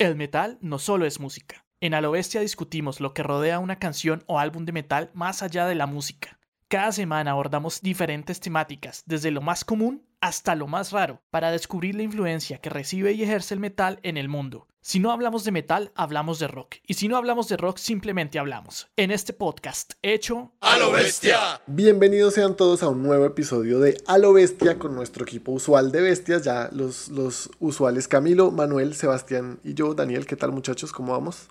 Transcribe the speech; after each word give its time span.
El 0.00 0.14
metal 0.14 0.58
no 0.60 0.78
solo 0.78 1.06
es 1.06 1.18
música. 1.18 1.66
En 1.80 1.92
A 1.92 2.00
lo 2.00 2.12
Bestia 2.12 2.40
discutimos 2.40 3.00
lo 3.00 3.14
que 3.14 3.24
rodea 3.24 3.58
una 3.58 3.80
canción 3.80 4.22
o 4.28 4.38
álbum 4.38 4.64
de 4.64 4.70
metal 4.70 5.10
más 5.12 5.42
allá 5.42 5.66
de 5.66 5.74
la 5.74 5.88
música. 5.88 6.37
Cada 6.70 6.92
semana 6.92 7.30
abordamos 7.30 7.80
diferentes 7.80 8.40
temáticas, 8.40 9.02
desde 9.06 9.30
lo 9.30 9.40
más 9.40 9.64
común 9.64 10.02
hasta 10.20 10.54
lo 10.54 10.66
más 10.66 10.92
raro, 10.92 11.22
para 11.30 11.50
descubrir 11.50 11.94
la 11.94 12.02
influencia 12.02 12.58
que 12.58 12.68
recibe 12.68 13.12
y 13.12 13.22
ejerce 13.22 13.54
el 13.54 13.60
metal 13.60 14.00
en 14.02 14.18
el 14.18 14.28
mundo. 14.28 14.66
Si 14.82 15.00
no 15.00 15.10
hablamos 15.10 15.44
de 15.44 15.50
metal, 15.50 15.92
hablamos 15.94 16.38
de 16.38 16.46
rock. 16.46 16.74
Y 16.86 16.94
si 16.94 17.08
no 17.08 17.16
hablamos 17.16 17.48
de 17.48 17.56
rock, 17.56 17.78
simplemente 17.78 18.38
hablamos. 18.38 18.86
En 18.96 19.10
este 19.10 19.32
podcast 19.32 19.94
hecho 20.02 20.52
¡A 20.60 20.76
lo 20.76 20.92
bestia! 20.92 21.62
Bienvenidos 21.66 22.34
sean 22.34 22.54
todos 22.54 22.82
a 22.82 22.90
un 22.90 23.02
nuevo 23.02 23.24
episodio 23.24 23.80
de 23.80 23.96
A 24.06 24.18
lo 24.18 24.34
Bestia 24.34 24.78
con 24.78 24.94
nuestro 24.94 25.24
equipo 25.24 25.52
usual 25.52 25.90
de 25.90 26.02
bestias. 26.02 26.44
Ya 26.44 26.68
los, 26.70 27.08
los 27.08 27.50
usuales 27.60 28.08
Camilo, 28.08 28.50
Manuel, 28.50 28.94
Sebastián 28.94 29.58
y 29.64 29.72
yo. 29.72 29.94
Daniel, 29.94 30.26
¿qué 30.26 30.36
tal 30.36 30.52
muchachos? 30.52 30.92
¿Cómo 30.92 31.12
vamos? 31.12 31.48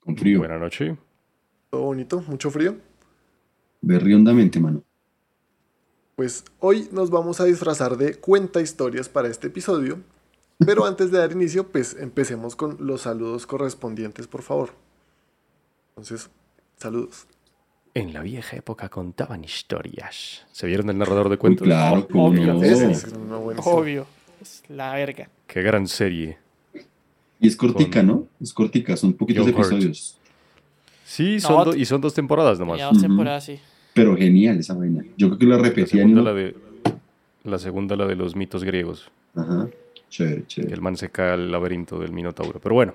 Con 0.00 0.16
frío. 0.16 0.38
Buenas 0.38 0.60
noches. 0.60 0.96
¿Todo 1.68 1.82
bonito? 1.82 2.24
¿Mucho 2.26 2.50
frío? 2.50 2.93
Berriondamente, 3.86 4.58
mano. 4.60 4.82
Pues 6.16 6.44
hoy 6.60 6.88
nos 6.92 7.10
vamos 7.10 7.40
a 7.40 7.44
disfrazar 7.44 7.96
de 7.96 8.14
cuenta 8.14 8.60
historias 8.60 9.08
para 9.08 9.28
este 9.28 9.48
episodio. 9.48 9.98
Pero 10.64 10.84
antes 10.86 11.10
de 11.10 11.18
dar 11.18 11.32
inicio, 11.32 11.68
pues 11.70 11.96
empecemos 11.98 12.56
con 12.56 12.76
los 12.80 13.02
saludos 13.02 13.46
correspondientes, 13.46 14.26
por 14.26 14.42
favor. 14.42 14.70
Entonces, 15.90 16.30
saludos. 16.78 17.26
En 17.94 18.12
la 18.12 18.22
vieja 18.22 18.56
época 18.56 18.88
contaban 18.88 19.44
historias. 19.44 20.46
¿Se 20.50 20.66
vieron 20.66 20.88
el 20.90 20.98
narrador 20.98 21.28
de 21.28 21.36
cuentos? 21.36 21.64
claro, 21.66 22.08
Obvio, 22.14 22.54
no. 22.54 22.62
Ese 22.62 22.90
es 22.90 23.04
una 23.12 23.36
buena 23.36 23.60
historia. 23.60 23.80
obvio. 23.80 24.06
Es 24.40 24.62
la 24.68 24.94
verga. 24.94 25.28
Qué 25.46 25.62
gran 25.62 25.86
serie. 25.86 26.38
Y 27.38 27.48
es 27.48 27.56
cortica, 27.56 28.00
Con- 28.00 28.06
¿no? 28.06 28.26
Es 28.40 28.52
cortica, 28.52 28.96
son 28.96 29.12
poquitos 29.12 29.44
John 29.44 29.54
Hurt. 29.54 29.66
episodios. 29.72 30.18
Sí, 31.04 31.34
No, 31.36 31.40
son 31.40 31.70
t- 31.72 31.78
y 31.78 31.84
son 31.84 32.00
dos 32.00 32.14
temporadas 32.14 32.58
nomás. 32.58 32.78
Ya 32.78 32.88
dos 32.88 33.00
temporadas, 33.00 33.44
sí. 33.44 33.60
Pero 33.94 34.16
genial 34.16 34.58
esa 34.58 34.74
vaina. 34.74 35.04
Yo 35.16 35.28
creo 35.28 35.38
que 35.38 35.46
la 35.46 35.86
segunda, 35.86 36.16
no- 36.20 36.22
la 36.22 36.34
de, 36.34 36.54
la 37.44 37.58
segunda, 37.58 37.96
la 37.96 38.06
de 38.06 38.16
los 38.16 38.34
mitos 38.36 38.64
griegos. 38.64 39.10
Ajá. 39.34 39.68
Chévere, 40.10 40.44
chévere. 40.46 40.74
el 40.74 40.80
man 40.80 40.96
se 40.96 41.10
cae 41.10 41.32
al 41.32 41.50
laberinto 41.50 41.98
del 41.98 42.12
Minotauro. 42.12 42.60
Pero 42.60 42.74
bueno, 42.74 42.94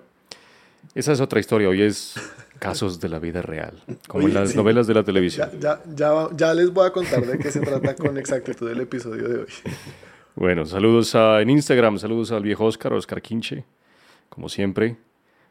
esa 0.96 1.12
es 1.12 1.20
otra 1.22 1.40
historia. 1.40 1.68
Hoy 1.70 1.82
es 1.82 2.16
casos 2.60 3.00
de 3.00 3.10
la 3.10 3.20
vida 3.20 3.42
real. 3.42 3.74
Como 4.08 4.28
en 4.28 4.34
las 4.34 4.52
sí. 4.52 4.58
novelas 4.58 4.88
de 4.88 4.94
la 4.94 5.04
televisión. 5.04 5.50
Ya, 5.60 5.82
ya, 5.86 5.96
ya, 5.96 6.12
va- 6.12 6.30
ya 6.36 6.54
les 6.54 6.72
voy 6.72 6.88
a 6.88 6.92
contar 6.92 7.26
de 7.26 7.38
qué 7.38 7.52
se 7.52 7.60
trata 7.62 7.96
con 7.96 8.18
exactitud 8.18 8.70
el 8.70 8.82
episodio 8.82 9.28
de 9.28 9.40
hoy. 9.40 9.48
Bueno, 10.36 10.66
saludos 10.66 11.14
a- 11.16 11.42
en 11.42 11.50
Instagram, 11.50 11.98
saludos 11.98 12.32
al 12.32 12.44
viejo 12.44 12.66
Oscar, 12.66 12.94
Oscar 12.94 13.22
Quinche, 13.22 13.66
como 14.30 14.48
siempre, 14.48 14.96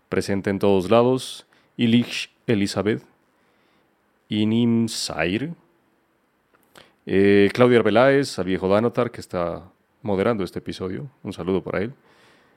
presente 0.08 0.48
en 0.50 0.58
todos 0.58 0.90
lados. 0.90 1.46
Ilich 1.76 2.30
Elizabeth, 2.46 3.02
Inim 4.28 4.88
Sair, 4.88 5.54
eh, 7.06 7.48
Claudio 7.54 7.78
Arbeláez, 7.78 8.38
al 8.38 8.44
viejo 8.44 8.68
Danotar, 8.68 9.10
que 9.10 9.20
está 9.20 9.70
moderando 10.02 10.44
este 10.44 10.58
episodio. 10.58 11.10
Un 11.22 11.32
saludo 11.32 11.62
para 11.62 11.80
él. 11.80 11.94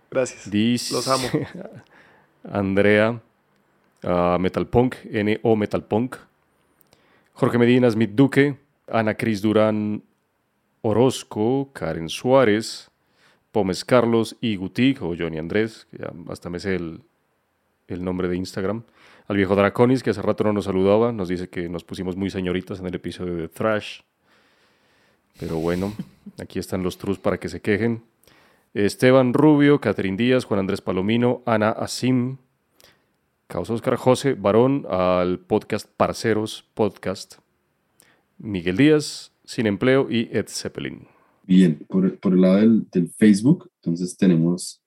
Gracias. 0.09 0.91
Los 0.91 1.07
amo. 1.07 1.27
Andrea, 2.43 3.21
ah, 4.03 4.37
Metalpunk, 4.39 4.95
N.O. 5.05 5.55
Metalpunk, 5.55 6.17
Jorge 7.33 7.57
Medina, 7.57 7.89
Smith 7.89 8.11
Duque, 8.13 8.57
Ana 8.87 9.15
Cris 9.15 9.41
Durán 9.41 10.03
Orozco, 10.81 11.69
Karen 11.73 12.09
Suárez, 12.09 12.89
Pómez 13.51 13.85
Carlos 13.85 14.35
y 14.41 14.55
Gutig, 14.55 15.01
o 15.01 15.15
Johnny 15.17 15.37
Andrés, 15.37 15.87
que 15.91 15.99
ya 15.99 16.11
hasta 16.29 16.49
me 16.49 16.59
sé 16.59 16.75
el, 16.75 17.01
el 17.87 18.03
nombre 18.03 18.27
de 18.27 18.35
Instagram. 18.37 18.83
Al 19.27 19.37
viejo 19.37 19.55
Draconis, 19.55 20.03
que 20.03 20.09
hace 20.09 20.21
rato 20.21 20.43
no 20.43 20.53
nos 20.53 20.65
saludaba, 20.65 21.11
nos 21.11 21.29
dice 21.29 21.47
que 21.49 21.69
nos 21.69 21.83
pusimos 21.83 22.15
muy 22.17 22.29
señoritas 22.29 22.79
en 22.79 22.87
el 22.87 22.95
episodio 22.95 23.35
de 23.35 23.47
Thrash. 23.47 24.01
Pero 25.39 25.57
bueno, 25.57 25.93
aquí 26.39 26.59
están 26.59 26.83
los 26.83 26.97
trus 26.97 27.17
para 27.19 27.39
que 27.39 27.49
se 27.49 27.61
quejen. 27.61 28.03
Esteban 28.73 29.33
Rubio, 29.33 29.79
Catherine 29.81 30.17
Díaz, 30.17 30.45
Juan 30.45 30.59
Andrés 30.61 30.81
Palomino, 30.81 31.41
Ana 31.45 31.69
Asim, 31.71 32.37
Caos 33.47 33.69
Oscar 33.69 33.95
José, 33.97 34.33
Varón, 34.33 34.85
al 34.89 35.39
podcast 35.39 35.87
Parceros 35.97 36.65
Podcast, 36.73 37.35
Miguel 38.37 38.77
Díaz, 38.77 39.33
Sin 39.43 39.67
Empleo 39.67 40.07
y 40.09 40.29
Ed 40.31 40.45
Zeppelin. 40.47 41.07
Bien, 41.43 41.85
por, 41.89 42.05
el- 42.05 42.13
por 42.17 42.33
el 42.33 42.41
lado 42.41 42.55
del, 42.57 42.87
del 42.91 43.09
Facebook, 43.09 43.69
entonces 43.81 44.15
tenemos 44.15 44.80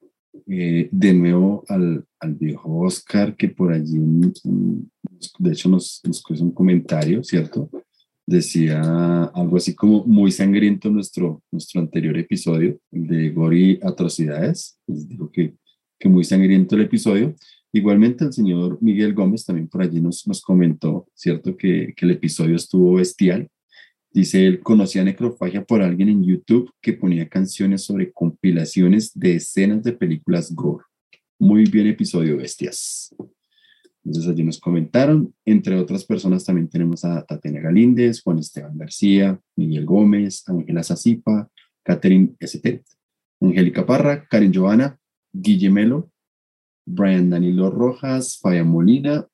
eh, 0.47 0.89
de 0.91 1.15
nuevo 1.15 1.65
al, 1.69 2.05
al 2.21 2.35
viejo 2.35 2.81
Oscar, 2.81 3.37
que 3.37 3.49
por 3.49 3.73
allí, 3.73 3.99
de 5.39 5.53
hecho, 5.53 5.69
nos, 5.69 6.01
nos 6.05 6.23
puso 6.23 6.45
un 6.45 6.53
comentario, 6.53 7.23
¿cierto? 7.23 7.71
Decía 8.27 9.25
algo 9.25 9.57
así 9.57 9.75
como 9.75 10.05
muy 10.05 10.33
sangriento 10.33 10.91
nuestro, 10.91 11.43
nuestro 11.51 11.81
anterior 11.81 12.17
episodio, 12.17 12.79
el 12.91 13.07
de 13.07 13.31
Gori 13.31 13.79
Atrocidades. 13.83 14.79
Les 14.87 15.09
digo 15.09 15.31
que, 15.31 15.55
que 15.99 16.09
muy 16.09 16.25
sangriento 16.25 16.75
el 16.75 16.83
episodio. 16.83 17.35
Igualmente 17.73 18.25
el 18.25 18.33
señor 18.33 18.79
Miguel 18.81 19.15
Gómez 19.15 19.45
también 19.45 19.69
por 19.69 19.83
allí 19.83 20.01
nos, 20.01 20.27
nos 20.27 20.41
comentó, 20.41 21.07
¿cierto? 21.15 21.57
Que, 21.57 21.93
que 21.97 22.07
el 22.07 22.13
episodio 22.13 22.57
estuvo 22.57 22.95
bestial. 22.95 23.49
Dice 24.15 24.47
él, 24.47 24.61
conocía 24.61 25.03
necrofagia 25.03 25.65
por 25.65 25.83
alguien 25.83 26.09
en 26.09 26.23
YouTube 26.23 26.71
que 26.81 26.93
ponía 26.93 27.29
canciones 27.29 27.83
sobre 27.83 28.13
compilaciones 28.13 29.11
de 29.13 29.35
escenas 29.35 29.83
de 29.83 29.93
películas 29.93 30.55
gore. 30.55 30.85
Muy 31.37 31.65
bien 31.65 31.89
episodio, 31.89 32.37
bestias. 32.37 33.13
Entonces 34.05 34.31
allí 34.31 34.45
nos 34.45 34.61
comentaron, 34.61 35.35
entre 35.45 35.75
otras 35.75 36.05
personas 36.05 36.45
también 36.45 36.69
tenemos 36.69 37.05
a 37.05 37.25
Tatiana 37.25 37.59
Galíndez, 37.59 38.23
Juan 38.23 38.39
Esteban 38.39 38.79
García, 38.79 39.41
Miguel 39.57 39.85
Gómez, 39.85 40.45
Ángela 40.47 40.85
Zazipa, 40.85 41.51
Catherine 41.83 42.37
St., 42.39 42.85
Angélica 43.41 43.85
Parra, 43.85 44.29
Karen 44.29 44.55
Joana, 44.55 44.97
Guillemelo, 45.33 46.09
Brian 46.87 47.31
Danilo 47.31 47.69
Rojas, 47.69 48.39
Faya 48.41 48.63
Molina, 48.63 49.27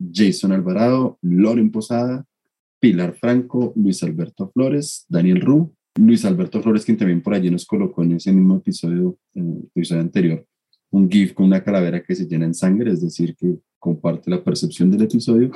Jason 0.00 0.50
Alvarado, 0.50 1.16
Loren 1.22 1.70
Posada, 1.70 2.24
Pilar 2.80 3.14
Franco, 3.18 3.72
Luis 3.76 4.02
Alberto 4.02 4.50
Flores, 4.52 5.04
Daniel 5.08 5.40
Ru, 5.40 5.72
Luis 5.96 6.24
Alberto 6.24 6.62
Flores, 6.62 6.84
quien 6.84 6.96
también 6.96 7.22
por 7.22 7.34
allí 7.34 7.50
nos 7.50 7.66
colocó 7.66 8.02
en 8.04 8.12
ese 8.12 8.32
mismo 8.32 8.56
episodio, 8.56 9.18
en 9.34 9.50
el 9.52 9.58
episodio 9.74 10.02
anterior, 10.02 10.46
un 10.90 11.10
GIF 11.10 11.34
con 11.34 11.46
una 11.46 11.62
calavera 11.64 12.02
que 12.02 12.14
se 12.14 12.26
llena 12.26 12.44
en 12.46 12.54
sangre, 12.54 12.92
es 12.92 13.00
decir, 13.02 13.34
que 13.36 13.58
comparte 13.78 14.30
la 14.30 14.42
percepción 14.42 14.90
del 14.90 15.02
episodio. 15.02 15.50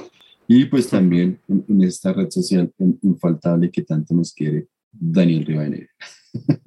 Y 0.48 0.64
pues 0.64 0.88
también 0.88 1.38
en, 1.48 1.64
en 1.68 1.82
esta 1.84 2.12
red 2.12 2.28
social 2.30 2.72
in- 2.78 2.98
infaltable 3.02 3.70
que 3.70 3.82
tanto 3.82 4.12
nos 4.14 4.32
quiere, 4.34 4.66
Daniel 4.90 5.46
Rivadeneira. 5.46 5.88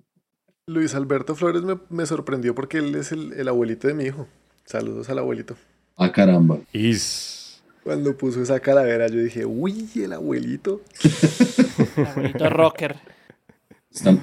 Luis 0.67 0.95
Alberto 0.95 1.35
Flores 1.35 1.61
me, 1.63 1.77
me 1.89 2.05
sorprendió 2.05 2.55
porque 2.55 2.79
él 2.79 2.95
es 2.95 3.11
el, 3.11 3.33
el 3.33 3.47
abuelito 3.47 3.87
de 3.87 3.93
mi 3.93 4.05
hijo. 4.05 4.27
Saludos 4.65 5.09
al 5.09 5.19
abuelito. 5.19 5.55
Ah, 5.97 6.11
caramba. 6.11 6.59
Is. 6.73 7.44
Cuando 7.85 8.17
puso 8.17 8.41
esa 8.41 8.59
calavera, 8.59 9.05
yo 9.09 9.19
dije, 9.19 9.45
uy, 9.45 9.87
el 9.97 10.13
abuelito. 10.13 10.81
Abuelito 11.97 12.49
rocker. 12.49 12.95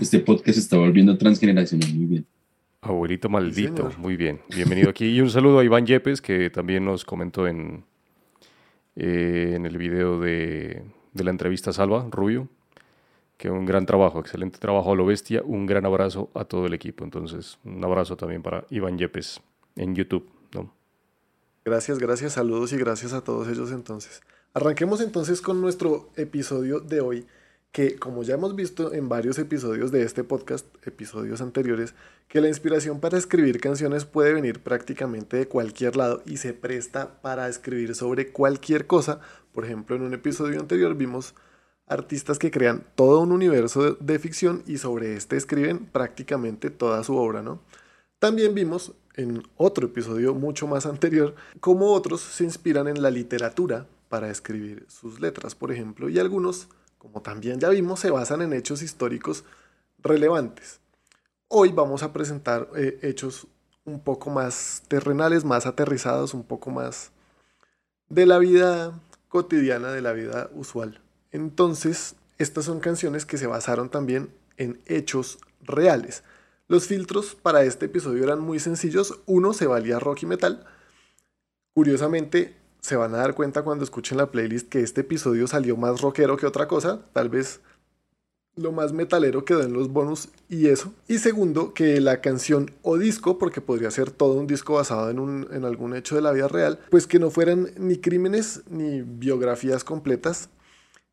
Este 0.00 0.19
podcast 0.19 0.55
se 0.55 0.59
está 0.59 0.79
volviendo 0.79 1.17
transgeneracional, 1.17 1.94
muy 1.94 2.06
bien. 2.06 2.26
Abuelito 2.81 3.29
maldito, 3.29 3.93
muy 3.99 4.17
bien. 4.17 4.41
Bienvenido 4.53 4.91
aquí. 4.91 5.06
Y 5.14 5.20
un 5.20 5.31
saludo 5.31 5.61
a 5.61 5.64
Iván 5.64 5.87
Yepes, 5.87 6.20
que 6.20 6.50
también 6.50 6.85
nos 6.85 7.05
comentó 7.05 7.47
en, 7.47 7.85
eh, 8.97 9.53
en 9.55 9.64
el 9.64 9.79
video 9.79 10.19
de, 10.19 10.82
de 11.12 11.23
la 11.23 11.31
entrevista 11.31 11.70
a 11.70 11.73
Salva, 11.73 12.05
Rubio, 12.11 12.49
que 13.37 13.49
un 13.49 13.64
gran 13.64 13.87
trabajo, 13.87 14.19
excelente 14.19 14.59
trabajo 14.59 14.91
a 14.91 14.97
lo 14.97 15.06
bestia. 15.06 15.41
Un 15.44 15.67
gran 15.67 15.87
abrazo 15.87 16.32
a 16.35 16.44
todo 16.47 16.67
el 16.67 16.75
equipo. 16.75 17.05
Entonces, 17.05 17.61
un 17.62 17.85
abrazo 17.85 18.17
también 18.17 18.43
para 18.43 18.64
Iván 18.70 18.99
Yepes 18.99 19.41
en 19.76 19.94
YouTube. 19.94 20.29
¿no? 20.53 20.81
Gracias, 21.64 22.00
gracias, 22.00 22.32
saludos 22.32 22.73
y 22.73 22.76
gracias 22.76 23.12
a 23.12 23.23
todos 23.23 23.47
ellos 23.47 23.70
entonces. 23.70 24.20
Arranquemos 24.53 25.00
entonces 25.00 25.41
con 25.41 25.61
nuestro 25.61 26.11
episodio 26.17 26.81
de 26.81 27.00
hoy, 27.00 27.26
que 27.70 27.97
como 27.97 28.25
ya 28.25 28.35
hemos 28.35 28.56
visto 28.56 28.93
en 28.93 29.09
varios 29.09 29.38
episodios 29.38 29.93
de 29.93 30.03
este 30.03 30.25
podcast, 30.25 30.67
episodios 30.85 31.41
anteriores, 31.41 31.94
que 32.26 32.41
la 32.41 32.49
inspiración 32.49 32.99
para 32.99 33.17
escribir 33.17 33.61
canciones 33.61 34.05
puede 34.05 34.35
venir 34.35 34.61
prácticamente 34.61 35.37
de 35.37 35.47
cualquier 35.47 35.94
lado 35.94 36.23
y 36.26 36.38
se 36.38 36.53
presta 36.53 37.23
para 37.23 37.49
escribir 37.49 37.94
sobre 37.94 38.32
cualquier 38.32 38.88
cosa. 38.88 39.20
Por 39.53 39.64
ejemplo, 39.64 39.94
en 39.94 40.03
un 40.03 40.14
episodio 40.14 40.59
anterior 40.59 40.97
vimos 40.97 41.35
artistas 41.87 42.41
que 42.41 42.50
crean 42.50 42.85
todo 42.97 43.20
un 43.20 43.31
universo 43.31 43.94
de, 43.94 44.19
ficción 44.19 44.64
y 44.67 44.79
sobre 44.79 45.14
este 45.14 45.37
escriben 45.37 45.87
prácticamente 45.87 46.70
toda 46.70 47.05
su 47.05 47.17
obra, 47.17 47.41
¿no? 47.43 47.61
También 48.19 48.55
vimos 48.55 48.94
en 49.17 49.43
otro 49.56 49.87
episodio 49.87 50.35
mucho 50.35 50.67
más 50.67 50.87
anterior 50.87 51.35
cómo 51.61 51.93
otros 51.93 52.20
se 52.20 52.44
inspiran 52.44 52.88
en 52.88 53.03
la 53.03 53.11
literatura 53.11 53.87
para 54.09 54.31
escribir 54.31 54.85
sus 54.88 55.20
letras, 55.20 55.55
por 55.55 55.73
ejemplo, 55.73 56.09
y 56.09 56.19
algunos, 56.19 56.69
como 56.99 57.23
también 57.23 57.61
ya 57.61 57.70
vimos, 57.70 58.00
se 58.00 58.11
basan 58.11 58.43
en 58.43 58.53
hechos 58.53 58.82
históricos 58.82 59.44
relevantes. 59.99 60.81
hoy 61.49 61.70
vamos 61.70 62.03
a 62.03 62.12
presentar 62.12 62.69
eh, 62.76 62.99
hechos 63.03 63.47
un 63.85 64.00
poco 64.00 64.31
más 64.31 64.82
terrenales, 64.88 65.44
más 65.44 65.67
aterrizados, 65.67 66.35
un 66.35 66.44
poco 66.44 66.70
más 66.70 67.12
de 68.09 68.26
la 68.26 68.38
vida 68.38 69.00
cotidiana, 69.29 69.93
de 69.93 70.03
la 70.03 70.12
vida 70.12 70.50
usual. 70.55 71.00
Entonces, 71.31 72.17
estas 72.38 72.67
son 72.67 72.81
canciones 72.81 73.25
que 73.25 73.38
se 73.38 73.47
basaron 73.47 73.88
también 73.88 74.31
en 74.56 74.81
hechos 74.87 75.38
reales. 75.62 76.23
Los 76.73 76.87
filtros 76.87 77.35
para 77.35 77.65
este 77.65 77.85
episodio 77.85 78.25
eran 78.25 78.41
muy 78.41 78.59
sencillos. 78.59 79.21
Uno 79.27 79.53
se 79.53 79.67
valía 79.67 79.99
rock 79.99 80.23
y 80.23 80.27
metal. 80.27 80.65
Curiosamente, 81.75 82.57
se 82.81 82.97
van 82.97 83.15
a 83.15 83.19
dar 83.19 83.35
cuenta 83.35 83.61
cuando 83.61 83.85
escuchen 83.85 84.17
la 84.17 84.31
playlist 84.31 84.71
que 84.71 84.81
este 84.81 85.03
episodio 85.03 85.47
salió 85.47 85.77
más 85.77 86.01
rockero 86.01 86.39
que 86.39 86.47
otra 86.47 86.69
cosa. 86.69 87.03
Tal 87.13 87.29
vez 87.29 87.61
lo 88.57 88.73
más 88.73 88.95
metalero 88.95 89.45
quedó 89.45 89.61
en 89.61 89.75
los 89.75 89.91
bonus 89.91 90.31
y 90.49 90.69
eso. 90.69 90.95
Y 91.09 91.19
segundo, 91.19 91.75
que 91.75 92.01
la 92.01 92.23
canción 92.23 92.71
o 92.81 92.97
disco, 92.97 93.37
porque 93.37 93.61
podría 93.61 93.91
ser 93.91 94.11
todo 94.11 94.41
un 94.41 94.47
disco 94.47 94.73
basado 94.73 95.11
en, 95.11 95.65
algún 95.67 95.95
hecho 95.95 96.15
de 96.15 96.23
la 96.23 96.33
vida 96.33 96.49
real, 96.49 96.79
pues 96.91 97.07
que 97.07 97.19
no 97.19 97.31
fueran 97.31 97.69
ni 97.77 97.99
crímenes 97.99 98.63
ni 98.71 99.03
biografías 99.03 99.85
completas, 99.85 100.49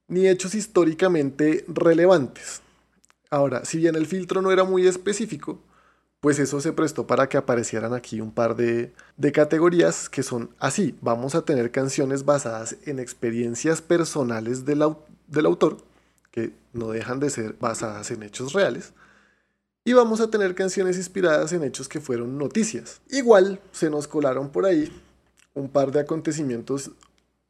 ni 0.08 0.26
hechos 0.26 0.56
históricamente 0.56 1.66
relevantes. 1.68 2.62
Ahora, 3.32 3.64
si 3.64 3.78
bien 3.78 3.96
el 3.96 4.08
filtro 4.08 4.42
no 4.42 4.52
era 4.52 4.64
muy 4.64 4.88
específico, 4.88 5.60
pues 6.20 6.40
eso 6.40 6.60
se 6.60 6.74
prestó 6.74 7.08
para 7.08 7.30
que 7.30 7.38
aparecieran 7.38 7.94
aquí 7.94 8.22
un 8.22 8.32
par 8.32 8.56
de, 8.56 8.94
categorías 9.34 10.10
que 10.10 10.24
son 10.24 10.50
así. 10.60 10.98
Vamos 11.02 11.36
a 11.36 11.44
tener 11.44 11.72
canciones 11.72 12.26
basadas 12.26 12.76
en 12.86 13.00
experiencias 13.00 13.82
personales 13.82 14.66
del, 14.66 14.84
del 15.28 15.46
autor, 15.46 15.78
que 16.32 16.54
no 16.74 16.90
dejan 16.90 17.20
de 17.20 17.30
ser 17.30 17.56
basadas 17.60 18.12
en 18.12 18.24
hechos 18.24 18.54
reales. 18.54 18.94
Y 19.86 19.94
vamos 19.94 20.20
a 20.22 20.30
tener 20.30 20.56
canciones 20.56 20.98
inspiradas 20.98 21.54
en 21.54 21.64
hechos 21.64 21.88
que 21.88 22.02
fueron 22.02 22.38
noticias. 22.38 23.00
Igual 23.10 23.62
se 23.72 23.90
nos 23.90 24.08
colaron 24.08 24.50
por 24.50 24.66
ahí 24.66 24.92
un 25.54 25.70
par 25.70 25.92
de 25.92 26.02
acontecimientos 26.02 26.92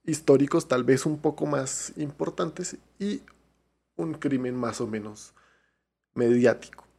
históricos 0.05 0.67
tal 0.67 0.83
vez 0.83 1.05
un 1.05 1.19
poco 1.19 1.45
más 1.45 1.93
importantes 1.97 2.77
y 2.99 3.21
un 3.95 4.13
crimen 4.13 4.55
más 4.55 4.79
o 4.79 4.87
menos 4.87 5.33
mediático. 6.15 6.89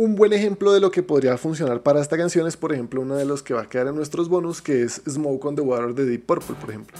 Un 0.00 0.14
buen 0.14 0.32
ejemplo 0.32 0.72
de 0.72 0.78
lo 0.78 0.92
que 0.92 1.02
podría 1.02 1.36
funcionar 1.38 1.82
para 1.82 2.00
esta 2.00 2.16
canción 2.16 2.46
es, 2.46 2.56
por 2.56 2.72
ejemplo, 2.72 3.00
uno 3.00 3.16
de 3.16 3.24
los 3.24 3.42
que 3.42 3.52
va 3.52 3.62
a 3.62 3.68
quedar 3.68 3.88
en 3.88 3.96
nuestros 3.96 4.28
bonus, 4.28 4.62
que 4.62 4.84
es 4.84 5.02
Smoke 5.08 5.44
on 5.44 5.56
the 5.56 5.60
Water 5.60 5.92
de 5.92 6.04
Deep 6.06 6.24
Purple, 6.24 6.54
por 6.60 6.70
ejemplo. 6.70 6.96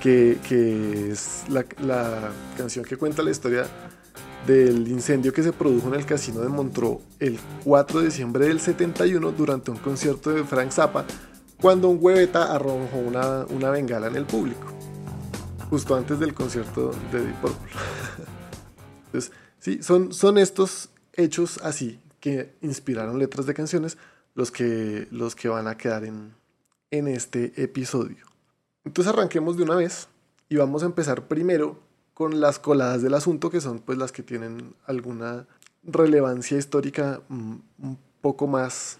Que, 0.00 0.38
que 0.48 1.10
es 1.10 1.42
la, 1.48 1.64
la, 1.80 2.30
canción 2.56 2.84
que 2.84 2.96
cuenta 2.96 3.24
la 3.24 3.32
historia 3.32 3.66
del 4.46 4.86
incendio 4.86 5.32
que 5.32 5.42
se 5.42 5.52
produjo 5.52 5.88
en 5.88 5.94
el 5.94 6.06
casino 6.06 6.40
de 6.40 6.48
Montreux 6.48 7.00
el 7.18 7.40
4 7.64 7.98
de 7.98 8.06
diciembre 8.06 8.46
del 8.46 8.60
71 8.60 9.32
durante 9.32 9.72
un 9.72 9.78
concierto 9.78 10.30
de 10.30 10.44
Frank 10.44 10.70
Zappa, 10.70 11.04
cuando 11.60 11.88
un 11.88 11.98
hueveta 12.00 12.54
arrojó 12.54 12.98
una, 13.04 13.46
una 13.46 13.70
bengala 13.70 14.06
en 14.06 14.14
el 14.14 14.26
público, 14.26 14.68
justo 15.68 15.96
antes 15.96 16.20
del 16.20 16.34
concierto 16.34 16.92
de 17.10 17.20
Deep 17.20 17.40
Purple. 17.40 17.72
Entonces, 19.06 19.32
sí, 19.58 19.82
son, 19.82 20.12
son 20.12 20.38
estos 20.38 20.90
hechos 21.14 21.58
así 21.62 21.98
que 22.20 22.54
inspiraron 22.62 23.18
letras 23.18 23.46
de 23.46 23.54
canciones 23.54 23.98
los 24.34 24.50
que, 24.50 25.08
los 25.10 25.34
que 25.34 25.48
van 25.48 25.66
a 25.66 25.76
quedar 25.76 26.04
en, 26.04 26.34
en 26.90 27.08
este 27.08 27.52
episodio. 27.62 28.26
Entonces 28.84 29.12
arranquemos 29.12 29.56
de 29.56 29.64
una 29.64 29.74
vez 29.74 30.08
y 30.48 30.56
vamos 30.56 30.82
a 30.82 30.86
empezar 30.86 31.28
primero 31.28 31.80
con 32.14 32.40
las 32.40 32.58
coladas 32.58 33.02
del 33.02 33.14
asunto, 33.14 33.50
que 33.50 33.60
son 33.60 33.80
pues 33.80 33.98
las 33.98 34.12
que 34.12 34.22
tienen 34.22 34.74
alguna 34.86 35.46
relevancia 35.84 36.58
histórica 36.58 37.20
mm, 37.28 37.54
un 37.78 37.98
poco 38.20 38.46
más 38.46 38.98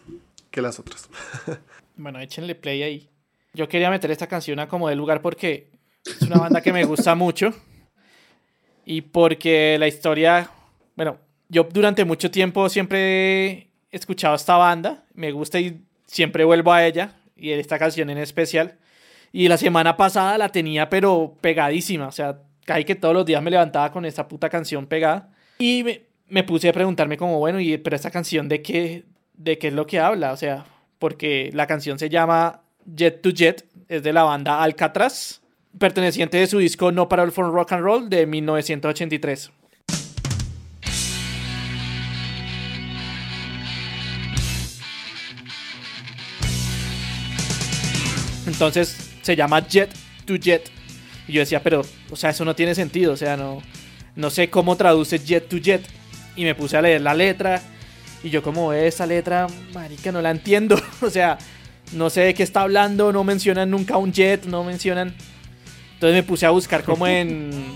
que 0.51 0.63
las 0.63 0.79
otras. 0.79 1.09
Bueno, 2.01 2.21
échenle 2.21 2.55
play 2.55 2.85
ahí. 2.85 3.09
Yo 3.53 3.69
quería 3.69 3.91
meter 3.91 4.13
esta 4.13 4.29
canción 4.29 4.61
a 4.61 4.69
como 4.69 4.89
de 4.89 4.95
lugar 4.95 5.21
porque 5.21 5.69
es 6.05 6.23
una 6.23 6.39
banda 6.39 6.61
que 6.61 6.73
me 6.73 6.85
gusta 6.85 7.17
mucho 7.17 7.53
y 8.91 9.03
porque 9.03 9.77
la 9.79 9.87
historia, 9.87 10.49
bueno, 10.97 11.19
yo 11.51 11.69
durante 11.71 12.07
mucho 12.07 12.31
tiempo 12.31 12.71
siempre 12.71 13.51
he 13.51 13.69
escuchado 13.91 14.35
esta 14.35 14.57
banda, 14.57 15.05
me 15.13 15.31
gusta 15.31 15.61
y 15.61 15.83
siempre 16.07 16.43
vuelvo 16.43 16.73
a 16.73 16.87
ella 16.87 17.13
y 17.37 17.51
esta 17.51 17.79
canción 17.79 18.09
en 18.09 18.17
especial. 18.17 18.79
Y 19.31 19.49
la 19.49 19.59
semana 19.59 19.99
pasada 19.99 20.39
la 20.39 20.49
tenía 20.49 20.89
pero 20.89 21.37
pegadísima, 21.43 22.09
o 22.09 22.13
sea, 22.13 22.39
casi 22.65 22.85
que 22.85 22.95
todos 22.95 23.13
los 23.13 23.27
días 23.27 23.43
me 23.43 23.51
levantaba 23.51 23.93
con 23.93 24.07
esta 24.07 24.27
puta 24.27 24.49
canción 24.49 24.87
pegada. 24.87 25.35
Y 25.59 25.83
me, 25.85 26.05
me 26.27 26.43
puse 26.43 26.71
a 26.71 26.73
preguntarme 26.73 27.19
como, 27.19 27.39
bueno, 27.39 27.61
¿y 27.61 27.77
pero 27.77 27.95
esta 27.95 28.11
canción 28.11 28.49
de 28.49 28.63
qué, 28.63 29.05
de 29.35 29.59
qué 29.59 29.69
es 29.69 29.75
lo 29.75 29.87
que 29.87 30.01
habla? 30.01 30.33
O 30.33 30.37
sea, 30.39 30.65
porque 30.99 31.51
la 31.53 31.67
canción 31.67 31.99
se 31.99 32.09
llama 32.09 32.63
Jet 32.87 33.21
to 33.21 33.29
Jet, 33.33 33.67
es 33.87 34.03
de 34.03 34.15
la 34.15 34.23
banda 34.23 34.63
Alcatraz, 34.63 35.43
perteneciente 35.79 36.37
de 36.37 36.47
su 36.47 36.59
disco 36.59 36.93
No 36.93 37.09
Parole 37.09 37.33
for 37.33 37.51
Rock 37.53 37.73
and 37.73 37.83
Roll 37.83 38.11
de 38.11 38.27
1983. 38.27 39.51
Entonces 48.47 49.11
se 49.23 49.37
llama 49.37 49.67
Jet 49.67 49.91
to 50.25 50.37
Jet. 50.37 50.71
Y 51.27 51.33
yo 51.33 51.41
decía, 51.41 51.63
pero, 51.63 51.83
o 52.11 52.17
sea, 52.17 52.31
eso 52.31 52.45
no 52.45 52.57
tiene 52.57 52.75
sentido, 52.75 53.13
o 53.13 53.17
sea, 53.17 53.37
no, 53.37 53.63
no 54.17 54.31
sé 54.31 54.49
cómo 54.49 54.77
traduce 54.77 55.19
Jet 55.19 55.49
to 55.49 55.59
Jet. 55.59 55.83
Y 56.35 56.45
me 56.45 56.55
puse 56.55 56.77
a 56.77 56.83
leer 56.83 57.01
la 57.03 57.15
letra 57.15 57.61
y 58.23 58.31
yo 58.31 58.43
como 58.43 58.73
esa 58.73 59.07
letra, 59.07 59.47
marica, 59.73 60.13
no 60.13 60.23
la 60.23 60.31
entiendo. 60.31 60.81
o 61.03 61.11
sea, 61.11 61.39
no 61.93 62.11
sé 62.11 62.23
de 62.23 62.35
qué 62.35 62.43
está 62.43 62.63
hablando, 62.63 63.13
no 63.13 63.25
mencionan 63.25 63.71
nunca 63.71 63.97
un 63.97 64.13
jet, 64.13 64.45
no 64.47 64.65
mencionan... 64.65 65.15
Entonces 65.99 66.15
me 66.15 66.23
puse 66.23 66.47
a 66.47 66.51
buscar 66.51 66.85
como 66.85 67.09
en, 67.09 67.75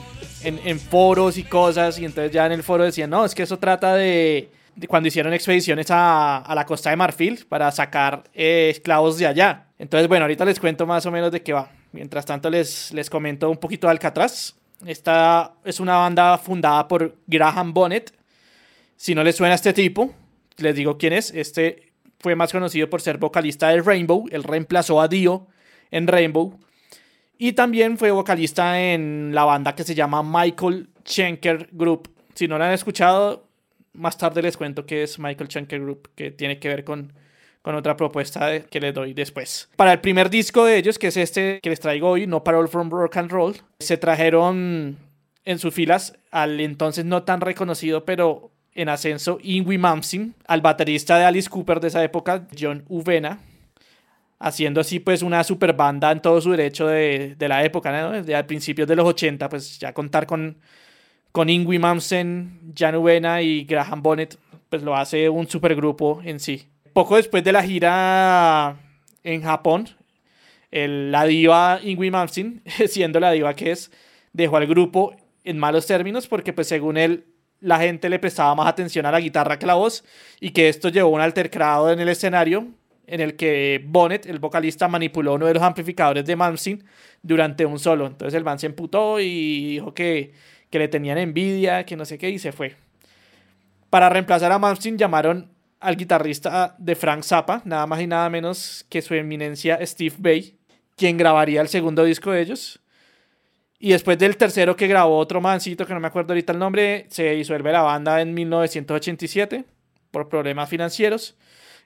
foros 0.88 1.36
y 1.38 1.42
cosas 1.42 1.98
y 1.98 2.04
entonces 2.04 2.30
ya 2.30 2.46
en 2.46 2.52
el 2.52 2.62
foro 2.62 2.84
decían, 2.84 3.10
no, 3.10 3.24
es 3.24 3.34
que 3.34 3.42
eso 3.42 3.58
trata 3.58 3.96
de, 3.96 4.48
cuando 4.86 5.08
hicieron 5.08 5.34
expediciones 5.34 5.90
a, 5.90 6.36
a, 6.36 6.54
la 6.54 6.64
costa 6.64 6.90
de 6.90 6.96
Marfil 6.96 7.44
para 7.48 7.68
sacar 7.72 8.22
eh, 8.32 8.68
esclavos 8.70 9.18
de 9.18 9.26
allá. 9.26 9.66
Entonces, 9.76 10.06
bueno, 10.06 10.22
ahorita 10.22 10.44
les 10.44 10.60
cuento 10.60 10.86
más 10.86 11.04
o 11.04 11.10
menos 11.10 11.32
de 11.32 11.42
qué 11.42 11.52
va. 11.52 11.68
Mientras 11.90 12.24
tanto 12.24 12.48
les, 12.48 12.92
les 12.92 13.10
comento 13.10 13.50
un 13.50 13.56
poquito 13.56 13.88
de 13.88 13.90
Alcatraz. 13.90 14.54
Esta 14.86 15.54
es 15.64 15.80
una 15.80 15.96
banda 15.96 16.38
fundada 16.38 16.86
por 16.86 17.16
Graham 17.26 17.74
Bonnet. 17.74 18.14
Si 18.96 19.16
no 19.16 19.24
les 19.24 19.34
suena 19.34 19.54
a 19.54 19.56
este 19.56 19.72
tipo, 19.72 20.14
les 20.58 20.76
digo 20.76 20.96
quién 20.96 21.12
es. 21.12 21.32
Este 21.34 21.92
fue 22.20 22.36
más 22.36 22.52
conocido 22.52 22.88
por 22.88 23.00
ser 23.00 23.18
vocalista 23.18 23.70
de 23.70 23.82
Rainbow. 23.82 24.26
Él 24.30 24.44
reemplazó 24.44 25.00
a 25.00 25.08
Dio 25.08 25.48
en 25.90 26.06
Rainbow. 26.06 26.60
Y 27.42 27.54
también 27.54 27.98
fue 27.98 28.12
vocalista 28.12 28.80
en 28.80 29.34
la 29.34 29.44
banda 29.44 29.74
que 29.74 29.82
se 29.82 29.96
llama 29.96 30.22
Michael 30.22 30.90
Schenker 31.04 31.70
Group. 31.72 32.08
Si 32.34 32.46
no 32.46 32.56
la 32.56 32.68
han 32.68 32.72
escuchado, 32.72 33.48
más 33.94 34.16
tarde 34.16 34.42
les 34.42 34.56
cuento 34.56 34.86
qué 34.86 35.02
es 35.02 35.18
Michael 35.18 35.50
Schenker 35.50 35.80
Group, 35.80 36.10
que 36.14 36.30
tiene 36.30 36.60
que 36.60 36.68
ver 36.68 36.84
con, 36.84 37.12
con 37.60 37.74
otra 37.74 37.96
propuesta 37.96 38.60
que 38.60 38.78
les 38.78 38.94
doy 38.94 39.12
después. 39.12 39.68
Para 39.74 39.92
el 39.92 40.00
primer 40.00 40.30
disco 40.30 40.64
de 40.64 40.76
ellos, 40.76 41.00
que 41.00 41.08
es 41.08 41.16
este 41.16 41.58
que 41.60 41.70
les 41.70 41.80
traigo 41.80 42.10
hoy, 42.10 42.28
No 42.28 42.44
Parole 42.44 42.68
from 42.68 42.88
Rock 42.88 43.16
and 43.16 43.32
Roll, 43.32 43.56
se 43.80 43.96
trajeron 43.96 44.96
en 45.44 45.58
sus 45.58 45.74
filas 45.74 46.16
al 46.30 46.60
entonces 46.60 47.04
no 47.04 47.24
tan 47.24 47.40
reconocido, 47.40 48.04
pero 48.04 48.52
en 48.72 48.88
ascenso 48.88 49.40
Ingui 49.42 49.78
Mamsin, 49.78 50.36
al 50.46 50.60
baterista 50.60 51.18
de 51.18 51.24
Alice 51.24 51.50
Cooper 51.50 51.80
de 51.80 51.88
esa 51.88 52.04
época, 52.04 52.46
John 52.56 52.84
Uvena, 52.88 53.40
haciendo 54.42 54.80
así 54.80 54.98
pues 54.98 55.22
una 55.22 55.44
super 55.44 55.72
banda 55.72 56.10
en 56.10 56.20
todo 56.20 56.40
su 56.40 56.50
derecho 56.50 56.88
de, 56.88 57.36
de 57.36 57.48
la 57.48 57.64
época, 57.64 57.92
¿no? 57.92 58.10
desde 58.10 58.34
a 58.34 58.44
principios 58.44 58.88
de 58.88 58.96
los 58.96 59.06
80, 59.06 59.48
pues 59.48 59.78
ya 59.78 59.94
contar 59.94 60.26
con, 60.26 60.58
con 61.30 61.48
Mamsen, 61.80 62.74
John 62.76 62.96
Uvena 62.96 63.40
y 63.40 63.64
Graham 63.64 64.02
Bonnet, 64.02 64.36
pues 64.68 64.82
lo 64.82 64.96
hace 64.96 65.28
un 65.28 65.48
supergrupo 65.48 66.20
en 66.24 66.40
sí. 66.40 66.68
Poco 66.92 67.16
después 67.16 67.44
de 67.44 67.52
la 67.52 67.62
gira 67.62 68.76
en 69.22 69.42
Japón, 69.42 69.88
la 70.72 71.24
diva 71.24 71.78
Ingui 71.80 72.10
Mamsen, 72.10 72.62
siendo 72.88 73.20
la 73.20 73.30
diva 73.30 73.54
que 73.54 73.70
es, 73.70 73.92
dejó 74.32 74.56
al 74.56 74.66
grupo 74.66 75.14
en 75.44 75.56
malos 75.58 75.86
términos 75.86 76.26
porque 76.26 76.52
pues 76.52 76.66
según 76.66 76.96
él 76.96 77.26
la 77.60 77.78
gente 77.78 78.08
le 78.08 78.18
prestaba 78.18 78.56
más 78.56 78.66
atención 78.66 79.06
a 79.06 79.12
la 79.12 79.20
guitarra 79.20 79.56
que 79.56 79.66
a 79.66 79.68
la 79.68 79.74
voz 79.74 80.04
y 80.40 80.50
que 80.50 80.68
esto 80.68 80.88
llevó 80.88 81.10
a 81.10 81.12
un 81.12 81.20
altercado 81.20 81.92
en 81.92 82.00
el 82.00 82.08
escenario 82.08 82.66
en 83.12 83.20
el 83.20 83.36
que 83.36 83.84
Bonnet, 83.84 84.24
el 84.24 84.38
vocalista, 84.38 84.88
manipuló 84.88 85.34
uno 85.34 85.44
de 85.44 85.52
los 85.52 85.62
amplificadores 85.62 86.24
de 86.24 86.34
Malmsteen 86.34 86.82
durante 87.22 87.66
un 87.66 87.78
solo. 87.78 88.06
Entonces 88.06 88.34
el 88.34 88.42
man 88.42 88.58
se 88.58 88.66
emputó 88.66 89.20
y 89.20 89.74
dijo 89.74 89.92
que, 89.92 90.32
que 90.70 90.78
le 90.78 90.88
tenían 90.88 91.18
envidia, 91.18 91.84
que 91.84 91.94
no 91.94 92.06
sé 92.06 92.16
qué, 92.16 92.30
y 92.30 92.38
se 92.38 92.52
fue. 92.52 92.74
Para 93.90 94.08
reemplazar 94.08 94.50
a 94.50 94.58
Malmsteen 94.58 94.96
llamaron 94.96 95.50
al 95.78 95.96
guitarrista 95.96 96.74
de 96.78 96.94
Frank 96.94 97.22
Zappa, 97.22 97.60
nada 97.66 97.86
más 97.86 98.00
y 98.00 98.06
nada 98.06 98.30
menos 98.30 98.86
que 98.88 99.02
su 99.02 99.12
eminencia 99.12 99.78
Steve 99.84 100.14
Bay, 100.18 100.56
quien 100.96 101.18
grabaría 101.18 101.60
el 101.60 101.68
segundo 101.68 102.04
disco 102.04 102.30
de 102.30 102.40
ellos. 102.40 102.80
Y 103.78 103.90
después 103.90 104.16
del 104.16 104.38
tercero 104.38 104.74
que 104.74 104.86
grabó 104.86 105.18
otro 105.18 105.42
mancito, 105.42 105.84
que 105.84 105.92
no 105.92 106.00
me 106.00 106.06
acuerdo 106.06 106.32
ahorita 106.32 106.54
el 106.54 106.58
nombre, 106.58 107.06
se 107.10 107.32
disuelve 107.32 107.72
la 107.72 107.82
banda 107.82 108.22
en 108.22 108.32
1987. 108.32 109.66
por 110.10 110.28
problemas 110.28 110.70
financieros. 110.70 111.36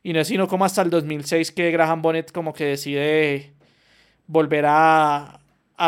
Y 0.06 0.12
no 0.12 0.20
es 0.20 0.28
sino 0.28 0.46
como 0.46 0.64
hasta 0.64 0.82
el 0.82 0.90
2006 0.90 1.50
que 1.50 1.72
Graham 1.72 2.00
Bonnet 2.00 2.30
como 2.30 2.54
que 2.54 2.66
decide 2.66 3.50
volver 4.28 4.64
a, 4.68 5.40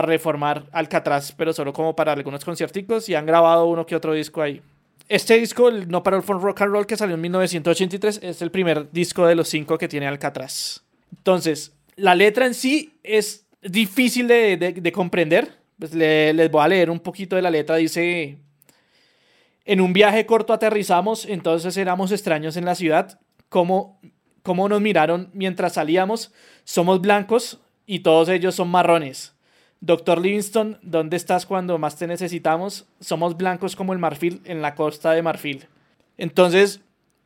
reformar 0.03 0.67
Alcatraz, 0.73 1.31
pero 1.31 1.53
solo 1.53 1.73
como 1.73 1.95
para 1.95 2.15
algunos 2.15 2.45
concierticos 2.45 3.09
y 3.09 3.15
han 3.15 3.27
grabado 3.27 3.67
uno 3.67 3.87
que 3.87 3.95
otro 3.95 4.13
disco 4.13 4.43
ahí. 4.43 4.61
Este 5.09 5.39
disco, 5.39 5.69
el 5.69 5.87
No 5.87 6.03
Para 6.03 6.21
for 6.21 6.43
Rock 6.43 6.63
and 6.63 6.73
Roll, 6.73 6.85
que 6.85 6.97
salió 6.97 7.15
en 7.15 7.21
1983, 7.21 8.19
es 8.25 8.43
el 8.43 8.51
primer 8.51 8.91
disco 8.91 9.25
de 9.25 9.37
los 9.37 9.49
cinco 9.49 9.79
que 9.79 9.87
tiene 9.87 10.09
Alcatraz. 10.09 10.83
Entonces, 11.17 11.73
la 11.95 12.17
letra 12.17 12.45
en 12.45 12.55
sí 12.55 12.99
es 13.05 13.47
difícil 13.63 14.27
de, 14.27 14.57
de, 14.57 14.73
de 14.73 14.93
comprender. 14.93 15.59
Pues 15.79 15.95
le, 15.95 16.33
les 16.33 16.51
voy 16.51 16.65
a 16.65 16.67
leer 16.67 16.91
un 16.91 16.99
poquito 16.99 17.37
de 17.37 17.43
la 17.43 17.53
letra. 17.53 17.77
Dice, 17.77 18.37
en 19.65 19.81
un 19.81 19.93
viaje 19.93 20.27
corto 20.27 20.53
aterrizamos, 20.53 21.25
entonces 21.25 21.77
éramos 21.77 22.11
extraños 22.11 22.57
en 22.57 22.65
la 22.65 22.75
ciudad. 22.75 23.21
¿Cómo, 23.49 24.01
cómo 24.43 24.69
nos 24.69 24.81
miraron 24.81 25.31
mientras 25.33 25.75
salíamos? 25.75 26.33
Somos 26.65 27.01
blancos 27.01 27.61
y 27.87 28.01
todos 28.01 28.29
ellos 28.29 28.55
son 28.55 28.69
marrones. 28.69 29.35
Doctor 29.81 30.21
Livingston, 30.21 30.79
¿dónde 30.83 31.17
estás 31.17 31.47
cuando 31.47 31.79
más 31.79 31.97
te 31.97 32.07
necesitamos? 32.07 32.87
Somos 33.01 33.37
blancos 33.37 33.77
como 33.77 33.93
el 33.93 33.99
marfil 33.99 34.43
en 34.45 34.61
la 34.61 34.75
costa 34.75 35.13
de 35.13 35.23
Marfil. 35.23 35.67
Entonces, 36.17 36.81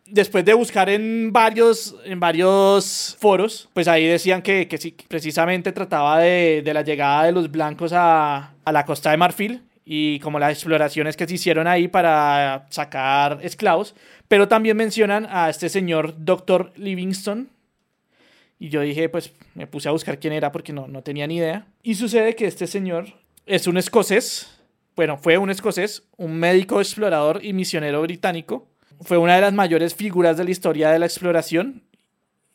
después 0.07 0.45
de 0.45 0.53
buscar 0.53 0.91
en 0.91 1.33
varios, 1.33 1.97
en 2.05 2.21
varios 2.21 3.17
foros, 3.19 3.71
pues 3.73 3.89
ahí 3.89 4.07
decían 4.07 4.43
que, 4.43 4.69
que 4.69 4.77
sí, 4.77 4.95
precisamente 5.09 5.73
trataba 5.73 6.19
de, 6.19 6.63
de, 6.63 6.75
la 6.75 6.83
llegada 6.83 7.25
de 7.25 7.33
los 7.33 7.51
blancos 7.51 7.93
a, 7.95 8.53
a 8.65 8.73
la 8.73 8.85
costa 8.85 9.11
de 9.11 9.17
Marfil 9.17 9.63
y 9.85 10.21
como 10.21 10.39
las 10.39 10.53
exploraciones 10.53 11.17
que 11.17 11.27
se 11.27 11.35
hicieron 11.35 11.67
ahí 11.67 11.89
para 11.89 12.67
sacar 12.71 13.39
esclavos, 13.43 13.95
pero 14.33 14.49
también 14.49 14.79
mencionan 14.79 15.27
a 15.29 15.51
este 15.51 15.69
señor 15.69 16.15
Doctor 16.17 16.73
Livingston, 16.77 17.51
y 18.59 18.71
yo 18.71 18.81
dije, 18.81 19.11
pues 19.11 19.31
me 19.55 19.67
puse 19.67 19.91
a 19.91 19.93
buscar 19.93 20.19
quién 20.19 20.33
era 20.33 20.51
porque 20.51 20.73
no, 20.73 20.89
no 20.89 21.03
tenía 21.03 21.27
ni 21.27 21.37
idea. 21.37 21.67
Y 21.83 21.97
sucede 21.97 22.35
que 22.35 22.47
este 22.47 22.67
señor 22.67 23.09
es 23.45 23.67
un 23.67 23.77
escocés, 23.77 24.49
bueno, 24.97 25.19
fue 25.19 25.37
un 25.37 25.51
escocés, 25.51 26.05
un 26.17 26.39
médico 26.39 26.81
explorador 26.81 27.45
y 27.45 27.53
misionero 27.53 28.01
británico. 28.01 28.71
Fue 29.03 29.19
una 29.19 29.35
de 29.35 29.43
las 29.43 29.53
mayores 29.53 29.95
figuras 29.95 30.39
de 30.39 30.45
la 30.45 30.51
historia 30.51 30.91
de 30.91 30.99
la 30.99 31.05
exploración 31.05 31.83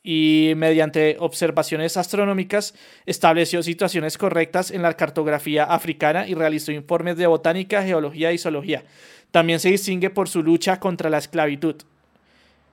y 0.02 0.52
mediante 0.56 1.16
observaciones 1.18 1.96
astronómicas 1.96 2.74
estableció 3.06 3.62
situaciones 3.62 4.16
correctas 4.16 4.70
en 4.70 4.82
la 4.82 4.94
cartografía 4.94 5.64
africana 5.64 6.26
y 6.26 6.34
realizó 6.34 6.72
informes 6.72 7.16
de 7.16 7.26
botánica, 7.26 7.82
geología 7.82 8.32
y 8.32 8.38
zoología. 8.38 8.84
También 9.30 9.60
se 9.60 9.70
distingue 9.70 10.10
por 10.10 10.28
su 10.28 10.42
lucha 10.42 10.80
contra 10.80 11.10
la 11.10 11.18
esclavitud. 11.18 11.76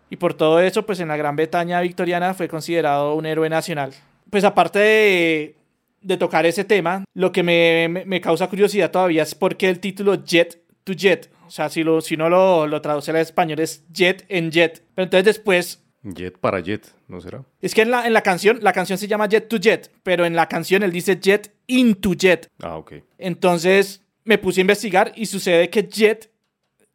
Y 0.10 0.18
por 0.18 0.34
todo 0.34 0.60
eso, 0.60 0.86
pues 0.86 1.00
en 1.00 1.08
la 1.08 1.18
Gran 1.18 1.36
Bretaña 1.36 1.82
victoriana 1.82 2.34
fue 2.34 2.48
considerado 2.48 3.16
un 3.16 3.26
héroe 3.26 3.50
nacional. 3.50 3.92
Pues 4.30 4.44
aparte 4.44 4.80
de, 4.80 5.56
de 6.02 6.18
tocar 6.18 6.46
ese 6.46 6.64
tema, 6.64 7.04
lo 7.14 7.32
que 7.32 7.44
me, 7.44 8.04
me, 8.06 8.22
causa 8.22 8.48
curiosidad 8.48 8.92
todavía 8.92 9.24
es 9.24 9.36
por 9.36 9.58
qué 9.58 9.70
el 9.70 9.80
título 9.80 10.24
Jet 10.24 10.62
to 10.84 10.94
Jet. 10.94 11.30
O 11.48 11.50
sea, 11.50 11.70
si, 11.70 11.84
lo, 11.84 12.02
si 12.02 12.16
no 12.16 12.30
lo, 12.30 12.68
lo 12.68 12.82
traduce 12.82 13.12
al 13.12 13.18
español 13.18 13.60
es 13.60 13.84
Jet 13.92 14.26
en 14.30 14.52
Jet. 14.52 14.84
Pero 14.94 15.04
entonces 15.04 15.26
después... 15.26 15.82
Jet 16.14 16.38
para 16.38 16.60
Jet, 16.60 16.94
¿no 17.08 17.20
será? 17.20 17.44
Es 17.62 17.74
que 17.74 17.82
en 17.82 17.92
la, 17.92 18.06
en 18.06 18.14
la 18.14 18.22
canción, 18.22 18.60
la 18.62 18.74
canción 18.74 18.98
se 18.98 19.08
llama 19.08 19.28
Jet 19.28 19.48
to 19.48 19.58
Jet, 19.58 19.92
pero 20.04 20.26
en 20.26 20.36
la 20.36 20.48
canción 20.48 20.84
él 20.84 20.92
dice 20.92 21.20
Jet 21.20 21.54
into 21.68 22.14
Jet. 22.14 22.52
Ah, 22.62 22.78
ok. 22.78 22.94
Entonces 23.18 24.02
me 24.24 24.38
puse 24.38 24.60
a 24.60 24.62
investigar 24.62 25.12
y 25.16 25.26
sucede 25.26 25.70
que 25.70 25.84
Jet 25.84 26.32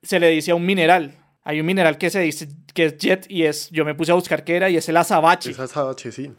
se 0.03 0.19
le 0.19 0.31
dice 0.31 0.51
a 0.51 0.55
un 0.55 0.65
mineral. 0.65 1.17
Hay 1.43 1.61
un 1.61 1.67
mineral 1.67 1.99
que 1.99 2.11
se 2.11 2.21
dice 2.21 2.49
que 2.75 2.87
es 2.87 2.99
jet 2.99 3.27
y 3.29 3.45
es, 3.45 3.71
yo 3.71 3.85
me 3.85 3.95
puse 3.95 4.13
a 4.13 4.15
buscar 4.15 4.45
qué 4.45 4.57
era 4.57 4.71
y 4.71 4.77
es 4.77 4.89
el 4.89 4.97
azabache. 4.97 5.51
Es 5.51 5.59
azabache, 5.59 6.13
sí. 6.13 6.31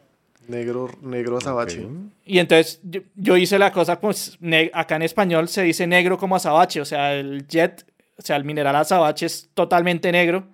Negro, 0.48 0.90
negro 1.02 1.38
azabache. 1.38 1.80
Okay. 1.80 2.12
Y 2.26 2.40
entonces 2.40 2.80
yo, 2.84 3.02
yo, 3.16 3.38
hice 3.38 3.58
la 3.58 3.72
cosa, 3.72 4.00
pues 4.00 4.38
acá 4.74 4.96
en 4.96 5.04
español 5.04 5.48
se 5.48 5.64
dice 5.64 5.88
negro 5.88 6.18
como 6.18 6.36
azabache, 6.36 6.82
o 6.82 6.86
sea, 6.86 7.14
el 7.14 7.48
jet, 7.48 7.86
o 8.18 8.22
sea, 8.22 8.36
el 8.36 8.44
mineral 8.44 8.76
azabache 8.76 9.26
es 9.26 9.50
totalmente 9.54 10.12
negro. 10.12 10.48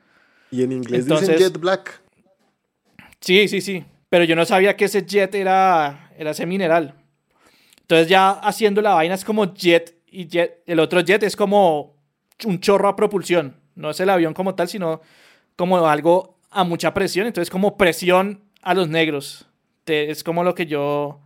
Y 0.51 0.63
en 0.63 0.71
inglés 0.71 1.03
entonces, 1.03 1.29
dicen 1.29 1.53
jet 1.53 1.59
black. 1.59 2.01
Sí, 3.21 3.47
sí, 3.47 3.61
sí. 3.61 3.85
Pero 4.09 4.23
yo 4.23 4.35
no 4.35 4.45
sabía 4.45 4.75
que 4.75 4.85
ese 4.85 5.05
jet 5.05 5.33
era, 5.35 6.11
era 6.17 6.31
ese 6.31 6.45
mineral. 6.45 6.95
Entonces 7.81 8.07
ya 8.07 8.31
haciendo 8.31 8.81
la 8.81 8.93
vaina 8.93 9.15
es 9.15 9.25
como 9.25 9.53
jet 9.53 9.95
y 10.07 10.27
jet, 10.27 10.61
el 10.65 10.79
otro 10.79 11.01
jet 11.01 11.23
es 11.23 11.35
como 11.35 11.95
un 12.45 12.59
chorro 12.59 12.87
a 12.87 12.95
propulsión. 12.95 13.55
No 13.75 13.89
es 13.89 13.99
el 13.99 14.09
avión 14.09 14.33
como 14.33 14.55
tal, 14.55 14.67
sino 14.67 15.01
como 15.55 15.85
algo 15.87 16.39
a 16.49 16.63
mucha 16.63 16.93
presión. 16.93 17.27
Entonces, 17.27 17.49
como 17.49 17.77
presión 17.77 18.43
a 18.61 18.73
los 18.73 18.89
negros. 18.89 19.45
Es 19.85 20.23
como 20.23 20.43
lo 20.43 20.53
que 20.53 20.65
yo, 20.65 21.19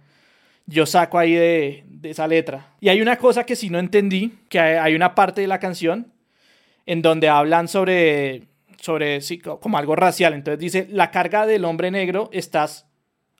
yo 0.67 0.85
saco 0.85 1.17
ahí 1.17 1.33
de, 1.33 1.83
de 1.87 2.11
esa 2.11 2.27
letra. 2.27 2.73
Y 2.79 2.89
hay 2.89 3.01
una 3.01 3.17
cosa 3.17 3.43
que 3.45 3.55
sí 3.55 3.69
no 3.69 3.79
entendí, 3.79 4.37
que 4.49 4.59
hay 4.59 4.93
una 4.93 5.15
parte 5.15 5.41
de 5.41 5.47
la 5.47 5.59
canción 5.59 6.11
en 6.85 7.01
donde 7.01 7.29
hablan 7.29 7.67
sobre, 7.67 8.43
sobre 8.81 9.19
como 9.61 9.77
algo 9.77 9.95
racial. 9.95 10.33
Entonces 10.33 10.59
dice, 10.59 10.87
la 10.91 11.11
carga 11.11 11.45
del 11.45 11.63
hombre 11.65 11.91
negro 11.91 12.29
está 12.33 12.67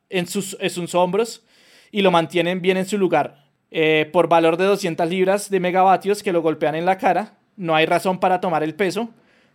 en 0.10 0.28
sus, 0.28 0.56
en 0.60 0.70
sus 0.70 0.96
hombros 0.96 1.44
y 1.92 2.02
lo 2.02 2.12
mantienen 2.12 2.62
bien 2.62 2.78
en 2.78 2.86
su 2.86 2.98
lugar. 2.98 3.46
Eh, 3.72 4.10
por 4.12 4.30
valor 4.30 4.58
de 4.58 4.66
200 4.66 5.10
libras 5.10 5.50
de 5.50 5.60
megavatios 5.60 6.24
que 6.24 6.34
lo 6.34 6.42
golpean 6.42 6.76
en 6.76 6.86
la 6.86 6.98
cara, 6.98 7.38
no 7.56 7.76
hay 7.76 7.86
razón 7.86 8.20
para 8.20 8.40
tomar 8.40 8.64
el 8.64 8.76
peso. 8.76 9.10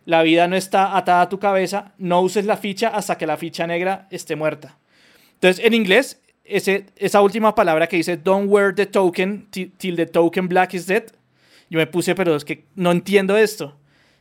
La 0.05 0.23
vida 0.23 0.47
no 0.47 0.55
está 0.55 0.95
atada 0.95 1.23
a 1.23 1.29
tu 1.29 1.39
cabeza. 1.39 1.93
No 1.97 2.21
uses 2.21 2.45
la 2.45 2.57
ficha 2.57 2.87
hasta 2.89 3.17
que 3.17 3.27
la 3.27 3.37
ficha 3.37 3.67
negra 3.67 4.07
esté 4.09 4.35
muerta. 4.35 4.77
Entonces, 5.33 5.63
en 5.65 5.73
inglés, 5.73 6.21
ese, 6.45 6.85
esa 6.95 7.21
última 7.21 7.53
palabra 7.53 7.87
que 7.87 7.97
dice 7.97 8.15
Don't 8.15 8.49
wear 8.49 8.73
the 8.73 8.85
token 8.85 9.49
till 9.51 9.95
the 9.95 10.05
token 10.05 10.47
black 10.47 10.73
is 10.73 10.87
dead. 10.87 11.03
Yo 11.69 11.77
me 11.77 11.87
puse, 11.87 12.15
pero 12.15 12.35
es 12.35 12.45
que 12.45 12.65
no 12.75 12.91
entiendo 12.91 13.35
esto. 13.35 13.77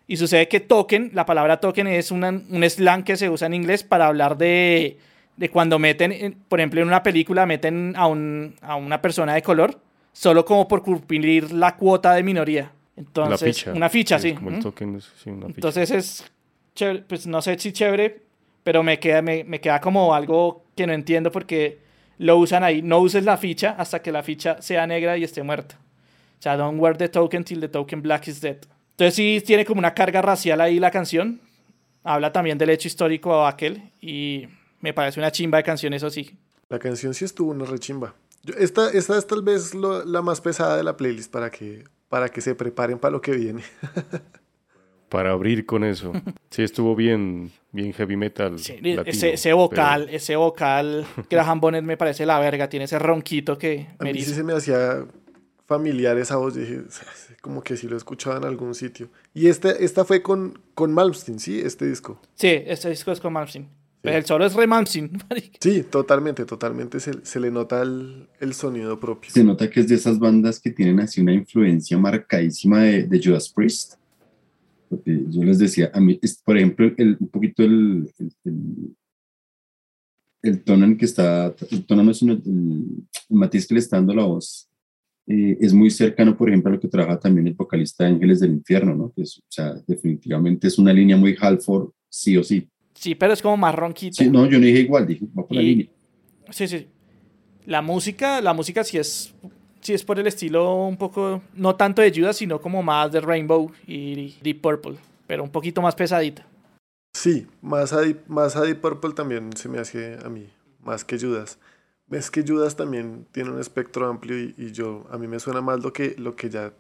Y 0.09 0.17
sucede 0.17 0.47
que 0.49 0.61
token, 0.61 1.11
la 1.15 1.27
palabra 1.27 1.59
token 1.59 1.87
es 1.89 2.11
una, 2.11 2.29
un 2.29 2.71
slang 2.71 3.03
que 3.03 3.17
se 3.17 3.29
usa 3.29 3.47
en 3.47 3.55
inglés 3.55 3.83
para 3.83 4.07
hablar 4.07 4.37
de, 4.37 4.99
de 5.37 5.49
cuando 5.51 5.79
meten, 5.79 6.39
por 6.49 6.61
ejemplo, 6.61 6.81
en 6.81 6.87
una 6.87 7.03
película 7.03 7.45
meten 7.45 7.95
a, 7.97 8.07
un, 8.07 8.55
a 8.61 8.77
una 8.77 9.03
persona 9.03 9.35
de 9.35 9.43
color 9.43 9.81
solo 10.13 10.45
como 10.45 10.67
por 10.67 10.83
cumplir 10.83 11.53
la 11.53 11.77
cuota 11.77 12.15
de 12.15 12.23
minoría. 12.23 12.73
Entonces, 12.97 13.41
la 13.41 13.53
ficha. 13.53 13.73
una 13.73 13.89
ficha, 13.91 14.19
sí. 14.19 14.33
Como 14.33 14.51
el 14.51 14.61
token, 14.61 15.01
sí 15.01 15.31
una 15.31 15.47
ficha. 15.49 15.57
Entonces 15.57 15.91
es 15.91 16.25
chévere, 16.75 17.03
pues 17.03 17.27
no 17.27 17.43
sé 17.43 17.59
si 17.59 17.73
chévere, 17.73 18.23
pero 18.63 18.83
me 18.83 18.99
queda, 18.99 19.21
me, 19.23 19.45
me, 19.45 19.61
queda 19.61 19.81
como 19.81 20.15
algo 20.15 20.65
que 20.75 20.87
no 20.87 20.93
entiendo 20.93 21.31
porque 21.31 21.81
lo 22.19 22.39
usan 22.39 22.63
ahí. 22.65 22.81
No 22.81 23.01
uses 23.01 23.25
la 23.25 23.37
ficha 23.37 23.75
hasta 23.77 24.01
que 24.01 24.13
la 24.13 24.23
ficha 24.23 24.63
sea 24.63 24.87
negra 24.87 25.19
y 25.19 25.25
esté 25.25 25.43
muerta. 25.43 25.77
O 26.39 26.43
sea, 26.43 26.57
don't 26.57 26.81
wear 26.81 26.97
the 26.97 27.09
token 27.09 27.45
till 27.45 27.61
the 27.61 27.69
token 27.69 28.01
black 28.01 28.29
is 28.29 28.41
dead. 28.41 28.59
Entonces 28.97 29.15
sí 29.15 29.43
tiene 29.45 29.67
como 29.67 29.79
una 29.79 29.93
carga 29.93 30.23
racial 30.23 30.59
ahí 30.63 30.81
la 30.81 30.91
canción. 30.91 31.39
Habla 32.03 32.33
también 32.33 32.57
del 32.57 32.71
hecho 32.71 32.89
histórico 32.89 33.47
aquel 33.47 33.91
y 34.01 34.49
me 34.81 34.95
parece 34.95 35.21
una 35.21 35.31
chimba 35.31 35.59
de 35.59 35.65
canción, 35.65 35.93
eso 35.93 36.09
sí. 36.09 36.35
La 36.71 36.79
canción 36.79 37.13
sí 37.13 37.27
estuvo 37.27 37.51
una 37.51 37.67
rechimba. 37.67 38.15
Esta, 38.59 38.91
esta 38.91 39.19
es 39.19 39.27
tal 39.27 39.43
vez 39.43 39.75
lo, 39.75 40.03
la 40.03 40.23
más 40.23 40.41
pesada 40.41 40.79
de 40.79 40.83
la 40.83 40.97
playlist 40.97 41.31
para 41.31 41.51
que 41.51 41.85
para 42.09 42.31
que 42.31 42.41
se 42.41 42.55
preparen 42.55 42.99
para 42.99 43.13
lo 43.13 43.21
que 43.21 43.33
viene. 43.33 43.63
para 45.11 45.33
abrir 45.33 45.67
con 45.67 45.85
eso. 45.85 46.13
Sí, 46.49 46.63
estuvo 46.63 46.97
bien, 46.97 47.53
bien 47.73 47.93
heavy 47.93 48.17
metal. 48.17 48.59
Sí, 48.59 48.77
latino, 48.77 49.03
ese, 49.05 49.35
ese, 49.35 49.53
vocal, 49.53 50.05
pero... 50.07 50.17
ese 50.17 50.37
vocal, 50.37 51.07
Graham 51.29 51.61
Bonnet 51.61 51.85
me 51.85 51.99
parece 51.99 52.25
la 52.25 52.39
verga, 52.39 52.69
tiene 52.71 52.87
ese 52.87 52.99
ronquito 52.99 53.59
que 53.59 53.89
A 53.99 54.05
mí 54.05 54.15
sí 54.23 54.33
se 54.33 54.43
me 54.43 54.55
hacía 54.55 55.05
familiar 55.67 56.17
esa 56.19 56.37
voz, 56.37 56.55
dije, 56.55 56.83
como 57.41 57.63
que 57.63 57.77
sí 57.77 57.89
lo 57.89 57.97
escuchaba 57.97 58.37
en 58.37 58.45
algún 58.45 58.75
sitio. 58.75 59.09
Y 59.35 59.49
esta, 59.49 59.71
esta 59.71 60.05
fue 60.05 60.23
con, 60.23 60.61
con 60.75 60.93
Malmsteen, 60.93 61.39
¿sí? 61.39 61.61
Este 61.61 61.87
disco. 61.87 62.21
Sí, 62.35 62.49
este 62.67 62.89
disco 62.89 63.13
es 63.13 63.21
con 63.21 63.33
Malmsteen. 63.33 63.65
Sí. 64.03 64.09
El 64.09 64.25
solo 64.25 64.47
es 64.47 64.55
re 64.55 64.67
Malmsteen. 64.67 65.11
Sí, 65.61 65.83
totalmente, 65.83 66.45
totalmente 66.45 67.01
se, 67.01 67.25
se 67.25 67.41
le 67.41 67.51
nota 67.51 67.83
el, 67.83 68.29
el, 68.41 68.55
sonido 68.55 69.01
propio. 69.01 69.31
Se 69.31 69.43
nota 69.43 69.69
que 69.69 69.81
es 69.81 69.89
de 69.89 69.97
esas 69.97 70.19
bandas 70.19 70.61
que 70.61 70.71
tienen 70.71 71.01
así 71.01 71.21
una 71.21 71.33
influencia 71.33 71.99
marcadísima 71.99 72.83
de, 72.83 73.05
de 73.05 73.21
Judas 73.23 73.49
Priest. 73.49 73.95
Porque 74.89 75.25
yo 75.29 75.43
les 75.43 75.59
decía, 75.59 75.91
a 75.93 76.01
mí, 76.01 76.21
por 76.45 76.57
ejemplo, 76.57 76.93
el, 76.97 77.17
un 77.19 77.29
poquito 77.29 77.65
el, 77.65 78.13
el, 78.45 78.97
el, 80.43 80.63
tono 80.63 80.85
en 80.85 80.97
que 80.97 81.07
está, 81.07 81.55
el 81.71 81.85
tono 81.85 82.05
no 82.05 82.13
es 82.13 82.23
uno, 82.23 82.35
el, 82.35 83.05
matiz 83.29 83.67
que 83.67 83.75
le 83.75 83.81
está 83.81 83.97
dando 83.97 84.15
la 84.15 84.25
voz, 84.25 84.66
eh, 85.27 85.59
es 85.61 85.73
muy 85.75 85.91
cercano, 85.91 86.37
por 86.37 86.49
ejemplo, 86.49 86.71
a 86.71 86.75
lo 86.75 86.81
que 86.81 86.89
trabaja 86.89 87.19
también 87.19 87.47
el 87.49 87.55
vocalista 87.55 88.05
de 88.05 88.11
Ángeles 88.11 88.41
del 88.41 88.53
Infierno, 88.53 88.95
¿no? 88.95 89.13
Que 89.15 89.23
es, 89.23 89.39
o 89.39 89.43
sea, 89.49 89.75
definitivamente 89.87 90.69
es 90.69 90.79
una 90.79 90.93
línea 90.93 91.17
muy 91.17 91.37
Halford, 91.39 91.91
sí 92.09 92.37
o 92.37 92.45
sí. 92.45 92.69
Sí, 92.95 93.15
pero 93.15 93.33
es 93.33 93.43
como 93.43 93.57
más 93.57 93.75
ronquita. 93.75 94.23
Sí, 94.23 94.31
no, 94.31 94.47
yo 94.47 94.59
no 94.59 94.67
dije 94.67 94.81
igual, 94.81 95.07
dije, 95.07 95.27
va 95.37 95.47
por 95.47 95.53
y, 95.53 95.57
la 95.57 95.63
línea. 95.63 95.87
Sí, 96.51 96.69
sí. 96.69 96.87
La 97.67 97.83
música, 97.83 98.41
la 98.41 98.55
música 98.55 98.85
sí 98.85 98.99
es, 98.99 99.35
sí 99.81 99.93
es 99.93 100.05
por 100.05 100.19
el 100.21 100.29
estilo 100.29 100.87
un 100.87 100.97
poco, 100.97 101.43
no 101.55 101.75
tanto 101.75 102.03
de 102.03 102.13
Judas, 102.15 102.37
sino 102.37 102.61
como 102.61 102.83
más 102.83 103.11
de 103.11 103.21
Rainbow 103.21 103.73
y 103.87 104.37
Deep 104.43 104.61
Purple, 104.61 104.97
pero 105.27 105.43
un 105.43 105.51
poquito 105.51 105.83
más 105.83 105.97
pesadita. 105.97 106.47
Sí, 107.13 107.47
más 107.63 107.93
a, 107.93 108.03
Deep, 108.03 108.29
más 108.29 108.55
a 108.55 108.63
Deep 108.63 108.81
Purple 108.81 109.15
también 109.15 109.51
se 109.57 109.69
me 109.69 109.79
hace 109.79 110.19
a 110.25 110.29
mí, 110.29 110.47
más 110.85 111.05
que 111.05 111.19
Judas. 111.19 111.59
Es 112.11 112.31
que 112.31 112.45
Judas 112.47 112.77
también 112.77 113.27
tiene 113.33 113.51
un 113.51 113.61
espectro 113.61 114.07
amplio 114.07 114.39
y, 114.39 114.55
y 114.57 114.73
yo, 114.73 115.07
a 115.11 115.19
mí 115.19 115.27
me 115.27 115.41
suena 115.41 115.61
más 115.61 115.83
lo 115.83 115.93
que, 115.93 116.15
lo 116.19 116.37
que 116.37 116.49
ya 116.51 116.73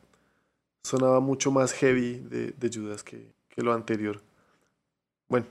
sonaba 0.85 1.21
mucho 1.21 1.51
más 1.51 1.73
heavy 1.73 2.19
de, 2.19 2.53
de 2.53 2.71
Judas 2.73 3.03
que, 3.03 3.33
que 3.49 3.63
lo 3.63 3.73
anterior. 3.73 4.23
Bueno, 5.29 5.47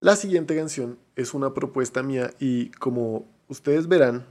la 0.00 0.14
siguiente 0.14 0.54
canción 0.54 0.98
es 1.16 1.34
una 1.34 1.52
propuesta 1.52 2.04
mía 2.04 2.30
y 2.38 2.70
como 2.70 3.26
ustedes 3.48 3.88
verán, 3.88 4.24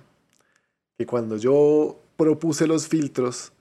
que 0.97 1.05
cuando 1.05 1.35
yo 1.35 1.99
propuse 2.15 2.65
los 2.65 2.87
filtros, 2.87 3.51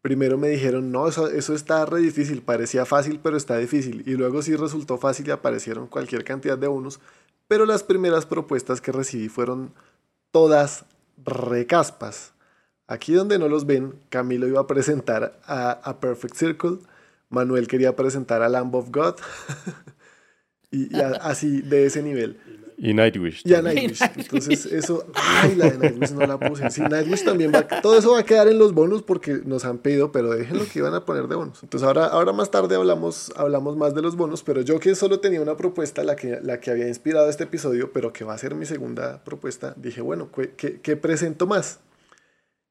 primero 0.00 0.38
me 0.38 0.48
dijeron, 0.48 0.92
no, 0.92 1.08
eso, 1.08 1.28
eso 1.28 1.54
está 1.54 1.84
re 1.84 2.00
difícil, 2.00 2.42
parecía 2.42 2.86
fácil, 2.86 3.18
pero 3.20 3.36
está 3.36 3.58
difícil. 3.58 4.04
Y 4.06 4.12
luego 4.14 4.40
sí 4.42 4.54
resultó 4.54 4.96
fácil 4.96 5.26
y 5.26 5.32
aparecieron 5.32 5.88
cualquier 5.88 6.24
cantidad 6.24 6.56
de 6.56 6.68
unos. 6.68 7.00
Pero 7.48 7.66
las 7.66 7.82
primeras 7.82 8.26
propuestas 8.26 8.80
que 8.80 8.92
recibí 8.92 9.28
fueron 9.28 9.72
todas 10.30 10.84
recaspas. 11.24 12.32
Aquí 12.86 13.12
donde 13.12 13.38
no 13.38 13.48
los 13.48 13.66
ven, 13.66 13.98
Camilo 14.10 14.46
iba 14.46 14.60
a 14.60 14.66
presentar 14.66 15.40
a, 15.44 15.72
a 15.72 16.00
Perfect 16.00 16.36
Circle, 16.36 16.78
Manuel 17.28 17.68
quería 17.68 17.96
presentar 17.96 18.42
a 18.42 18.48
Lamb 18.48 18.74
of 18.74 18.90
God, 18.90 19.16
y, 20.70 20.94
así 21.20 21.60
de 21.60 21.86
ese 21.86 22.02
nivel. 22.02 22.38
Y 22.80 22.94
Nightwish. 22.94 23.42
Y 23.44 23.54
a 23.54 23.62
también. 23.62 23.86
Nightwish. 23.86 24.10
Entonces, 24.16 24.66
eso. 24.66 25.04
Ay, 25.14 25.56
la 25.56 25.68
de 25.68 25.78
Nightwish 25.78 26.12
no 26.12 26.24
la 26.24 26.38
puse. 26.38 26.70
Sí, 26.70 26.80
Nightwish 26.80 27.24
también 27.24 27.52
va. 27.52 27.66
Todo 27.66 27.98
eso 27.98 28.12
va 28.12 28.20
a 28.20 28.22
quedar 28.22 28.46
en 28.46 28.56
los 28.56 28.72
bonus 28.72 29.02
porque 29.02 29.40
nos 29.44 29.64
han 29.64 29.78
pedido, 29.78 30.12
pero 30.12 30.30
déjenlo 30.30 30.64
que 30.72 30.78
iban 30.78 30.94
a 30.94 31.04
poner 31.04 31.26
de 31.26 31.34
bonus. 31.34 31.60
Entonces, 31.64 31.84
ahora, 31.84 32.06
ahora 32.06 32.32
más 32.32 32.52
tarde 32.52 32.76
hablamos, 32.76 33.32
hablamos 33.34 33.76
más 33.76 33.96
de 33.96 34.02
los 34.02 34.14
bonus, 34.14 34.44
pero 34.44 34.60
yo 34.60 34.78
que 34.78 34.94
solo 34.94 35.18
tenía 35.18 35.40
una 35.40 35.56
propuesta, 35.56 36.04
la 36.04 36.14
que, 36.14 36.38
la 36.40 36.60
que 36.60 36.70
había 36.70 36.86
inspirado 36.86 37.28
este 37.28 37.44
episodio, 37.44 37.92
pero 37.92 38.12
que 38.12 38.24
va 38.24 38.34
a 38.34 38.38
ser 38.38 38.54
mi 38.54 38.64
segunda 38.64 39.24
propuesta, 39.24 39.74
dije, 39.76 40.00
bueno, 40.00 40.30
¿qué, 40.30 40.52
qué, 40.52 40.80
qué 40.80 40.96
presento 40.96 41.48
más? 41.48 41.80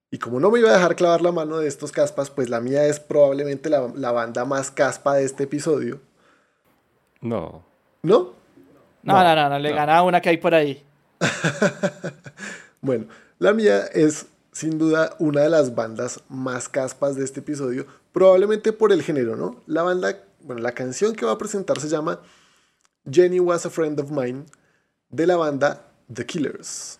Y 0.09 0.19
como 0.19 0.39
no 0.39 0.49
me 0.51 0.59
iba 0.59 0.69
a 0.69 0.73
dejar 0.73 0.95
clavar 0.95 1.21
la 1.21 1.33
mano 1.33 1.57
de 1.57 1.67
estos 1.67 1.91
caspas, 1.91 2.29
pues 2.29 2.49
la 2.49 2.61
mía 2.61 2.85
es 2.85 3.01
probablemente 3.01 3.69
la, 3.69 3.91
la 3.93 4.13
banda 4.13 4.45
más 4.45 4.71
caspa 4.71 5.15
de 5.15 5.25
este 5.25 5.43
episodio. 5.43 5.99
No. 7.19 7.65
¿No? 8.03 8.36
No, 9.07 9.23
no, 9.23 9.35
no, 9.35 9.49
no, 9.49 9.59
le 9.59 9.71
gana 9.71 10.03
una 10.03 10.19
que 10.19 10.29
hay 10.29 10.37
por 10.37 10.53
ahí. 10.53 10.83
Bueno, 12.79 13.07
la 13.39 13.53
mía 13.53 13.85
es 13.91 14.27
sin 14.51 14.77
duda 14.77 15.15
una 15.17 15.41
de 15.41 15.49
las 15.49 15.73
bandas 15.73 16.21
más 16.29 16.69
caspas 16.69 17.15
de 17.15 17.25
este 17.25 17.39
episodio, 17.39 17.87
probablemente 18.13 18.71
por 18.71 18.91
el 18.91 19.01
género, 19.01 19.35
¿no? 19.35 19.61
La 19.65 19.81
banda, 19.81 20.15
bueno, 20.41 20.61
la 20.61 20.73
canción 20.73 21.15
que 21.15 21.25
va 21.25 21.31
a 21.31 21.37
presentar 21.39 21.79
se 21.79 21.89
llama 21.89 22.21
Jenny 23.09 23.39
Was 23.39 23.65
a 23.65 23.71
Friend 23.71 23.99
of 23.99 24.11
Mine 24.11 24.45
de 25.09 25.27
la 25.27 25.37
banda 25.37 25.87
The 26.13 26.25
Killers. 26.25 26.99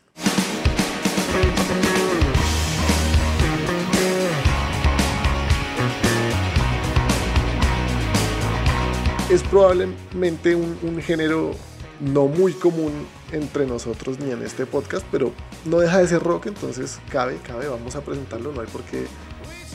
Es 9.30 9.44
probablemente 9.44 10.56
un, 10.56 10.78
un 10.82 11.02
género 11.02 11.56
no 12.00 12.28
muy 12.28 12.54
común 12.54 12.92
entre 13.32 13.66
nosotros 13.66 14.20
ni 14.20 14.32
en 14.32 14.44
este 14.44 14.66
podcast, 14.66 15.06
pero 15.12 15.34
no 15.66 15.80
deja 15.80 16.00
de 16.00 16.08
ser 16.08 16.24
rock, 16.24 16.48
entonces 16.48 17.00
cabe, 17.10 17.38
cabe, 17.46 17.68
vamos 17.68 17.96
a 17.96 18.02
presentarlo, 18.02 18.52
no 18.52 18.62
hay 18.62 18.68
por 18.68 18.84
qué 18.84 19.06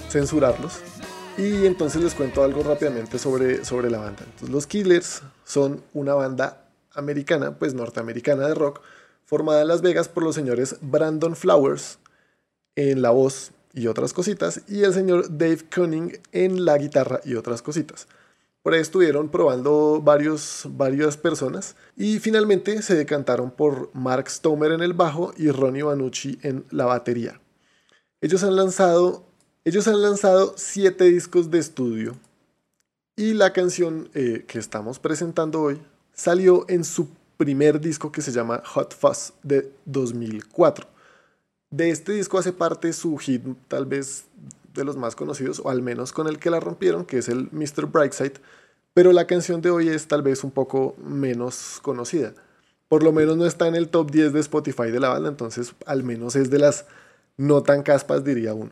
censurarlos. 0.08 0.80
Y 1.38 1.66
entonces 1.66 2.02
les 2.02 2.14
cuento 2.14 2.44
algo 2.44 2.62
rápidamente 2.62 3.18
sobre, 3.18 3.64
sobre 3.64 3.90
la 3.90 3.98
banda. 3.98 4.22
Entonces, 4.24 4.50
los 4.50 4.66
Killers 4.66 5.22
son 5.44 5.82
una 5.94 6.14
banda 6.14 6.68
americana, 6.94 7.58
pues 7.58 7.72
norteamericana 7.72 8.46
de 8.46 8.54
rock, 8.54 8.82
formada 9.24 9.62
en 9.62 9.68
Las 9.68 9.80
Vegas 9.80 10.08
por 10.08 10.22
los 10.22 10.34
señores 10.34 10.76
Brandon 10.82 11.34
Flowers 11.34 11.98
en 12.76 13.00
la 13.00 13.10
voz 13.10 13.52
y 13.72 13.86
otras 13.86 14.12
cositas, 14.12 14.60
y 14.68 14.82
el 14.82 14.92
señor 14.92 15.38
Dave 15.38 15.60
Cunning 15.74 16.20
en 16.32 16.66
la 16.66 16.76
guitarra 16.76 17.20
y 17.24 17.34
otras 17.36 17.62
cositas. 17.62 18.06
Por 18.62 18.74
ahí 18.74 18.80
estuvieron 18.80 19.28
probando 19.28 20.00
varios, 20.00 20.66
varias 20.70 21.16
personas 21.16 21.74
y 21.96 22.20
finalmente 22.20 22.80
se 22.82 22.94
decantaron 22.94 23.50
por 23.50 23.90
Mark 23.92 24.30
Stomer 24.30 24.70
en 24.70 24.82
el 24.82 24.92
bajo 24.92 25.34
y 25.36 25.50
Ronnie 25.50 25.82
Vanucci 25.82 26.38
en 26.42 26.64
la 26.70 26.84
batería. 26.84 27.40
Ellos 28.20 28.44
han 28.44 28.54
lanzado, 28.54 29.24
ellos 29.64 29.88
han 29.88 30.00
lanzado 30.00 30.54
siete 30.56 31.04
discos 31.04 31.50
de 31.50 31.58
estudio 31.58 32.16
y 33.16 33.34
la 33.34 33.52
canción 33.52 34.08
eh, 34.14 34.44
que 34.46 34.60
estamos 34.60 35.00
presentando 35.00 35.60
hoy 35.60 35.82
salió 36.14 36.64
en 36.68 36.84
su 36.84 37.08
primer 37.36 37.80
disco 37.80 38.12
que 38.12 38.22
se 38.22 38.30
llama 38.30 38.62
Hot 38.64 38.94
Fuzz 38.94 39.32
de 39.42 39.72
2004. 39.86 40.86
De 41.70 41.90
este 41.90 42.12
disco 42.12 42.38
hace 42.38 42.52
parte 42.52 42.92
su 42.92 43.16
hit 43.16 43.42
tal 43.66 43.86
vez 43.86 44.26
de 44.74 44.84
los 44.84 44.96
más 44.96 45.16
conocidos, 45.16 45.60
o 45.64 45.70
al 45.70 45.82
menos 45.82 46.12
con 46.12 46.28
el 46.28 46.38
que 46.38 46.50
la 46.50 46.60
rompieron, 46.60 47.04
que 47.04 47.18
es 47.18 47.28
el 47.28 47.48
Mr. 47.52 47.86
Brightside, 47.86 48.34
pero 48.94 49.12
la 49.12 49.26
canción 49.26 49.62
de 49.62 49.70
hoy 49.70 49.88
es 49.88 50.06
tal 50.06 50.22
vez 50.22 50.44
un 50.44 50.50
poco 50.50 50.94
menos 51.02 51.78
conocida. 51.82 52.34
Por 52.88 53.02
lo 53.02 53.12
menos 53.12 53.36
no 53.36 53.46
está 53.46 53.68
en 53.68 53.74
el 53.74 53.88
top 53.88 54.10
10 54.10 54.32
de 54.32 54.40
Spotify 54.40 54.90
de 54.90 55.00
la 55.00 55.08
banda, 55.08 55.28
entonces 55.28 55.74
al 55.86 56.04
menos 56.04 56.36
es 56.36 56.50
de 56.50 56.58
las 56.58 56.84
no 57.36 57.62
tan 57.62 57.82
caspas, 57.82 58.24
diría 58.24 58.54
uno. 58.54 58.70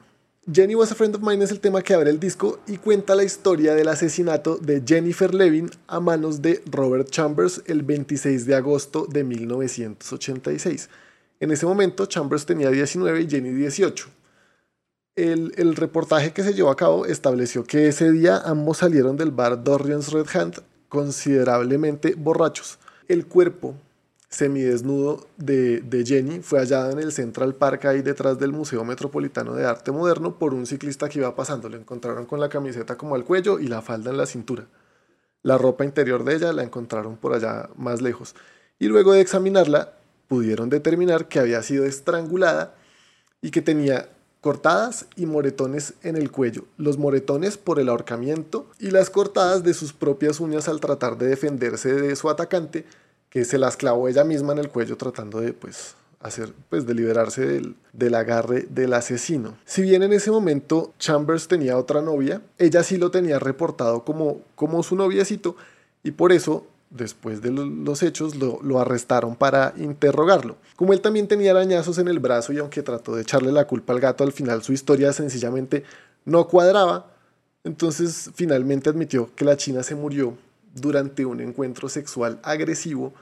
Jenny 0.50 0.74
Was 0.74 0.90
a 0.92 0.94
Friend 0.94 1.16
of 1.16 1.22
Mine 1.22 1.44
es 1.44 1.50
el 1.50 1.60
tema 1.60 1.82
que 1.82 1.94
abre 1.94 2.10
el 2.10 2.18
disco 2.18 2.60
y 2.66 2.78
cuenta 2.78 3.14
la 3.14 3.24
historia 3.24 3.74
del 3.74 3.88
asesinato 3.88 4.56
de 4.56 4.82
Jennifer 4.84 5.34
Levin 5.34 5.70
a 5.86 6.00
manos 6.00 6.42
de 6.42 6.62
Robert 6.70 7.08
Chambers 7.10 7.62
el 7.66 7.82
26 7.82 8.46
de 8.46 8.54
agosto 8.54 9.06
de 9.08 9.22
1986. 9.22 10.88
En 11.40 11.50
ese 11.50 11.66
momento 11.66 12.06
Chambers 12.06 12.46
tenía 12.46 12.70
19 12.70 13.20
y 13.20 13.28
Jenny 13.28 13.50
18 13.50 14.19
el, 15.16 15.76
reportaje 15.76 16.32
que 16.32 16.42
se 16.42 16.54
llevó 16.54 16.70
a 16.70 16.76
cabo 16.76 17.06
estableció 17.06 17.64
que 17.64 17.88
ese 17.88 18.10
día 18.10 18.38
ambos 18.44 18.78
salieron 18.78 19.16
del 19.16 19.30
bar 19.30 19.62
Dorian's 19.62 20.12
Red 20.12 20.26
Hand 20.34 20.62
considerablemente 20.88 22.14
borrachos. 22.16 22.78
El 23.08 23.26
cuerpo 23.26 23.74
semidesnudo 24.28 25.26
de, 25.36 25.80
de 25.80 26.06
Jenny 26.06 26.40
fue 26.40 26.60
hallado 26.60 26.92
en 26.92 27.00
el 27.00 27.12
Central 27.12 27.54
Park 27.54 27.84
ahí 27.86 28.02
detrás 28.02 28.38
del 28.38 28.52
Museo 28.52 28.84
Metropolitano 28.84 29.54
de 29.54 29.66
Arte 29.66 29.90
Moderno 29.90 30.38
por 30.38 30.54
un 30.54 30.66
ciclista 30.66 31.08
que 31.08 31.18
iba 31.18 31.34
pasando. 31.34 31.68
Le 31.68 31.78
encontraron 31.78 32.26
con 32.26 32.40
la 32.40 32.48
camiseta 32.48 32.96
como 32.96 33.14
al 33.14 33.24
cuello 33.24 33.58
y 33.58 33.66
la 33.66 33.82
falda 33.82 34.10
en 34.10 34.16
la 34.16 34.26
cintura. 34.26 34.66
La 35.42 35.58
ropa 35.58 35.84
interior 35.84 36.24
de 36.24 36.36
ella 36.36 36.52
la 36.52 36.62
encontraron 36.62 37.16
por 37.16 37.34
allá 37.34 37.70
más 37.76 38.00
lejos. 38.00 38.34
Y 38.78 38.86
luego 38.86 39.12
de 39.12 39.20
examinarla, 39.20 39.94
pudieron 40.30 40.70
determinar 40.70 41.26
que 41.26 41.40
había 41.40 41.60
sido 41.60 41.84
estrangulada 41.84 42.72
y 43.42 43.50
que 43.50 43.62
tenía 43.62 44.08
cortadas 44.40 45.06
y 45.16 45.26
moretones 45.26 45.94
en 46.02 46.16
el 46.16 46.30
cuello, 46.30 46.64
los 46.78 46.98
moretones 46.98 47.58
por 47.58 47.78
el 47.78 47.88
ahorcamiento 47.88 48.66
y 48.78 48.90
las 48.90 49.10
cortadas 49.10 49.62
de 49.62 49.74
sus 49.74 49.92
propias 49.92 50.40
uñas 50.40 50.68
al 50.68 50.80
tratar 50.80 51.18
de 51.18 51.28
defenderse 51.28 51.92
de 51.92 52.16
su 52.16 52.30
atacante, 52.30 52.86
que 53.28 53.44
se 53.44 53.58
las 53.58 53.76
clavó 53.76 54.08
ella 54.08 54.24
misma 54.24 54.52
en 54.52 54.58
el 54.58 54.70
cuello 54.70 54.96
tratando 54.96 55.40
de 55.40 55.52
pues 55.52 55.94
hacer 56.20 56.52
pues 56.68 56.84
liberarse 56.86 57.46
del, 57.46 57.76
del 57.92 58.14
agarre 58.14 58.66
del 58.68 58.92
asesino. 58.92 59.56
Si 59.64 59.82
bien 59.82 60.02
en 60.02 60.12
ese 60.12 60.30
momento 60.30 60.92
Chambers 60.98 61.48
tenía 61.48 61.78
otra 61.78 62.02
novia, 62.02 62.42
ella 62.58 62.82
sí 62.82 62.96
lo 62.98 63.10
tenía 63.10 63.38
reportado 63.38 64.04
como, 64.04 64.40
como 64.54 64.82
su 64.82 64.96
noviecito 64.96 65.56
y 66.02 66.12
por 66.12 66.32
eso 66.32 66.66
después 66.90 67.40
de 67.40 67.52
los 67.52 68.02
hechos, 68.02 68.34
lo, 68.34 68.80
arrestaron 68.80 69.36
para 69.36 69.72
interrogarlo. 69.76 70.56
Como 70.76 70.92
él 70.92 71.00
también 71.00 71.28
tenía 71.28 71.52
arañazos 71.52 71.98
en 71.98 72.08
el 72.08 72.18
brazo 72.18 72.52
y 72.52 72.58
aunque 72.58 72.82
trató 72.82 73.14
de 73.14 73.22
echarle 73.22 73.52
la 73.52 73.66
culpa 73.66 73.92
al 73.92 74.00
gato, 74.00 74.24
al 74.24 74.32
final 74.32 74.62
su 74.62 74.72
historia 74.72 75.12
sencillamente 75.12 75.84
no 76.24 76.48
cuadraba, 76.48 77.06
entonces 77.64 78.30
finalmente 78.34 78.90
admitió 78.90 79.30
que 79.34 79.44
la 79.44 79.56
china 79.56 79.82
se 79.82 79.94
murió 79.94 80.36
durante 80.74 81.24
un 81.24 81.40
encuentro 81.40 81.88
sexual 81.88 82.40
agresivo 82.42 83.12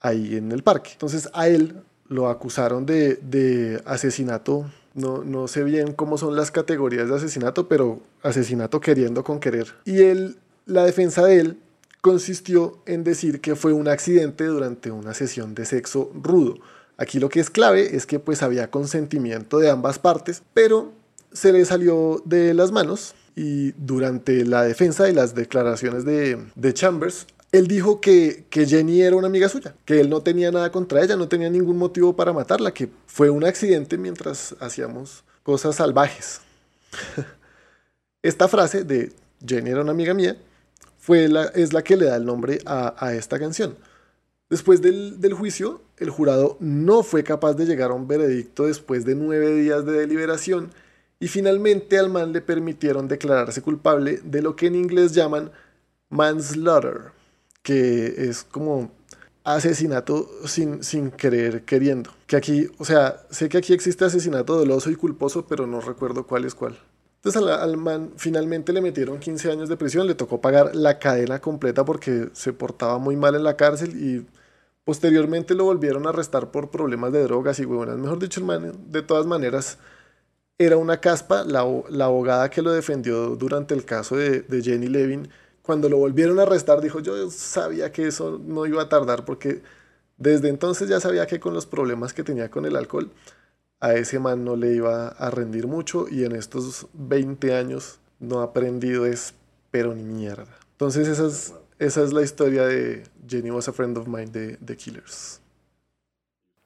ahí 0.00 0.36
en 0.36 0.52
el 0.52 0.62
parque. 0.62 0.90
Entonces 0.92 1.28
a 1.32 1.48
él 1.48 1.82
lo 2.08 2.28
acusaron 2.28 2.86
de, 2.86 3.16
de 3.16 3.82
asesinato. 3.86 4.70
No, 4.94 5.24
no 5.24 5.46
sé 5.48 5.62
bien 5.64 5.92
cómo 5.92 6.16
son 6.16 6.36
las 6.36 6.50
categorías 6.50 7.08
de 7.08 7.16
asesinato, 7.16 7.68
pero 7.68 8.00
asesinato 8.22 8.80
queriendo 8.80 9.24
con 9.24 9.40
querer. 9.40 9.74
Y 9.84 10.02
él, 10.02 10.38
la 10.64 10.84
defensa 10.84 11.24
de 11.24 11.40
él 11.40 11.58
consistió 12.00 12.78
en 12.86 13.04
decir 13.04 13.40
que 13.40 13.56
fue 13.56 13.72
un 13.72 13.88
accidente 13.88 14.44
durante 14.44 14.90
una 14.90 15.14
sesión 15.14 15.54
de 15.54 15.64
sexo 15.64 16.10
rudo. 16.14 16.58
Aquí 16.98 17.18
lo 17.18 17.28
que 17.28 17.40
es 17.40 17.50
clave 17.50 17.96
es 17.96 18.06
que 18.06 18.18
pues 18.18 18.42
había 18.42 18.70
consentimiento 18.70 19.58
de 19.58 19.70
ambas 19.70 19.98
partes, 19.98 20.42
pero 20.54 20.92
se 21.32 21.52
le 21.52 21.64
salió 21.64 22.22
de 22.24 22.54
las 22.54 22.72
manos 22.72 23.14
y 23.34 23.72
durante 23.72 24.44
la 24.44 24.62
defensa 24.62 25.08
y 25.10 25.12
las 25.12 25.34
declaraciones 25.34 26.04
de, 26.06 26.72
Chambers, 26.72 27.26
él 27.52 27.66
dijo 27.66 28.00
que, 28.00 28.46
que, 28.48 28.66
Jenny 28.66 29.02
era 29.02 29.16
una 29.16 29.26
amiga 29.26 29.48
suya, 29.48 29.74
que 29.84 30.00
él 30.00 30.08
no 30.08 30.22
tenía 30.22 30.50
nada 30.50 30.72
contra 30.72 31.02
ella, 31.02 31.16
no 31.16 31.28
tenía 31.28 31.50
ningún 31.50 31.76
motivo 31.76 32.16
para 32.16 32.32
matarla, 32.32 32.72
que 32.72 32.88
fue 33.06 33.28
un 33.28 33.44
accidente 33.44 33.98
mientras 33.98 34.56
hacíamos 34.58 35.22
cosas 35.42 35.76
salvajes. 35.76 36.40
Esta 38.22 38.48
frase 38.48 38.84
de 38.84 39.12
Jenny 39.46 39.70
era 39.70 39.82
una 39.82 39.92
amiga 39.92 40.14
mía 40.14 40.36
fue 41.06 41.28
es 41.54 41.72
la 41.72 41.84
que 41.84 41.96
le 41.96 42.06
da 42.06 42.16
el 42.16 42.24
nombre 42.24 42.58
a, 42.66 42.96
a 42.98 43.14
esta 43.14 43.38
canción. 43.38 43.76
Después 44.50 44.82
del, 44.82 45.20
del, 45.20 45.34
juicio, 45.34 45.80
el 45.98 46.10
jurado 46.10 46.56
no 46.58 47.04
fue 47.04 47.22
capaz 47.22 47.54
de 47.54 47.64
llegar 47.64 47.92
a 47.92 47.94
un 47.94 48.08
veredicto 48.08 48.66
después 48.66 49.04
de 49.04 49.14
nueve 49.14 49.54
días 49.54 49.86
de 49.86 49.92
deliberación 49.92 50.72
y 51.20 51.28
finalmente 51.28 51.96
al 51.96 52.10
man 52.10 52.32
le 52.32 52.40
permitieron 52.40 53.06
declararse 53.06 53.62
culpable 53.62 54.18
de 54.24 54.42
lo 54.42 54.56
que 54.56 54.66
en 54.66 54.74
inglés 54.74 55.12
llaman 55.12 55.52
manslaughter, 56.10 57.12
que 57.62 58.28
es 58.28 58.42
como 58.42 58.90
asesinato 59.44 60.28
sin, 60.44 60.82
sin 60.82 61.12
querer 61.12 61.62
queriendo. 61.62 62.10
Que 62.26 62.34
aquí, 62.34 62.68
o 62.78 62.84
sea, 62.84 63.22
sé 63.30 63.48
que 63.48 63.58
aquí 63.58 63.72
existe 63.72 64.04
asesinato 64.04 64.56
doloso 64.56 64.90
y 64.90 64.96
culposo, 64.96 65.46
pero 65.46 65.68
no 65.68 65.80
recuerdo 65.80 66.26
cuál 66.26 66.46
es 66.46 66.56
cuál. 66.56 66.76
Entonces 67.16 67.42
al, 67.42 67.48
al, 67.48 67.76
man 67.76 68.12
finalmente 68.16 68.72
le 68.72 68.80
metieron 68.80 69.18
15 69.18 69.50
años 69.50 69.68
de 69.68 69.76
prisión, 69.76 70.06
le 70.06 70.14
tocó 70.14 70.40
pagar 70.40 70.76
la 70.76 70.98
cadena 70.98 71.40
completa 71.40 71.84
porque 71.84 72.28
se 72.32 72.52
portaba 72.52 72.98
muy 72.98 73.16
mal 73.16 73.34
en 73.34 73.44
la 73.44 73.56
cárcel 73.56 73.96
y 74.00 74.26
posteriormente 74.84 75.54
lo 75.54 75.64
volvieron 75.64 76.06
a 76.06 76.10
arrestar 76.10 76.50
por 76.50 76.70
problemas 76.70 77.12
de 77.12 77.22
drogas 77.24 77.58
y 77.58 77.64
huevonas. 77.64 77.98
Mejor 77.98 78.18
dicho, 78.20 78.40
el 78.40 78.46
man 78.46 78.72
de 78.88 79.02
todas 79.02 79.26
maneras 79.26 79.78
era 80.58 80.76
una 80.76 81.00
caspa, 81.00 81.44
la, 81.44 81.64
la 81.90 82.06
abogada 82.06 82.50
que 82.50 82.62
lo 82.62 82.72
defendió 82.72 83.36
durante 83.36 83.74
el 83.74 83.84
caso 83.84 84.16
de, 84.16 84.42
de 84.42 84.62
Jenny 84.62 84.88
Levin 84.88 85.28
cuando 85.66 85.88
lo 85.88 85.98
volvieron 85.98 86.38
a 86.38 86.42
arrestar, 86.42 86.80
dijo, 86.80 87.00
yo 87.00 87.28
sabía 87.30 87.90
que 87.92 88.06
eso 88.06 88.40
no 88.42 88.66
iba 88.66 88.82
a 88.82 88.88
tardar 88.88 89.24
porque 89.24 89.62
desde 90.16 90.48
entonces 90.48 90.88
ya 90.88 91.00
sabía 91.00 91.26
que 91.26 91.40
con 91.40 91.54
los 91.54 91.66
problemas 91.66 92.14
que 92.14 92.22
tenía 92.22 92.50
con 92.50 92.66
el 92.66 92.76
alcohol, 92.76 93.10
a 93.80 93.94
ese 93.94 94.18
man 94.18 94.44
no 94.44 94.56
le 94.56 94.74
iba 94.74 95.08
a 95.08 95.30
rendir 95.30 95.66
mucho 95.66 96.06
y 96.10 96.24
en 96.24 96.32
estos 96.32 96.86
20 96.94 97.54
años 97.54 98.00
no 98.20 98.40
ha 98.40 98.44
aprendido 98.44 99.06
es 99.06 99.34
pero 99.70 99.94
ni 99.94 100.02
mierda. 100.02 100.58
Entonces 100.72 101.08
esa 101.08 101.26
es, 101.26 101.54
esa 101.78 102.02
es 102.02 102.12
la 102.12 102.22
historia 102.22 102.64
de 102.64 103.04
Jenny 103.28 103.50
was 103.50 103.68
a 103.68 103.72
friend 103.72 103.98
of 103.98 104.06
mine 104.06 104.26
de 104.26 104.56
The 104.64 104.76
Killers. 104.76 105.40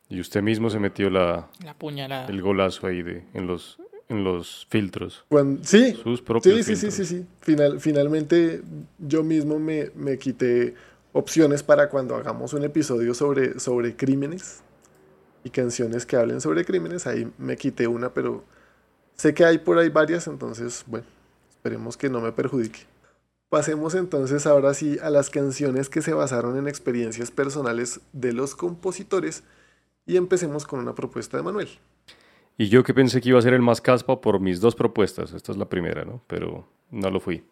Y 0.09 0.21
usted 0.21 0.43
mismo 0.43 0.71
se 0.71 0.79
metió 0.79 1.09
la, 1.09 1.49
la 1.65 1.75
puñalada. 1.75 2.27
el 2.29 2.43
golazo 2.43 2.87
ahí 2.87 3.03
de, 3.03 3.25
en, 3.33 3.47
los, 3.47 3.79
en 4.09 4.25
los 4.25 4.67
filtros. 4.69 5.25
Cuando, 5.29 5.63
sí, 5.65 5.95
Sus 6.03 6.21
propios 6.21 6.67
sí, 6.67 6.77
sí, 6.77 6.77
sí, 6.77 6.91
sí, 6.91 7.05
sí. 7.05 7.27
Final, 7.41 7.81
finalmente 7.81 8.63
yo 8.99 9.23
mismo 9.23 9.59
me, 9.61 9.91
me, 9.95 10.19
quité 10.19 10.75
opciones 11.13 11.63
para 11.63 11.89
cuando 11.89 12.17
hagamos 12.17 12.53
un 12.53 12.65
episodio 12.65 13.15
sobre, 13.15 13.61
sobre 13.61 13.95
crímenes 13.95 14.63
y 15.45 15.51
canciones 15.51 16.07
que 16.07 16.17
hablen 16.17 16.41
sobre 16.41 16.65
crímenes. 16.65 17.07
Ahí 17.07 17.31
me 17.39 17.57
quité 17.57 17.87
una, 17.87 18.13
pero 18.13 18.45
sé 19.15 19.35
que 19.35 19.45
hay 19.45 19.59
por 19.59 19.79
ahí 19.79 19.89
varias, 19.89 20.27
entonces, 20.27 20.85
bueno, 20.87 21.07
esperemos 21.51 21.97
que 21.97 22.09
no 22.09 22.21
me 22.21 22.33
perjudique. 22.33 22.81
Pasemos 23.49 23.95
entonces 23.95 24.47
ahora 24.47 24.75
sí 24.75 24.99
a 25.03 25.11
las 25.11 25.29
canciones 25.29 25.89
que 25.89 26.03
se 26.03 26.13
basaron 26.13 26.57
en 26.57 26.69
experiencias 26.69 27.31
personales 27.31 28.01
de 28.13 28.33
los 28.33 28.55
compositores 28.55 29.43
y 30.07 30.17
empecemos 30.17 30.67
con 30.67 30.79
una 30.79 30.95
propuesta 30.95 31.37
de 31.37 31.43
Manuel. 31.43 31.69
Y 32.57 32.69
yo 32.69 32.85
que 32.85 32.95
pensé 32.95 33.21
que 33.21 33.31
iba 33.31 33.39
a 33.39 33.43
ser 33.43 33.55
el 33.55 33.63
más 33.63 33.81
caspa 33.81 34.21
por 34.21 34.39
mis 34.39 34.61
dos 34.61 34.75
propuestas, 34.75 35.33
esta 35.33 35.51
es 35.51 35.59
la 35.59 35.69
primera, 35.69 36.05
¿no? 36.05 36.23
Pero 36.27 36.69
no 36.91 37.11
lo 37.11 37.19
fui. 37.19 37.45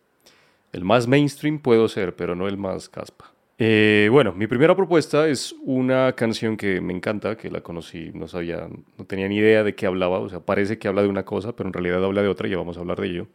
El 0.73 0.85
más 0.85 1.07
mainstream 1.07 1.59
puedo 1.59 1.89
ser, 1.89 2.15
pero 2.15 2.35
no 2.35 2.47
el 2.47 2.59
más 2.59 2.89
caspa. 2.89 3.33
Eh, 3.61 4.09
bueno, 4.13 4.33
mi 4.33 4.47
primera 4.47 4.77
propuesta 4.77 5.29
es 5.29 5.53
una 5.65 6.13
canción 6.13 6.57
que 6.57 6.81
me 6.81 6.93
encanta, 6.93 7.37
que 7.37 7.51
la 7.51 7.61
conocí, 7.61 8.13
no 8.15 8.29
sabía, 8.29 8.69
no 8.97 9.05
tenía 9.05 9.27
ni 9.27 9.37
idea 9.37 9.65
de 9.65 9.75
qué 9.75 9.87
hablaba, 9.87 10.21
o 10.21 10.29
sea, 10.29 10.39
parece 10.39 10.79
que 10.79 10.87
habla 10.87 11.03
de 11.03 11.09
una 11.09 11.25
cosa, 11.25 11.57
pero 11.57 11.69
en 11.69 11.73
realidad 11.73 12.05
habla 12.05 12.23
de 12.23 12.29
otra, 12.29 12.47
y 12.47 12.53
ya 12.53 12.57
vamos 12.57 12.77
a 12.77 12.81
hablar 12.81 13.01
de 13.01 13.09
ello. 13.09 13.27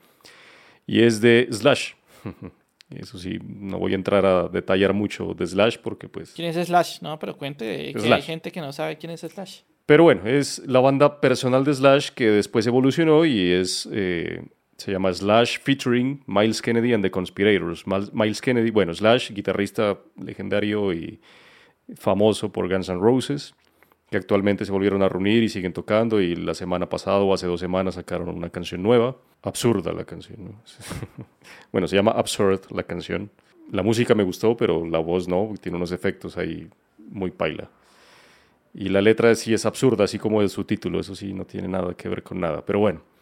Y 0.88 1.04
es 1.04 1.20
de 1.20 1.50
Slash. 1.52 1.94
Eso 2.90 3.18
sí, 3.18 3.40
no 3.44 3.80
voy 3.80 3.94
a 3.94 3.96
entrar 3.96 4.26
a 4.26 4.48
detallar 4.48 4.94
mucho 4.94 5.34
de 5.34 5.46
Slash 5.46 5.78
porque 5.80 6.08
pues... 6.08 6.32
¿Quién 6.34 6.48
es 6.48 6.68
Slash? 6.68 7.02
No, 7.02 7.20
pero 7.20 7.38
cuente 7.38 7.92
que 7.92 8.00
Slash. 8.00 8.14
hay 8.14 8.22
gente 8.22 8.52
que 8.52 8.62
no 8.62 8.72
sabe 8.72 8.98
quién 8.98 9.12
es 9.12 9.22
Slash. 9.22 9.62
Pero 9.86 10.04
bueno, 10.04 10.26
es 10.26 10.60
la 10.68 10.80
banda 10.80 11.20
personal 11.20 11.66
de 11.66 11.74
Slash 11.74 12.12
que 12.12 12.30
después 12.30 12.66
evolucionó 12.66 13.26
y 13.26 13.52
es... 13.52 13.90
Eh, 13.92 14.42
se 14.78 14.92
llama 14.92 15.14
Slash 15.14 15.60
featuring 15.60 16.24
Miles 16.26 16.62
Kennedy 16.62 16.94
and 16.94 17.04
the 17.04 17.12
Conspirators. 17.12 17.86
Miles 18.14 18.42
Kennedy, 18.42 18.72
bueno, 18.72 18.94
Slash, 18.94 19.32
guitarrista 19.32 20.00
legendario 20.18 20.94
y 20.94 21.20
famoso 21.96 22.52
por 22.52 22.70
Guns 22.70 22.90
N' 22.90 23.00
Roses, 23.00 23.56
que 24.10 24.18
actualmente 24.18 24.66
se 24.66 24.72
volvieron 24.72 25.02
a 25.02 25.10
reunir 25.10 25.44
y 25.44 25.50
siguen 25.50 25.74
tocando 25.74 26.22
y 26.22 26.36
la 26.36 26.54
semana 26.54 26.88
pasada 26.90 27.20
o 27.20 27.34
hace 27.34 27.48
dos 27.48 27.60
semanas 27.60 27.96
sacaron 27.96 28.30
una 28.30 28.50
canción 28.50 28.82
nueva. 28.82 29.16
Absurda 29.42 29.92
la 29.92 30.06
canción, 30.06 30.44
¿no? 30.44 30.62
bueno, 31.72 31.88
se 31.88 31.96
llama 31.96 32.12
Absurd 32.12 32.72
la 32.72 32.84
canción. 32.84 33.30
La 33.72 33.84
música 33.84 34.16
me 34.16 34.24
gustó, 34.24 34.56
pero 34.56 34.86
la 34.86 35.00
voz 35.00 35.28
no, 35.28 35.54
tiene 35.62 35.78
unos 35.78 35.92
efectos 35.92 36.38
ahí 36.38 36.70
muy 36.98 37.32
paila. 37.32 37.70
Y 38.74 38.90
la 38.90 39.02
letra 39.02 39.36
sí 39.36 39.54
es 39.54 39.66
absurda, 39.66 40.06
así 40.06 40.18
como 40.18 40.42
es 40.42 40.52
su 40.52 40.64
título, 40.64 41.00
eso 41.00 41.16
sí 41.16 41.34
no 41.34 41.46
tiene 41.46 41.68
nada 41.68 41.94
que 41.94 42.10
ver 42.10 42.24
con 42.24 42.40
nada, 42.40 42.66
pero 42.66 42.80
bueno. 42.80 43.13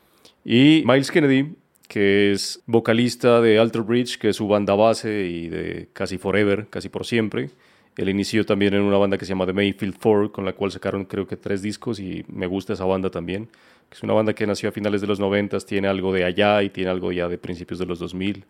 Y 0.44 0.84
Miles 0.86 1.12
Kennedy, 1.12 1.56
que 1.88 2.32
es 2.32 2.62
vocalista 2.66 3.42
de 3.42 3.60
Alter 3.60 3.82
Bridge, 3.82 4.18
que 4.18 4.30
es 4.30 4.38
su 4.38 4.48
banda 4.48 4.76
base 4.76 5.28
y 5.28 5.50
de 5.50 5.90
casi 5.94 6.18
forever, 6.18 6.68
casi 6.70 6.90
por 6.90 7.06
siempre. 7.06 7.50
Él 7.98 8.10
inició 8.10 8.46
también 8.46 8.74
en 8.74 8.82
una 8.82 8.98
banda 8.98 9.18
que 9.18 9.26
se 9.26 9.30
llama 9.30 9.46
The 9.46 9.54
Mayfield 9.54 9.98
Four, 10.00 10.32
con 10.32 10.46
la 10.46 10.54
cual 10.54 10.72
sacaron 10.72 11.06
creo 11.06 11.28
que 11.28 11.36
tres 11.36 11.62
discos 11.62 12.00
y 12.00 12.24
me 12.30 12.48
gusta 12.48 12.74
esa 12.74 12.86
banda 12.86 13.10
también. 13.10 13.50
Es 13.92 14.02
una 14.04 14.14
banda 14.14 14.34
que 14.34 14.48
nació 14.48 14.70
a 14.70 14.72
finales 14.72 15.02
de 15.02 15.08
los 15.08 15.20
90, 15.20 15.60
tiene 15.60 15.90
algo 15.90 16.14
de 16.14 16.24
allá 16.24 16.64
y 16.64 16.70
tiene 16.70 16.90
algo 16.90 17.12
ya 17.12 17.28
de 17.28 17.38
principios 17.38 17.78
de 17.80 17.86
los 17.86 18.00
2000. 18.00 18.46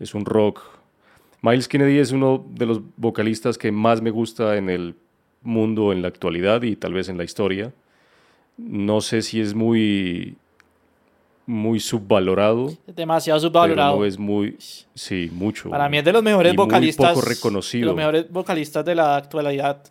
Es 0.00 0.14
un 0.14 0.24
rock. 0.24 0.60
Miles 1.40 1.68
Kennedy 1.68 1.98
es 1.98 2.10
uno 2.10 2.44
de 2.50 2.66
los 2.66 2.80
vocalistas 2.96 3.58
que 3.58 3.70
más 3.70 4.02
me 4.02 4.10
gusta 4.10 4.56
en 4.56 4.68
el 4.68 4.96
mundo 5.42 5.92
en 5.92 6.02
la 6.02 6.08
actualidad 6.08 6.62
y 6.62 6.74
tal 6.74 6.94
vez 6.94 7.08
en 7.08 7.16
la 7.16 7.24
historia. 7.24 7.72
No 8.56 9.00
sé 9.00 9.22
si 9.22 9.40
es 9.40 9.54
muy 9.54 10.36
muy 11.46 11.80
subvalorado. 11.80 12.76
Demasiado 12.86 13.40
subvalorado. 13.40 13.98
no 13.98 14.04
es 14.04 14.18
muy, 14.18 14.56
sí, 14.94 15.30
mucho. 15.32 15.70
Para 15.70 15.88
mí 15.88 15.98
es 15.98 16.04
de 16.04 16.12
los 16.12 16.22
mejores 16.22 16.54
vocalistas. 16.54 17.14
Muy 17.14 17.14
poco 17.14 17.28
reconocido. 17.28 17.80
De 17.80 17.86
los 17.86 17.96
mejores 17.96 18.30
vocalistas 18.30 18.84
de 18.84 18.94
la 18.94 19.16
actualidad, 19.16 19.82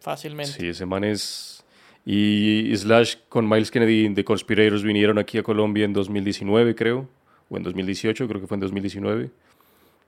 fácilmente. 0.00 0.52
Sí, 0.52 0.68
ese 0.68 0.86
man 0.86 1.04
es. 1.04 1.64
Y 2.04 2.72
Slash 2.74 3.16
con 3.28 3.46
Miles 3.46 3.70
Kennedy 3.70 4.08
de 4.08 4.24
Conspirators 4.24 4.82
vinieron 4.82 5.18
aquí 5.18 5.36
a 5.36 5.42
Colombia 5.42 5.84
en 5.84 5.92
2019, 5.92 6.74
creo, 6.74 7.06
o 7.50 7.56
en 7.56 7.62
2018, 7.62 8.26
creo 8.26 8.40
que 8.40 8.46
fue 8.46 8.54
en 8.54 8.60
2019. 8.60 9.30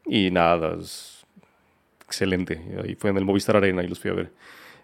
Y 0.06 0.30
nada, 0.30 0.78
es 0.80 1.26
excelente. 2.06 2.60
Ahí 2.82 2.94
fue 2.94 3.10
en 3.10 3.18
el 3.18 3.24
Movistar 3.24 3.56
Arena 3.56 3.82
y 3.82 3.88
los 3.88 3.98
fui 3.98 4.10
a 4.10 4.14
ver. 4.14 4.30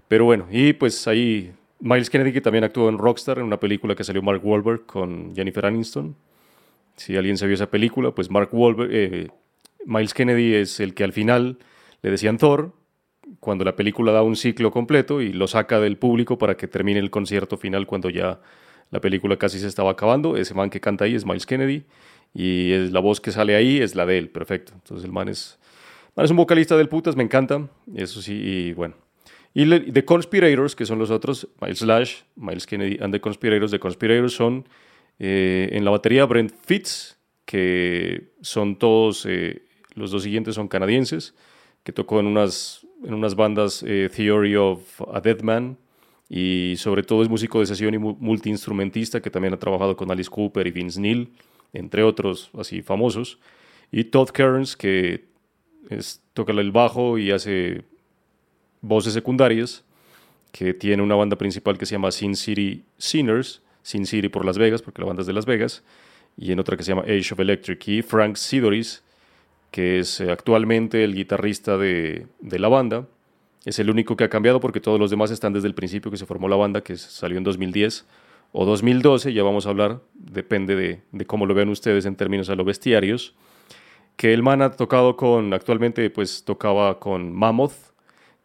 Pero 0.09 0.25
bueno, 0.25 0.46
y 0.51 0.75
pues 0.75 1.09
ahí 1.09 1.53
Miles 1.81 2.11
Kennedy, 2.11 2.33
que 2.33 2.41
también 2.41 2.65
actuó 2.65 2.89
en 2.89 2.99
Rockstar, 2.99 3.39
en 3.39 3.45
una 3.45 3.61
película 3.61 3.95
que 3.95 4.05
salió 4.05 4.23
Mark 4.23 4.41
Wahlberg 4.45 4.87
con 4.87 5.35
Jennifer 5.35 5.67
Aniston. 5.67 6.17
Si 6.97 7.17
alguien 7.17 7.37
se 7.37 7.47
vio 7.47 7.55
esa 7.55 7.71
película, 7.71 8.12
pues 8.12 8.31
Mark 8.31 8.49
Wahlberg, 8.53 8.91
eh, 8.93 9.29
Miles 9.85 10.15
Kennedy 10.15 10.55
es 10.55 10.81
el 10.81 10.95
que 10.95 11.05
al 11.05 11.12
final 11.12 11.59
le 12.03 12.11
decían 12.11 12.39
Thor, 12.39 12.73
cuando 13.41 13.65
la 13.65 13.77
película 13.77 14.12
da 14.12 14.23
un 14.23 14.37
ciclo 14.37 14.71
completo 14.71 15.21
y 15.21 15.33
lo 15.33 15.47
saca 15.47 15.81
del 15.81 15.99
público 15.99 16.39
para 16.39 16.57
que 16.57 16.69
termine 16.69 17.01
el 17.01 17.11
concierto 17.11 17.57
final 17.57 17.87
cuando 17.87 18.09
ya 18.09 18.41
la 18.91 19.01
película 19.01 19.37
casi 19.37 19.59
se 19.59 19.67
estaba 19.67 19.91
acabando. 19.91 20.37
Ese 20.37 20.55
man 20.55 20.71
que 20.71 20.81
canta 20.81 21.05
ahí 21.05 21.15
es 21.15 21.27
Miles 21.27 21.47
Kennedy 21.47 21.85
y 22.35 22.73
es, 22.73 22.93
la 22.93 23.01
voz 23.01 23.21
que 23.21 23.33
sale 23.33 23.57
ahí 23.57 23.79
es 23.81 23.95
la 23.95 24.07
de 24.07 24.19
él, 24.19 24.29
perfecto. 24.31 24.73
Entonces 24.75 25.05
el 25.05 25.12
man 25.12 25.29
es, 25.29 25.59
man 26.15 26.25
es 26.25 26.31
un 26.31 26.37
vocalista 26.37 26.77
del 26.77 26.89
putas, 26.89 27.17
me 27.17 27.25
encanta, 27.25 27.69
eso 27.95 28.23
sí, 28.23 28.35
y 28.35 28.73
bueno. 28.73 29.06
Y 29.59 29.64
The 29.90 30.05
Conspirators, 30.05 30.77
que 30.77 30.85
son 30.85 30.99
los 30.99 31.11
otros, 31.11 31.49
Miles 31.62 31.79
Slash, 31.79 32.16
Miles 32.35 32.66
Kennedy 32.66 32.99
and 33.01 33.11
The 33.11 33.23
Conspirators. 33.23 33.71
The 33.71 33.79
Conspirators 33.79 34.35
son 34.35 34.69
eh, 35.19 35.71
en 35.73 35.83
la 35.83 35.90
batería 35.92 36.27
Brent 36.27 36.53
Fitz, 36.53 37.16
que 37.47 38.35
son 38.42 38.77
todos, 38.79 39.25
eh, 39.25 39.62
los 39.95 40.11
dos 40.11 40.25
siguientes 40.25 40.57
son 40.57 40.69
canadienses, 40.69 41.35
que 41.85 41.92
tocó 41.95 42.21
en 42.21 42.27
unas, 42.27 42.87
en 43.03 43.14
unas 43.14 43.35
bandas 43.35 43.83
eh, 43.87 44.11
Theory 44.14 44.57
of 44.57 45.01
a 45.11 45.23
Dead 45.23 45.40
Man, 45.40 45.79
y 46.29 46.75
sobre 46.77 47.03
todo 47.03 47.23
es 47.23 47.31
músico 47.31 47.61
de 47.61 47.64
sesión 47.64 47.95
y 47.95 47.99
multiinstrumentista, 47.99 49.23
que 49.23 49.31
también 49.31 49.55
ha 49.55 49.59
trabajado 49.59 49.97
con 49.97 50.11
Alice 50.11 50.29
Cooper 50.29 50.66
y 50.66 50.71
Vince 50.71 51.01
Neil, 51.01 51.33
entre 51.73 52.03
otros 52.03 52.51
así 52.59 52.83
famosos. 52.83 53.38
Y 53.90 54.05
Todd 54.05 54.29
Kearns, 54.33 54.77
que 54.77 55.31
es, 55.88 56.23
toca 56.35 56.53
el 56.53 56.73
bajo 56.73 57.16
y 57.16 57.31
hace 57.31 57.85
voces 58.87 59.12
secundarias, 59.12 59.85
que 60.53 60.75
tiene 60.75 61.03
una 61.03 61.14
banda 61.14 61.37
principal 61.37 61.77
que 61.77 61.87
se 61.87 61.94
llama 61.94 62.11
Sin 62.11 62.37
City 62.37 62.85
Sinners, 62.99 63.62
Sin 63.83 64.07
City 64.07 64.29
por 64.29 64.44
Las 64.44 64.59
Vegas, 64.59 64.83
porque 64.83 65.03
la 65.03 65.07
banda 65.07 65.20
es 65.20 65.27
de 65.27 65.33
Las 65.33 65.46
Vegas, 65.46 65.83
y 66.37 66.53
en 66.53 66.61
otra 66.61 66.77
que 66.77 66.83
se 66.83 66.92
llama 66.92 67.03
Age 67.03 67.33
of 67.33 67.40
Electric, 67.40 67.88
y 67.88 68.03
Frank 68.03 68.37
Sidoris, 68.37 69.03
que 69.70 69.99
es 69.99 70.20
eh, 70.20 70.31
actualmente 70.31 71.05
el 71.05 71.14
guitarrista 71.14 71.77
de, 71.77 72.27
de, 72.40 72.59
la 72.59 72.68
banda. 72.68 73.07
Es 73.64 73.79
el 73.79 73.90
único 73.90 74.16
que 74.16 74.25
ha 74.25 74.31
cambiado 74.31 74.61
porque 74.61 74.81
todos 74.81 74.99
los 74.99 75.11
demás 75.11 75.31
están 75.31 75.53
desde 75.53 75.68
el 75.68 75.75
principio 75.75 76.11
que 76.11 76.16
se 76.16 76.25
formó 76.25 76.49
la 76.49 76.57
banda, 76.57 76.83
que 76.83 76.96
salió 76.96 77.37
en 77.37 77.44
2010 77.44 78.07
o 78.53 78.64
2012, 78.64 79.33
ya 79.33 79.42
vamos 79.42 79.66
a 79.66 79.70
hablar, 79.70 80.01
depende 80.14 80.77
de, 80.77 81.03
de 81.12 81.27
cómo 81.27 81.46
lo 81.46 81.55
vean 81.55 81.68
ustedes 81.68 82.07
en 82.07 82.16
términos 82.16 82.49
a 82.49 82.55
los 82.55 82.64
bestiarios. 82.64 83.35
que 84.16 84.33
el 84.33 84.42
man 84.42 84.62
ha 84.62 84.70
tocado 84.70 85.16
con, 85.16 85.53
actualmente 85.53 86.09
pues 86.09 86.42
tocaba 86.44 86.99
con 86.99 87.35
Mammoth, 87.35 87.75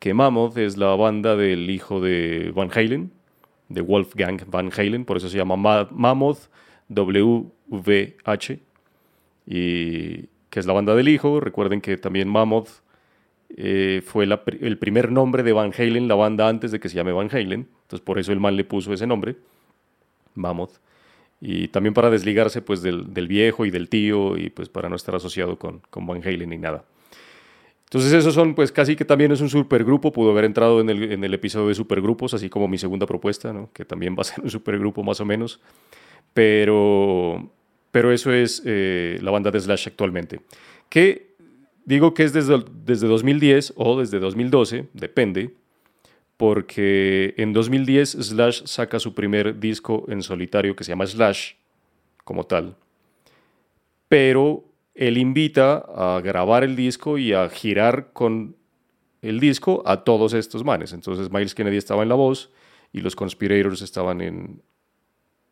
que 0.02 0.16
Mammoth 0.16 0.58
es 0.58 0.78
la 0.78 0.96
banda 0.96 1.36
del 1.36 1.70
hijo 1.70 2.02
de 2.02 2.52
Van 2.56 2.72
Halen, 2.74 3.12
de 3.70 3.82
Wolfgang 3.82 4.42
Van 4.48 4.72
Halen, 4.76 5.06
por 5.06 5.18
eso 5.18 5.30
se 5.30 5.38
llama 5.38 5.56
Mammoth 5.92 6.50
WVH, 6.90 8.60
y 9.46 10.24
que 10.50 10.60
es 10.60 10.66
la 10.66 10.74
banda 10.74 10.96
del 10.96 11.08
hijo. 11.08 11.40
Recuerden 11.40 11.82
que 11.82 11.98
también 11.98 12.30
Mammoth 12.30 12.70
eh, 13.56 14.02
fue 14.04 14.26
el 14.26 14.80
primer 14.80 15.12
nombre 15.12 15.44
de 15.44 15.54
Van 15.54 15.72
Halen, 15.72 16.08
la 16.08 16.16
banda 16.16 16.50
antes 16.50 16.72
de 16.72 16.80
que 16.80 16.90
se 16.90 16.96
llame 16.96 17.12
Van 17.12 17.30
Halen, 17.32 17.70
entonces 17.84 18.02
por 18.04 18.18
eso 18.18 18.32
el 18.32 18.40
man 18.40 18.56
le 18.56 18.64
puso 18.64 18.92
ese 18.94 19.06
nombre, 19.06 19.36
Mammoth 20.34 20.80
y 21.40 21.68
también 21.68 21.94
para 21.94 22.10
desligarse 22.10 22.64
pues 22.64 22.82
del, 22.82 23.28
viejo 23.28 23.68
y 23.68 23.72
del 23.72 23.88
tío 23.88 24.36
y 24.36 24.50
pues 24.50 24.68
para 24.68 24.90
no 24.90 24.96
estar 24.96 25.14
asociado 25.14 25.60
con, 25.60 25.84
con 25.92 26.08
Van 26.08 26.24
Halen 26.24 26.50
ni 26.50 26.58
nada. 26.58 26.86
Entonces 27.91 28.13
esos 28.13 28.34
son 28.34 28.56
pues 28.56 28.71
casi 28.71 28.95
que 28.95 29.04
también 29.04 29.34
es 29.34 29.41
un 29.41 29.49
supergrupo, 29.49 30.13
pudo 30.13 30.32
haber 30.32 30.45
entrado 30.45 30.80
en 30.80 30.89
el, 30.89 31.12
en 31.12 31.25
el 31.25 31.34
episodio 31.34 31.67
de 31.67 31.75
supergrupos, 31.75 32.34
así 32.34 32.49
como 32.49 32.69
mi 32.69 32.77
segunda 32.77 33.06
propuesta, 33.06 33.51
¿no? 33.51 33.69
que 33.73 33.84
también 33.84 34.15
va 34.15 34.21
a 34.21 34.23
ser 34.23 34.41
un 34.41 34.49
supergrupo 34.49 35.04
más 35.04 35.19
o 35.19 35.25
menos, 35.25 35.60
pero, 36.34 37.51
pero 37.91 38.13
eso 38.13 38.32
es 38.32 38.63
eh, 38.65 39.19
la 39.21 39.30
banda 39.30 39.51
de 39.51 39.60
Slash 39.60 39.89
actualmente, 39.89 40.39
que 40.88 41.36
digo 41.84 42.13
que 42.13 42.23
es 42.23 42.32
desde, 42.32 42.63
desde 42.86 43.10
2010 43.10 43.73
o 43.75 43.99
desde 43.99 44.19
2012, 44.19 44.88
depende, 44.93 45.54
porque 46.38 47.34
en 47.36 47.51
2010 47.51 48.10
Slash 48.10 48.62
saca 48.67 48.99
su 48.99 49.13
primer 49.13 49.60
disco 49.60 50.06
en 50.08 50.23
solitario 50.23 50.77
que 50.77 50.86
se 50.86 50.93
llama 50.93 51.08
Slash, 51.08 51.56
como 52.23 52.45
tal. 52.45 52.77
Pero 54.08 54.63
él 54.93 55.17
invita 55.17 55.86
a 55.95 56.21
grabar 56.21 56.63
el 56.63 56.75
disco 56.75 57.17
y 57.17 57.34
a 57.34 57.49
girar 57.49 58.12
con 58.13 58.56
el 59.21 59.39
disco 59.39 59.84
a 59.86 60.04
todos 60.04 60.34
estos 60.34 60.63
manes. 60.63 60.93
Entonces 60.93 61.32
Miles 61.32 61.56
Kennedy 61.56 61.77
estaba 61.77 62.04
en 62.04 62.10
la 62.10 62.15
voz 62.15 62.51
y 62.91 63.01
los 63.01 63.15
Conspirators 63.15 63.82
estaban 63.82 64.62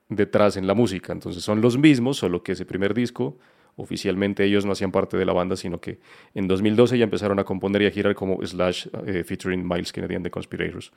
detrás 0.10 0.58
en 0.58 0.68
la 0.68 0.74
música. 0.74 1.14
Entonces 1.14 1.44
son 1.44 1.62
los 1.62 1.78
mismos, 1.78 2.18
solo 2.18 2.44
que 2.44 2.54
ese 2.54 2.66
primer 2.66 2.94
disco 2.94 3.38
Oficialmente 3.80 4.44
ellos 4.44 4.66
no 4.66 4.74
hacían 4.74 4.92
parte 4.92 5.16
de 5.16 5.24
la 5.24 5.32
banda, 5.32 5.56
sino 5.56 5.80
que 5.80 6.00
en 6.34 6.50
2012 6.50 6.98
ya 6.98 7.06
empezaron 7.06 7.40
a 7.40 7.46
componer 7.46 7.84
y 7.84 7.86
a 7.86 7.92
girar 7.92 8.14
como 8.14 8.46
Slash 8.46 8.88
eh, 9.06 9.24
featuring 9.24 9.66
Miles 9.66 9.94
Kennedy 9.94 10.16
and 10.16 10.26
the 10.26 10.30
Conspirators. 10.30 10.92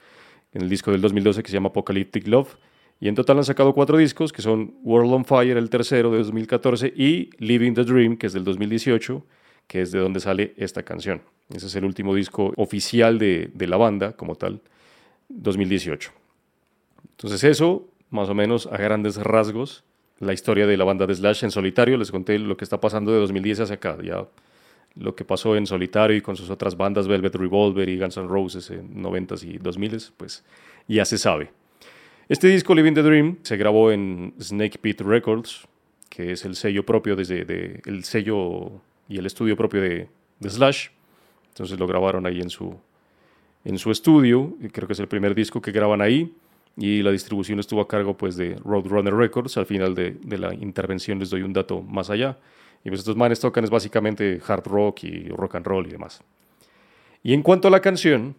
En 0.53 0.63
el 0.63 0.69
disco 0.69 0.91
del 0.91 1.01
2012 1.01 1.45
que 1.45 1.49
se 1.49 1.55
llama 1.55 1.69
Apocalyptic 1.69 2.27
Love. 2.27 2.57
Y 3.03 3.09
en 3.09 3.17
total 3.17 3.39
han 3.39 3.45
sacado 3.45 3.75
cuatro 3.75 3.99
discos, 3.99 4.33
que 4.33 4.43
son 4.43 4.77
World 4.85 5.13
on 5.13 5.25
Fire, 5.25 5.57
el 5.57 5.71
tercero 5.71 6.13
de 6.13 6.19
2014, 6.19 6.87
y 6.97 7.31
Living 7.39 7.75
the 7.75 7.83
Dream, 7.83 8.17
que 8.17 8.29
es 8.29 8.33
del 8.33 8.45
2018, 8.45 9.27
que 9.67 9.81
es 9.81 9.91
de 9.91 9.99
donde 9.99 10.21
sale 10.21 10.55
esta 10.57 10.85
canción. 10.85 11.21
Ese 11.53 11.67
es 11.67 11.75
el 11.75 11.85
último 11.85 12.15
disco 12.15 12.53
oficial 12.57 13.19
de, 13.19 13.51
de 13.55 13.67
la 13.67 13.77
banda, 13.77 14.13
como 14.13 14.37
tal, 14.37 14.61
2018. 15.31 16.13
Entonces 17.11 17.43
eso, 17.43 17.89
más 18.11 18.29
o 18.29 18.35
menos 18.35 18.69
a 18.69 18.77
grandes 18.77 19.17
rasgos, 19.17 19.83
la 20.21 20.33
historia 20.33 20.69
de 20.69 20.77
la 20.77 20.85
banda 20.85 21.05
de 21.05 21.17
Slash 21.17 21.43
en 21.43 21.51
solitario. 21.51 21.97
Les 21.97 22.13
conté 22.13 22.39
lo 22.39 22.57
que 22.57 22.63
está 22.63 22.81
pasando 22.81 23.11
de 23.11 23.19
2010 23.19 23.63
hacia 23.63 23.75
acá. 23.75 23.99
Ya 24.01 24.29
lo 24.95 25.17
que 25.17 25.25
pasó 25.25 25.57
en 25.57 25.67
solitario 25.67 26.17
y 26.17 26.21
con 26.21 26.37
sus 26.37 26.51
otras 26.51 26.77
bandas, 26.77 27.09
Velvet 27.09 27.35
Revolver 27.35 27.89
y 27.89 27.99
Guns 27.99 28.17
N' 28.17 28.29
Roses 28.29 28.71
en 28.71 29.03
90s 29.03 29.43
y 29.43 29.59
2000s, 29.59 30.13
pues 30.17 30.45
ya 30.87 31.05
se 31.05 31.19
sabe. 31.19 31.51
Este 32.33 32.49
disco, 32.49 32.75
Living 32.75 32.95
the 32.95 33.03
Dream, 33.03 33.37
se 33.43 33.59
grabó 33.59 33.93
en 33.93 34.33
Snake 34.41 34.79
Pit 34.79 35.03
Records, 35.03 35.69
que 36.09 36.33
es 36.33 36.47
el 36.47 36.57
sello 36.57 36.83
propio 36.83 37.15
desde 37.15 37.83
el 37.85 38.05
sello 38.05 38.81
y 39.07 39.19
el 39.19 39.27
estudio 39.27 39.55
propio 39.55 39.83
de, 39.83 40.09
de, 40.41 40.49
Slash. 40.49 40.89
Entonces 41.49 41.79
lo 41.79 41.87
grabaron 41.87 42.25
ahí 42.25 42.41
en 42.41 42.49
su, 42.49 42.75
en 43.67 43.77
su 43.77 43.91
estudio, 43.91 44.57
y 44.63 44.69
creo 44.71 44.87
que 44.87 44.95
es 44.95 45.01
el 45.01 45.09
primer 45.09 45.35
disco 45.35 45.61
que 45.61 45.73
graban 45.73 46.01
ahí 46.01 46.35
y 46.75 47.03
la 47.03 47.11
distribución 47.11 47.61
estuvo 47.61 47.83
a 47.83 47.87
cargo 47.87 48.17
pues 48.17 48.35
de 48.37 48.57
Roadrunner 48.65 49.13
Records. 49.13 49.59
Al 49.59 49.67
final 49.67 49.95
de, 49.95 50.13
de, 50.13 50.39
la 50.39 50.55
intervención 50.55 51.19
les 51.19 51.29
doy 51.29 51.43
un 51.43 51.53
dato 51.53 51.83
más 51.83 52.09
allá. 52.09 52.39
Y 52.83 52.89
pues 52.89 53.01
estos 53.01 53.15
manes 53.15 53.41
tocan 53.41 53.63
es 53.63 53.69
básicamente 53.69 54.41
hard 54.49 54.67
rock 54.69 55.05
y 55.05 55.29
rock 55.29 55.57
and 55.57 55.67
roll 55.67 55.87
y 55.87 55.91
demás. 55.91 56.23
Y 57.23 57.35
en 57.35 57.43
cuanto 57.43 57.69
a 57.69 57.71
la 57.71 57.81
canción, 57.81 58.35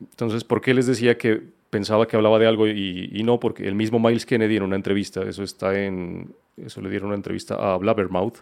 entonces, 0.00 0.44
¿por 0.44 0.60
qué 0.60 0.74
les 0.74 0.86
decía 0.86 1.18
que 1.18 1.57
pensaba 1.70 2.06
que 2.06 2.16
hablaba 2.16 2.38
de 2.38 2.46
algo 2.46 2.66
y, 2.68 3.22
no? 3.24 3.40
Porque 3.40 3.66
el 3.66 3.74
mismo 3.74 3.98
Miles 3.98 4.26
Kennedy 4.26 4.56
en 4.56 4.62
una 4.62 4.76
entrevista, 4.76 5.22
eso 5.22 5.42
está 5.42 5.78
en, 5.78 6.34
eso 6.56 6.80
le 6.80 6.90
dieron 6.90 7.08
una 7.08 7.16
entrevista 7.16 7.54
a 7.54 7.76
Blabbermouth, 7.76 8.38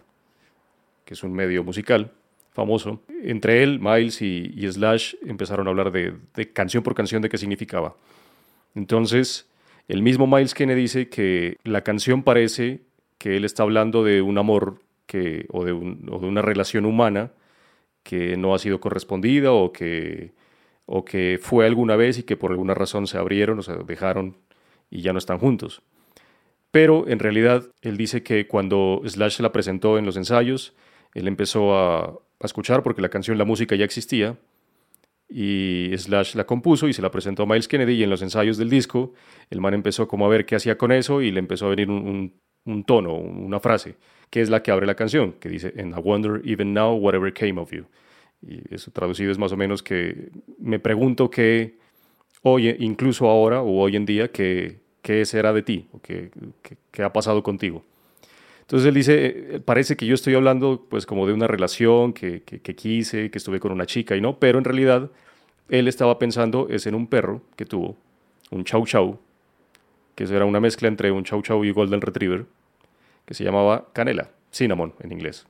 que 1.05 1.13
es 1.13 1.23
un 1.23 1.33
medio 1.33 1.63
musical 1.63 2.11
famoso. 2.51 3.01
Entre 3.23 3.63
él, 3.63 3.79
Miles 3.79 4.21
y, 4.21 4.51
y 4.55 4.71
Slash 4.71 5.15
empezaron 5.25 5.67
a 5.67 5.69
hablar 5.69 5.91
de, 5.91 6.15
de 6.35 6.51
canción 6.51 6.83
por 6.83 6.95
canción 6.95 7.21
de 7.21 7.29
qué 7.29 7.37
significaba. 7.37 7.95
Entonces, 8.75 9.49
el 9.87 10.01
mismo 10.01 10.27
Miles 10.27 10.53
Kennedy 10.53 10.81
dice 10.81 11.09
que 11.09 11.57
la 11.63 11.81
canción 11.81 12.23
parece 12.23 12.81
que 13.17 13.37
él 13.37 13.45
está 13.45 13.63
hablando 13.63 14.03
de 14.03 14.21
un 14.21 14.37
amor 14.37 14.79
que, 15.05 15.47
o, 15.49 15.65
de 15.65 15.73
una 15.73 16.41
relación 16.41 16.85
humana 16.85 17.31
que 18.03 18.37
no 18.37 18.53
ha 18.53 18.59
sido 18.59 18.79
correspondida 18.79 19.51
o 19.51 19.71
que, 19.71 20.33
o 20.87 21.05
que 21.05 21.37
fue 21.39 21.67
alguna 21.67 21.95
vez 21.95 22.17
y 22.17 22.23
que 22.23 22.37
por 22.37 22.51
alguna 22.51 22.73
razón 22.73 23.05
se 23.05 23.19
abrieron 23.19 23.59
o 23.59 23.61
se 23.61 23.75
dejaron 23.75 24.37
y 24.89 25.01
ya 25.01 25.13
no 25.13 25.19
están 25.19 25.37
juntos. 25.37 25.83
Pero 26.71 27.07
en 27.07 27.19
realidad 27.19 27.63
él 27.81 27.97
dice 27.97 28.23
que 28.23 28.47
cuando 28.47 29.01
Slash 29.05 29.39
la 29.41 29.51
presentó 29.51 29.99
en 29.99 30.05
los 30.05 30.17
ensayos, 30.17 30.73
él 31.13 31.27
empezó 31.27 31.77
a, 31.77 32.05
a 32.05 32.45
escuchar 32.45 32.83
porque 32.83 33.01
la 33.01 33.09
canción, 33.09 33.37
la 33.37 33.45
música 33.45 33.75
ya 33.75 33.85
existía 33.85 34.37
y 35.29 35.91
Slash 35.97 36.35
la 36.35 36.45
compuso 36.45 36.87
y 36.87 36.93
se 36.93 37.01
la 37.01 37.11
presentó 37.11 37.43
a 37.43 37.45
Miles 37.45 37.67
Kennedy 37.67 37.95
y 37.95 38.03
en 38.03 38.09
los 38.09 38.21
ensayos 38.21 38.57
del 38.57 38.69
disco 38.69 39.13
el 39.49 39.59
man 39.59 39.73
empezó 39.73 40.07
como 40.07 40.25
a 40.25 40.29
ver 40.29 40.45
qué 40.45 40.55
hacía 40.55 40.77
con 40.77 40.91
eso 40.91 41.21
y 41.21 41.31
le 41.31 41.39
empezó 41.39 41.65
a 41.65 41.69
venir 41.69 41.89
un, 41.89 42.33
un, 42.65 42.83
tono, 42.85 43.13
una 43.13 43.59
frase, 43.59 43.95
que 44.29 44.41
es 44.41 44.49
la 44.49 44.63
que 44.63 44.71
abre 44.71 44.85
la 44.85 44.95
canción, 44.95 45.33
que 45.33 45.49
dice, 45.49 45.73
And 45.77 45.97
I 45.97 45.99
wonder 46.01 46.41
even 46.45 46.73
now 46.73 46.93
whatever 46.93 47.31
came 47.33 47.59
of 47.59 47.71
you. 47.71 47.85
Y 48.41 48.73
eso 48.73 48.91
traducido 48.91 49.31
es 49.31 49.37
más 49.37 49.51
o 49.51 49.57
menos 49.57 49.81
que 49.81 50.29
me 50.59 50.79
pregunto 50.79 51.29
qué 51.29 51.77
hoy, 52.41 52.75
incluso 52.79 53.27
ahora 53.29 53.61
o 53.61 53.79
hoy 53.79 53.95
en 53.95 54.05
día, 54.05 54.31
qué, 54.31 54.79
qué 55.01 55.25
será 55.25 55.53
de 55.53 55.63
ti 55.63 55.87
o 55.91 56.01
qué, 56.01 56.31
qué, 56.91 57.03
ha 57.03 57.11
pasado 57.11 57.43
contigo. 57.43 57.83
Entonces 58.61 58.87
él 58.87 58.93
dice, 58.93 59.55
eh, 59.55 59.59
parece 59.63 59.95
que 59.95 60.05
yo 60.05 60.13
estoy 60.13 60.35
hablando 60.35 60.85
pues 60.89 61.05
como 61.05 61.25
de 61.25 61.33
una 61.33 61.47
relación 61.47 62.13
que, 62.13 62.43
que, 62.43 62.75
quise, 62.75 63.31
que 63.31 63.37
estuve 63.37 63.59
con 63.59 63.71
una 63.71 63.85
chica 63.85 64.15
y 64.15 64.21
no, 64.21 64.39
pero 64.39 64.57
en 64.57 64.65
realidad 64.65 65.09
él 65.69 65.87
estaba 65.87 66.19
pensando 66.19 66.67
es 66.69 66.85
en 66.85 66.95
un 66.95 67.07
perro 67.07 67.41
que 67.55 67.65
tuvo, 67.65 67.97
un 68.51 68.63
chow 68.63 68.85
chow, 68.85 69.19
que 70.15 70.23
era 70.25 70.45
una 70.45 70.59
mezcla 70.59 70.87
entre 70.87 71.11
un 71.11 71.23
chow 71.23 71.41
chow 71.41 71.63
y 71.63 71.71
golden 71.71 72.01
retriever, 72.01 72.45
que 73.25 73.33
se 73.33 73.43
llamaba 73.43 73.87
Canela, 73.93 74.29
cinnamon 74.51 74.93
en 74.99 75.11
inglés. 75.11 75.45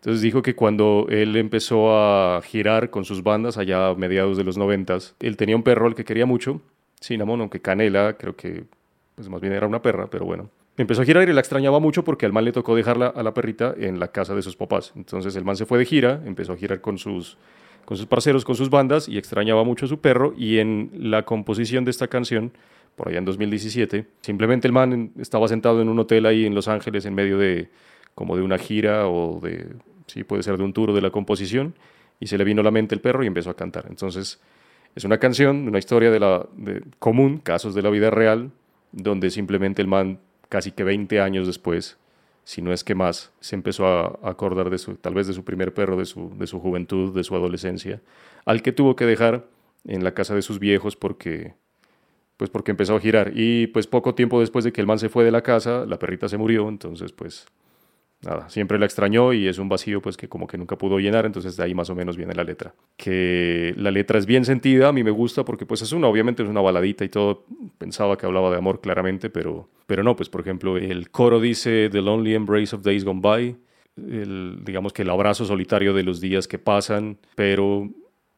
Entonces 0.00 0.22
dijo 0.22 0.40
que 0.40 0.54
cuando 0.54 1.06
él 1.10 1.36
empezó 1.36 1.94
a 1.94 2.40
girar 2.40 2.88
con 2.88 3.04
sus 3.04 3.22
bandas 3.22 3.58
allá 3.58 3.88
a 3.88 3.94
mediados 3.94 4.38
de 4.38 4.44
los 4.44 4.56
noventas, 4.56 5.14
él 5.20 5.36
tenía 5.36 5.54
un 5.54 5.62
perro 5.62 5.86
al 5.86 5.94
que 5.94 6.06
quería 6.06 6.24
mucho, 6.24 6.62
Cinnamon, 7.02 7.42
aunque 7.42 7.60
Canela 7.60 8.14
creo 8.16 8.34
que 8.34 8.64
pues 9.14 9.28
más 9.28 9.42
bien 9.42 9.52
era 9.52 9.66
una 9.66 9.82
perra, 9.82 10.06
pero 10.08 10.24
bueno. 10.24 10.48
Empezó 10.78 11.02
a 11.02 11.04
girar 11.04 11.28
y 11.28 11.32
la 11.34 11.40
extrañaba 11.40 11.80
mucho 11.80 12.02
porque 12.02 12.24
al 12.24 12.32
man 12.32 12.46
le 12.46 12.52
tocó 12.52 12.74
dejarla 12.74 13.08
a 13.08 13.22
la 13.22 13.34
perrita 13.34 13.74
en 13.76 14.00
la 14.00 14.08
casa 14.08 14.34
de 14.34 14.40
sus 14.40 14.56
papás. 14.56 14.94
Entonces 14.96 15.36
el 15.36 15.44
man 15.44 15.56
se 15.56 15.66
fue 15.66 15.78
de 15.78 15.84
gira, 15.84 16.22
empezó 16.24 16.54
a 16.54 16.56
girar 16.56 16.80
con 16.80 16.96
sus, 16.96 17.36
con 17.84 17.98
sus 17.98 18.06
parceros, 18.06 18.46
con 18.46 18.54
sus 18.54 18.70
bandas 18.70 19.06
y 19.06 19.18
extrañaba 19.18 19.64
mucho 19.64 19.84
a 19.84 19.88
su 19.88 20.00
perro. 20.00 20.32
Y 20.38 20.56
en 20.56 20.90
la 20.94 21.26
composición 21.26 21.84
de 21.84 21.90
esta 21.90 22.08
canción, 22.08 22.52
por 22.96 23.08
allá 23.08 23.18
en 23.18 23.26
2017, 23.26 24.06
simplemente 24.22 24.66
el 24.66 24.72
man 24.72 25.12
estaba 25.18 25.46
sentado 25.48 25.82
en 25.82 25.90
un 25.90 25.98
hotel 25.98 26.24
ahí 26.24 26.46
en 26.46 26.54
Los 26.54 26.68
Ángeles 26.68 27.04
en 27.04 27.14
medio 27.14 27.36
de 27.36 27.68
como 28.14 28.36
de 28.36 28.42
una 28.42 28.56
gira 28.56 29.06
o 29.06 29.40
de, 29.40 29.66
sí, 30.10 30.24
puede 30.24 30.42
ser 30.42 30.56
de 30.56 30.64
un 30.64 30.72
tour 30.72 30.92
de 30.92 31.00
la 31.00 31.10
composición 31.10 31.74
y 32.18 32.26
se 32.26 32.36
le 32.36 32.44
vino 32.44 32.60
a 32.60 32.64
la 32.64 32.70
mente 32.70 32.94
el 32.94 33.00
perro 33.00 33.24
y 33.24 33.26
empezó 33.26 33.50
a 33.50 33.56
cantar. 33.56 33.86
Entonces 33.88 34.40
es 34.94 35.04
una 35.04 35.18
canción, 35.18 35.68
una 35.68 35.78
historia 35.78 36.10
de 36.10 36.20
la 36.20 36.46
de 36.56 36.82
común, 36.98 37.38
casos 37.38 37.74
de 37.74 37.82
la 37.82 37.90
vida 37.90 38.10
real, 38.10 38.50
donde 38.92 39.30
simplemente 39.30 39.80
el 39.82 39.88
man 39.88 40.18
casi 40.48 40.72
que 40.72 40.84
20 40.84 41.20
años 41.20 41.46
después, 41.46 41.96
si 42.44 42.60
no 42.60 42.72
es 42.72 42.84
que 42.84 42.94
más, 42.94 43.32
se 43.40 43.54
empezó 43.54 43.86
a 43.86 44.18
acordar 44.28 44.68
de 44.68 44.78
su, 44.78 44.96
tal 44.96 45.14
vez 45.14 45.26
de 45.26 45.32
su 45.32 45.44
primer 45.44 45.72
perro, 45.72 45.96
de 45.96 46.06
su, 46.06 46.36
de 46.36 46.46
su 46.46 46.60
juventud, 46.60 47.14
de 47.14 47.24
su 47.24 47.34
adolescencia, 47.36 48.02
al 48.44 48.62
que 48.62 48.72
tuvo 48.72 48.96
que 48.96 49.06
dejar 49.06 49.46
en 49.84 50.04
la 50.04 50.12
casa 50.12 50.34
de 50.34 50.42
sus 50.42 50.58
viejos 50.58 50.96
porque, 50.96 51.54
pues 52.36 52.50
porque 52.50 52.72
empezó 52.72 52.96
a 52.96 53.00
girar. 53.00 53.32
Y 53.34 53.68
pues 53.68 53.86
poco 53.86 54.14
tiempo 54.14 54.40
después 54.40 54.64
de 54.64 54.72
que 54.72 54.80
el 54.80 54.86
man 54.88 54.98
se 54.98 55.08
fue 55.08 55.24
de 55.24 55.30
la 55.30 55.42
casa, 55.42 55.86
la 55.86 55.98
perrita 55.98 56.28
se 56.28 56.36
murió, 56.36 56.68
entonces 56.68 57.12
pues 57.12 57.46
nada, 58.22 58.48
siempre 58.48 58.78
la 58.78 58.86
extrañó 58.86 59.32
y 59.32 59.48
es 59.48 59.58
un 59.58 59.68
vacío 59.68 60.02
pues 60.02 60.16
que 60.16 60.28
como 60.28 60.46
que 60.46 60.58
nunca 60.58 60.76
pudo 60.76 60.98
llenar, 60.98 61.26
entonces 61.26 61.56
de 61.56 61.64
ahí 61.64 61.74
más 61.74 61.90
o 61.90 61.94
menos 61.94 62.16
viene 62.16 62.34
la 62.34 62.44
letra. 62.44 62.74
Que 62.96 63.74
la 63.76 63.90
letra 63.90 64.18
es 64.18 64.26
bien 64.26 64.44
sentida, 64.44 64.88
a 64.88 64.92
mí 64.92 65.02
me 65.02 65.10
gusta 65.10 65.44
porque 65.44 65.66
pues 65.66 65.82
es 65.82 65.92
una, 65.92 66.06
obviamente 66.08 66.42
es 66.42 66.48
una 66.48 66.60
baladita 66.60 67.04
y 67.04 67.08
todo, 67.08 67.44
pensaba 67.78 68.16
que 68.16 68.26
hablaba 68.26 68.50
de 68.50 68.56
amor 68.56 68.80
claramente, 68.80 69.30
pero, 69.30 69.68
pero 69.86 70.02
no, 70.02 70.16
pues 70.16 70.28
por 70.28 70.40
ejemplo 70.42 70.76
el 70.76 71.10
coro 71.10 71.40
dice 71.40 71.88
The 71.90 72.02
Lonely 72.02 72.34
Embrace 72.34 72.76
of 72.76 72.82
Days 72.82 73.04
Gone 73.04 73.20
By, 73.20 73.56
digamos 73.96 74.92
que 74.92 75.02
el 75.02 75.10
abrazo 75.10 75.44
solitario 75.44 75.92
de 75.94 76.02
los 76.02 76.20
días 76.20 76.48
que 76.48 76.58
pasan, 76.58 77.18
pero 77.34 77.90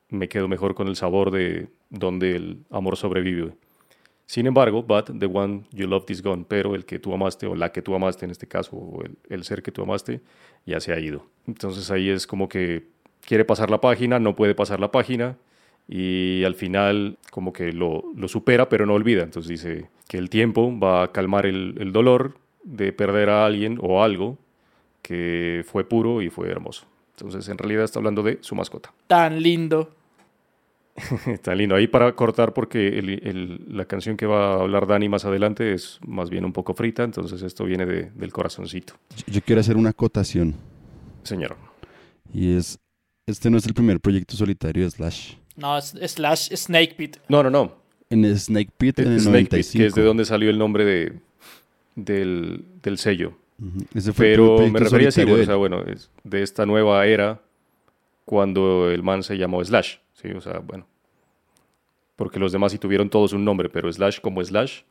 me 0.09 0.29
quedo 0.29 0.49
mejor 0.49 0.75
con 0.75 0.89
el 0.89 0.97
sabor 0.97 1.31
de 1.31 1.69
donde 1.91 2.37
el 2.37 2.59
amor 2.71 2.97
sobrevive. 2.97 3.53
Sin 4.33 4.47
embargo, 4.47 4.83
but 4.83 5.11
the 5.19 5.27
one 5.27 5.65
you 5.73 5.87
loved 5.87 6.11
is 6.11 6.23
gone, 6.23 6.47
pero 6.49 6.75
el 6.75 6.87
que 6.87 6.99
tú 6.99 7.13
amaste, 7.13 7.47
o 7.47 7.55
la 7.55 7.71
que 7.71 7.83
tú 7.83 7.95
amaste 7.95 8.25
en 8.25 8.31
este 8.31 8.49
caso, 8.49 8.75
o 8.75 9.03
el, 9.29 9.45
ser 9.45 9.63
que 9.63 9.71
tú 9.71 9.83
amaste, 9.83 10.23
ya 10.65 10.81
se 10.81 10.95
ha 10.95 10.99
ido. 10.99 11.27
Entonces 11.47 11.91
ahí 11.91 12.09
es 12.09 12.27
como 12.27 12.49
que 12.49 12.87
quiere 13.27 13.45
pasar 13.45 13.69
la 13.69 13.83
página, 13.83 14.19
no 14.19 14.35
puede 14.35 14.55
pasar 14.55 14.81
la 14.81 14.91
página, 14.91 15.37
y 15.87 16.45
al 16.45 16.55
final 16.55 17.19
como 17.31 17.53
que 17.53 17.75
lo, 17.75 18.05
supera, 18.27 18.71
pero 18.71 18.87
no 18.87 18.95
olvida. 18.95 19.23
Entonces 19.23 19.51
dice 19.51 19.91
que 20.09 20.17
el 20.17 20.31
tiempo 20.31 20.73
va 20.79 21.03
a 21.03 21.13
calmar 21.13 21.45
el 21.45 21.93
dolor 21.93 22.39
de 22.65 22.91
perder 22.95 23.29
a 23.29 23.45
alguien 23.45 23.79
o 23.83 24.03
algo 24.03 24.39
que 25.03 25.63
fue 25.67 25.85
puro 25.85 26.23
y 26.23 26.31
fue 26.31 26.49
hermoso. 26.49 26.87
Entonces 27.19 27.47
en 27.51 27.59
realidad 27.59 27.85
está 27.85 27.99
hablando 27.99 28.23
de 28.23 28.39
su 28.41 28.55
mascota. 28.55 28.95
Tan 29.09 29.43
lindo. 29.43 29.91
Está 31.27 31.55
lindo. 31.55 31.75
Ahí 31.75 31.87
para 31.87 32.13
cortar 32.15 32.53
porque 32.53 32.99
el- 32.99 33.09
el- 33.27 33.65
la 33.77 33.85
canción 33.87 34.17
que 34.17 34.27
va 34.27 34.53
a 34.55 34.61
hablar 34.61 34.87
Dani 34.87 35.09
más 35.09 35.25
adelante 35.25 35.73
es 35.73 35.99
más 36.07 36.29
bien 36.31 36.45
un 36.45 36.53
poco 36.53 36.75
frita, 36.75 37.03
entonces 37.05 37.43
esto 37.43 37.65
viene 37.65 37.87
de- 37.87 38.11
del 38.11 38.33
corazoncito. 38.33 38.95
Yo- 39.27 39.41
quiero 39.43 39.61
hacer 39.61 39.77
una 39.77 39.91
acotación 39.91 40.55
Señor. 41.23 41.57
y 42.33 42.57
es, 42.57 42.79
este 43.27 43.51
no 43.51 43.57
es 43.59 43.67
el 43.67 43.75
primer 43.75 44.01
proyecto 44.01 44.37
solitario 44.37 44.85
de 44.85 44.91
Slash. 44.91 45.35
No, 45.57 45.77
es 45.79 45.95
slash 46.07 46.55
Snake 46.55 46.95
Pit. 46.97 47.17
No, 47.29 47.43
no, 47.43 47.51
no. 47.51 47.77
En 48.11 48.25
Snake 48.39 48.71
Pit 48.77 48.99
en 48.99 49.13
el 49.13 49.21
Snake 49.21 49.39
Pit, 49.45 49.51
95. 49.53 49.79
que 49.83 49.87
es 49.87 49.95
de 49.95 50.03
donde 50.03 50.25
salió 50.27 50.51
el 50.51 50.59
nombre 50.59 50.85
de, 50.85 51.13
del, 51.95 52.65
del 52.83 52.99
sello. 52.99 53.35
Ujú, 53.59 53.85
Ese 53.95 54.13
fue 54.13 54.31
el 54.31 54.33
Pero 54.37 54.57
primer 54.57 54.73
me 54.83 54.89
proyecto 54.89 54.91
refería 54.91 55.11
solitario 55.11 55.35
bueno, 55.37 55.43
o 55.43 55.47
sea, 55.47 55.83
bueno, 55.85 55.93
es 55.93 56.11
de 56.25 56.43
esta 56.43 56.67
nueva 56.67 57.07
era 57.07 57.41
cuando 58.25 58.91
el 58.91 59.03
man 59.03 59.23
se 59.23 59.37
llamó 59.37 59.65
Slash, 59.65 59.97
¿sí? 60.15 60.29
O 60.31 60.41
sea, 60.41 60.59
bueno. 60.61 60.87
Porque 62.17 62.39
los 62.39 62.53
demás 62.53 62.73
sí 62.73 62.79
tuvieron 62.79 63.11
todos 63.11 63.33
un 63.33 63.45
nombre, 63.45 63.69
pero 63.69 63.93
Slash 63.93 64.21
como 64.21 64.45
Slash, 64.45 64.83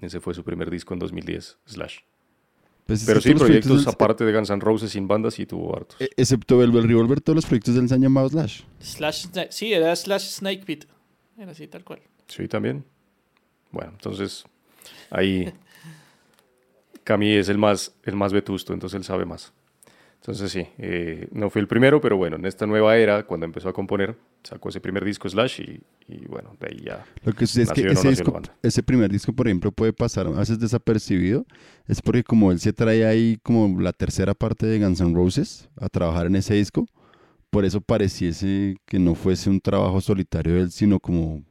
ese 0.00 0.20
fue 0.20 0.34
su 0.34 0.42
primer 0.44 0.70
disco 0.70 0.92
en 0.92 1.00
2010, 1.00 1.58
Slash. 1.66 1.98
Pues 2.86 3.00
es 3.00 3.06
Pero 3.06 3.20
sí, 3.22 3.34
proyectos 3.34 3.84
del- 3.86 3.94
aparte 3.94 4.24
de 4.24 4.32
Guns 4.34 4.50
N' 4.50 4.60
Roses 4.60 4.90
sin 4.90 5.08
bandas 5.08 5.34
sí 5.34 5.46
tuvo 5.46 5.74
hartos. 5.74 5.98
e- 6.00 6.10
Excepto 6.16 6.58
Velvet 6.58 6.84
Revolver, 6.84 7.20
todos 7.20 7.36
los 7.36 7.46
proyectos 7.46 7.74
de 7.74 7.80
él 7.80 7.88
se 7.88 7.94
han 7.94 8.02
llamado 8.02 8.28
Slash. 8.28 8.62
Slash, 8.80 9.26
sí, 9.48 9.72
era 9.72 9.96
slash 9.96 10.28
Snake 10.28 10.64
Pit. 10.66 10.84
Era 11.38 11.52
así, 11.52 11.66
tal 11.66 11.82
cual. 11.84 12.00
Sí, 12.28 12.46
también. 12.46 12.84
Bueno, 13.70 13.92
entonces 13.92 14.44
ahí 15.10 15.50
Cami 17.04 17.32
es 17.32 17.48
el 17.48 17.56
más, 17.58 17.94
el 18.04 18.16
más 18.16 18.32
vetusto, 18.32 18.72
entonces 18.74 18.96
él 18.98 19.04
sabe 19.04 19.24
más. 19.24 19.52
Entonces 20.24 20.52
sí, 20.52 20.66
eh, 20.78 21.28
no 21.32 21.50
fue 21.50 21.60
el 21.60 21.68
primero, 21.68 22.00
pero 22.00 22.16
bueno, 22.16 22.36
en 22.36 22.46
esta 22.46 22.66
nueva 22.66 22.96
era, 22.96 23.26
cuando 23.26 23.44
empezó 23.44 23.68
a 23.68 23.74
componer, 23.74 24.16
sacó 24.42 24.70
ese 24.70 24.80
primer 24.80 25.04
disco 25.04 25.28
Slash 25.28 25.60
y, 25.60 25.82
y 26.08 26.24
bueno, 26.28 26.56
de 26.58 26.66
ahí 26.68 26.82
ya. 26.82 27.04
Lo 27.24 27.34
que 27.34 27.46
sucede 27.46 27.64
es 27.64 27.72
que 27.72 27.82
no 27.84 27.90
ese, 27.92 28.08
disco- 28.08 28.40
ese 28.62 28.82
primer 28.82 29.10
disco, 29.12 29.34
por 29.34 29.48
ejemplo, 29.48 29.70
puede 29.70 29.92
pasar 29.92 30.26
a 30.26 30.30
veces 30.30 30.58
desapercibido. 30.58 31.44
Es 31.86 32.00
porque 32.00 32.24
como 32.24 32.50
él 32.52 32.58
se 32.58 32.72
trae 32.72 33.04
ahí 33.04 33.38
como 33.42 33.78
la 33.78 33.92
tercera 33.92 34.32
parte 34.32 34.64
de 34.66 34.78
Guns 34.78 35.02
N' 35.02 35.14
Roses 35.14 35.68
a 35.76 35.90
trabajar 35.90 36.24
en 36.24 36.36
ese 36.36 36.54
disco, 36.54 36.86
por 37.50 37.66
eso 37.66 37.82
pareciese 37.82 38.76
que 38.86 38.98
no 38.98 39.14
fuese 39.14 39.50
un 39.50 39.60
trabajo 39.60 40.00
solitario 40.00 40.54
de 40.54 40.60
él, 40.62 40.70
sino 40.70 41.00
como 41.00 41.44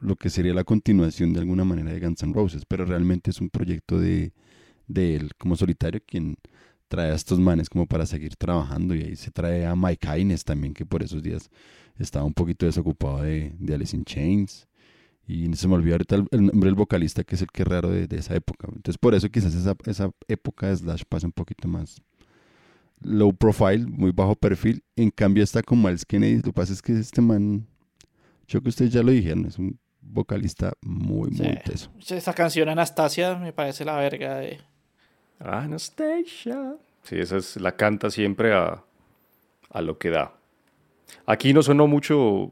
lo 0.00 0.14
que 0.14 0.30
sería 0.30 0.54
la 0.54 0.62
continuación 0.62 1.32
de 1.32 1.40
alguna 1.40 1.64
manera 1.64 1.92
de 1.92 1.98
Guns 1.98 2.22
N' 2.22 2.32
Roses. 2.34 2.62
Pero 2.68 2.84
realmente 2.84 3.30
es 3.32 3.40
un 3.40 3.50
proyecto 3.50 3.98
de, 3.98 4.30
de 4.86 5.16
él 5.16 5.32
como 5.36 5.56
solitario 5.56 6.00
quien 6.06 6.36
trae 6.88 7.10
a 7.10 7.14
estos 7.14 7.38
manes 7.38 7.68
como 7.68 7.86
para 7.86 8.06
seguir 8.06 8.36
trabajando 8.36 8.94
y 8.94 9.02
ahí 9.02 9.16
se 9.16 9.30
trae 9.30 9.66
a 9.66 9.74
Mike 9.74 10.08
Hines 10.18 10.44
también 10.44 10.74
que 10.74 10.86
por 10.86 11.02
esos 11.02 11.22
días 11.22 11.50
estaba 11.98 12.24
un 12.24 12.34
poquito 12.34 12.66
desocupado 12.66 13.22
de, 13.22 13.52
de 13.58 13.74
Alice 13.74 13.96
in 13.96 14.04
Chains. 14.04 14.68
Y 15.28 15.52
se 15.56 15.66
me 15.66 15.74
olvidó 15.74 15.94
ahorita 15.94 16.14
el, 16.14 16.28
el 16.30 16.46
nombre 16.46 16.68
del 16.68 16.76
vocalista 16.76 17.24
que 17.24 17.34
es 17.34 17.42
el 17.42 17.48
que 17.48 17.62
es 17.62 17.68
raro 17.68 17.90
de, 17.90 18.06
de 18.06 18.18
esa 18.18 18.34
época. 18.36 18.68
Entonces 18.68 18.98
por 18.98 19.14
eso 19.14 19.28
quizás 19.28 19.54
esa, 19.54 19.74
esa 19.84 20.10
época 20.28 20.68
de 20.68 20.76
Slash 20.76 21.02
pasa 21.08 21.26
un 21.26 21.32
poquito 21.32 21.66
más 21.66 22.00
low 23.00 23.32
profile, 23.34 23.86
muy 23.86 24.12
bajo 24.12 24.36
perfil. 24.36 24.84
En 24.94 25.10
cambio 25.10 25.42
está 25.42 25.62
con 25.62 25.82
Miles 25.82 26.04
Kennedy. 26.06 26.36
Lo 26.36 26.42
que 26.42 26.52
pasa 26.52 26.72
es 26.72 26.80
que 26.80 26.92
este 26.92 27.20
man 27.20 27.66
yo 28.46 28.62
que 28.62 28.68
ustedes 28.68 28.92
ya 28.92 29.02
lo 29.02 29.10
dijeron 29.10 29.46
es 29.46 29.58
un 29.58 29.78
vocalista 30.00 30.72
muy 30.80 31.30
muy 31.30 31.58
teso. 31.64 31.90
Esa 32.08 32.32
canción 32.32 32.68
Anastasia 32.68 33.34
me 33.34 33.52
parece 33.52 33.84
la 33.84 33.96
verga 33.96 34.36
de... 34.36 34.60
Anastasia. 35.40 36.76
Sí, 37.02 37.18
esa 37.18 37.36
es, 37.36 37.56
la 37.56 37.76
canta 37.76 38.10
siempre 38.10 38.52
a, 38.54 38.82
a 39.70 39.80
lo 39.82 39.98
que 39.98 40.10
da. 40.10 40.32
Aquí 41.26 41.52
no 41.52 41.62
sonó 41.62 41.86
mucho 41.86 42.50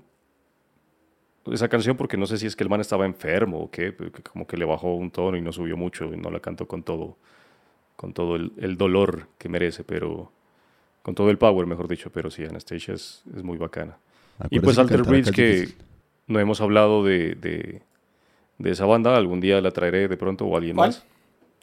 esa 1.52 1.68
canción 1.68 1.96
porque 1.96 2.16
no 2.16 2.26
sé 2.26 2.38
si 2.38 2.46
es 2.46 2.56
que 2.56 2.64
el 2.64 2.70
man 2.70 2.80
estaba 2.80 3.04
enfermo 3.04 3.58
o 3.60 3.70
qué, 3.70 3.94
como 4.32 4.46
que 4.46 4.56
le 4.56 4.64
bajó 4.64 4.94
un 4.94 5.10
tono 5.10 5.36
y 5.36 5.42
no 5.42 5.52
subió 5.52 5.76
mucho 5.76 6.06
y 6.06 6.16
no 6.16 6.30
la 6.30 6.40
cantó 6.40 6.66
con 6.66 6.82
todo, 6.82 7.16
con 7.96 8.12
todo 8.12 8.36
el, 8.36 8.52
el 8.58 8.76
dolor 8.76 9.28
que 9.38 9.48
merece, 9.48 9.84
pero 9.84 10.32
con 11.02 11.14
todo 11.14 11.30
el 11.30 11.38
power, 11.38 11.66
mejor 11.66 11.88
dicho, 11.88 12.10
pero 12.10 12.30
sí, 12.30 12.44
Anastasia 12.44 12.94
es, 12.94 13.22
es 13.36 13.42
muy 13.42 13.58
bacana. 13.58 13.98
Y 14.50 14.60
pues 14.60 14.78
Alter 14.78 15.02
Bridge, 15.02 15.32
que 15.32 15.68
no 16.26 16.40
hemos 16.40 16.60
hablado 16.60 17.04
de, 17.04 17.34
de, 17.34 17.82
de 18.58 18.70
esa 18.70 18.86
banda, 18.86 19.16
algún 19.16 19.40
día 19.40 19.60
la 19.60 19.70
traeré 19.70 20.08
de 20.08 20.16
pronto 20.16 20.46
o 20.46 20.56
alguien 20.56 20.76
¿Cuál? 20.76 20.90
más, 20.90 21.04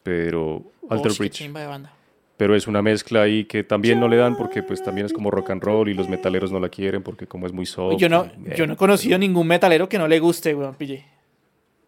pero 0.03 0.71
Alter 0.89 1.11
Ush, 1.11 1.17
qué 1.17 1.23
Bridge 1.23 1.33
chimba 1.33 1.61
de 1.61 1.67
banda. 1.67 1.93
pero 2.37 2.55
es 2.55 2.67
una 2.67 2.81
mezcla 2.81 3.21
ahí 3.21 3.45
que 3.45 3.63
también 3.63 3.99
no 3.99 4.07
le 4.07 4.17
dan 4.17 4.35
porque 4.35 4.63
pues 4.63 4.83
también 4.83 5.05
es 5.05 5.13
como 5.13 5.31
rock 5.31 5.51
and 5.51 5.63
roll 5.63 5.89
y 5.89 5.93
los 5.93 6.09
metaleros 6.09 6.51
no 6.51 6.59
la 6.59 6.69
quieren 6.69 7.03
porque 7.03 7.27
como 7.27 7.45
es 7.45 7.53
muy 7.53 7.65
soft. 7.65 7.97
Yo 7.97 8.09
no, 8.09 8.25
y, 8.25 8.51
eh, 8.51 8.55
yo 8.57 8.67
no 8.67 8.73
he 8.73 8.77
conocido 8.77 9.17
ningún 9.17 9.47
metalero 9.47 9.87
que 9.87 9.97
no 9.97 10.07
le 10.07 10.19
guste, 10.19 10.55
weón, 10.55 10.75
pille. 10.75 11.05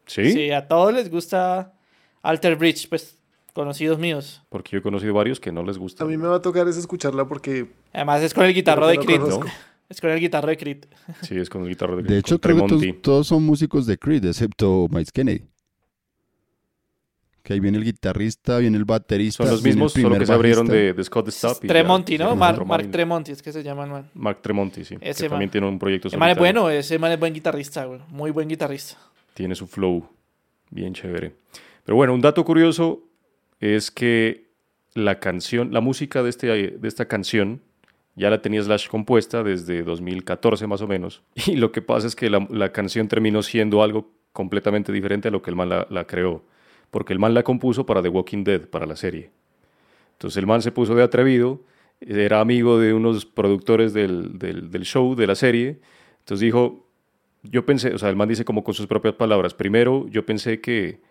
¿Sí? 0.05 0.31
Sí, 0.31 0.51
a 0.51 0.67
todos 0.67 0.93
les 0.93 1.09
gusta 1.09 1.73
Alter 2.21 2.55
Bridge, 2.55 2.89
pues, 2.89 3.17
conocidos 3.53 3.99
míos. 3.99 4.41
Porque 4.49 4.71
yo 4.71 4.79
he 4.79 4.81
conocido 4.81 5.13
varios 5.13 5.39
que 5.39 5.51
no 5.51 5.63
les 5.63 5.77
gusta. 5.77 6.03
A 6.03 6.07
mí 6.07 6.17
me 6.17 6.27
va 6.27 6.37
a 6.37 6.41
tocar 6.41 6.67
es 6.67 6.77
escucharla 6.77 7.27
porque 7.27 7.67
Además 7.93 8.21
es 8.21 8.33
con 8.33 8.45
el 8.45 8.53
guitarro 8.53 8.87
de 8.87 8.97
Creed. 8.97 9.21
Es 9.89 10.01
con 10.01 10.09
el 10.09 10.19
guitarro 10.19 10.47
de 10.47 10.57
Creed. 10.57 10.85
Sí, 11.21 11.37
es 11.37 11.49
con 11.49 11.61
el 11.61 11.69
guitarro 11.69 11.97
de 11.97 12.03
de 12.03 12.17
hecho 12.17 12.39
creo 12.39 12.55
que 12.55 12.67
todos, 12.67 13.01
todos 13.01 13.27
son 13.27 13.43
músicos 13.43 13.85
de 13.85 13.97
Creed 13.97 14.25
excepto 14.25 14.87
Miles 14.89 15.11
Kennedy 15.11 15.43
que 17.43 17.53
ahí 17.53 17.59
viene 17.59 17.77
el 17.77 17.83
guitarrista 17.83 18.57
viene 18.59 18.77
el 18.77 18.85
baterista 18.85 19.43
Son 19.43 19.51
los 19.51 19.63
mismos, 19.63 19.91
solo 19.93 20.17
que 20.17 20.25
se 20.25 20.31
abrieron 20.33 20.65
de, 20.65 20.93
de 20.93 21.03
Scott 21.03 21.29
Stapp. 21.29 21.61
ya 21.63 21.67
Tremonti, 21.67 22.17
¿no? 22.17 22.35
Mar- 22.35 22.65
Mark. 22.65 22.89
Tremonti, 22.89 23.31
es 23.33 23.41
que 23.41 23.51
se 23.51 23.61
llama 23.63 23.85
man. 23.85 24.09
Mark 24.13 24.41
Tremonti, 24.41 24.85
sí. 24.85 24.95
Ese 25.01 25.23
que 25.23 25.29
man. 25.29 25.31
también 25.31 25.51
tiene 25.51 25.67
un 25.67 25.77
proyecto 25.77 26.07
Ese 26.07 26.17
man 26.17 26.29
es 26.29 26.37
bueno, 26.37 26.69
ese 26.69 26.97
man 26.97 27.11
es 27.11 27.19
buen 27.19 27.33
guitarrista, 27.33 27.85
güey. 27.85 27.99
Muy 28.09 28.31
buen 28.31 28.47
guitarrista. 28.47 28.97
Tiene 29.33 29.55
su 29.55 29.67
flow 29.67 30.07
bien 30.71 30.93
chévere. 30.93 31.35
Pero 31.85 31.95
bueno, 31.97 32.13
un 32.13 32.21
dato 32.21 32.43
curioso 32.45 33.03
es 33.59 33.91
que 33.91 34.47
la 34.95 35.19
canción, 35.19 35.73
la 35.73 35.81
música 35.81 36.23
de, 36.23 36.29
este, 36.29 36.47
de 36.47 36.87
esta 36.87 37.07
canción 37.07 37.61
ya 38.15 38.29
la 38.29 38.41
tenía 38.41 38.61
Slash 38.63 38.87
compuesta 38.87 39.43
desde 39.43 39.83
2014 39.83 40.65
más 40.67 40.81
o 40.81 40.87
menos. 40.87 41.23
Y 41.47 41.55
lo 41.57 41.71
que 41.73 41.81
pasa 41.81 42.07
es 42.07 42.15
que 42.15 42.29
la, 42.29 42.47
la 42.49 42.71
canción 42.71 43.07
terminó 43.09 43.41
siendo 43.43 43.83
algo 43.83 44.11
completamente 44.31 44.91
diferente 44.93 45.27
a 45.27 45.31
lo 45.31 45.41
que 45.41 45.49
el 45.49 45.55
man 45.57 45.67
la, 45.69 45.87
la 45.89 46.05
creó. 46.05 46.43
Porque 46.93 47.11
el 47.11 47.17
man 47.17 47.33
la 47.33 47.41
compuso 47.41 47.87
para 47.87 48.03
The 48.03 48.09
Walking 48.09 48.43
Dead, 48.43 48.67
para 48.69 48.85
la 48.85 48.95
serie. 48.95 49.31
Entonces 50.11 50.37
el 50.37 50.45
man 50.45 50.61
se 50.61 50.71
puso 50.71 50.93
de 50.93 51.01
atrevido, 51.01 51.59
era 51.99 52.39
amigo 52.39 52.77
de 52.77 52.93
unos 52.93 53.25
productores 53.25 53.93
del, 53.93 54.37
del, 54.37 54.83
show, 54.83 55.15
de 55.15 55.25
la 55.25 55.33
serie. 55.33 55.79
Entonces 56.19 56.41
dijo, 56.41 56.85
yo 57.41 57.65
pensé, 57.65 57.95
o 57.95 57.97
sea, 57.97 58.09
el 58.09 58.15
man 58.15 58.29
dice 58.29 58.45
como 58.45 58.63
con 58.63 58.75
sus 58.75 58.85
propias 58.85 59.15
palabras, 59.15 59.55
primero 59.55 60.07
yo 60.07 60.23
pensé 60.23 60.61
que, 60.61 61.01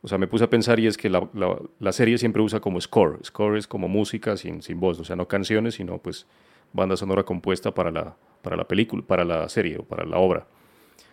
o 0.00 0.06
sea, 0.06 0.16
me 0.16 0.28
puse 0.28 0.44
a 0.44 0.48
pensar 0.48 0.78
y 0.78 0.86
es 0.86 0.96
que 0.96 1.10
la, 1.10 1.28
la- 1.34 1.58
la 1.80 1.90
serie 1.92 2.18
siempre 2.18 2.40
usa 2.40 2.60
como 2.60 2.80
score, 2.80 3.18
score 3.24 3.58
es 3.58 3.66
como 3.66 3.88
música 3.88 4.36
sin, 4.36 4.62
sin 4.62 4.78
voz, 4.78 5.00
o 5.00 5.04
sea, 5.04 5.16
no 5.16 5.26
canciones, 5.26 5.74
sino 5.74 5.98
pues 5.98 6.26
banda 6.72 6.96
sonora 6.96 7.24
compuesta 7.24 7.74
para 7.74 7.90
la, 7.90 8.16
para 8.42 8.56
la 8.56 8.68
película, 8.68 9.02
para 9.04 9.24
la 9.24 9.48
serie 9.48 9.76
o 9.78 9.82
para 9.82 10.04
la 10.06 10.18
obra. 10.18 10.46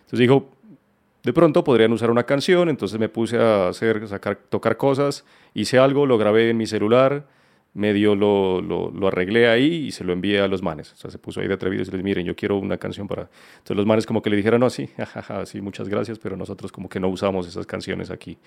Entonces 0.04 0.20
dijo, 0.20 0.50
de 1.24 1.32
pronto 1.32 1.64
podrían 1.64 1.92
usar 1.92 2.10
una 2.10 2.24
canción, 2.24 2.68
entonces 2.68 2.98
me 2.98 3.08
puse 3.08 3.38
a 3.38 3.68
hacer, 3.68 4.06
sacar, 4.06 4.36
tocar 4.36 4.76
cosas, 4.76 5.24
hice 5.54 5.78
algo, 5.78 6.06
lo 6.06 6.18
grabé 6.18 6.50
en 6.50 6.58
mi 6.58 6.66
celular, 6.66 7.26
medio 7.72 8.14
lo, 8.14 8.60
lo, 8.60 8.90
lo 8.90 9.08
arreglé 9.08 9.48
ahí 9.48 9.86
y 9.86 9.90
se 9.90 10.04
lo 10.04 10.12
envié 10.12 10.40
a 10.40 10.48
los 10.48 10.62
manes. 10.62 10.92
O 10.92 10.96
sea, 10.96 11.10
se 11.10 11.18
puso 11.18 11.40
ahí 11.40 11.48
de 11.48 11.54
atrevido 11.54 11.82
y 11.82 11.86
se 11.86 11.92
les 11.92 12.02
miren, 12.02 12.24
yo 12.24 12.36
quiero 12.36 12.58
una 12.58 12.76
canción 12.76 13.08
para... 13.08 13.22
Entonces 13.54 13.76
los 13.76 13.86
manes 13.86 14.06
como 14.06 14.22
que 14.22 14.30
le 14.30 14.36
dijeron, 14.36 14.60
no, 14.60 14.70
sí, 14.70 14.86
jajaja, 14.96 15.46
sí, 15.46 15.60
muchas 15.60 15.88
gracias, 15.88 16.18
pero 16.18 16.36
nosotros 16.36 16.70
como 16.70 16.88
que 16.88 17.00
no 17.00 17.08
usamos 17.08 17.48
esas 17.48 17.66
canciones 17.66 18.10
aquí. 18.10 18.38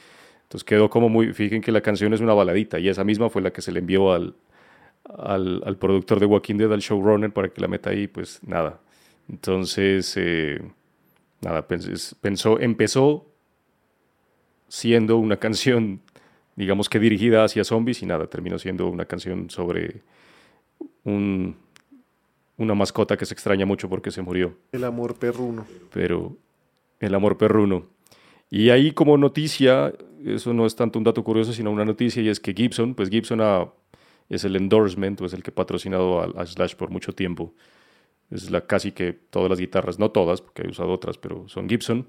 Entonces 0.44 0.64
quedó 0.64 0.90
como 0.90 1.10
muy, 1.10 1.34
fíjense 1.34 1.66
que 1.66 1.72
la 1.72 1.82
canción 1.82 2.14
es 2.14 2.22
una 2.22 2.34
baladita 2.34 2.80
y 2.80 2.88
esa 2.88 3.04
misma 3.04 3.30
fue 3.30 3.42
la 3.42 3.52
que 3.52 3.62
se 3.62 3.72
le 3.72 3.80
envió 3.80 4.14
al, 4.14 4.36
al, 5.18 5.78
productor 5.78 6.20
de 6.20 6.26
Walking 6.26 6.56
Dead, 6.56 6.72
al 6.72 6.80
showrunner, 6.80 7.32
para 7.32 7.50
que 7.50 7.60
la 7.60 7.68
meta 7.68 7.90
ahí, 7.90 8.08
pues 8.08 8.40
nada. 8.44 8.80
Entonces, 9.28 10.14
eh, 10.16 10.62
nada, 11.42 11.68
pens- 11.68 12.16
pensó, 12.22 12.60
empezó 12.60 13.26
siendo 14.68 15.18
una 15.18 15.38
canción 15.40 16.02
digamos 16.58 16.90
que 16.90 17.00
dirigida 17.00 17.46
hacia 17.46 17.64
zombies 17.64 18.02
y 18.02 18.08
nada, 18.08 18.28
terminó 18.28 18.58
siendo 18.60 18.88
una 18.88 19.06
canción 19.06 19.50
sobre 19.50 20.02
un, 21.04 21.56
una 22.58 22.74
mascota 22.74 23.16
que 23.16 23.26
se 23.26 23.34
extraña 23.36 23.66
mucho 23.66 23.88
porque 23.88 24.12
se 24.12 24.24
murió. 24.24 24.58
El 24.72 24.84
amor 24.84 25.16
perruno. 25.16 25.66
Pero 25.94 26.36
el 27.00 27.14
amor 27.14 27.38
perruno. 27.38 27.86
Y 28.50 28.72
ahí 28.72 28.92
como 28.92 29.18
noticia, 29.18 29.94
eso 30.26 30.52
no 30.54 30.66
es 30.66 30.76
tanto 30.76 30.98
un 30.98 31.04
dato 31.04 31.24
curioso, 31.24 31.54
sino 31.54 31.70
una 31.70 31.86
noticia, 31.86 32.24
y 32.24 32.30
es 32.30 32.40
que 32.40 32.54
Gibson, 32.54 32.96
pues 32.96 33.10
Gibson 33.10 33.40
es 34.28 34.44
el 34.44 34.56
endorsement, 34.56 35.22
o 35.22 35.26
es 35.26 35.34
el 35.34 35.44
que 35.44 35.52
ha 35.52 35.56
patrocinado 35.56 36.22
a, 36.22 36.42
a, 36.42 36.46
Slash 36.46 36.76
por 36.76 36.90
mucho 36.90 37.14
tiempo. 37.14 37.54
Es 38.30 38.52
la, 38.52 38.62
casi 38.62 38.92
que 38.92 39.14
todas 39.14 39.50
las 39.50 39.60
guitarras, 39.60 40.00
no 40.00 40.12
todas, 40.12 40.42
porque 40.42 40.64
he 40.64 40.70
usado 40.70 40.92
otras, 40.92 41.18
pero 41.18 41.48
son 41.48 41.70
Gibson. 41.70 42.08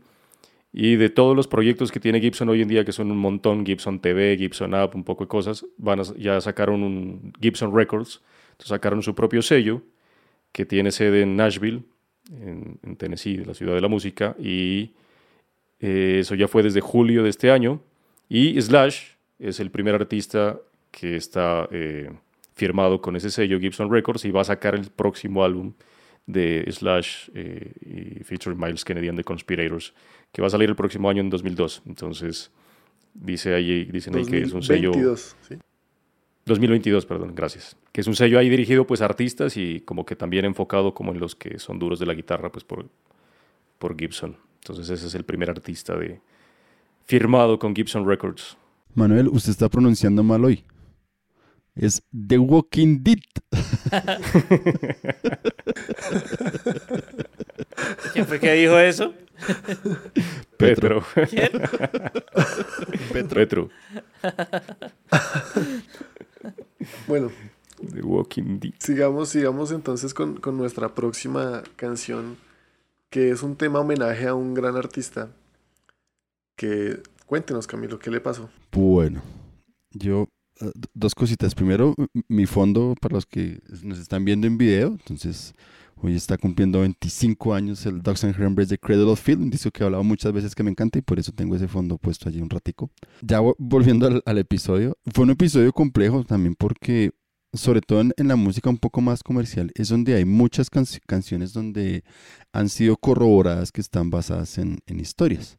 Y 0.72 0.96
de 0.96 1.08
todos 1.10 1.34
los 1.34 1.48
proyectos 1.48 1.90
que 1.90 2.00
tiene 2.00 2.20
Gibson 2.20 2.48
hoy 2.48 2.62
en 2.62 2.68
día, 2.68 2.84
que 2.84 2.92
son 2.92 3.10
un 3.10 3.18
montón, 3.18 3.64
Gibson 3.64 4.00
TV, 4.00 4.36
Gibson 4.36 4.74
App, 4.74 4.94
un 4.94 5.04
poco 5.04 5.24
de 5.24 5.28
cosas, 5.28 5.64
van 5.78 6.00
a, 6.00 6.02
ya 6.16 6.40
sacaron 6.40 6.82
un 6.82 7.32
Gibson 7.40 7.74
Records, 7.74 8.22
entonces 8.50 8.68
sacaron 8.68 9.02
su 9.02 9.14
propio 9.14 9.42
sello, 9.42 9.82
que 10.52 10.66
tiene 10.66 10.90
sede 10.90 11.22
en 11.22 11.36
Nashville, 11.36 11.82
en, 12.30 12.78
en 12.82 12.96
Tennessee, 12.96 13.38
la 13.38 13.54
ciudad 13.54 13.74
de 13.74 13.80
la 13.80 13.88
música, 13.88 14.36
y 14.38 14.92
eh, 15.80 16.18
eso 16.20 16.34
ya 16.34 16.48
fue 16.48 16.62
desde 16.62 16.80
julio 16.80 17.22
de 17.22 17.30
este 17.30 17.50
año. 17.50 17.80
Y 18.28 18.60
Slash 18.60 19.12
es 19.38 19.60
el 19.60 19.70
primer 19.70 19.94
artista 19.94 20.58
que 20.90 21.16
está 21.16 21.68
eh, 21.70 22.10
firmado 22.54 23.00
con 23.00 23.16
ese 23.16 23.30
sello 23.30 23.60
Gibson 23.60 23.90
Records 23.90 24.24
y 24.24 24.30
va 24.30 24.42
a 24.42 24.44
sacar 24.44 24.74
el 24.74 24.90
próximo 24.90 25.44
álbum 25.44 25.74
de 26.28 26.66
Slash 26.70 27.30
eh, 27.34 27.72
y 27.80 28.22
featuring 28.22 28.60
Miles 28.60 28.84
Kennedy 28.84 29.08
and 29.08 29.18
the 29.18 29.24
Conspirators, 29.24 29.94
que 30.30 30.42
va 30.42 30.48
a 30.48 30.50
salir 30.50 30.68
el 30.68 30.76
próximo 30.76 31.08
año 31.08 31.22
en 31.22 31.30
2002. 31.30 31.82
Entonces, 31.86 32.52
dice 33.14 33.54
ahí, 33.54 33.86
dicen 33.86 34.14
ahí 34.14 34.26
que 34.26 34.42
es 34.42 34.52
un 34.52 34.62
sello... 34.62 34.90
2022, 34.90 35.36
¿sí? 35.48 35.58
2022, 36.44 37.06
perdón, 37.06 37.34
gracias. 37.34 37.76
Que 37.92 38.02
es 38.02 38.06
un 38.06 38.14
sello 38.14 38.38
ahí 38.38 38.48
dirigido 38.48 38.86
pues 38.86 39.00
a 39.00 39.06
artistas 39.06 39.56
y 39.56 39.80
como 39.80 40.04
que 40.04 40.16
también 40.16 40.44
enfocado 40.44 40.94
como 40.94 41.12
en 41.12 41.18
los 41.18 41.34
que 41.34 41.58
son 41.58 41.78
duros 41.78 41.98
de 41.98 42.06
la 42.06 42.14
guitarra 42.14 42.52
pues 42.52 42.64
por, 42.64 42.86
por 43.78 43.98
Gibson. 43.98 44.36
Entonces 44.60 44.90
ese 44.90 45.06
es 45.06 45.14
el 45.14 45.24
primer 45.24 45.50
artista 45.50 45.96
de 45.96 46.20
firmado 47.04 47.58
con 47.58 47.74
Gibson 47.74 48.06
Records. 48.06 48.56
Manuel, 48.94 49.28
usted 49.28 49.50
está 49.50 49.68
pronunciando 49.68 50.22
mal 50.22 50.44
hoy. 50.44 50.64
Es 51.78 52.02
The 52.10 52.38
Walking 52.38 53.04
Dead. 53.04 53.18
¿Quién 58.12 58.26
fue 58.26 58.40
que 58.40 58.52
dijo 58.54 58.76
eso? 58.78 59.14
Petro. 60.56 61.04
¿Quién? 61.30 61.52
Petro. 63.30 63.70
Bueno, 67.06 67.30
The 67.92 68.02
Walking 68.02 68.58
Dead. 68.58 68.74
sigamos, 68.80 69.28
sigamos 69.28 69.70
entonces 69.70 70.12
con, 70.12 70.40
con 70.40 70.56
nuestra 70.56 70.96
próxima 70.96 71.62
canción, 71.76 72.38
que 73.08 73.30
es 73.30 73.44
un 73.44 73.54
tema 73.54 73.78
homenaje 73.78 74.26
a 74.26 74.34
un 74.34 74.52
gran 74.52 74.76
artista. 74.76 75.30
Que 76.56 77.00
cuéntenos, 77.26 77.68
Camilo, 77.68 78.00
¿qué 78.00 78.10
le 78.10 78.20
pasó? 78.20 78.50
Bueno, 78.72 79.22
yo 79.92 80.26
dos 80.94 81.14
cositas. 81.14 81.54
Primero, 81.54 81.94
mi 82.28 82.46
fondo 82.46 82.94
para 83.00 83.14
los 83.14 83.26
que 83.26 83.60
nos 83.82 83.98
están 83.98 84.24
viendo 84.24 84.46
en 84.46 84.58
video, 84.58 84.88
entonces 84.88 85.54
hoy 86.00 86.14
está 86.14 86.36
cumpliendo 86.38 86.80
25 86.80 87.54
años 87.54 87.84
el 87.86 88.02
Dogs 88.02 88.22
and 88.24 88.34
Remembers 88.36 88.68
de 88.68 88.78
Cradle 88.78 89.04
of 89.10 89.20
Field, 89.20 89.42
un 89.42 89.50
disco 89.50 89.70
que 89.70 89.82
he 89.82 89.86
hablado 89.86 90.04
muchas 90.04 90.32
veces 90.32 90.54
que 90.54 90.62
me 90.62 90.70
encanta 90.70 90.98
y 90.98 91.02
por 91.02 91.18
eso 91.18 91.32
tengo 91.32 91.56
ese 91.56 91.68
fondo 91.68 91.98
puesto 91.98 92.28
allí 92.28 92.40
un 92.40 92.50
ratico. 92.50 92.90
Ya 93.22 93.40
vo- 93.40 93.56
volviendo 93.58 94.22
al, 94.24 94.38
episodio, 94.38 94.96
fue 95.12 95.24
un 95.24 95.30
episodio 95.30 95.72
complejo 95.72 96.24
también 96.24 96.54
porque 96.54 97.10
sobre 97.52 97.80
todo 97.80 98.00
en, 98.02 98.12
la 98.28 98.36
música 98.36 98.68
un 98.70 98.76
poco 98.78 99.00
más 99.00 99.22
comercial, 99.22 99.72
es 99.74 99.88
donde 99.88 100.14
hay 100.14 100.24
muchas 100.24 100.70
canci- 100.70 101.00
canciones 101.06 101.52
donde 101.52 102.04
han 102.52 102.68
sido 102.68 102.96
corroboradas 102.96 103.72
que 103.72 103.80
están 103.80 104.10
basadas 104.10 104.58
en 104.58 104.78
historias. 105.00 105.58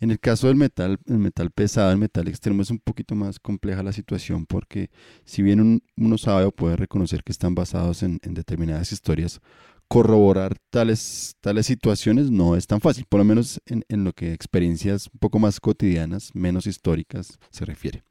En 0.00 0.10
el 0.10 0.18
caso 0.18 0.46
del 0.46 0.56
metal, 0.56 0.98
el 1.06 1.18
metal 1.18 1.50
pesado, 1.50 1.90
el 1.92 1.98
metal 1.98 2.26
extremo 2.26 2.62
es 2.62 2.70
un 2.70 2.78
poquito 2.78 3.14
más 3.14 3.38
compleja 3.38 3.82
la 3.82 3.92
situación 3.92 4.46
porque 4.46 4.90
si 5.24 5.42
bien 5.42 5.60
un- 5.60 5.82
uno 5.96 6.16
sabe 6.16 6.44
o 6.46 6.52
puede 6.52 6.76
reconocer 6.76 7.22
que 7.22 7.32
están 7.32 7.54
basados 7.54 8.02
en, 8.02 8.18
determinadas 8.22 8.92
historias, 8.92 9.40
corroborar 9.88 10.56
tales, 10.70 11.34
tales 11.40 11.66
situaciones 11.66 12.30
no 12.30 12.56
es 12.56 12.66
tan 12.66 12.80
fácil, 12.80 13.04
por 13.08 13.18
lo 13.18 13.24
menos 13.24 13.60
en, 13.66 13.84
en 13.88 14.04
lo 14.04 14.12
que 14.12 14.32
experiencias 14.32 15.08
un 15.12 15.18
poco 15.18 15.38
más 15.38 15.60
cotidianas, 15.60 16.30
menos 16.34 16.66
históricas 16.66 17.38
se 17.50 17.64
refiere. 17.64 18.02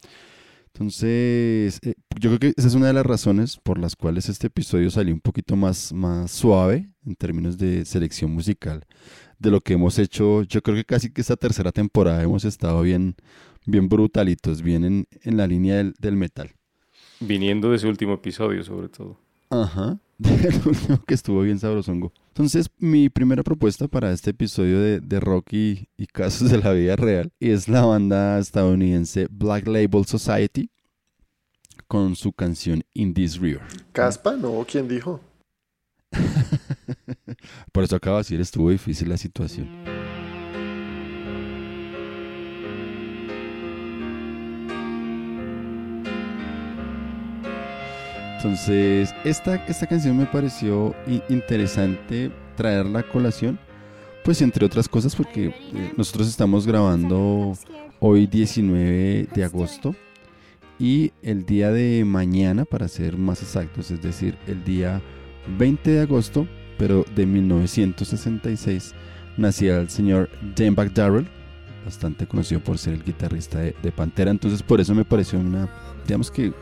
Entonces, 0.79 1.77
eh, 1.83 1.93
yo 2.21 2.29
creo 2.29 2.39
que 2.39 2.53
esa 2.55 2.69
es 2.69 2.73
una 2.73 2.87
de 2.87 2.93
las 2.93 3.05
razones 3.05 3.57
por 3.57 3.77
las 3.77 3.97
cuales 3.97 4.29
este 4.29 4.47
episodio 4.47 4.89
salió 4.89 5.13
un 5.13 5.19
poquito 5.19 5.57
más, 5.57 5.91
más 5.91 6.31
suave 6.31 6.89
en 7.05 7.15
términos 7.15 7.57
de 7.57 7.83
selección 7.83 8.31
musical 8.31 8.85
de 9.39 9.51
lo 9.51 9.59
que 9.59 9.73
hemos 9.73 9.99
hecho. 9.99 10.43
Yo 10.43 10.61
creo 10.61 10.77
que 10.77 10.85
casi 10.85 11.11
que 11.11 11.19
esta 11.19 11.35
tercera 11.35 11.73
temporada 11.73 12.23
hemos 12.23 12.45
estado 12.45 12.81
bien, 12.81 13.17
bien 13.65 13.89
brutalitos, 13.89 14.61
bien 14.61 14.85
en, 14.85 15.07
en 15.23 15.35
la 15.35 15.47
línea 15.47 15.75
del, 15.75 15.95
del 15.99 16.15
metal. 16.15 16.51
Viniendo 17.19 17.71
de 17.71 17.75
ese 17.75 17.87
último 17.87 18.13
episodio, 18.13 18.63
sobre 18.63 18.87
todo. 18.87 19.19
Ajá, 19.49 19.99
del 20.17 20.61
último 20.65 21.03
que 21.05 21.13
estuvo 21.13 21.41
bien 21.41 21.59
sabrosongo. 21.59 22.13
Entonces, 22.39 22.69
mi 22.77 23.09
primera 23.09 23.43
propuesta 23.43 23.89
para 23.89 24.13
este 24.13 24.29
episodio 24.29 24.79
de, 24.79 25.01
de 25.01 25.19
rock 25.19 25.51
y, 25.51 25.89
y 25.97 26.07
casos 26.07 26.49
de 26.49 26.57
la 26.59 26.71
vida 26.71 26.95
real 26.95 27.33
es 27.41 27.67
la 27.67 27.83
banda 27.83 28.39
estadounidense 28.39 29.27
Black 29.29 29.67
Label 29.67 30.05
Society 30.05 30.71
con 31.89 32.15
su 32.15 32.31
canción 32.31 32.81
In 32.93 33.13
This 33.13 33.37
River. 33.41 33.59
¿Caspa? 33.91 34.37
No, 34.37 34.65
¿quién 34.65 34.87
dijo? 34.87 35.19
Por 37.73 37.83
eso 37.83 37.97
acabo 37.97 38.15
de 38.15 38.21
decir, 38.21 38.39
estuvo 38.39 38.69
difícil 38.69 39.09
la 39.09 39.17
situación. 39.17 39.88
Entonces, 48.39 49.13
esta, 49.25 49.55
esta 49.65 49.85
canción 49.85 50.15
me 50.15 50.25
pareció 50.25 50.95
interesante 51.27 52.31
traerla 52.55 52.99
a 52.99 53.03
colación, 53.03 53.59
pues 54.23 54.41
entre 54.41 54.65
otras 54.65 54.87
cosas 54.87 55.13
porque 55.13 55.47
eh, 55.47 55.93
nosotros 55.97 56.29
estamos 56.29 56.65
grabando 56.65 57.51
hoy 57.99 58.27
19 58.27 59.27
de 59.35 59.43
agosto 59.43 59.93
y 60.79 61.11
el 61.21 61.45
día 61.45 61.73
de 61.73 62.05
mañana, 62.05 62.63
para 62.63 62.87
ser 62.87 63.17
más 63.17 63.41
exactos, 63.41 63.91
es 63.91 64.01
decir, 64.01 64.37
el 64.47 64.63
día 64.63 65.01
20 65.57 65.91
de 65.91 65.99
agosto, 65.99 66.47
pero 66.77 67.03
de 67.13 67.25
1966, 67.25 68.93
nacía 69.35 69.79
el 69.79 69.89
señor 69.89 70.29
Dimebag 70.55 70.93
Darrell, 70.93 71.27
bastante 71.83 72.25
conocido 72.25 72.61
por 72.61 72.77
ser 72.77 72.93
el 72.93 73.03
guitarrista 73.03 73.59
de, 73.59 73.75
de 73.83 73.91
Pantera, 73.91 74.31
entonces 74.31 74.63
por 74.63 74.79
eso 74.79 74.95
me 74.95 75.03
pareció 75.03 75.39
una, 75.39 75.67
digamos 76.07 76.31
que 76.31 76.53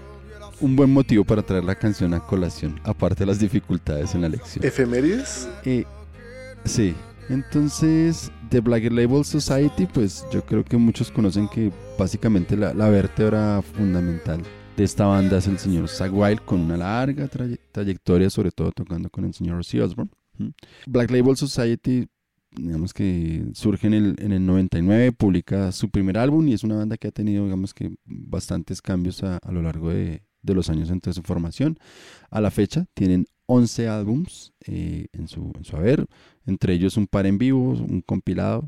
un 0.62 0.76
buen 0.76 0.92
motivo 0.92 1.24
para 1.24 1.42
traer 1.44 1.64
la 1.64 1.76
canción 1.76 2.14
a 2.14 2.20
colación, 2.20 2.80
aparte 2.84 3.20
de 3.22 3.26
las 3.28 3.40
dificultades 3.40 4.16
en 4.16 4.22
la 4.22 4.30
lección. 4.30 4.66
¿Efemérides? 4.66 5.48
Eh, 5.66 5.86
sí, 6.66 6.96
entonces 7.30 8.32
The 8.50 8.62
Black 8.62 8.84
Label 8.92 9.24
Society, 9.24 9.86
pues 9.86 10.26
yo 10.32 10.44
creo 10.46 10.64
que 10.64 10.78
muchos 10.78 11.12
conocen 11.12 11.48
que 11.48 11.72
básicamente 11.98 12.56
la, 12.58 12.74
la 12.74 12.90
vértebra 12.90 13.62
fundamental 13.62 14.42
de 14.76 14.84
esta 14.84 15.06
banda 15.06 15.38
es 15.38 15.48
el 15.48 15.58
señor 15.58 15.88
Zach 15.90 16.12
Wild 16.14 16.42
con 16.46 16.60
una 16.62 16.78
larga 16.78 17.28
traye- 17.28 17.60
trayectoria, 17.72 18.30
sobre 18.30 18.52
todo 18.52 18.72
tocando 18.72 19.10
con 19.10 19.26
el 19.26 19.34
señor 19.34 19.60
Ozzy 19.60 19.80
Osbourne. 19.80 20.12
¿m? 20.40 20.52
Black 20.86 21.10
Label 21.12 21.36
Society, 21.36 22.08
digamos 22.52 22.94
que 22.94 23.46
surge 23.54 23.88
en 23.88 23.94
el, 23.94 24.16
en 24.20 24.32
el 24.34 24.46
99, 24.46 25.12
publica 25.14 25.72
su 25.72 25.90
primer 25.90 26.18
álbum 26.18 26.48
y 26.48 26.54
es 26.54 26.64
una 26.64 26.76
banda 26.76 26.98
que 26.98 27.08
ha 27.08 27.12
tenido, 27.12 27.44
digamos 27.46 27.74
que, 27.74 27.96
bastantes 28.06 28.82
cambios 28.82 29.24
a, 29.24 29.38
a 29.38 29.52
lo 29.52 29.62
largo 29.64 29.90
de, 29.90 30.22
de 30.48 30.56
los 30.56 30.70
años 30.70 30.90
entre 30.90 31.14
su 31.14 31.22
formación. 31.22 31.78
A 32.32 32.42
la 32.42 32.50
fecha 32.50 32.86
tienen 32.96 33.28
11 33.46 33.88
álbums 33.88 34.54
eh, 34.66 35.08
en, 35.14 35.28
su, 35.28 35.52
haber, 35.74 36.08
entre 36.46 36.74
ellos 36.74 36.98
un 36.98 37.06
par 37.06 37.28
en 37.28 37.38
vivo, 37.38 37.60
un 37.60 38.02
compilado. 38.02 38.68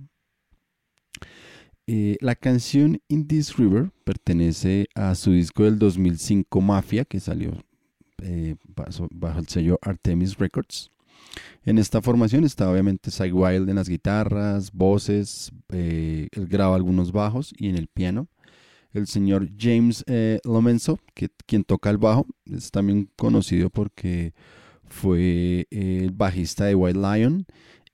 Eh, 1.88 2.18
la 2.22 2.36
canción 2.36 3.02
In 3.08 3.28
This 3.28 3.58
River 3.58 3.90
pertenece 4.04 4.88
a 4.94 5.16
su 5.16 5.32
disco 5.32 5.64
del 5.64 5.80
2005 5.80 6.62
Mafia, 6.62 7.04
que 7.04 7.20
salió 7.20 7.52
eh, 8.22 8.56
bajo, 8.76 9.08
bajo 9.12 9.40
el 9.40 9.48
sello 9.48 9.80
Artemis 9.82 10.38
Records. 10.38 10.92
En 11.66 11.78
esta 11.78 12.02
formación 12.02 12.44
está 12.46 12.70
obviamente 12.70 13.12
Cy 13.12 13.32
Wild 13.32 13.70
en 13.70 13.76
las 13.76 13.90
guitarras, 13.90 14.72
voces, 14.72 15.52
eh, 15.70 16.28
él 16.32 16.48
graba 16.48 16.76
algunos 16.76 17.12
bajos 17.12 17.54
y 17.58 17.70
en 17.70 17.76
el 17.76 17.88
piano. 17.88 18.28
El 18.94 19.08
señor 19.08 19.50
James 19.58 20.04
eh, 20.08 20.40
Lomenzo, 20.44 21.00
que, 21.14 21.30
quien 21.46 21.64
toca 21.64 21.90
el 21.90 21.98
bajo, 21.98 22.26
es 22.46 22.72
también 22.72 23.10
conocido 23.16 23.70
porque 23.70 24.34
fue 24.88 25.68
eh, 25.70 26.02
el 26.04 26.12
bajista 26.12 26.66
de 26.66 26.76
White 26.76 27.00
Lion 27.00 27.46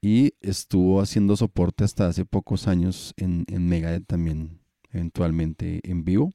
y 0.02 0.34
estuvo 0.42 1.02
haciendo 1.02 1.36
soporte 1.36 1.84
hasta 1.84 2.08
hace 2.08 2.26
pocos 2.26 2.68
años 2.68 3.14
en, 3.18 3.46
Megadeth 3.68 4.06
también, 4.06 4.60
eventualmente 4.92 5.82
en 5.84 6.06
vivo. 6.06 6.32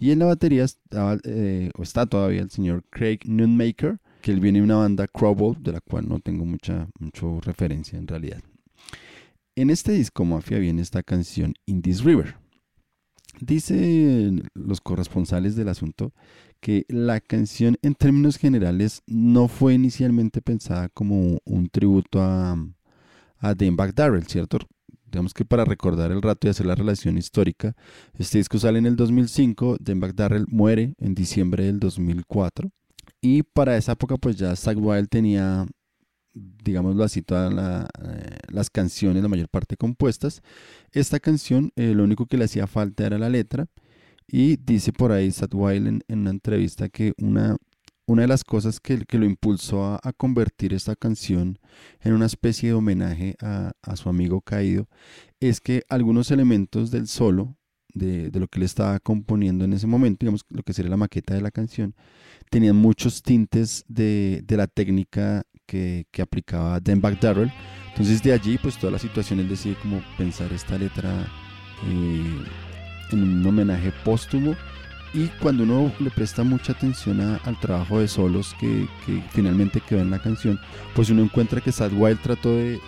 Y 0.00 0.10
en 0.10 0.20
la 0.20 0.26
batería 0.26 0.64
estaba, 0.64 1.18
eh, 1.24 1.70
está 1.80 2.06
todavía 2.06 2.40
el 2.40 2.50
señor 2.50 2.84
Craig 2.90 3.18
Nunmaker, 3.26 3.98
que 4.22 4.32
él 4.32 4.40
viene 4.40 4.58
de 4.58 4.64
una 4.64 4.76
banda 4.76 5.06
Crowball, 5.06 5.62
de 5.62 5.72
la 5.72 5.80
cual 5.80 6.08
no 6.08 6.18
tengo 6.18 6.44
mucha 6.44 6.88
referencia 7.42 7.98
en 7.98 8.06
realidad. 8.06 8.40
En 9.54 9.70
este 9.70 9.92
disco 9.92 10.24
Mafia 10.24 10.58
viene 10.58 10.82
esta 10.82 11.02
canción 11.02 11.54
In 11.66 11.82
This 11.82 12.04
River. 12.04 12.36
Dicen 13.40 14.48
los 14.54 14.80
corresponsales 14.80 15.54
del 15.54 15.68
asunto 15.68 16.12
que 16.60 16.84
la 16.88 17.20
canción 17.20 17.76
en 17.82 17.94
términos 17.94 18.36
generales 18.36 19.02
no 19.06 19.48
fue 19.48 19.74
inicialmente 19.74 20.42
pensada 20.42 20.88
como 20.88 21.38
un 21.44 21.68
tributo 21.68 22.20
a, 22.20 22.56
a 23.38 23.54
Dimebag 23.54 23.94
Darrell, 23.94 24.26
¿cierto? 24.26 24.58
Digamos 25.10 25.32
que 25.34 25.44
para 25.44 25.64
recordar 25.64 26.10
el 26.10 26.20
rato 26.20 26.46
y 26.46 26.50
hacer 26.50 26.66
la 26.66 26.74
relación 26.74 27.16
histórica, 27.16 27.74
este 28.18 28.38
disco 28.38 28.58
sale 28.58 28.78
en 28.78 28.86
el 28.86 28.96
2005, 28.96 29.76
Dimebag 29.80 30.14
Darrell 30.14 30.46
muere 30.48 30.94
en 30.98 31.14
diciembre 31.14 31.64
del 31.64 31.78
2004 31.78 32.70
y 33.20 33.42
para 33.42 33.76
esa 33.76 33.92
época 33.92 34.16
pues 34.16 34.36
ya 34.36 34.54
Wild 34.76 35.08
tenía 35.08 35.66
digámoslo 36.64 37.04
así, 37.04 37.22
todas 37.22 37.52
eh, 38.04 38.36
las 38.48 38.70
canciones, 38.70 39.22
la 39.22 39.28
mayor 39.28 39.48
parte 39.48 39.76
compuestas. 39.76 40.42
Esta 40.92 41.20
canción, 41.20 41.72
eh, 41.76 41.94
lo 41.94 42.04
único 42.04 42.26
que 42.26 42.36
le 42.36 42.44
hacía 42.44 42.66
falta 42.66 43.06
era 43.06 43.18
la 43.18 43.28
letra. 43.28 43.66
Y 44.30 44.56
dice 44.56 44.92
por 44.92 45.10
ahí 45.12 45.30
Sad 45.30 45.54
Wild 45.54 46.02
en, 46.08 46.20
una 46.20 46.30
entrevista 46.30 46.88
que 46.90 47.14
una, 47.18 47.56
una 48.06 48.22
de 48.22 48.28
las 48.28 48.44
cosas 48.44 48.78
que, 48.78 48.98
que 49.06 49.18
lo 49.18 49.24
impulsó 49.24 49.98
a, 50.02 50.12
convertir 50.12 50.74
esta 50.74 50.96
canción 50.96 51.58
en 52.00 52.12
una 52.12 52.26
especie 52.26 52.68
de 52.68 52.74
homenaje 52.74 53.36
a, 53.40 53.72
a, 53.82 53.96
su 53.96 54.10
amigo 54.10 54.42
caído 54.42 54.86
es 55.40 55.60
que 55.60 55.82
algunos 55.88 56.30
elementos 56.30 56.90
del 56.90 57.08
solo, 57.08 57.56
de, 57.94 58.30
de 58.30 58.38
lo 58.38 58.48
que 58.48 58.58
él 58.58 58.64
estaba 58.64 59.00
componiendo 59.00 59.64
en 59.64 59.72
ese 59.72 59.86
momento, 59.86 60.18
digamos 60.20 60.44
lo 60.50 60.62
que 60.62 60.74
sería 60.74 60.90
la 60.90 60.98
maqueta 60.98 61.32
de 61.34 61.40
la 61.40 61.50
canción, 61.50 61.94
tenían 62.50 62.76
muchos 62.76 63.22
tintes 63.22 63.84
de, 63.88 64.42
de 64.44 64.56
la 64.58 64.66
técnica 64.66 65.44
que, 65.68 66.06
que 66.10 66.22
aplicaba 66.22 66.80
Dan 66.80 67.00
Darrell. 67.20 67.52
Entonces 67.90 68.22
de 68.22 68.32
allí 68.32 68.58
pues 68.58 68.76
toda 68.78 68.92
la 68.92 68.98
situación 68.98 69.38
él 69.38 69.48
decide 69.48 69.76
como 69.82 70.02
pensar 70.16 70.52
esta 70.52 70.78
letra 70.78 71.10
eh, 71.86 72.42
en 73.12 73.22
un 73.22 73.46
homenaje 73.46 73.92
póstumo 74.04 74.56
y 75.14 75.28
cuando 75.40 75.62
uno 75.62 75.92
le 76.00 76.10
presta 76.10 76.44
mucha 76.44 76.72
atención 76.72 77.20
al 77.20 77.60
trabajo 77.60 78.00
de 78.00 78.08
solos 78.08 78.54
que, 78.60 78.86
que, 79.06 79.22
finalmente 79.30 79.80
quedó 79.80 80.00
en 80.00 80.10
la 80.10 80.20
canción, 80.20 80.60
pues 80.94 81.08
uno 81.08 81.22
encuentra 81.22 81.62
que 81.62 81.72
Sad 81.72 81.92
Wild 81.94 82.20
trató 82.20 82.54
de, 82.54 82.78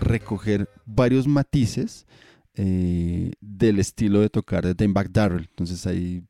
recoger 0.00 0.68
varios 0.84 1.28
matices 1.28 2.06
eh, 2.56 3.30
del 3.40 3.78
estilo 3.78 4.20
de 4.20 4.30
tocar 4.30 4.64
de 4.64 4.74
Dimebag 4.74 5.12
Darrell. 5.12 5.46
Entonces 5.48 5.86
ahí 5.86 6.24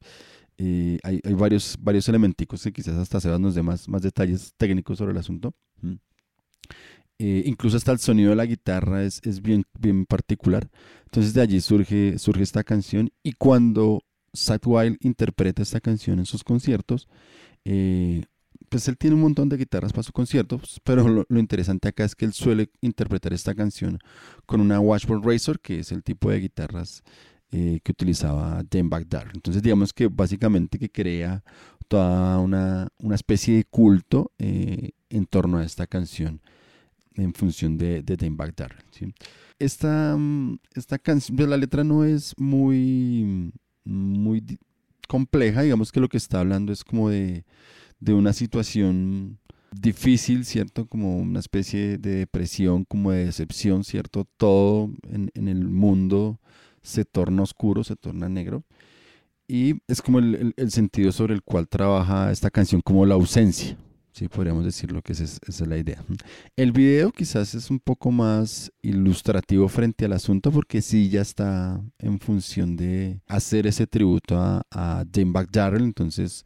hay, 0.59 1.21
varios, 1.35 1.77
varios 1.81 2.09
elementicos 2.09 2.63
que 2.63 2.73
quizás 2.73 2.97
hasta 2.97 3.21
Sebas 3.21 3.41
nos 3.41 3.55
dé 3.55 3.63
más, 3.63 3.89
más 3.89 4.03
detalles 4.03 4.55
técnicos 4.57 4.99
sobre 4.99 5.13
el 5.13 5.19
asunto. 5.19 5.55
Eh, 7.19 7.45
incluso 7.47 7.77
hasta 7.77 7.93
el 7.93 7.99
sonido 8.01 8.31
de 8.31 8.37
la 8.37 8.47
guitarra 8.47 9.05
es, 9.05 9.21
es, 9.25 9.41
bien, 9.41 9.65
bien 9.79 10.05
particular. 10.07 10.69
Entonces 11.05 11.33
de 11.35 11.43
allí 11.43 11.61
surge, 11.61 12.19
surge 12.19 12.43
esta 12.43 12.65
canción 12.65 13.11
y 13.23 13.33
cuando 13.33 14.03
Zach 14.37 14.63
interpreta 15.01 15.63
esta 15.63 15.81
canción 15.81 16.19
en 16.19 16.27
sus 16.27 16.43
conciertos, 16.43 17.09
eh, 17.65 18.23
pues 18.69 18.89
él 18.89 18.99
tiene 18.99 19.15
un 19.15 19.23
montón 19.23 19.49
de 19.49 19.57
guitarras 19.57 19.93
para 19.93 20.03
sus 20.03 20.13
conciertos, 20.13 20.81
pero 20.83 21.09
lo, 21.09 21.25
lo, 21.29 21.39
interesante 21.39 21.89
acá 21.89 22.05
es 22.05 22.17
que 22.17 22.25
él 22.25 22.33
suele 22.33 22.71
interpretar 22.81 23.33
esta 23.33 23.55
canción 23.55 23.99
con 24.47 24.61
una 24.61 24.81
Washboard 24.81 25.25
Razor, 25.25 25.61
que 25.61 25.79
es 25.79 25.93
el 25.93 26.03
tipo 26.03 26.31
de 26.31 26.41
guitarras 26.41 27.05
eh, 27.57 27.79
que 27.85 27.93
utilizaba 27.93 28.65
Dan 28.69 28.91
Bagdad. 28.91 29.27
Entonces 29.33 29.63
digamos 29.63 29.93
que 29.93 30.09
básicamente 30.09 30.77
que 30.77 30.91
crea 30.91 31.45
toda 31.87 32.41
una, 32.41 32.89
una 32.99 33.15
especie 33.15 33.55
de 33.55 33.65
culto 33.65 34.33
eh, 34.41 34.91
en 35.09 35.25
torno 35.27 35.59
a 35.59 35.65
esta 35.65 35.87
canción 35.87 36.41
en 37.15 37.33
función 37.33 37.79
de, 37.79 38.03
de. 38.03 38.35
Esta, 39.61 40.17
mm, 40.19 40.59
esta 40.75 40.99
canción, 40.99 41.37
pues, 41.37 41.49
la 41.49 41.57
letra 41.57 41.85
no 41.85 42.03
es 42.05 42.35
muy, 42.39 43.53
muy 43.85 44.59
compleja, 45.07 45.63
digamos 45.63 45.93
que 45.93 46.01
lo 46.01 46.09
que 46.09 46.17
está 46.17 46.41
hablando 46.41 46.73
es 46.73 46.83
como 46.83 47.09
de, 47.09 47.45
de 48.01 48.15
una 48.15 48.33
situación 48.33 49.39
difícil, 49.71 50.45
¿cierto? 50.45 50.87
Como 50.87 51.19
una 51.19 51.39
especie 51.39 51.99
de 51.99 52.17
depresión, 52.17 52.85
como 52.85 53.13
de 53.13 53.27
decepción, 53.27 53.85
¿cierto? 53.85 54.27
Todo 54.37 54.91
en, 55.09 55.31
en 55.35 55.47
el 55.47 55.69
mundo 55.69 56.41
se 56.85 57.05
torna 57.05 57.43
oscuro, 57.43 57.83
se 57.83 57.97
torna 57.97 58.29
negro. 58.29 58.63
Y 59.49 59.81
es 59.89 60.01
como 60.01 60.21
el, 60.21 60.55
sentido 60.69 61.11
sobre 61.13 61.35
el 61.35 61.43
cual 61.43 61.69
trabaja 61.69 62.31
esta 62.31 62.51
canción, 62.51 62.81
como 62.81 63.05
la 63.05 63.15
ausencia. 63.15 63.77
Sí, 64.13 64.29
podríamos 64.29 64.65
decirlo 64.65 65.03
que 65.03 65.13
esa 65.13 65.25
es, 65.25 65.61
la 65.67 65.77
idea. 65.77 66.03
El 66.57 66.71
video 66.71 67.11
quizás 67.11 67.55
es 67.55 67.69
un 67.69 67.81
poco 67.81 68.13
más 68.13 68.71
ilustrativo 68.81 69.67
frente 69.69 70.05
al 70.05 70.13
asunto 70.13 70.53
porque 70.53 70.83
sí 70.83 71.09
ya 71.09 71.21
está 71.21 71.83
en 71.99 72.21
función 72.21 72.77
de 72.77 73.21
hacer 73.27 73.67
ese 73.67 73.89
tributo 73.89 74.39
a, 74.39 74.63
a 74.71 75.05
Jane 75.13 75.33
Darrell. 75.51 75.83
Entonces, 75.83 76.45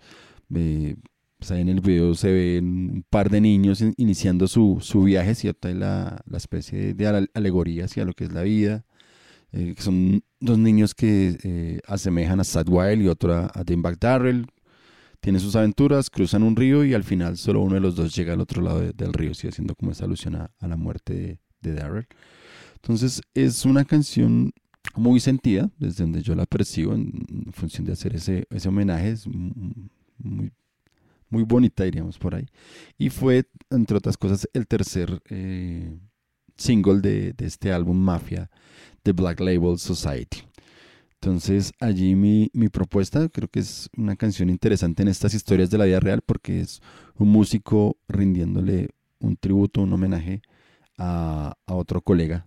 eh, 0.54 0.96
pues 1.38 1.50
ahí 1.50 1.60
en 1.60 1.68
el 1.68 1.80
video 1.82 2.14
se 2.14 2.32
ven 2.32 2.64
un 2.64 3.04
par 3.10 3.28
de 3.28 3.42
niños 3.42 3.84
iniciando 3.98 4.48
su, 4.48 4.78
su 4.80 5.02
viaje, 5.02 5.34
¿cierto? 5.34 5.68
Hay 5.68 5.74
la, 5.74 6.22
la 6.24 6.38
especie 6.38 6.94
de 6.94 7.28
alegoría 7.34 7.84
hacia 7.84 8.06
lo 8.06 8.14
que 8.14 8.24
es 8.24 8.32
la 8.32 8.42
vida. 8.42 8.86
Eh, 9.52 9.74
que 9.74 9.82
son 9.82 10.22
dos 10.40 10.58
niños 10.58 10.94
que 10.94 11.38
eh, 11.42 11.80
asemejan 11.86 12.40
a 12.40 12.44
Sad 12.44 12.68
Wild 12.68 13.02
y 13.02 13.08
otro 13.08 13.34
a, 13.34 13.46
a 13.54 13.64
Darrell. 14.00 14.46
Tienen 15.20 15.40
sus 15.40 15.56
aventuras, 15.56 16.10
cruzan 16.10 16.44
un 16.44 16.54
río 16.54 16.84
y 16.84 16.94
al 16.94 17.02
final 17.02 17.36
solo 17.36 17.60
uno 17.60 17.74
de 17.74 17.80
los 17.80 17.96
dos 17.96 18.14
llega 18.14 18.34
al 18.34 18.40
otro 18.40 18.62
lado 18.62 18.80
del 18.80 19.12
río, 19.12 19.34
¿sí? 19.34 19.48
haciendo 19.48 19.74
como 19.74 19.90
esa 19.90 20.04
alusión 20.04 20.36
a, 20.36 20.50
la 20.60 20.76
muerte 20.76 21.40
de, 21.60 21.74
Darrell. 21.74 22.06
Entonces 22.76 23.20
es 23.34 23.64
una 23.64 23.84
canción 23.84 24.52
muy 24.94 25.18
sentida, 25.18 25.70
desde 25.78 26.04
donde 26.04 26.22
yo 26.22 26.36
la 26.36 26.46
percibo, 26.46 26.94
en, 26.94 27.12
función 27.52 27.84
de 27.84 27.92
hacer 27.92 28.14
ese, 28.14 28.46
ese 28.50 28.68
homenaje, 28.68 29.10
es 29.10 29.26
muy, 29.26 30.52
muy 31.30 31.42
bonita, 31.42 31.84
diríamos 31.84 32.18
por 32.18 32.34
ahí. 32.34 32.46
Y 32.96 33.10
fue, 33.10 33.44
entre 33.70 33.96
otras 33.96 34.16
cosas, 34.16 34.48
el 34.52 34.66
tercer 34.66 35.20
eh, 35.28 35.98
single 36.58 37.00
de, 37.00 37.32
de, 37.32 37.46
este 37.46 37.72
álbum 37.72 37.96
Mafia 37.96 38.50
The 39.02 39.12
Black 39.12 39.40
Label 39.40 39.78
Society. 39.78 40.42
Entonces 41.20 41.72
allí 41.80 42.14
mi, 42.14 42.50
mi, 42.52 42.68
propuesta 42.68 43.28
creo 43.28 43.48
que 43.48 43.60
es 43.60 43.88
una 43.96 44.14
canción 44.16 44.50
interesante 44.50 45.02
en 45.02 45.08
estas 45.08 45.34
historias 45.34 45.70
de 45.70 45.78
la 45.78 45.84
vida 45.84 45.98
real 46.00 46.22
porque 46.24 46.60
es 46.60 46.80
un 47.16 47.28
músico 47.28 47.96
rindiéndole 48.08 48.90
un 49.18 49.36
tributo, 49.36 49.80
un 49.80 49.92
homenaje 49.92 50.42
a, 50.96 51.54
a 51.66 51.74
otro 51.74 52.02
colega 52.02 52.46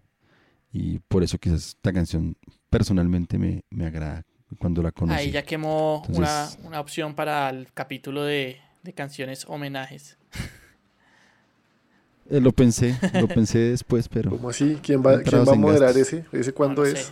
y 0.72 0.99
por 0.99 1.24
eso 1.24 1.38
quizás 1.38 1.70
esta 1.70 1.91
canción 1.91 2.38
personalmente 2.70 3.38
me, 3.38 3.64
me 3.70 3.86
agrada 3.86 4.26
cuando 4.57 4.82
la 4.82 4.91
conocí. 4.91 5.20
Ahí 5.20 5.32
ya 5.32 5.43
quemó 5.43 6.03
una, 6.09 6.49
una, 6.64 6.80
opción 6.80 7.14
para 7.14 7.49
el 7.49 7.72
capítulo 7.74 8.24
de, 8.24 8.59
de 8.84 8.93
canciones 8.93 9.45
homenajes. 9.47 10.18
Eh, 12.32 12.39
lo 12.39 12.53
pensé, 12.53 12.97
lo 13.19 13.27
pensé 13.27 13.59
después, 13.59 14.07
pero. 14.07 14.32
¿Cómo 14.32 14.49
así? 14.49 14.79
¿Quién 14.82 15.03
va, 15.05 15.21
¿quién 15.21 15.45
va 15.45 15.51
a 15.51 15.55
moderar 15.55 15.97
ese? 15.97 16.25
¿Ese 16.32 16.53
cuándo 16.53 16.86
es? 16.86 17.11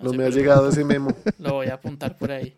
No, 0.00 0.12
me 0.14 0.24
ha 0.24 0.30
llegado 0.30 0.70
ese 0.70 0.82
memo. 0.82 1.14
Lo 1.38 1.54
voy 1.54 1.66
a 1.66 1.74
apuntar 1.74 2.16
por 2.16 2.30
ahí. 2.30 2.56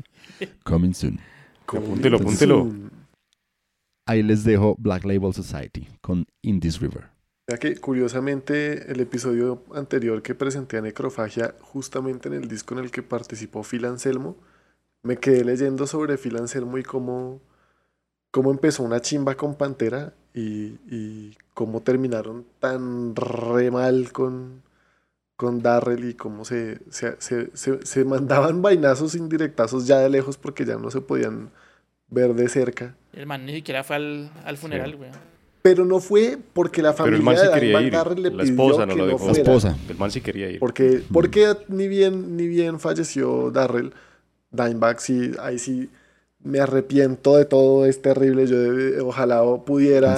Coming 0.64 0.94
soon. 0.94 1.20
Apúntelo, 1.66 2.16
apúntelo. 2.16 2.72
Ahí 4.06 4.22
les 4.22 4.42
dejo 4.42 4.74
Black 4.78 5.04
Label 5.04 5.32
Society 5.32 5.86
con 6.00 6.26
In 6.42 6.60
This 6.60 6.80
River. 6.80 7.04
Ya 7.46 7.58
que 7.58 7.76
curiosamente 7.76 8.90
el 8.90 9.00
episodio 9.00 9.64
anterior 9.74 10.22
que 10.22 10.34
presenté 10.34 10.78
a 10.78 10.80
Necrofagia, 10.80 11.54
justamente 11.60 12.28
en 12.28 12.34
el 12.34 12.48
disco 12.48 12.74
en 12.74 12.80
el 12.80 12.90
que 12.90 13.02
participó 13.02 13.62
Phil 13.62 13.84
Anselmo, 13.84 14.36
me 15.02 15.18
quedé 15.18 15.44
leyendo 15.44 15.86
sobre 15.86 16.16
Phil 16.16 16.36
Anselmo 16.36 16.78
y 16.78 16.82
cómo, 16.82 17.40
cómo 18.30 18.50
empezó 18.50 18.82
una 18.82 19.00
chimba 19.00 19.36
con 19.36 19.54
Pantera 19.54 20.14
y, 20.38 21.36
cómo 21.54 21.80
terminaron 21.80 22.44
tan 22.60 23.16
re 23.16 23.70
mal 23.70 24.12
con, 24.12 24.62
con 25.36 25.60
Darrell 25.60 26.08
y 26.08 26.14
cómo 26.14 26.44
se, 26.44 26.78
se, 26.90 28.04
mandaban 28.04 28.62
vainazos 28.62 29.14
indirectazos 29.14 29.86
ya 29.86 29.98
de 29.98 30.08
lejos 30.08 30.36
porque 30.36 30.64
ya 30.64 30.76
no 30.76 30.90
se 30.90 31.00
podían 31.00 31.50
ver 32.08 32.34
de 32.34 32.48
cerca. 32.48 32.94
El 33.12 33.26
man 33.26 33.44
ni 33.44 33.54
siquiera 33.54 33.82
fue 33.82 33.96
al, 33.96 34.56
funeral, 34.56 34.96
güey. 34.96 35.10
Pero 35.60 35.84
no 35.84 35.98
fue 35.98 36.38
porque 36.52 36.80
la 36.80 36.92
familia 36.92 37.50
de 37.50 37.90
Darrell 37.90 38.22
le 38.22 38.30
la 38.30 38.44
esposa 38.44 38.86
no 38.86 38.94
que 38.94 38.98
lo 39.00 39.06
no 39.08 39.18
fuera. 39.18 39.34
La 39.34 39.38
esposa. 39.40 39.76
El 39.88 39.96
man 39.96 40.10
sí 40.12 40.20
quería 40.20 40.48
ir. 40.48 40.60
Porque, 40.60 41.02
porque 41.12 41.56
ni 41.66 41.88
bien, 41.88 42.36
ni 42.36 42.46
bien 42.46 42.78
falleció 42.78 43.50
Darrell, 43.50 43.92
Dimebag 44.52 45.00
sí, 45.00 45.32
ahí 45.40 45.58
sí 45.58 45.90
me 46.42 46.60
arrepiento 46.60 47.36
de 47.36 47.44
todo, 47.44 47.86
es 47.86 48.00
terrible. 48.02 48.46
Yo 48.46 49.06
ojalá 49.06 49.42
pudiera 49.64 50.16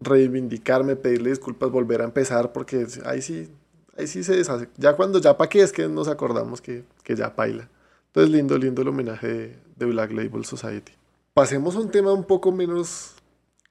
reivindicarme, 0.00 0.96
pedirle 0.96 1.30
disculpas, 1.30 1.70
volver 1.70 2.02
a 2.02 2.04
empezar, 2.04 2.52
porque 2.52 2.86
ahí 3.04 3.22
sí, 3.22 3.48
ahí 3.96 4.06
sí 4.06 4.22
se 4.22 4.36
deshace. 4.36 4.68
Ya 4.76 4.94
cuando 4.94 5.20
ya 5.20 5.36
pa' 5.36 5.48
qué 5.48 5.62
es 5.62 5.72
que 5.72 5.88
nos 5.88 6.08
acordamos 6.08 6.60
que, 6.60 6.84
que 7.02 7.16
ya 7.16 7.34
paila. 7.34 7.68
Entonces, 8.08 8.32
lindo, 8.32 8.56
lindo 8.58 8.82
el 8.82 8.88
homenaje 8.88 9.26
de, 9.26 9.56
de 9.76 9.86
Black 9.86 10.12
Label 10.12 10.44
Society. 10.44 10.92
Pasemos 11.34 11.76
a 11.76 11.80
un 11.80 11.90
tema 11.90 12.12
un 12.12 12.24
poco 12.24 12.50
menos 12.52 13.14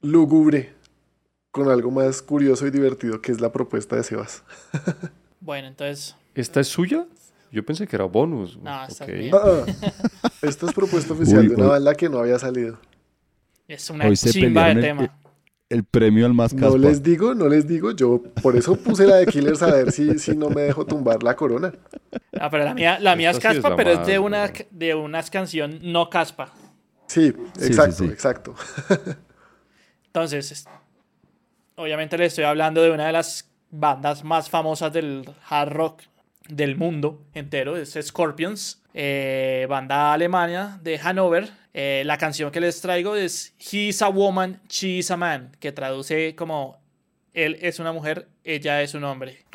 lúgubre, 0.01 0.73
con 1.51 1.69
algo 1.69 1.89
más 1.89 2.21
curioso 2.21 2.67
y 2.67 2.69
divertido, 2.69 3.21
que 3.21 3.31
es 3.31 3.41
la 3.41 3.51
propuesta 3.51 3.95
de 3.95 4.03
Sebas. 4.03 4.43
Bueno, 5.41 5.67
entonces. 5.67 6.15
¿Esta 6.33 6.59
es 6.61 6.67
suya? 6.67 7.05
Yo 7.51 7.65
pensé 7.65 7.87
que 7.87 7.95
era 7.95 8.05
bonus. 8.05 8.57
No, 8.57 8.85
esta 8.85 9.05
es 9.05 9.09
Ok. 9.11 9.17
mía. 9.17 9.31
Ah, 9.33 9.65
ah. 10.23 10.29
Esta 10.41 10.65
es 10.65 10.73
propuesta 10.73 11.13
oficial 11.13 11.39
Uy, 11.41 11.47
de 11.49 11.55
una 11.55 11.63
uy. 11.65 11.69
banda 11.71 11.95
que 11.95 12.09
no 12.09 12.19
había 12.19 12.37
salido. 12.39 12.77
Es 13.67 13.89
una 13.89 14.05
Hoy 14.07 14.15
chimba 14.15 14.65
de 14.65 14.71
el- 14.71 14.81
tema. 14.81 15.19
El 15.67 15.83
premio 15.83 16.27
al 16.27 16.33
más 16.35 16.53
No 16.53 16.61
caspa. 16.61 16.77
les 16.77 17.01
digo, 17.01 17.33
no 17.33 17.47
les 17.49 17.67
digo, 17.67 17.89
yo 17.91 18.21
por 18.43 18.55
eso 18.55 18.75
puse 18.75 19.07
la 19.07 19.15
de 19.15 19.25
Killers 19.25 19.63
a 19.63 19.71
ver 19.73 19.91
si, 19.91 20.19
si 20.19 20.35
no 20.37 20.49
me 20.51 20.61
dejo 20.61 20.85
tumbar 20.85 21.23
la 21.23 21.35
corona. 21.35 21.73
Ah, 22.39 22.51
pero 22.51 22.63
la 22.65 22.75
mía, 22.75 22.99
la 22.99 23.15
mía 23.15 23.31
es 23.31 23.37
Esta 23.37 23.49
sí 23.49 23.57
es 23.57 23.63
caspa, 23.63 23.69
la 23.71 23.75
pero 23.75 23.91
es 24.01 24.05
de 24.05 24.19
una, 24.19 24.51
de 24.69 24.93
una 24.93 25.23
canción 25.23 25.79
no 25.81 26.07
caspa. 26.09 26.53
Sí, 27.07 27.33
sí, 27.57 27.65
exacto, 27.65 27.95
sí. 28.03 28.05
exacto. 28.05 28.55
Entonces, 30.07 30.51
es- 30.51 30.65
obviamente 31.75 32.15
le 32.17 32.25
estoy 32.25 32.43
hablando 32.43 32.81
de 32.83 32.91
una 32.91 33.07
de 33.07 33.13
las 33.13 33.49
bandas 33.71 34.23
más 34.23 34.49
famosas 34.49 34.93
del 34.93 35.27
hard 35.49 35.71
rock 35.73 36.01
del 36.47 36.75
mundo 36.75 37.25
entero, 37.33 37.77
es 37.77 37.97
Scorpions, 38.01 38.81
eh, 38.93 39.65
banda 39.69 40.13
alemana 40.13 40.79
de 40.83 40.97
Hannover. 40.99 41.49
Eh, 41.73 42.03
la 42.05 42.17
canción 42.17 42.51
que 42.51 42.61
les 42.61 42.79
traigo 42.79 43.15
es 43.15 43.53
He 43.59 43.87
is 43.87 44.01
a 44.01 44.07
woman, 44.07 44.61
she 44.69 44.99
is 44.99 45.11
a 45.11 45.17
man, 45.17 45.51
que 45.59 45.71
traduce 45.71 46.35
como 46.35 46.79
él 47.33 47.57
es 47.61 47.79
una 47.79 47.91
mujer, 47.91 48.29
ella 48.43 48.81
es 48.81 48.93
un 48.93 49.03
hombre. 49.03 49.45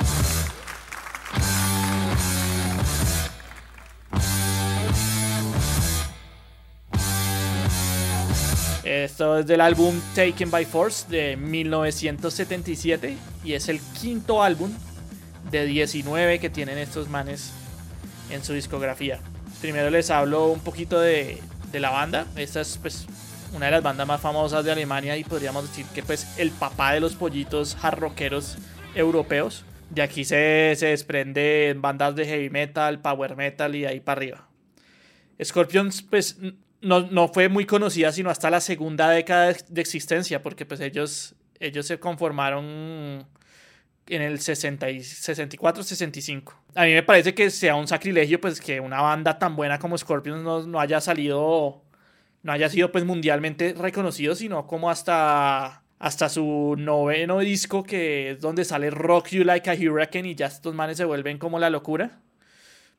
Esto 8.85 9.39
es 9.39 9.47
del 9.47 9.61
álbum 9.61 9.99
Taken 10.15 10.51
by 10.51 10.65
Force 10.65 11.09
de 11.09 11.37
1977 11.37 13.17
y 13.45 13.53
es 13.53 13.69
el 13.69 13.81
quinto 13.99 14.43
álbum 14.43 14.73
de 15.51 15.67
19 15.67 16.39
que 16.39 16.51
tienen 16.51 16.79
estos 16.79 17.09
manes 17.09 17.53
en 18.31 18.45
su 18.45 18.53
discografía. 18.53 19.21
Primero 19.61 19.91
les 19.91 20.11
hablo 20.11 20.47
un 20.47 20.61
poquito 20.61 21.01
de, 21.01 21.39
de 21.73 21.81
la 21.81 21.91
banda. 21.91 22.27
Esta 22.37 22.61
es 22.61 22.79
pues 22.79 23.07
una 23.55 23.67
de 23.67 23.73
las 23.73 23.83
bandas 23.83 24.07
más 24.07 24.21
famosas 24.21 24.65
de 24.65 24.73
Alemania 24.73 25.17
y 25.17 25.25
podríamos 25.25 25.69
decir 25.69 25.87
que 25.95 26.03
pues 26.03 26.39
el 26.39 26.51
papá 26.51 26.93
de 26.93 27.01
los 27.01 27.15
pollitos 27.15 27.77
hard 27.83 27.99
rockeros 27.99 28.57
europeos. 28.95 29.65
De 29.91 30.03
aquí 30.03 30.25
se, 30.25 30.75
se 30.77 30.87
desprende 30.87 31.75
bandas 31.77 32.15
de 32.15 32.25
heavy 32.25 32.49
metal, 32.49 33.01
power 33.01 33.37
metal 33.37 33.75
y 33.75 33.87
ahí 33.87 34.01
para 34.01 34.19
arriba. 34.19 34.49
Scorpions, 35.43 36.03
pues, 36.03 36.39
no, 36.81 37.01
no 37.01 37.29
fue 37.29 37.49
muy 37.49 37.67
conocida 37.67 38.13
sino 38.13 38.31
hasta 38.31 38.51
la 38.51 38.61
segunda 38.61 39.11
década 39.11 39.55
de 39.69 39.81
existencia, 39.81 40.43
porque 40.43 40.65
pues 40.65 40.81
ellos, 40.81 41.35
ellos 41.59 41.87
se 41.87 41.99
conformaron 41.99 43.27
en 44.11 44.23
el 44.23 44.41
60 44.41 44.91
y 44.91 45.03
64, 45.03 45.83
65. 45.83 46.55
A 46.75 46.85
mí 46.85 46.93
me 46.93 47.03
parece 47.03 47.35
que 47.35 47.51
sea 47.51 47.77
un 47.77 47.87
sacrilegio, 47.87 48.41
pues, 48.41 48.61
que 48.61 48.81
una 48.81 49.01
banda 49.01 49.39
tan 49.39 49.57
buena 49.57 49.79
como 49.79 49.97
Scorpions 49.97 50.43
no, 50.43 50.67
no 50.67 50.81
haya 50.81 51.01
salido, 51.01 51.83
no 52.43 52.53
haya 52.53 52.69
sido, 52.69 52.91
pues, 52.93 53.05
mundialmente 53.05 53.75
reconocido, 53.77 54.35
sino 54.35 54.67
como 54.67 54.91
hasta, 54.91 55.83
hasta 55.99 56.29
su 56.29 56.75
noveno 56.79 57.39
disco, 57.41 57.85
que 57.85 58.33
es 58.33 58.41
donde 58.41 58.65
sale 58.65 58.91
Rock 58.91 59.29
You 59.31 59.45
Like 59.45 59.71
a 59.71 59.75
Hurricane 59.75 60.31
y 60.31 60.35
ya 60.35 60.47
estos 60.47 60.75
manes 60.75 60.97
se 60.97 61.05
vuelven 61.05 61.39
como 61.39 61.59
la 61.59 61.71
locura. 61.71 62.21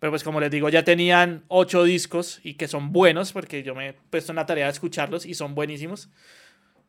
Pero 0.01 0.11
pues 0.11 0.23
como 0.23 0.39
les 0.39 0.49
digo, 0.49 0.67
ya 0.69 0.83
tenían 0.83 1.43
ocho 1.47 1.83
discos 1.83 2.39
y 2.43 2.55
que 2.55 2.67
son 2.67 2.91
buenos, 2.91 3.33
porque 3.33 3.61
yo 3.61 3.75
me 3.75 3.89
he 3.89 3.93
puesto 3.93 4.31
en 4.31 4.37
la 4.37 4.47
tarea 4.47 4.65
de 4.65 4.71
escucharlos 4.71 5.27
y 5.27 5.35
son 5.35 5.53
buenísimos. 5.53 6.09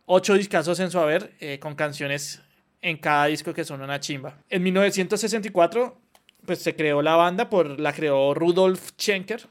Ocho 0.06 0.32
discazos 0.32 0.80
en 0.80 0.90
su 0.90 0.98
haber, 0.98 1.34
eh, 1.38 1.58
con 1.58 1.74
canciones 1.74 2.40
en 2.82 2.98
cada 2.98 3.26
disco 3.26 3.54
que 3.54 3.64
son 3.64 3.80
una 3.80 4.00
chimba. 4.00 4.36
En 4.50 4.62
1964, 4.64 5.96
pues 6.44 6.58
se 6.58 6.74
creó 6.74 7.00
la 7.00 7.14
banda, 7.14 7.48
por, 7.48 7.80
la 7.80 7.92
creó 7.92 8.34
Rudolf 8.34 8.90
Schenker, 8.98 9.46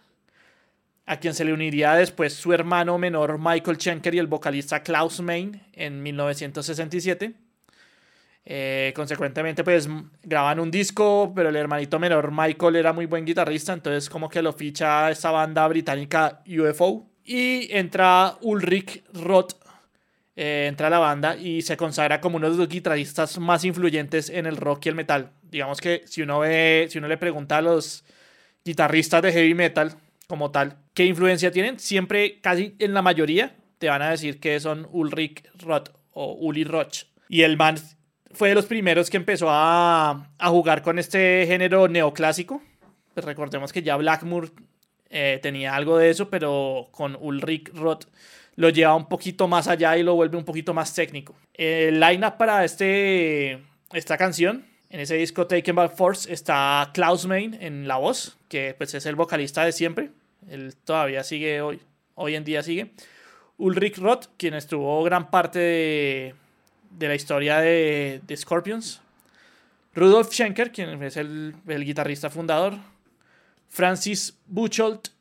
a 1.05 1.17
quien 1.17 1.33
se 1.33 1.45
le 1.45 1.53
uniría 1.53 1.95
después 1.95 2.33
su 2.33 2.53
hermano 2.53 2.97
menor 2.97 3.39
Michael 3.39 3.77
Schenker 3.77 4.13
y 4.13 4.19
el 4.19 4.27
vocalista 4.27 4.83
Klaus 4.83 5.21
Main 5.21 5.61
en 5.73 6.03
1967. 6.03 7.33
Eh, 8.43 8.91
consecuentemente, 8.95 9.63
pues 9.63 9.87
graban 10.23 10.59
un 10.59 10.71
disco, 10.71 11.31
pero 11.35 11.49
el 11.49 11.55
hermanito 11.55 11.99
menor 11.99 12.31
Michael 12.31 12.75
era 12.75 12.91
muy 12.91 13.05
buen 13.05 13.25
guitarrista, 13.25 13.73
entonces 13.73 14.09
como 14.09 14.29
que 14.29 14.41
lo 14.41 14.51
ficha 14.51 15.09
esta 15.11 15.31
banda 15.31 15.67
británica 15.67 16.41
UFO. 16.47 17.07
Y 17.23 17.71
entra 17.75 18.37
Ulrich 18.41 19.03
Roth, 19.13 19.53
eh, 20.35 20.67
entra 20.69 20.87
a 20.87 20.89
la 20.89 20.99
banda 20.99 21.35
y 21.35 21.61
se 21.61 21.77
consagra 21.77 22.21
como 22.21 22.37
uno 22.37 22.49
de 22.49 22.57
los 22.57 22.69
guitarristas 22.69 23.37
más 23.39 23.63
influyentes 23.65 24.29
en 24.29 24.45
el 24.45 24.57
rock 24.57 24.85
y 24.85 24.89
el 24.89 24.95
metal. 24.95 25.31
Digamos 25.43 25.81
que 25.81 26.03
si 26.05 26.21
uno 26.21 26.39
ve, 26.39 26.87
si 26.89 26.97
uno 26.97 27.07
le 27.07 27.17
pregunta 27.17 27.57
a 27.57 27.61
los 27.61 28.03
guitarristas 28.63 29.21
de 29.21 29.33
heavy 29.33 29.53
metal 29.53 29.95
como 30.27 30.51
tal, 30.51 30.77
¿qué 30.93 31.05
influencia 31.05 31.51
tienen? 31.51 31.79
Siempre, 31.79 32.39
casi 32.39 32.75
en 32.79 32.93
la 32.93 33.01
mayoría, 33.01 33.55
te 33.77 33.89
van 33.89 34.01
a 34.01 34.11
decir 34.11 34.39
que 34.39 34.59
son 34.59 34.87
Ulrich 34.91 35.43
Roth 35.59 35.89
o 36.13 36.33
Uli 36.33 36.63
Roth. 36.63 37.07
Y 37.27 37.41
el 37.41 37.57
man 37.57 37.77
fue 38.31 38.49
de 38.49 38.55
los 38.55 38.65
primeros 38.65 39.09
que 39.09 39.17
empezó 39.17 39.49
a, 39.49 40.29
a 40.37 40.49
jugar 40.49 40.81
con 40.81 40.99
este 40.99 41.45
género 41.47 41.87
neoclásico. 41.87 42.61
Pues 43.13 43.25
recordemos 43.25 43.73
que 43.73 43.81
ya 43.81 43.97
Blackmoor 43.97 44.51
eh, 45.09 45.39
tenía 45.41 45.75
algo 45.75 45.97
de 45.97 46.09
eso, 46.09 46.29
pero 46.29 46.87
con 46.91 47.17
Ulrich 47.19 47.73
Roth 47.73 48.05
lo 48.61 48.69
lleva 48.69 48.95
un 48.95 49.07
poquito 49.07 49.47
más 49.47 49.67
allá 49.67 49.97
y 49.97 50.03
lo 50.03 50.13
vuelve 50.13 50.37
un 50.37 50.45
poquito 50.45 50.71
más 50.71 50.93
técnico. 50.93 51.35
El 51.55 51.99
line-up 51.99 52.37
para 52.37 52.63
este, 52.63 53.59
esta 53.91 54.17
canción, 54.19 54.67
en 54.91 54.99
ese 54.99 55.15
disco 55.15 55.47
Taken 55.47 55.75
by 55.75 55.89
Force, 55.89 56.31
está 56.31 56.91
Klaus 56.93 57.25
Main 57.25 57.57
en 57.59 57.87
la 57.87 57.97
voz, 57.97 58.37
que 58.49 58.75
pues 58.77 58.93
es 58.93 59.07
el 59.07 59.15
vocalista 59.15 59.65
de 59.65 59.71
siempre. 59.71 60.11
Él 60.47 60.75
todavía 60.75 61.23
sigue 61.23 61.61
hoy, 61.61 61.81
hoy 62.13 62.35
en 62.35 62.43
día 62.43 62.61
sigue. 62.61 62.91
Ulrich 63.57 63.97
Roth, 63.97 64.27
quien 64.37 64.53
estuvo 64.53 65.03
gran 65.03 65.31
parte 65.31 65.57
de, 65.57 67.07
la 67.07 67.15
historia 67.15 67.57
de, 67.57 68.21
de 68.27 68.37
Scorpions. 68.37 69.01
Rudolf 69.95 70.31
Schenker, 70.31 70.71
quien 70.71 71.01
es 71.01 71.17
el, 71.17 71.55
el 71.67 71.83
guitarrista 71.83 72.29
fundador. 72.29 72.75
Francis 73.69 74.37
Buchholz, 74.45 75.15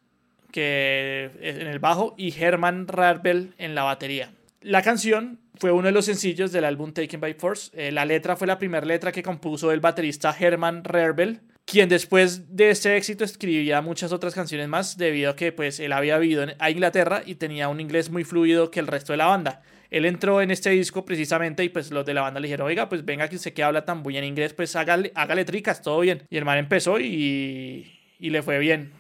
que 0.51 1.31
en 1.41 1.67
el 1.67 1.79
bajo, 1.79 2.15
y 2.17 2.35
Herman 2.39 2.89
Rarbel 2.89 3.55
en 3.59 3.75
la 3.75 3.85
batería. 3.85 4.33
La 4.63 4.83
canción 4.83 5.41
fue 5.55 5.73
uno 5.73 5.87
de 5.87 5.93
los 5.93 6.05
sencillos 6.05 6.53
del 6.53 6.65
álbum 6.65 6.93
Taken 6.93 7.21
by 7.21 7.35
Force. 7.35 7.71
Eh, 7.75 7.93
la 7.93 8.05
letra 8.05 8.37
fue 8.37 8.47
la 8.47 8.59
primera 8.59 8.85
letra 8.85 9.13
que 9.13 9.23
compuso 9.23 9.73
el 9.73 9.81
baterista 9.81 10.35
Herman 10.39 10.85
Rarbel, 10.85 11.41
quien 11.65 11.89
después 11.89 12.57
de 12.57 12.71
este 12.71 12.97
éxito 12.97 13.25
escribía 13.25 13.81
muchas 13.81 14.13
otras 14.13 14.35
canciones 14.35 14.69
más 14.69 14.97
debido 14.97 15.31
a 15.31 15.37
que 15.37 15.53
pues 15.53 15.81
él 15.81 15.93
había 15.93 16.19
vivido 16.19 16.43
en, 16.43 16.55
a 16.59 16.71
Inglaterra 16.71 17.23
y 17.25 17.37
tenía 17.37 17.69
un 17.69 17.81
inglés 17.81 18.11
muy 18.11 18.25
fluido 18.25 18.71
que 18.71 18.81
el 18.81 18.87
resto 18.87 19.13
de 19.13 19.19
la 19.19 19.27
banda. 19.27 19.63
Él 19.91 20.05
entró 20.05 20.41
en 20.41 20.51
este 20.51 20.71
disco 20.71 21.05
precisamente 21.05 21.65
y 21.65 21.69
pues 21.69 21.91
los 21.91 22.05
de 22.05 22.15
la 22.15 22.23
banda 22.23 22.39
le 22.39 22.49
dijeron, 22.49 22.67
oiga, 22.67 22.89
pues 22.89 23.05
venga 23.05 23.29
que 23.29 23.37
usted 23.37 23.53
que 23.53 23.63
habla 23.63 23.85
tan 23.85 24.03
bien 24.03 24.25
inglés, 24.25 24.53
pues 24.53 24.77
hágale, 24.77 25.11
hágale 25.15 25.45
tricas, 25.45 25.83
todo 25.83 26.01
bien. 26.01 26.23
Y 26.29 26.37
el 26.37 26.45
man 26.45 26.59
empezó 26.59 27.01
y, 27.01 27.99
y 28.19 28.31
le 28.31 28.43
fue 28.43 28.59
bien. 28.59 28.93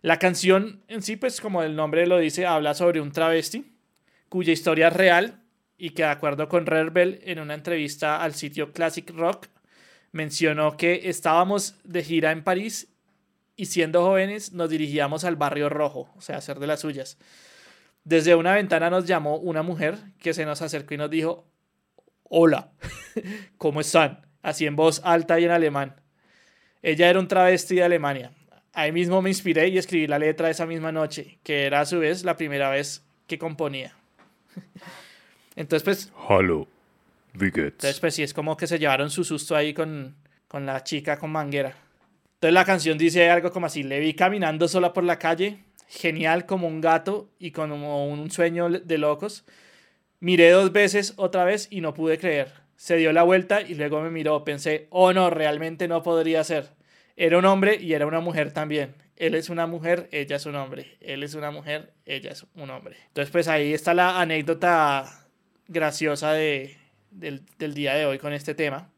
La 0.00 0.18
canción 0.18 0.84
en 0.88 1.02
sí, 1.02 1.16
pues 1.16 1.40
como 1.40 1.62
el 1.62 1.74
nombre 1.74 2.06
lo 2.06 2.18
dice, 2.18 2.46
habla 2.46 2.74
sobre 2.74 3.00
un 3.00 3.12
travesti 3.12 3.74
cuya 4.28 4.52
historia 4.52 4.88
es 4.88 4.94
real 4.94 5.42
y 5.76 5.90
que 5.90 6.02
de 6.02 6.08
acuerdo 6.08 6.48
con 6.48 6.66
Rerbel 6.66 7.20
en 7.24 7.38
una 7.38 7.54
entrevista 7.54 8.22
al 8.22 8.34
sitio 8.34 8.72
Classic 8.72 9.08
Rock 9.10 9.46
mencionó 10.12 10.76
que 10.76 11.08
estábamos 11.08 11.76
de 11.84 12.02
gira 12.02 12.32
en 12.32 12.44
París 12.44 12.88
y 13.56 13.66
siendo 13.66 14.02
jóvenes 14.02 14.52
nos 14.52 14.70
dirigíamos 14.70 15.24
al 15.24 15.36
barrio 15.36 15.68
rojo, 15.68 16.12
o 16.16 16.20
sea, 16.20 16.36
hacer 16.36 16.58
de 16.58 16.66
las 16.66 16.80
suyas. 16.80 17.18
Desde 18.04 18.34
una 18.34 18.54
ventana 18.54 18.90
nos 18.90 19.06
llamó 19.06 19.36
una 19.36 19.62
mujer 19.62 19.98
que 20.20 20.32
se 20.32 20.46
nos 20.46 20.62
acercó 20.62 20.94
y 20.94 20.98
nos 20.98 21.10
dijo, 21.10 21.50
hola, 22.22 22.72
¿cómo 23.58 23.80
están? 23.80 24.26
Así 24.42 24.66
en 24.66 24.76
voz 24.76 25.00
alta 25.04 25.38
y 25.40 25.44
en 25.44 25.50
alemán. 25.50 26.00
Ella 26.82 27.10
era 27.10 27.18
un 27.18 27.28
travesti 27.28 27.76
de 27.76 27.84
Alemania. 27.84 28.32
Ahí 28.78 28.92
mismo 28.92 29.20
me 29.20 29.28
inspiré 29.28 29.66
y 29.66 29.76
escribí 29.76 30.06
la 30.06 30.20
letra 30.20 30.50
esa 30.50 30.64
misma 30.64 30.92
noche, 30.92 31.40
que 31.42 31.64
era 31.64 31.80
a 31.80 31.84
su 31.84 31.98
vez 31.98 32.22
la 32.22 32.36
primera 32.36 32.70
vez 32.70 33.02
que 33.26 33.36
componía. 33.36 33.92
Entonces, 35.56 35.82
pues, 35.82 36.12
Hallo, 36.28 36.68
wie 37.34 37.50
geht's? 37.50 37.72
entonces, 37.82 37.98
pues 37.98 38.14
sí, 38.14 38.22
es 38.22 38.32
como 38.32 38.56
que 38.56 38.68
se 38.68 38.78
llevaron 38.78 39.10
su 39.10 39.24
susto 39.24 39.56
ahí 39.56 39.74
con, 39.74 40.14
con 40.46 40.64
la 40.64 40.84
chica 40.84 41.18
con 41.18 41.32
manguera. 41.32 41.74
Entonces 42.34 42.54
la 42.54 42.64
canción 42.64 42.96
dice 42.96 43.28
algo 43.28 43.50
como 43.50 43.66
así, 43.66 43.82
le 43.82 43.98
vi 43.98 44.14
caminando 44.14 44.68
sola 44.68 44.92
por 44.92 45.02
la 45.02 45.18
calle, 45.18 45.58
genial 45.88 46.46
como 46.46 46.68
un 46.68 46.80
gato 46.80 47.28
y 47.40 47.50
como 47.50 48.06
un 48.06 48.30
sueño 48.30 48.70
de 48.70 48.98
locos. 48.98 49.44
Miré 50.20 50.50
dos 50.50 50.70
veces 50.70 51.14
otra 51.16 51.44
vez 51.44 51.66
y 51.68 51.80
no 51.80 51.94
pude 51.94 52.16
creer. 52.18 52.52
Se 52.76 52.96
dio 52.96 53.12
la 53.12 53.24
vuelta 53.24 53.60
y 53.60 53.74
luego 53.74 54.00
me 54.02 54.10
miró. 54.10 54.44
Pensé, 54.44 54.86
oh 54.90 55.12
no, 55.12 55.30
realmente 55.30 55.88
no 55.88 56.04
podría 56.04 56.44
ser. 56.44 56.77
Era 57.20 57.36
un 57.36 57.44
hombre 57.46 57.76
y 57.80 57.94
era 57.94 58.06
una 58.06 58.20
mujer 58.20 58.52
también. 58.52 58.94
él 59.16 59.34
es 59.34 59.48
una 59.48 59.66
mujer, 59.66 60.08
ella 60.12 60.36
es 60.36 60.46
un 60.46 60.54
hombre. 60.54 60.96
Él 61.00 61.24
es 61.24 61.34
una 61.34 61.50
mujer, 61.50 61.92
ella 62.06 62.30
es 62.30 62.46
un 62.54 62.70
hombre. 62.70 62.96
Entonces, 63.08 63.32
pues 63.32 63.48
ahí 63.48 63.74
está 63.74 63.92
la 63.92 64.20
anécdota 64.20 65.26
graciosa 65.66 66.32
de, 66.32 66.76
del, 67.10 67.42
del 67.58 67.74
día 67.74 67.94
de 67.94 68.06
hoy 68.06 68.18
con 68.18 68.32
este 68.32 68.54
tema. 68.54 68.92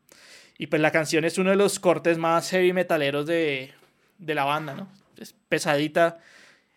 Y 0.58 0.66
pues 0.66 0.82
la 0.82 0.90
canción 0.90 1.24
es 1.24 1.38
uno 1.38 1.48
de 1.48 1.56
los 1.56 1.80
cortes 1.80 2.18
más 2.18 2.50
heavy 2.50 2.74
metaleros 2.74 3.24
de, 3.24 3.72
de 4.18 4.34
la 4.34 4.44
banda, 4.44 4.74
¿no? 4.74 4.92
Es 5.16 5.34
pesadita. 5.48 6.18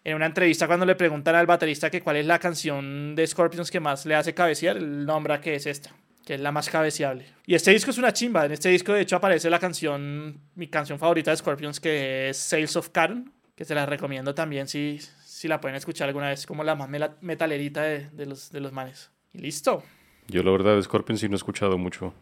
En 0.06 0.16
una 0.16 0.28
entrevista 0.28 0.68
cuando 0.68 0.86
le 0.86 0.96
preguntan 0.96 1.36
al 1.36 1.46
baterista 1.46 1.90
que 1.90 2.02
cuál 2.02 2.16
es 2.16 2.26
la 2.26 2.40
canción 2.40 3.16
de 3.16 3.28
Scorpions 3.28 3.70
que 3.70 3.82
más 3.82 4.06
le 4.06 4.16
hace 4.16 4.34
cabecear, 4.34 4.78
él 4.78 5.06
nombra 5.06 5.42
que 5.42 5.56
es 5.56 5.66
esta, 5.66 5.94
que 6.26 6.36
es 6.36 6.42
la 6.42 6.52
más 6.52 6.70
cabeceable. 6.70 7.26
Y 7.46 7.56
este 7.56 7.72
disco 7.72 7.92
es 7.92 7.98
una 7.98 8.14
chimba. 8.14 8.46
En 8.46 8.52
este 8.52 8.70
disco 8.70 8.94
de 8.94 9.02
hecho 9.02 9.16
aparece 9.16 9.50
la 9.50 9.60
canción, 9.60 10.40
mi 10.56 10.68
canción 10.68 11.00
favorita 11.00 11.32
de 11.32 11.38
Scorpions, 11.38 11.80
que 11.80 12.30
es 12.30 12.38
Sales 12.38 12.76
of 12.76 12.90
Caron, 12.90 13.32
que 13.56 13.66
se 13.66 13.76
la 13.76 13.86
recomiendo 13.86 14.34
también 14.34 14.68
si, 14.68 15.00
si 15.26 15.48
la 15.48 15.60
pueden 15.60 15.76
escuchar 15.76 16.08
alguna 16.08 16.30
vez, 16.30 16.46
como 16.46 16.64
la 16.64 16.76
más 16.76 16.90
metalerita 17.22 17.84
de, 17.84 18.10
de 18.10 18.26
los, 18.26 18.52
de 18.52 18.60
los 18.62 18.72
manes. 18.72 19.12
Y 19.34 19.40
listo. 19.40 19.84
Yo 20.28 20.42
la 20.44 20.52
verdad 20.52 20.76
de 20.76 20.84
Scorpion 20.84 21.18
sí 21.18 21.28
no 21.28 21.36
he 21.36 21.38
escuchado 21.38 21.78
mucho, 21.78 22.14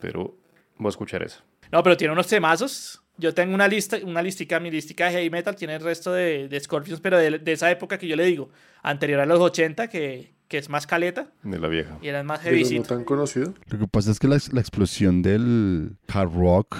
pero 0.00 0.36
voy 0.76 0.86
a 0.86 0.90
escuchar 0.90 1.22
eso. 1.22 1.42
No, 1.72 1.82
pero 1.82 1.96
tiene 1.96 2.12
unos 2.12 2.28
temazos. 2.28 3.02
Yo 3.16 3.34
tengo 3.34 3.54
una 3.54 3.68
lista, 3.68 3.98
una 4.04 4.22
listica, 4.22 4.60
mi 4.60 4.70
listica 4.70 5.06
de 5.06 5.12
heavy 5.12 5.30
metal 5.30 5.54
tiene 5.56 5.74
el 5.74 5.82
resto 5.82 6.12
de, 6.12 6.48
de 6.48 6.60
Scorpions, 6.60 7.00
pero 7.00 7.18
de, 7.18 7.38
de 7.38 7.52
esa 7.52 7.70
época 7.70 7.98
que 7.98 8.08
yo 8.08 8.16
le 8.16 8.24
digo, 8.24 8.50
anterior 8.82 9.20
a 9.20 9.26
los 9.26 9.40
80, 9.40 9.88
que, 9.88 10.33
que 10.48 10.58
es 10.58 10.68
más 10.68 10.86
caleta 10.86 11.32
De 11.42 11.58
la 11.58 11.68
vieja. 11.68 11.98
y 12.02 12.08
eran 12.08 12.26
más 12.26 12.40
Pero 12.40 12.56
no 12.56 12.82
tan 12.82 13.04
conocido. 13.04 13.54
Lo 13.68 13.78
que 13.78 13.88
pasa 13.88 14.10
es 14.10 14.18
que 14.18 14.28
la, 14.28 14.38
la 14.52 14.60
explosión 14.60 15.22
del 15.22 15.96
hard 16.08 16.32
rock 16.34 16.76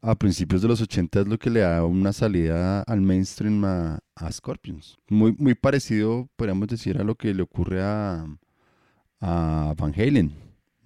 a 0.00 0.14
principios 0.14 0.62
de 0.62 0.68
los 0.68 0.80
80 0.80 1.20
es 1.22 1.26
lo 1.28 1.38
que 1.38 1.50
le 1.50 1.60
da 1.60 1.84
una 1.84 2.12
salida 2.12 2.82
al 2.82 3.00
mainstream 3.00 3.64
a, 3.64 3.98
a 4.14 4.32
Scorpions. 4.32 4.96
Muy, 5.08 5.34
muy 5.38 5.54
parecido, 5.54 6.28
podríamos 6.36 6.68
decir, 6.68 6.98
a 6.98 7.04
lo 7.04 7.16
que 7.16 7.34
le 7.34 7.42
ocurre 7.42 7.82
a, 7.82 8.24
a 9.20 9.74
Van 9.76 9.92
Halen, 9.96 10.32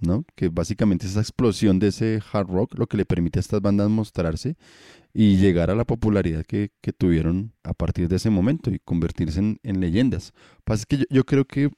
¿no? 0.01 0.25
Que 0.35 0.49
básicamente 0.49 1.07
esa 1.07 1.21
explosión 1.21 1.79
de 1.79 1.89
ese 1.89 2.21
hard 2.33 2.49
rock 2.49 2.79
lo 2.79 2.87
que 2.87 2.97
le 2.97 3.05
permite 3.05 3.39
a 3.39 3.41
estas 3.41 3.61
bandas 3.61 3.91
mostrarse 3.91 4.57
y 5.13 5.37
llegar 5.37 5.71
a 5.71 5.75
la 5.75 5.85
popularidad 5.85 6.45
que, 6.47 6.71
que 6.81 6.93
tuvieron 6.95 7.53
a 7.65 7.75
partir 7.75 8.09
de 8.09 8.17
ese 8.17 8.31
momento 8.31 8.71
y 8.71 8.79
convertirse 8.79 9.41
en, 9.41 9.61
en 9.63 9.79
leyendas. 9.81 10.33
Pasa 10.65 10.81
es 10.81 10.87
que 10.87 10.97
yo, 10.99 11.05
yo 11.11 11.25
creo 11.27 11.45
que 11.45 11.71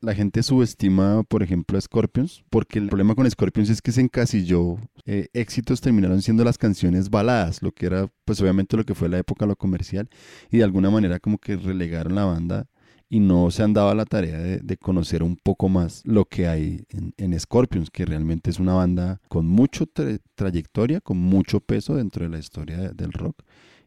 la, 0.00 0.14
gente 0.14 0.42
subestima, 0.42 1.22
por 1.24 1.42
ejemplo, 1.42 1.78
a 1.78 1.80
Scorpions, 1.80 2.44
porque 2.50 2.78
el 2.78 2.88
problema 2.88 3.14
con 3.14 3.30
Scorpions 3.30 3.70
es 3.70 3.82
que 3.82 3.92
se 3.92 4.00
encasilló. 4.00 4.76
eh, 5.04 5.28
éxitos 5.34 5.80
terminaron 5.80 6.22
siendo 6.22 6.44
las 6.44 6.58
canciones 6.58 7.10
baladas, 7.10 7.62
lo 7.62 7.72
que 7.72 7.86
era, 7.86 8.08
pues 8.24 8.40
obviamente 8.40 8.76
lo 8.76 8.84
que 8.84 8.94
fue 8.94 9.08
la 9.08 9.18
época, 9.18 9.46
lo 9.46 9.56
comercial, 9.56 10.08
y 10.50 10.58
de 10.58 10.64
alguna 10.64 10.90
manera 10.90 11.20
como 11.20 11.38
que 11.38 11.56
relegaron 11.56 12.14
la 12.14 12.24
banda 12.24 12.68
y 13.08 13.20
no 13.20 13.50
se 13.50 13.62
han 13.62 13.72
dado 13.72 13.90
a 13.90 13.94
la 13.94 14.04
tarea 14.04 14.38
de, 14.38 14.76
conocer 14.78 15.22
un 15.22 15.36
poco 15.36 15.68
más 15.68 16.02
lo 16.04 16.24
que 16.24 16.48
hay 16.48 16.84
en, 17.16 17.38
Scorpions, 17.38 17.90
que 17.90 18.04
realmente 18.04 18.50
es 18.50 18.58
una 18.58 18.74
banda 18.74 19.20
con 19.28 19.46
mucho 19.46 19.86
tra- 19.86 20.20
trayectoria, 20.34 21.00
con 21.00 21.18
mucho 21.18 21.60
peso 21.60 21.94
dentro 21.94 22.24
de 22.24 22.30
la 22.30 22.38
historia 22.38 22.76
de- 22.78 22.88
del 22.94 23.12
rock 23.12 23.42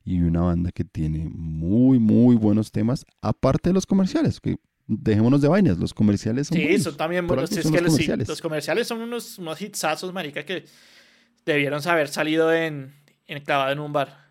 y 0.06 0.22
una 0.22 0.42
banda 0.42 0.72
que 0.72 0.86
tiene 0.86 1.30
muy, 1.30 2.00
muy 2.00 2.36
buenos 2.36 2.72
temas, 2.72 3.06
aparte 3.22 3.70
de 3.70 3.74
los 3.74 3.86
comerciales, 3.86 4.40
que 4.40 4.58
dejémonos 4.92 5.40
de 5.42 5.48
vainas, 5.48 5.78
los 5.78 5.94
comerciales 5.94 6.48
son 6.48 6.58
Sí, 6.58 6.64
buenos, 6.64 6.84
son 6.84 6.98
también 6.98 7.28
por 7.28 7.38
buenos. 7.38 7.52
algo 7.52 7.70
Es 7.70 7.72
que 7.76 7.82
los 7.82 7.92
sí, 7.94 7.98
comerciales. 8.00 8.28
los 8.28 8.42
comerciales 8.42 8.88
son 8.88 9.02
unos, 9.02 9.38
unos 9.38 9.62
hitsazos, 9.62 10.12
marica, 10.12 10.44
que 10.44 10.66
debieron 11.46 11.88
haber 11.88 12.08
salido 12.08 12.52
en, 12.54 12.92
en 13.28 13.44
clavado 13.44 13.72
en 13.72 13.80
un 13.80 13.94
bar, 13.94 14.30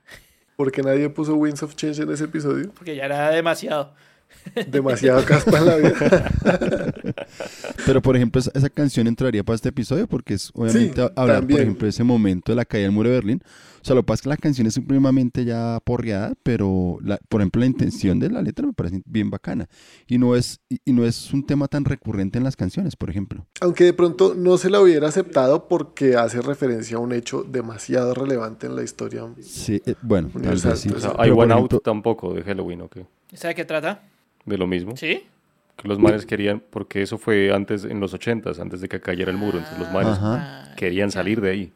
Porque 0.57 0.83
nadie 0.83 1.09
puso 1.09 1.35
Winds 1.37 1.63
of 1.63 1.77
Change 1.77 2.03
en 2.03 2.11
ese 2.11 2.25
episodio. 2.25 2.73
porque 2.73 2.97
ya 2.97 3.05
era 3.05 3.31
demasiado. 3.31 3.95
Demasiado 4.69 5.25
caspa 5.25 5.59
en 5.59 5.67
la 5.67 5.77
vida. 5.77 6.31
Pero, 7.87 8.03
por 8.03 8.17
ejemplo, 8.17 8.41
esa, 8.41 8.51
esa 8.55 8.71
canción 8.71 9.07
entraría 9.07 9.45
para 9.45 9.57
este 9.57 9.69
episodio 9.71 10.07
porque 10.07 10.35
es 10.35 10.51
obviamente 10.55 11.03
Sí, 11.03 11.09
hablar, 11.17 11.47
por 11.47 11.61
ejemplo, 11.61 11.85
de 11.85 11.91
ese 11.91 12.05
momento 12.05 12.53
de 12.53 12.57
la 12.57 12.65
caída 12.65 12.85
del 12.85 12.93
muro 12.93 13.09
de 13.09 13.15
Berlín. 13.17 13.43
O 13.81 13.85
sea, 13.85 13.95
lo 13.95 14.03
que 14.03 14.07
pasa 14.07 14.15
es 14.17 14.23
que 14.23 14.29
la 14.31 14.37
canción 14.37 14.67
es 14.67 14.75
supremamente 14.75 15.45
ya 15.45 15.79
porreada, 15.85 16.35
pero, 16.43 16.99
la, 17.03 17.19
por 17.29 17.41
ejemplo, 17.41 17.61
la 17.61 17.67
intención 17.67 18.19
de 18.19 18.29
la 18.29 18.43
letra 18.43 18.67
me 18.67 18.73
parece 18.73 19.03
bien 19.07 19.31
bacana. 19.31 19.69
Y 20.07 20.19
no, 20.19 20.35
es, 20.35 20.61
y, 20.69 20.79
y 20.85 20.93
no 20.93 21.05
es 21.05 21.33
un 21.33 21.47
tema 21.47 21.69
tan 21.69 21.85
recurrente 21.85 22.39
en 22.39 22.45
las 22.45 22.57
canciones, 22.57 22.97
por 22.97 23.09
ejemplo. 23.11 23.47
Aunque 23.61 23.85
de 23.85 23.93
pronto 23.93 24.35
no 24.35 24.59
se 24.59 24.69
la 24.71 24.81
hubiera 24.81 25.09
aceptado 25.09 25.69
porque 25.69 26.17
hace 26.17 26.43
referencia 26.43 26.97
a 26.97 27.01
un 27.01 27.13
hecho 27.13 27.45
demasiado 27.45 28.15
relevante 28.15 28.67
en 28.67 28.75
la 28.77 28.83
historia. 28.83 29.25
Sí, 29.41 29.81
eh, 29.87 29.95
bueno, 30.03 30.29
tal 30.29 30.39
Universal, 30.41 30.73
vez 30.73 30.81
sí. 30.81 30.89
pues, 30.89 31.07
por 31.07 31.21
One 31.21 31.31
ejemplo, 31.55 31.55
Out 31.55 31.83
tampoco 31.85 32.35
de 32.35 32.43
Halloween, 32.43 32.83
¿o 32.83 32.89
qué? 32.89 33.07
¿Sabe 33.33 33.55
qué 33.55 33.65
trata? 33.65 34.03
De 34.49 34.59
lo 34.59 34.67
mismo. 34.67 34.97
¿Sí? 34.97 35.23
Que 35.77 35.87
los 35.87 35.99
manes 36.01 36.27
querían, 36.27 36.61
porque 36.71 37.03
eso 37.03 37.19
fue 37.19 37.53
antes, 37.55 37.85
en 37.85 38.01
los 38.01 38.13
80s, 38.13 38.59
antes 38.59 38.81
de 38.81 38.89
que 38.89 39.01
cayera 39.01 39.31
el 39.31 39.37
muro. 39.37 39.59
Entonces 39.59 39.79
los 39.79 39.93
manes 39.93 40.19
Ajá. 40.19 40.65
Ah, 40.71 40.75
querían 40.77 41.09
ya. 41.11 41.13
salir 41.15 41.41
de 41.41 41.51
ahí. 41.51 41.73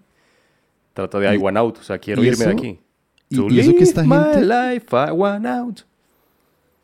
Trata 0.94 1.18
de 1.20 1.34
I 1.34 1.38
One 1.40 1.58
Out, 1.58 1.78
o 1.78 1.82
sea, 1.82 1.98
quiero 1.98 2.22
irme 2.24 2.44
de 2.46 2.50
aquí. 2.52 2.80
y- 3.28 3.36
To 3.36 3.48
y 3.48 3.60
eso 3.60 3.72
que 3.74 3.84
esta 3.84 4.02
my 4.02 4.16
gente- 4.34 4.40
life, 4.42 4.86
I 4.92 5.10
want 5.12 5.46
out. 5.46 5.80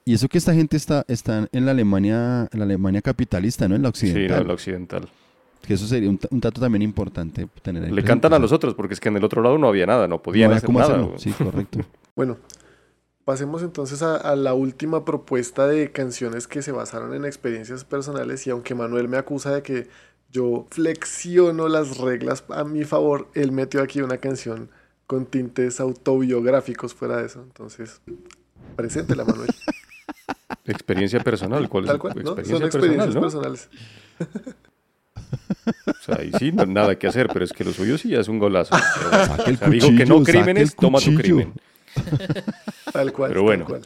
Y 0.04 0.14
eso 0.14 0.28
que 0.28 0.38
esta 0.38 0.54
gente 0.54 0.76
está, 0.76 1.04
está 1.08 1.46
en 1.52 1.66
la 1.66 1.72
Alemania, 1.72 2.48
en 2.50 2.58
la 2.60 2.64
Alemania 2.64 3.02
capitalista, 3.02 3.68
¿no? 3.68 3.74
En 3.74 3.82
la 3.82 3.88
Sí, 3.92 4.06
occidental. 4.06 4.36
no, 4.38 4.44
el 4.44 4.50
occidental. 4.52 5.08
Que 5.66 5.74
eso 5.74 5.86
sería 5.86 6.08
un, 6.08 6.18
un 6.30 6.40
dato 6.40 6.60
también 6.60 6.80
importante 6.82 7.46
tener 7.60 7.82
ahí 7.82 7.88
Le 7.90 7.96
presente, 7.96 8.08
cantan 8.08 8.32
a 8.32 8.38
los 8.38 8.52
otros, 8.52 8.74
porque 8.74 8.94
es 8.94 9.00
que 9.00 9.10
en 9.10 9.16
el 9.18 9.24
otro 9.24 9.42
lado 9.42 9.58
no 9.58 9.68
había 9.68 9.84
nada, 9.84 10.08
no 10.08 10.22
podían 10.22 10.44
no 10.50 10.52
había 10.52 10.56
hacer 10.58 10.66
cómo 10.66 10.78
nada. 10.78 11.18
Sí, 11.18 11.30
correcto. 11.32 11.80
Bueno, 12.16 12.38
pasemos 13.28 13.62
entonces 13.62 14.00
a, 14.00 14.16
a 14.16 14.36
la 14.36 14.54
última 14.54 15.04
propuesta 15.04 15.66
de 15.66 15.92
canciones 15.92 16.46
que 16.46 16.62
se 16.62 16.72
basaron 16.72 17.12
en 17.12 17.26
experiencias 17.26 17.84
personales 17.84 18.46
y 18.46 18.50
aunque 18.50 18.74
Manuel 18.74 19.06
me 19.06 19.18
acusa 19.18 19.54
de 19.54 19.62
que 19.62 19.86
yo 20.32 20.66
flexiono 20.70 21.68
las 21.68 21.98
reglas 21.98 22.44
a 22.48 22.64
mi 22.64 22.84
favor, 22.84 23.28
él 23.34 23.52
metió 23.52 23.82
aquí 23.82 24.00
una 24.00 24.16
canción 24.16 24.70
con 25.06 25.26
tintes 25.26 25.78
autobiográficos 25.78 26.94
fuera 26.94 27.18
de 27.18 27.26
eso. 27.26 27.42
Entonces, 27.42 28.00
preséntela, 28.76 29.26
Manuel. 29.26 29.50
Experiencia 30.64 31.20
personal, 31.20 31.68
¿cuál 31.68 31.84
es 31.84 31.90
Tal 31.90 31.98
cual, 31.98 32.14
¿no? 32.14 32.32
experiencia 32.32 32.56
Son 32.56 32.64
experiencias 32.64 33.14
personal, 33.14 33.14
¿no? 33.14 33.20
personales. 33.20 33.68
O 35.86 36.02
sea, 36.02 36.16
ahí 36.20 36.32
sí, 36.38 36.50
no, 36.50 36.64
nada 36.64 36.98
que 36.98 37.06
hacer, 37.06 37.28
pero 37.30 37.44
es 37.44 37.52
que 37.52 37.62
lo 37.62 37.74
suyo 37.74 37.98
sí 37.98 38.08
ya 38.08 38.20
es 38.20 38.28
un 38.28 38.38
golazo. 38.38 38.74
Pero 38.74 39.10
bueno, 39.10 39.26
Saque 39.26 39.50
el 39.50 39.56
o 39.56 39.58
sea, 39.58 39.68
dijo 39.68 39.86
que 39.88 39.92
cuchillo, 39.92 40.18
no 40.18 40.24
crímenes, 40.24 40.74
toma 40.74 40.98
tu 40.98 41.14
cuchillo. 41.14 41.20
crimen. 41.20 41.52
Tal 42.92 43.12
cual. 43.12 43.30
Pero 43.30 43.40
tal 43.40 43.44
bueno. 43.44 43.64
cual. 43.64 43.82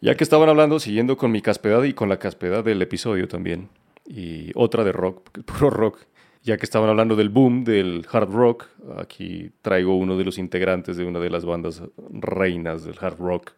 Ya 0.00 0.16
que 0.16 0.24
estaban 0.24 0.48
hablando, 0.48 0.78
siguiendo 0.78 1.16
con 1.16 1.32
mi 1.32 1.42
caspedad 1.42 1.82
y 1.84 1.92
con 1.92 2.08
la 2.08 2.18
caspedad 2.18 2.64
del 2.64 2.82
episodio 2.82 3.28
también, 3.28 3.68
y 4.06 4.50
otra 4.54 4.84
de 4.84 4.92
rock, 4.92 5.30
puro 5.44 5.70
rock, 5.70 5.98
ya 6.42 6.56
que 6.56 6.64
estaban 6.64 6.88
hablando 6.88 7.16
del 7.16 7.28
boom 7.28 7.64
del 7.64 8.06
hard 8.10 8.30
rock, 8.30 8.66
aquí 8.96 9.50
traigo 9.62 9.96
uno 9.96 10.16
de 10.16 10.24
los 10.24 10.38
integrantes 10.38 10.96
de 10.96 11.04
una 11.04 11.18
de 11.18 11.30
las 11.30 11.44
bandas 11.44 11.82
reinas 12.10 12.84
del 12.84 12.94
hard 13.00 13.18
rock, 13.18 13.52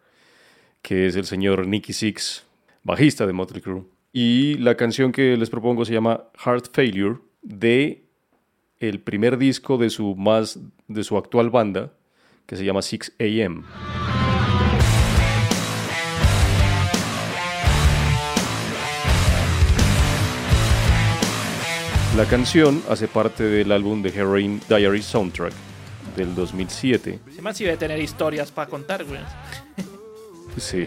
que 0.81 1.05
es 1.05 1.15
el 1.15 1.25
señor 1.25 1.67
Nicky 1.67 1.93
Six, 1.93 2.45
bajista 2.83 3.27
de 3.27 3.33
Motley 3.33 3.61
Crue. 3.61 3.83
Y 4.11 4.55
la 4.55 4.75
canción 4.75 5.11
que 5.11 5.37
les 5.37 5.51
propongo 5.51 5.85
se 5.85 5.93
llama 5.93 6.23
Heart 6.43 6.69
Failure, 6.73 7.19
de 7.43 8.05
el 8.79 8.99
primer 9.01 9.37
disco 9.37 9.77
de 9.77 9.89
su, 9.89 10.15
más, 10.15 10.59
de 10.87 11.03
su 11.03 11.17
actual 11.17 11.49
banda, 11.49 11.93
que 12.45 12.55
se 12.55 12.65
llama 12.65 12.81
6 12.81 13.13
AM. 13.19 13.65
La 22.19 22.25
canción 22.25 22.83
hace 22.89 23.07
parte 23.07 23.45
del 23.45 23.71
álbum 23.71 24.03
The 24.03 24.09
Heroin 24.09 24.59
Diary 24.67 25.01
Soundtrack 25.01 25.53
del 26.17 26.35
2007. 26.35 27.17
Ese 27.29 27.41
man 27.41 27.55
sí 27.55 27.63
debe 27.63 27.77
tener 27.77 27.97
historias 27.97 28.51
para 28.51 28.69
contar, 28.69 29.05
güey. 29.05 29.21
Sí. 30.57 30.85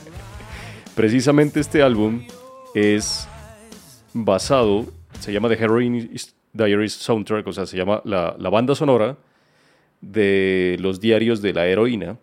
Precisamente 0.96 1.60
este 1.60 1.82
álbum 1.82 2.26
es 2.74 3.28
basado, 4.14 4.86
se 5.18 5.30
llama 5.30 5.50
The 5.50 5.62
Heroin 5.62 6.10
Diary 6.54 6.88
Soundtrack, 6.88 7.46
o 7.46 7.52
sea, 7.52 7.66
se 7.66 7.76
llama 7.76 8.00
la, 8.06 8.34
la 8.38 8.48
banda 8.48 8.74
sonora 8.74 9.18
de 10.00 10.78
los 10.80 11.00
diarios 11.00 11.42
de 11.42 11.52
la 11.52 11.66
heroína. 11.66 12.16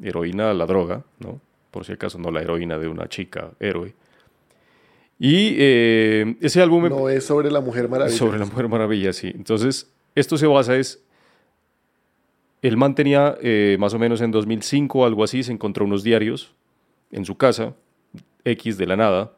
Heroína, 0.00 0.54
la 0.54 0.66
droga, 0.66 1.02
¿no? 1.18 1.40
Por 1.72 1.84
si 1.84 1.90
acaso, 1.90 2.16
no 2.20 2.30
la 2.30 2.42
heroína 2.42 2.78
de 2.78 2.86
una 2.86 3.08
chica 3.08 3.50
héroe. 3.58 3.92
Y 5.18 5.56
eh, 5.58 6.36
ese 6.40 6.62
álbum... 6.62 6.88
No 6.88 7.08
es 7.08 7.24
sobre 7.24 7.50
la 7.50 7.60
Mujer 7.60 7.88
Maravilla. 7.88 8.16
Sobre 8.16 8.38
la 8.38 8.44
Mujer 8.44 8.68
Maravilla, 8.68 9.12
sí. 9.12 9.32
Entonces, 9.34 9.90
esto 10.14 10.36
se 10.38 10.46
basa 10.46 10.76
es... 10.76 11.02
El 12.60 12.76
man 12.76 12.94
tenía 12.94 13.36
eh, 13.40 13.76
más 13.78 13.94
o 13.94 13.98
menos 13.98 14.20
en 14.20 14.32
2005 14.32 14.98
o 14.98 15.04
algo 15.04 15.22
así, 15.22 15.44
se 15.44 15.52
encontró 15.52 15.84
unos 15.84 16.02
diarios 16.02 16.54
en 17.12 17.24
su 17.24 17.36
casa, 17.36 17.74
X 18.44 18.76
de 18.78 18.86
la 18.86 18.96
nada, 18.96 19.32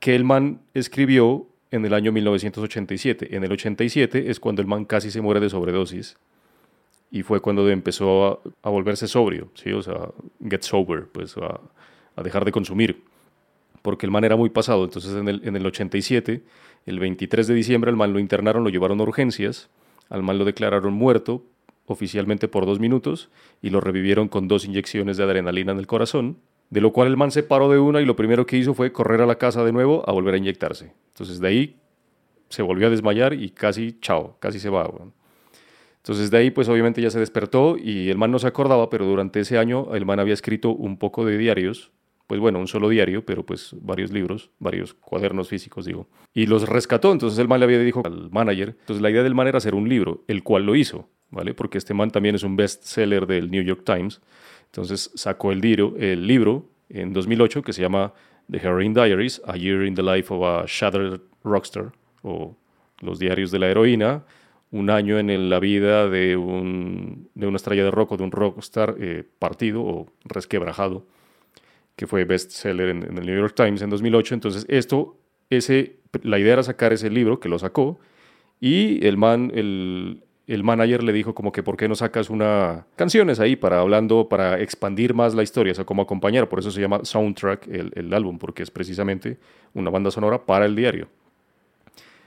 que 0.00 0.16
el 0.16 0.24
man 0.24 0.60
escribió 0.74 1.46
en 1.70 1.84
el 1.84 1.94
año 1.94 2.10
1987. 2.10 3.36
En 3.36 3.44
el 3.44 3.52
87 3.52 4.30
es 4.30 4.40
cuando 4.40 4.62
el 4.62 4.68
man 4.68 4.84
casi 4.84 5.12
se 5.12 5.20
muere 5.20 5.38
de 5.38 5.48
sobredosis 5.48 6.16
y 7.12 7.22
fue 7.22 7.40
cuando 7.40 7.68
empezó 7.68 8.26
a, 8.26 8.38
a 8.62 8.70
volverse 8.70 9.06
sobrio, 9.06 9.50
¿sí? 9.54 9.70
O 9.72 9.82
sea, 9.82 10.08
get 10.48 10.62
sober, 10.62 11.06
pues 11.12 11.36
a, 11.36 11.60
a, 12.16 12.22
dejar 12.22 12.44
de 12.44 12.52
consumir, 12.52 13.04
porque 13.82 14.06
el 14.06 14.12
man 14.12 14.24
era 14.24 14.36
muy 14.36 14.50
pasado. 14.50 14.84
Entonces 14.84 15.14
en 15.14 15.28
el, 15.28 15.42
en 15.44 15.56
el 15.56 15.66
87, 15.66 16.42
el 16.86 16.98
23 16.98 17.46
de 17.46 17.54
diciembre, 17.54 17.90
al 17.90 17.96
man 17.96 18.12
lo 18.12 18.18
internaron, 18.18 18.64
lo 18.64 18.70
llevaron 18.70 19.00
a 19.00 19.02
urgencias, 19.02 19.68
al 20.08 20.22
man 20.22 20.38
lo 20.38 20.44
declararon 20.44 20.94
muerto 20.94 21.44
oficialmente 21.86 22.48
por 22.48 22.66
dos 22.66 22.80
minutos 22.80 23.28
y 23.60 23.70
lo 23.70 23.80
revivieron 23.80 24.28
con 24.28 24.48
dos 24.48 24.64
inyecciones 24.64 25.16
de 25.16 25.24
adrenalina 25.24 25.72
en 25.72 25.78
el 25.78 25.86
corazón, 25.86 26.38
de 26.70 26.80
lo 26.80 26.92
cual 26.92 27.08
el 27.08 27.16
man 27.16 27.30
se 27.30 27.42
paró 27.42 27.68
de 27.68 27.78
una 27.78 28.00
y 28.00 28.04
lo 28.04 28.16
primero 28.16 28.46
que 28.46 28.56
hizo 28.56 28.74
fue 28.74 28.92
correr 28.92 29.20
a 29.20 29.26
la 29.26 29.36
casa 29.36 29.64
de 29.64 29.72
nuevo 29.72 30.08
a 30.08 30.12
volver 30.12 30.34
a 30.34 30.38
inyectarse. 30.38 30.92
Entonces 31.08 31.40
de 31.40 31.48
ahí 31.48 31.76
se 32.48 32.62
volvió 32.62 32.86
a 32.86 32.90
desmayar 32.90 33.34
y 33.34 33.50
casi, 33.50 33.98
chao, 34.00 34.36
casi 34.38 34.58
se 34.58 34.70
va. 34.70 34.90
Entonces 35.96 36.30
de 36.30 36.38
ahí 36.38 36.50
pues 36.50 36.68
obviamente 36.68 37.02
ya 37.02 37.10
se 37.10 37.18
despertó 37.18 37.76
y 37.76 38.10
el 38.10 38.18
man 38.18 38.30
no 38.30 38.38
se 38.38 38.46
acordaba, 38.46 38.90
pero 38.90 39.06
durante 39.06 39.40
ese 39.40 39.58
año 39.58 39.94
el 39.94 40.06
man 40.06 40.20
había 40.20 40.34
escrito 40.34 40.70
un 40.70 40.96
poco 40.96 41.24
de 41.24 41.36
diarios, 41.36 41.92
pues 42.32 42.40
bueno, 42.40 42.60
un 42.60 42.66
solo 42.66 42.88
diario, 42.88 43.26
pero 43.26 43.44
pues 43.44 43.76
varios 43.82 44.10
libros, 44.10 44.48
varios 44.58 44.94
cuadernos 44.94 45.50
físicos 45.50 45.84
digo, 45.84 46.08
y 46.32 46.46
los 46.46 46.66
rescató, 46.66 47.12
entonces 47.12 47.38
el 47.38 47.46
man 47.46 47.60
le 47.60 47.64
había 47.64 47.78
dicho 47.78 48.00
al 48.06 48.30
manager, 48.30 48.70
entonces 48.70 49.02
la 49.02 49.10
idea 49.10 49.22
del 49.22 49.34
man 49.34 49.48
era 49.48 49.58
hacer 49.58 49.74
un 49.74 49.86
libro, 49.86 50.24
el 50.28 50.42
cual 50.42 50.64
lo 50.64 50.74
hizo, 50.74 51.10
¿vale? 51.28 51.52
Porque 51.52 51.76
este 51.76 51.92
man 51.92 52.10
también 52.10 52.34
es 52.34 52.42
un 52.42 52.56
bestseller 52.56 53.26
del 53.26 53.50
New 53.50 53.62
York 53.62 53.82
Times, 53.84 54.22
entonces 54.64 55.10
sacó 55.14 55.52
el, 55.52 55.60
libro, 55.60 55.94
el 55.98 56.26
libro 56.26 56.70
en 56.88 57.12
2008 57.12 57.60
que 57.60 57.74
se 57.74 57.82
llama 57.82 58.14
The 58.50 58.56
Heroine 58.56 58.94
Diaries, 58.94 59.42
A 59.44 59.58
Year 59.58 59.84
in 59.84 59.94
the 59.94 60.02
Life 60.02 60.32
of 60.32 60.42
a 60.42 60.64
Shattered 60.66 61.20
Rockstar, 61.44 61.92
o 62.22 62.56
Los 63.00 63.18
Diarios 63.18 63.50
de 63.50 63.58
la 63.58 63.68
Heroína, 63.68 64.24
un 64.70 64.88
año 64.88 65.18
en 65.18 65.50
la 65.50 65.60
vida 65.60 66.08
de, 66.08 66.38
un, 66.38 67.28
de 67.34 67.46
una 67.46 67.56
estrella 67.56 67.84
de 67.84 67.90
rock 67.90 68.12
o 68.12 68.16
de 68.16 68.24
un 68.24 68.32
rockstar 68.32 68.96
eh, 68.98 69.22
partido 69.38 69.82
o 69.82 70.06
resquebrajado, 70.24 71.04
que 72.02 72.08
fue 72.08 72.24
bestseller 72.24 72.88
en, 72.88 73.04
en 73.04 73.16
el 73.16 73.26
New 73.26 73.38
York 73.38 73.54
Times 73.54 73.80
en 73.80 73.88
2008. 73.88 74.34
Entonces, 74.34 74.66
esto, 74.68 75.16
ese, 75.50 76.00
la 76.24 76.36
idea 76.40 76.54
era 76.54 76.64
sacar 76.64 76.92
ese 76.92 77.08
libro, 77.10 77.38
que 77.38 77.48
lo 77.48 77.60
sacó, 77.60 78.00
y 78.58 79.06
el 79.06 79.16
man, 79.16 79.52
el, 79.54 80.24
el 80.48 80.64
manager 80.64 81.04
le 81.04 81.12
dijo 81.12 81.32
como 81.32 81.52
que 81.52 81.62
por 81.62 81.76
qué 81.76 81.86
no 81.86 81.94
sacas 81.94 82.28
una 82.28 82.86
canciones 82.96 83.38
ahí 83.38 83.54
para 83.54 83.78
hablando, 83.78 84.28
para 84.28 84.60
expandir 84.60 85.14
más 85.14 85.36
la 85.36 85.44
historia, 85.44 85.70
o 85.70 85.74
sea, 85.76 85.84
como 85.84 86.02
acompañar, 86.02 86.48
por 86.48 86.58
eso 86.58 86.72
se 86.72 86.80
llama 86.80 87.04
soundtrack 87.04 87.68
el, 87.68 87.92
el 87.94 88.12
álbum, 88.12 88.40
porque 88.40 88.64
es 88.64 88.72
precisamente 88.72 89.38
una 89.72 89.88
banda 89.88 90.10
sonora 90.10 90.44
para 90.44 90.66
el 90.66 90.74
diario. 90.74 91.06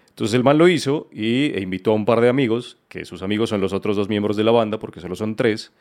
Entonces 0.07 0.36
el 0.36 0.45
man 0.45 0.57
lo 0.57 0.69
hizo 0.69 1.09
y 1.11 1.51
e 1.53 1.59
invitó 1.59 1.91
a 1.91 1.95
un 1.95 2.05
par 2.05 2.21
de 2.21 2.30
amigos, 2.30 2.78
que 2.88 3.03
sus 3.03 3.23
amigos 3.23 3.49
son 3.49 3.59
los 3.59 3.73
otros 3.73 3.97
dos 3.97 4.07
miembros 4.07 4.38
de 4.38 4.45
la 4.45 4.51
banda, 4.51 4.80
porque 4.80 5.01
solo 5.01 5.17
son 5.17 5.36
tres, 5.36 5.73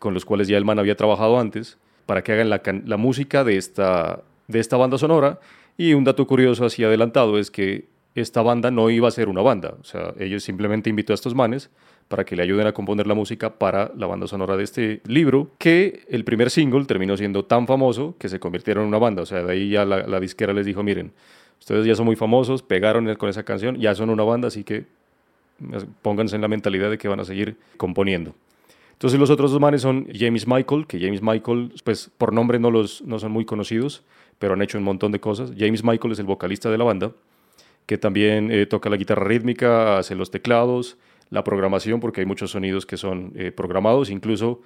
con 0.00 0.12
los 0.12 0.24
cuales 0.24 0.48
ya 0.48 0.58
el 0.58 0.64
man 0.64 0.80
había 0.80 0.96
trabajado 0.96 1.38
antes, 1.38 1.78
para 2.06 2.22
que 2.22 2.32
hagan 2.32 2.48
la, 2.48 2.96
música 2.96 3.44
de 3.44 3.56
esta, 3.56 4.22
de 4.48 4.60
esta 4.60 4.76
banda 4.76 4.98
sonora. 4.98 5.40
Y 5.76 5.92
un 5.92 6.04
dato 6.04 6.26
curioso 6.26 6.64
así 6.64 6.84
adelantado 6.84 7.38
es 7.38 7.50
que 7.50 7.86
esta 8.14 8.40
banda 8.40 8.70
no 8.70 8.88
iba 8.88 9.08
a 9.08 9.10
ser 9.10 9.28
una 9.28 9.42
banda, 9.42 9.74
o 9.78 9.84
sea, 9.84 10.14
ellos 10.18 10.42
simplemente 10.42 10.88
invitó 10.88 11.12
a 11.12 11.14
estos 11.14 11.34
manes 11.34 11.68
para 12.08 12.24
que 12.24 12.34
le 12.34 12.42
ayuden 12.44 12.66
a 12.66 12.72
componer 12.72 13.06
la 13.06 13.12
música 13.12 13.58
para 13.58 13.92
la 13.94 14.06
banda 14.06 14.26
sonora 14.26 14.56
de 14.56 14.64
este 14.64 15.02
libro, 15.06 15.50
que 15.58 16.06
el 16.08 16.24
primer 16.24 16.48
single 16.48 16.86
terminó 16.86 17.18
siendo 17.18 17.44
tan 17.44 17.66
famoso 17.66 18.14
que 18.18 18.30
se 18.30 18.40
convirtieron 18.40 18.84
en 18.84 18.88
una 18.88 18.98
banda, 18.98 19.20
o 19.20 19.26
sea, 19.26 19.42
de 19.42 19.52
ahí 19.52 19.68
ya 19.68 19.84
la, 19.84 20.06
la 20.06 20.18
disquera 20.18 20.54
les 20.54 20.64
dijo, 20.64 20.82
miren, 20.82 21.12
Ustedes 21.60 21.86
ya 21.86 21.94
son 21.94 22.06
muy 22.06 22.16
famosos, 22.16 22.62
pegaron 22.62 23.12
con 23.16 23.28
esa 23.28 23.42
canción, 23.42 23.76
ya 23.76 23.94
son 23.94 24.10
una 24.10 24.22
banda, 24.22 24.48
así 24.48 24.64
que 24.64 24.84
pónganse 26.02 26.36
en 26.36 26.42
la 26.42 26.48
mentalidad 26.48 26.90
de 26.90 26.98
que 26.98 27.08
van 27.08 27.20
a 27.20 27.24
seguir 27.24 27.56
componiendo. 27.76 28.34
Entonces 28.96 29.20
los 29.20 29.28
otros 29.28 29.50
dos 29.50 29.60
manes 29.60 29.82
son 29.82 30.08
James 30.10 30.46
Michael, 30.46 30.86
que 30.86 30.98
James 30.98 31.20
Michael, 31.20 31.74
pues 31.84 32.10
por 32.16 32.32
nombre 32.32 32.58
no, 32.58 32.70
los, 32.70 33.02
no 33.02 33.18
son 33.18 33.30
muy 33.30 33.44
conocidos, 33.44 34.02
pero 34.38 34.54
han 34.54 34.62
hecho 34.62 34.78
un 34.78 34.84
montón 34.84 35.12
de 35.12 35.20
cosas. 35.20 35.52
James 35.56 35.84
Michael 35.84 36.12
es 36.12 36.18
el 36.18 36.24
vocalista 36.24 36.70
de 36.70 36.78
la 36.78 36.84
banda, 36.84 37.12
que 37.84 37.98
también 37.98 38.50
eh, 38.50 38.64
toca 38.64 38.88
la 38.88 38.96
guitarra 38.96 39.24
rítmica, 39.24 39.98
hace 39.98 40.14
los 40.14 40.30
teclados, 40.30 40.96
la 41.28 41.44
programación, 41.44 42.00
porque 42.00 42.22
hay 42.22 42.26
muchos 42.26 42.52
sonidos 42.52 42.86
que 42.86 42.96
son 42.96 43.32
eh, 43.36 43.52
programados, 43.52 44.08
incluso 44.08 44.62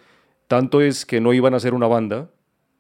tanto 0.47 0.81
es 0.81 1.05
que 1.05 1.21
no 1.21 1.33
iban 1.33 1.55
a 1.55 1.61
ser 1.61 1.75
una 1.75 1.89
banda, 1.89 2.31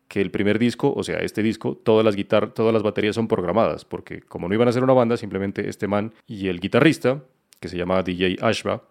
que 0.06 0.20
el 0.20 0.30
primer 0.30 0.60
disco, 0.60 0.92
o 0.94 1.02
sea, 1.02 1.18
este 1.18 1.42
disco, 1.42 1.76
todas 1.76 2.04
las 2.04 2.14
guitarras, 2.14 2.54
todas 2.54 2.72
las 2.72 2.84
baterías 2.84 3.16
son 3.16 3.26
programadas, 3.26 3.84
porque 3.84 4.20
como 4.20 4.48
no 4.48 4.54
iban 4.54 4.68
a 4.68 4.72
ser 4.72 4.84
una 4.84 4.92
banda, 4.92 5.16
simplemente 5.16 5.68
este 5.68 5.88
man 5.88 6.12
y 6.28 6.46
el 6.46 6.60
guitarrista, 6.60 7.24
que 7.58 7.68
se 7.68 7.76
llama 7.76 8.04
DJ 8.04 8.36
Ashba, 8.40 8.84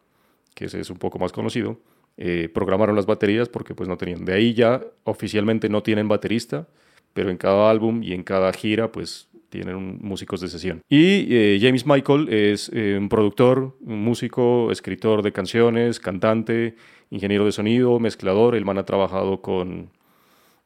que 0.54 0.66
ese 0.66 0.82
es 0.82 0.90
un 0.90 0.98
poco 0.98 1.20
más 1.20 1.32
conocido, 1.32 1.80
eh, 2.22 2.50
programaron 2.54 2.98
las 2.98 3.06
baterías 3.06 3.48
porque 3.48 3.74
pues 3.74 3.88
no 3.88 3.96
tenían. 3.96 4.26
De 4.26 4.34
ahí 4.34 4.54
ya 4.54 4.84
oficialmente 5.06 5.70
no 5.70 5.82
tienen 5.82 6.10
baterista, 6.10 6.68
pero 7.14 7.30
en 7.30 7.38
cada 7.38 7.72
álbum 7.72 8.04
y 8.04 8.12
en 8.12 8.24
cada 8.24 8.52
gira 8.52 8.92
pues 8.92 9.30
tienen 9.48 10.00
músicos 10.02 10.42
de 10.42 10.50
sesión. 10.50 10.82
Y 10.90 11.34
eh, 11.34 11.60
James 11.62 11.86
Michael 11.86 12.28
es 12.28 12.70
eh, 12.74 12.98
un 13.00 13.08
productor, 13.08 13.78
un 13.80 14.04
músico, 14.04 14.70
escritor 14.70 15.22
de 15.22 15.32
canciones, 15.32 16.02
cantante, 16.02 16.76
ingeniero 17.10 17.46
de 17.46 17.54
sonido, 17.54 17.98
mezclador. 18.02 18.54
El 18.54 18.66
man 18.66 18.78
ha 18.78 18.86
trabajado 18.86 19.42
con 19.42 19.90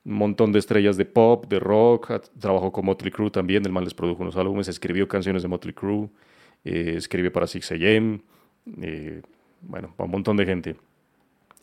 un 0.06 0.14
montón 0.14 0.54
de 0.54 0.58
estrellas 0.58 0.98
de 0.98 1.06
pop, 1.06 1.46
de 1.48 1.60
rock, 1.60 2.14
trabajó 2.40 2.72
con 2.72 2.86
Motley 2.86 3.12
Crue 3.12 3.30
también, 3.30 3.64
el 3.64 3.72
man 3.72 3.84
les 3.84 3.94
produjo 3.94 4.24
unos 4.24 4.38
álbumes, 4.38 4.68
escribió 4.70 5.08
canciones 5.08 5.44
de 5.44 5.50
Motley 5.50 5.76
Crue, 5.76 6.10
escribe 6.64 7.30
para 7.30 7.46
6am, 7.46 8.22
eh, 8.82 9.22
bueno, 9.62 9.94
para 9.96 10.06
un 10.06 10.12
montón 10.12 10.36
de 10.36 10.46
gente. 10.46 10.76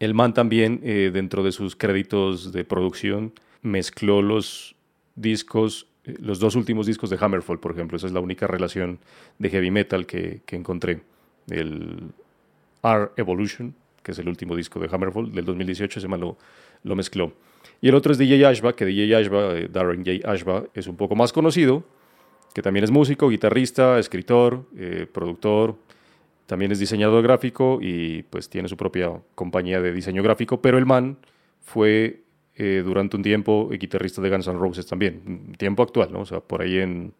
El 0.00 0.14
man 0.14 0.32
también, 0.32 0.80
eh, 0.82 1.10
dentro 1.12 1.44
de 1.44 1.52
sus 1.52 1.76
créditos 1.76 2.52
de 2.52 2.64
producción, 2.64 3.34
mezcló 3.60 4.22
los 4.22 4.74
discos, 5.14 5.88
eh, 6.04 6.14
los 6.18 6.40
dos 6.40 6.56
últimos 6.56 6.86
discos 6.86 7.10
de 7.10 7.18
Hammerfall, 7.20 7.60
por 7.60 7.72
ejemplo, 7.72 7.98
esa 7.98 8.06
es 8.06 8.14
la 8.14 8.20
única 8.20 8.46
relación 8.46 8.98
de 9.38 9.50
heavy 9.50 9.70
metal 9.70 10.06
que, 10.06 10.40
encontré. 10.52 11.02
El 11.50 12.12
R 12.82 13.10
Evolution, 13.16 13.74
que 14.02 14.12
es 14.12 14.18
el 14.18 14.28
último 14.28 14.56
disco 14.56 14.80
de 14.80 14.88
Hammerfall 14.90 15.32
del 15.32 15.44
2018, 15.44 15.98
ese 15.98 16.08
man 16.08 16.20
lo, 16.20 16.96
mezcló. 16.96 17.34
Y 17.82 17.88
el 17.88 17.94
otro 17.94 18.12
es 18.12 18.16
DJ 18.16 18.46
Ashba, 18.46 18.74
que 18.74 18.86
DJ 18.86 19.16
Ashba, 19.16 19.58
eh, 19.58 19.68
Darren 19.70 20.02
J. 20.02 20.26
Ashba, 20.30 20.64
es 20.72 20.86
un 20.86 20.96
poco 20.96 21.14
más 21.14 21.30
conocido, 21.30 21.84
que 22.54 22.62
también 22.62 22.84
es 22.84 22.90
músico, 22.90 23.28
guitarrista, 23.28 23.98
escritor, 23.98 24.64
productor, 25.12 25.76
también 26.50 26.72
es 26.72 26.80
diseñador 26.80 27.22
gráfico 27.22 27.78
y 27.80 28.24
pues 28.24 28.50
tiene 28.50 28.66
su 28.66 28.76
propia 28.76 29.12
compañía 29.36 29.80
de 29.80 29.92
diseño 29.92 30.20
gráfico, 30.20 30.60
pero 30.60 30.78
el 30.78 30.84
man 30.84 31.16
fue 31.60 32.24
eh, 32.56 32.82
durante 32.84 33.16
un 33.16 33.22
tiempo 33.22 33.68
guitarrista 33.68 34.20
de 34.20 34.30
Guns 34.30 34.48
N' 34.48 34.58
Roses 34.58 34.84
también, 34.84 35.52
tiempo 35.58 35.84
actual, 35.84 36.12
¿no? 36.12 36.22
O 36.22 36.26
sea, 36.26 36.40
por 36.40 36.60
ahí 36.60 36.78
en 36.78 37.14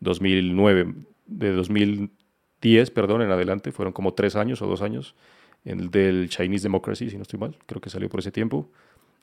2009, 0.00 0.94
de 1.26 1.52
2010, 1.52 2.90
perdón, 2.90 3.22
en 3.22 3.30
adelante, 3.30 3.70
fueron 3.70 3.92
como 3.92 4.14
tres 4.14 4.34
años 4.34 4.60
o 4.62 4.66
dos 4.66 4.82
años, 4.82 5.14
en 5.64 5.78
el 5.78 5.90
del 5.92 6.28
Chinese 6.28 6.64
Democracy, 6.64 7.08
si 7.08 7.14
no 7.14 7.22
estoy 7.22 7.38
mal, 7.38 7.56
creo 7.66 7.80
que 7.80 7.88
salió 7.88 8.08
por 8.08 8.18
ese 8.18 8.32
tiempo 8.32 8.68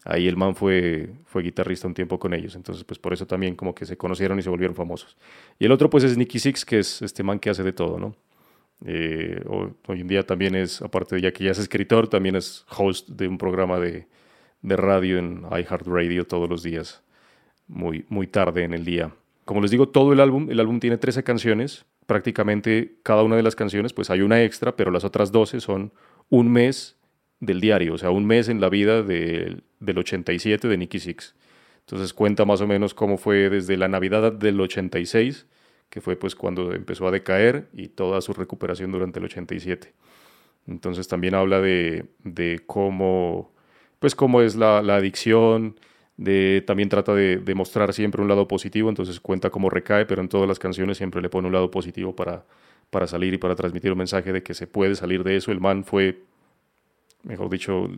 ahí 0.06 0.30
el 0.30 0.38
man 0.38 0.56
fue, 0.56 1.10
fue 1.26 1.44
guitarrista 1.44 1.86
un 1.86 1.94
tiempo 1.94 2.18
con 2.18 2.34
ellos, 2.34 2.56
entonces 2.56 2.86
pues 2.86 2.98
por 2.98 3.12
eso 3.12 3.28
también 3.28 3.56
como 3.58 3.76
que 3.76 3.86
se 3.86 3.98
conocieron 3.98 4.40
y 4.40 4.42
se 4.42 4.50
volvieron 4.50 4.74
famosos. 4.74 5.18
Y 5.60 5.66
el 5.66 5.74
otro 5.74 5.90
pues 5.90 6.06
es 6.06 6.16
Nicky 6.18 6.40
Six, 6.40 6.64
que 6.64 6.80
es 6.80 7.02
este 7.02 7.24
man 7.24 7.40
que 7.40 7.50
hace 7.50 7.64
de 7.64 7.74
todo, 7.74 8.00
¿no? 8.00 8.16
Eh, 8.86 9.44
hoy 9.48 10.00
en 10.00 10.08
día 10.08 10.24
también 10.26 10.56
es, 10.56 10.82
aparte 10.82 11.16
de 11.16 11.22
ya 11.22 11.32
que 11.32 11.44
ya 11.44 11.52
es 11.52 11.60
escritor, 11.60 12.08
también 12.08 12.36
es 12.36 12.66
host 12.70 13.10
de 13.10 13.28
un 13.28 13.38
programa 13.38 13.80
de, 13.80 14.08
de 14.62 14.76
radio 14.76 15.18
en 15.18 15.44
iHeartRadio 15.52 16.26
todos 16.26 16.50
los 16.50 16.64
días, 16.64 17.04
muy, 17.68 18.06
muy 18.10 18.28
tarde 18.28 18.64
en 18.64 18.74
el 18.74 18.86
día. 18.86 19.14
Como 19.46 19.62
les 19.62 19.72
digo, 19.72 19.90
todo 19.90 20.14
el 20.14 20.20
álbum, 20.20 20.50
el 20.50 20.60
álbum 20.60 20.80
tiene 20.80 20.98
13 20.98 21.24
canciones, 21.24 21.86
prácticamente 22.06 22.96
cada 23.04 23.24
una 23.24 23.36
de 23.36 23.44
las 23.44 23.56
canciones, 23.56 23.94
pues 23.94 24.10
hay 24.10 24.22
una 24.22 24.44
extra, 24.44 24.76
pero 24.76 24.92
las 24.92 25.04
otras 25.04 25.32
12 25.32 25.60
son 25.60 25.92
un 26.30 26.52
mes 26.52 26.98
del 27.40 27.62
diario, 27.62 27.94
o 27.94 27.98
sea, 27.98 28.12
un 28.12 28.26
mes 28.26 28.50
en 28.50 28.62
la 28.62 28.70
vida 28.70 29.02
del 29.04 29.64
87 29.80 30.68
de 30.68 30.78
Nicky 30.78 31.00
Six. 31.00 31.36
Entonces 31.82 32.14
cuenta 32.14 32.46
más 32.46 32.62
o 32.62 32.68
menos 32.68 32.94
cómo 32.94 33.18
fue 33.18 33.50
desde 33.50 33.78
la 33.78 33.88
Navidad 33.88 34.32
del 34.34 34.60
86, 34.60 35.48
que 35.90 36.02
fue 36.02 36.16
pues 36.16 36.36
cuando 36.36 36.74
empezó 36.74 37.08
a 37.08 37.12
decaer, 37.12 37.68
y 37.74 37.90
toda 37.90 38.22
su 38.22 38.34
recuperación 38.34 38.92
durante 38.92 39.20
el 39.20 39.26
87. 39.26 39.94
Entonces 40.68 41.08
también 41.08 41.36
habla 41.36 41.62
de, 41.62 42.06
de 42.24 42.62
cómo, 42.66 43.52
pues 44.00 44.16
cómo 44.16 44.42
es 44.42 44.56
la, 44.56 44.80
adicción, 44.80 45.80
de, 46.18 46.64
también 46.68 46.90
trata 46.90 47.14
de, 47.16 47.38
de, 47.38 47.56
mostrar 47.56 47.94
siempre 47.94 48.22
un 48.22 48.28
lado 48.28 48.48
positivo, 48.48 48.90
entonces 48.90 49.20
cuenta 49.20 49.50
cómo 49.50 49.70
recae, 49.70 50.06
pero 50.06 50.22
en 50.22 50.30
todas 50.30 50.48
las 50.48 50.60
canciones 50.60 50.98
siempre 50.98 51.22
le 51.22 51.30
pone 51.30 51.48
un 51.48 51.54
lado 51.54 51.72
positivo 51.72 52.16
para, 52.16 52.46
para 52.90 53.08
salir 53.08 53.34
y 53.34 53.38
para 53.38 53.56
transmitir 53.56 53.92
un 53.92 53.98
mensaje 53.98 54.32
de 54.34 54.44
que 54.44 54.54
se 54.54 54.68
puede 54.68 54.96
salir 54.96 55.24
de 55.24 55.38
eso. 55.38 55.52
El 55.52 55.60
man 55.60 55.84
fue 55.84 56.24
mejor 57.24 57.50
dicho, 57.50 57.90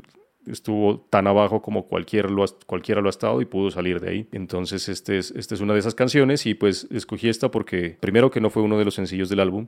estuvo 0.48 1.00
tan 1.10 1.28
abajo 1.28 1.62
como 1.62 1.86
cualquiera 1.88 2.30
lo, 2.30 2.44
ha, 2.44 3.10
estado 3.10 3.42
y 3.42 3.46
pudo 3.46 3.72
salir 3.72 4.00
de 4.00 4.10
ahí. 4.10 4.28
Entonces, 4.32 4.90
este 4.90 5.18
es, 5.18 5.32
este 5.32 5.56
es 5.56 5.62
una 5.62 5.74
de 5.74 5.80
esas 5.80 5.96
canciones 5.96 6.46
y 6.46 6.54
pues 6.56 6.88
escogí 6.92 7.30
esta 7.30 7.52
porque 7.52 7.98
primero 8.00 8.32
que 8.32 8.42
no 8.42 8.50
fue 8.50 8.64
uno 8.64 8.78
de 8.78 8.86
los 8.86 8.96
sencillos 8.96 9.30
del 9.30 9.40
álbum 9.40 9.68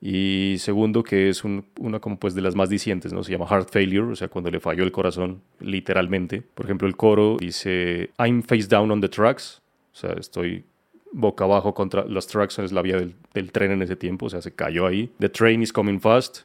Y 0.00 0.56
segundo, 0.58 1.02
que 1.02 1.28
es 1.30 1.44
un- 1.44 1.64
una 1.80 1.98
como 2.00 2.18
pues 2.18 2.34
de 2.34 2.42
las 2.42 2.54
más 2.54 2.68
dicientes, 2.68 3.12
¿no? 3.12 3.22
Se 3.22 3.32
llama 3.32 3.46
Heart 3.46 3.70
Failure, 3.70 4.12
o 4.12 4.16
sea, 4.16 4.28
cuando 4.28 4.50
le 4.50 4.60
falló 4.60 4.84
el 4.84 4.92
corazón, 4.92 5.40
literalmente. 5.60 6.42
Por 6.42 6.66
ejemplo, 6.66 6.86
el 6.88 6.96
coro 6.96 7.36
dice, 7.38 8.10
I'm 8.18 8.42
face 8.42 8.66
down 8.68 8.90
on 8.90 9.00
the 9.00 9.08
tracks, 9.08 9.62
o 9.94 9.96
sea, 9.96 10.12
estoy 10.14 10.64
boca 11.12 11.44
abajo 11.44 11.72
contra 11.72 12.04
los 12.04 12.26
tracks, 12.26 12.58
es 12.58 12.72
la 12.72 12.82
vía 12.82 12.96
del, 12.96 13.14
del 13.32 13.52
tren 13.52 13.70
en 13.70 13.82
ese 13.82 13.96
tiempo, 13.96 14.26
o 14.26 14.30
sea, 14.30 14.42
se 14.42 14.52
cayó 14.52 14.86
ahí. 14.86 15.10
The 15.20 15.28
train 15.28 15.62
is 15.62 15.72
coming 15.72 16.00
fast 16.00 16.42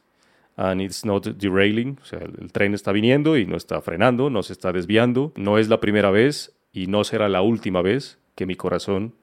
and 0.61 0.81
it's 0.81 1.05
not 1.05 1.25
derailing, 1.25 1.97
o 2.01 2.05
sea, 2.05 2.19
el, 2.19 2.51
tren 2.51 2.73
está 2.73 2.91
viniendo 2.91 3.37
y 3.37 3.45
no 3.45 3.55
está 3.55 3.81
frenando, 3.81 4.29
no 4.29 4.43
se 4.43 4.51
está 4.53 4.73
desviando. 4.73 5.31
No 5.37 5.57
es 5.57 5.69
la 5.69 5.79
primera 5.79 6.11
vez 6.11 6.51
y 6.73 6.87
no 6.87 7.03
será 7.05 7.29
la 7.29 7.41
última 7.41 7.81
vez 7.81 8.17
que 8.35 8.45
mi 8.45 8.55
corazón 8.55 9.13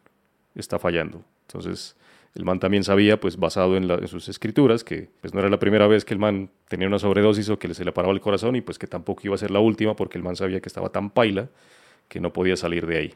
está 0.54 0.78
fallando. 0.78 1.24
Entonces, 1.46 1.96
el 2.34 2.44
man 2.44 2.58
también 2.58 2.84
sabía, 2.84 3.20
pues 3.20 3.36
basado 3.36 3.76
en, 3.76 3.86
la- 3.88 3.96
en 3.96 4.08
sus 4.08 4.28
escrituras, 4.28 4.82
que 4.82 5.10
pues 5.20 5.34
no 5.34 5.40
era 5.40 5.48
la 5.50 5.58
primera 5.58 5.86
vez 5.86 6.04
que 6.06 6.14
el 6.14 6.20
man 6.20 6.50
tenía 6.68 6.88
una 6.88 6.98
sobredosis 6.98 7.48
o 7.50 7.58
que 7.58 7.72
se 7.74 7.84
le 7.84 7.92
paraba 7.92 8.14
el 8.14 8.20
corazón 8.20 8.56
y 8.56 8.62
pues 8.62 8.78
que 8.78 8.86
tampoco 8.86 9.20
iba 9.24 9.34
a 9.34 9.38
ser 9.38 9.50
la 9.50 9.60
última 9.60 9.94
porque 9.94 10.18
el 10.18 10.24
man 10.24 10.36
sabía 10.36 10.60
que 10.60 10.68
estaba 10.68 10.88
tan 10.90 11.10
paila 11.10 11.48
que 12.08 12.20
no 12.20 12.32
podía 12.32 12.56
salir 12.56 12.86
de 12.86 12.96
ahí. 12.98 13.14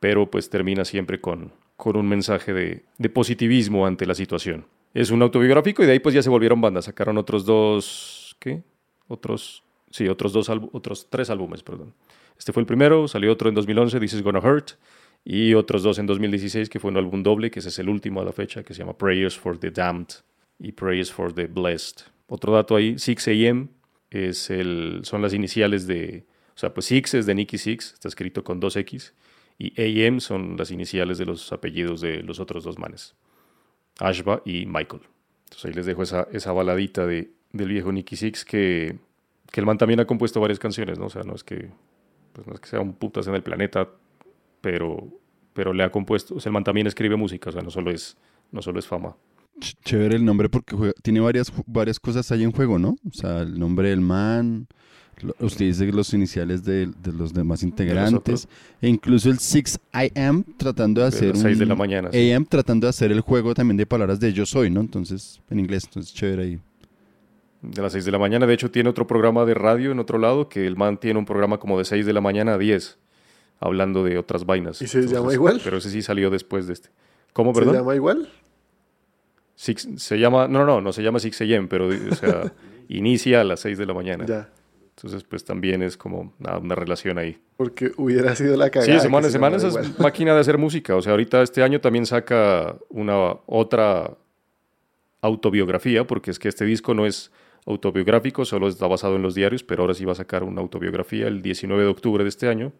Pero 0.00 0.30
pues 0.30 0.50
termina 0.50 0.84
siempre 0.84 1.20
con, 1.20 1.52
con 1.76 1.96
un 1.96 2.08
mensaje 2.08 2.52
de, 2.52 2.82
de 2.98 3.08
positivismo 3.08 3.86
ante 3.86 4.04
la 4.06 4.14
situación. 4.14 4.66
Es 4.94 5.10
un 5.10 5.22
autobiográfico 5.22 5.82
y 5.82 5.86
de 5.86 5.92
ahí 5.92 5.98
pues 5.98 6.14
ya 6.14 6.22
se 6.22 6.30
volvieron 6.30 6.60
bandas. 6.60 6.84
Sacaron 6.86 7.18
otros 7.18 7.44
dos, 7.44 8.36
¿qué? 8.38 8.62
Otros, 9.08 9.62
sí, 9.90 10.08
otros 10.08 10.32
dos, 10.32 10.48
otros 10.48 11.08
tres 11.10 11.30
álbumes, 11.30 11.62
perdón. 11.62 11.94
Este 12.38 12.52
fue 12.52 12.60
el 12.60 12.66
primero, 12.66 13.08
salió 13.08 13.32
otro 13.32 13.48
en 13.48 13.54
2011, 13.54 14.00
This 14.00 14.14
is 14.14 14.22
Gonna 14.22 14.40
Hurt, 14.40 14.72
y 15.24 15.54
otros 15.54 15.82
dos 15.82 15.98
en 15.98 16.06
2016, 16.06 16.68
que 16.68 16.80
fue 16.80 16.90
un 16.90 16.96
álbum 16.96 17.22
doble, 17.22 17.50
que 17.50 17.60
ese 17.60 17.68
es 17.68 17.78
el 17.78 17.88
último 17.88 18.20
a 18.20 18.24
la 18.24 18.32
fecha, 18.32 18.62
que 18.62 18.74
se 18.74 18.80
llama 18.80 18.96
Prayers 18.96 19.38
for 19.38 19.58
the 19.58 19.70
Damned 19.70 20.08
y 20.58 20.72
Prayers 20.72 21.12
for 21.12 21.32
the 21.32 21.46
Blessed. 21.46 22.06
Otro 22.26 22.52
dato 22.52 22.74
ahí, 22.74 22.98
6 22.98 23.28
AM 23.28 23.68
es 24.10 24.50
el, 24.50 25.00
son 25.04 25.22
las 25.22 25.32
iniciales 25.32 25.86
de, 25.86 26.24
o 26.54 26.58
sea, 26.58 26.74
pues 26.74 26.86
Six 26.86 27.14
es 27.14 27.26
de 27.26 27.34
Nicky 27.34 27.58
Six, 27.58 27.94
está 27.94 28.08
escrito 28.08 28.44
con 28.44 28.60
dos 28.60 28.76
X, 28.76 29.14
y 29.58 30.04
AM 30.04 30.20
son 30.20 30.56
las 30.56 30.70
iniciales 30.70 31.18
de 31.18 31.26
los 31.26 31.52
apellidos 31.52 32.00
de 32.00 32.22
los 32.22 32.40
otros 32.40 32.64
dos 32.64 32.78
manes, 32.78 33.14
Ashba 33.98 34.42
y 34.44 34.66
Michael. 34.66 35.02
Entonces 35.44 35.64
ahí 35.66 35.72
les 35.72 35.86
dejo 35.86 36.02
esa, 36.02 36.26
esa 36.32 36.52
baladita 36.52 37.06
de, 37.06 37.30
del 37.52 37.68
viejo 37.68 37.92
Nicky 37.92 38.16
Six 38.16 38.44
que, 38.44 38.98
que 39.50 39.60
el 39.60 39.66
man 39.66 39.78
también 39.78 40.00
ha 40.00 40.06
compuesto 40.06 40.40
varias 40.40 40.58
canciones, 40.58 40.98
¿no? 40.98 41.06
O 41.06 41.10
sea, 41.10 41.22
no 41.22 41.34
es 41.34 41.44
que, 41.44 41.70
pues 42.32 42.46
no 42.46 42.54
es 42.54 42.60
que 42.60 42.68
sea 42.68 42.80
un 42.80 42.94
putas 42.94 43.26
en 43.26 43.34
el 43.34 43.42
planeta, 43.42 43.88
pero, 44.60 45.06
pero 45.52 45.72
le 45.72 45.82
ha 45.84 45.90
compuesto, 45.90 46.34
o 46.36 46.40
sea, 46.40 46.50
el 46.50 46.54
man 46.54 46.64
también 46.64 46.86
escribe 46.86 47.16
música, 47.16 47.50
o 47.50 47.52
sea, 47.52 47.62
no 47.62 47.70
solo 47.70 47.90
es, 47.90 48.16
no 48.50 48.62
solo 48.62 48.78
es 48.78 48.86
fama. 48.86 49.16
Ch- 49.58 49.76
Chévere 49.84 50.16
el 50.16 50.24
nombre 50.24 50.48
porque 50.48 50.92
tiene 51.02 51.20
varias, 51.20 51.52
varias 51.66 52.00
cosas 52.00 52.30
ahí 52.32 52.42
en 52.42 52.52
juego, 52.52 52.78
¿no? 52.78 52.96
O 53.06 53.12
sea, 53.12 53.40
el 53.42 53.58
nombre 53.58 53.90
del 53.90 54.00
man, 54.00 54.66
usted 55.38 55.66
dice 55.66 55.86
los 55.92 56.12
iniciales 56.14 56.64
de, 56.64 56.86
de 56.86 57.12
los 57.12 57.32
demás 57.32 57.62
integrantes, 57.62 58.48
e 58.80 58.88
incluso 58.88 59.30
el 59.30 59.38
6 59.38 59.78
AM 59.92 60.44
tratando 60.56 61.00
de 61.00 61.10
De 61.10 61.16
hacer 61.16 61.28
las 61.30 61.40
6 61.40 61.58
de 61.58 61.66
la 61.66 61.74
mañana. 61.74 62.08
sí. 62.12 62.32
AM 62.32 62.44
tratando 62.46 62.86
de 62.86 62.90
hacer 62.90 63.12
el 63.12 63.20
juego 63.20 63.54
también 63.54 63.76
de 63.76 63.86
palabras 63.86 64.20
de 64.20 64.32
yo 64.32 64.46
soy, 64.46 64.70
¿no? 64.70 64.80
Entonces, 64.80 65.40
en 65.50 65.60
inglés, 65.60 65.84
entonces 65.84 66.12
chévere 66.14 66.42
ahí. 66.42 66.60
De 67.62 67.80
las 67.80 67.92
6 67.92 68.04
de 68.04 68.10
la 68.10 68.18
mañana. 68.18 68.46
De 68.46 68.54
hecho, 68.54 68.70
tiene 68.70 68.88
otro 68.90 69.06
programa 69.06 69.44
de 69.44 69.54
radio 69.54 69.92
en 69.92 69.98
otro 70.00 70.18
lado, 70.18 70.48
que 70.48 70.66
el 70.66 70.76
man 70.76 70.98
tiene 70.98 71.18
un 71.18 71.24
programa 71.26 71.58
como 71.58 71.78
de 71.78 71.84
6 71.84 72.04
de 72.04 72.12
la 72.12 72.20
mañana 72.20 72.54
a 72.54 72.58
10, 72.58 72.98
hablando 73.60 74.02
de 74.02 74.18
otras 74.18 74.44
vainas. 74.46 74.82
¿Y 74.82 74.88
se 74.88 75.02
llama 75.06 75.32
igual? 75.32 75.60
Pero 75.62 75.76
ese 75.78 75.90
sí 75.90 76.02
salió 76.02 76.28
después 76.30 76.66
de 76.66 76.72
este. 76.72 76.88
¿Cómo, 77.32 77.54
¿Se 77.54 77.60
perdón? 77.60 77.76
llama 77.76 77.94
igual? 77.94 78.28
Six- 79.56 79.96
se 79.98 80.18
llama, 80.18 80.48
no, 80.48 80.60
no, 80.60 80.66
no, 80.66 80.80
no 80.80 80.92
se 80.92 81.02
llama 81.02 81.20
6 81.20 81.40
AM, 81.42 81.68
pero 81.68 81.86
o 81.88 82.14
sea, 82.16 82.52
inicia 82.88 83.42
a 83.42 83.44
las 83.44 83.60
6 83.60 83.78
de 83.78 83.86
la 83.86 83.94
mañana. 83.94 84.26
Ya. 84.26 84.48
Entonces, 85.02 85.24
pues 85.24 85.44
también 85.44 85.82
es 85.82 85.96
como 85.96 86.32
nada, 86.38 86.58
una 86.58 86.76
relación 86.76 87.18
ahí. 87.18 87.36
Porque 87.56 87.90
hubiera 87.96 88.36
sido 88.36 88.56
la 88.56 88.70
cagada. 88.70 89.00
Sí, 89.00 89.00
semana, 89.00 89.26
se 89.26 89.32
semana 89.32 89.56
es 89.56 89.98
máquina 89.98 90.32
de 90.32 90.40
hacer 90.40 90.58
música. 90.58 90.94
O 90.94 91.02
sea, 91.02 91.10
ahorita 91.10 91.42
este 91.42 91.60
año 91.64 91.80
también 91.80 92.06
saca 92.06 92.76
una 92.88 93.36
otra 93.46 94.16
autobiografía, 95.20 96.06
porque 96.06 96.30
es 96.30 96.38
que 96.38 96.48
este 96.48 96.64
disco 96.64 96.94
no 96.94 97.04
es 97.04 97.32
autobiográfico, 97.66 98.44
solo 98.44 98.68
está 98.68 98.86
basado 98.86 99.16
en 99.16 99.22
los 99.22 99.34
diarios, 99.34 99.64
pero 99.64 99.82
ahora 99.82 99.94
sí 99.94 100.04
va 100.04 100.12
a 100.12 100.16
sacar 100.16 100.44
una 100.44 100.60
autobiografía 100.60 101.26
el 101.26 101.42
19 101.42 101.82
de 101.82 101.88
octubre 101.88 102.22
de 102.22 102.28
este 102.28 102.48
año, 102.48 102.72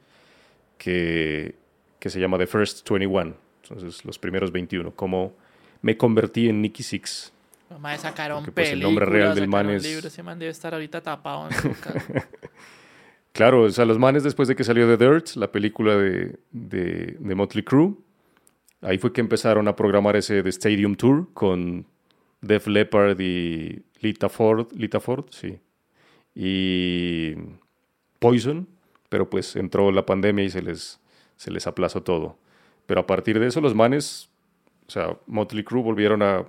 que, 0.79 1.57
que 1.99 2.09
se 2.09 2.21
llama 2.21 2.39
The 2.39 2.47
First 2.47 2.89
21, 2.89 3.35
entonces 3.63 4.05
los 4.05 4.19
primeros 4.19 4.53
21, 4.53 4.93
como 4.95 5.35
me 5.83 5.97
convertí 5.97 6.49
en 6.49 6.63
Nicky 6.63 6.85
Six. 6.85 7.33
Mamá, 7.73 7.97
sacaron 7.99 8.39
Porque, 8.45 8.53
pues, 8.53 8.69
el 8.71 8.81
películas, 8.81 8.91
nombre 9.09 9.19
real 9.19 9.35
del 9.35 9.49
man 9.49 9.71
es- 9.71 9.83
libros, 9.83 10.05
ese 10.07 10.23
man 10.23 10.39
debe 10.39 10.51
estar 10.51 10.73
ahorita 10.75 11.01
tapado 11.03 11.49
en 11.49 11.55
su 11.55 11.81
casa. 11.81 12.29
Claro, 13.33 13.63
o 13.63 13.71
sea, 13.71 13.87
los 13.87 13.99
manes 13.99 14.23
después 14.25 14.47
de 14.47 14.55
que 14.55 14.63
salió 14.63 14.87
The 14.95 15.03
Dirt, 15.03 15.37
la 15.37 15.51
película 15.51 15.97
de, 15.97 16.39
de, 16.51 17.17
de 17.19 17.35
Motley 17.35 17.65
Crue, 17.65 17.95
ahí 18.83 18.99
fue 18.99 19.11
que 19.11 19.23
empezaron 19.23 19.69
a 19.69 19.75
programar 19.75 20.17
ese 20.17 20.43
The 20.43 20.51
Stadium 20.51 20.97
Tour 20.97 21.29
con 21.33 21.87
Def 22.43 22.67
Leppard 22.67 23.19
y 23.21 23.83
Lita 24.01 24.29
Ford, 24.29 24.71
Lita 24.77 25.01
Ford, 25.01 25.25
sí, 25.31 25.59
y 26.35 27.35
Poison, 28.19 28.69
pero 29.09 29.29
pues 29.31 29.57
entró 29.57 29.91
la 29.93 30.05
pandemia 30.07 30.45
y 30.45 30.51
se 30.51 30.61
les, 30.61 31.01
se 31.37 31.51
les 31.51 31.67
aplazó 31.67 32.03
todo. 32.03 32.37
Pero 32.87 33.01
a 33.01 33.07
partir 33.07 33.39
de 33.41 33.47
eso 33.47 33.61
los 33.63 33.75
manes, 33.75 34.29
o 34.87 34.91
sea, 34.91 35.17
Motley 35.27 35.65
Crue 35.65 35.83
volvieron 35.83 36.23
a... 36.23 36.45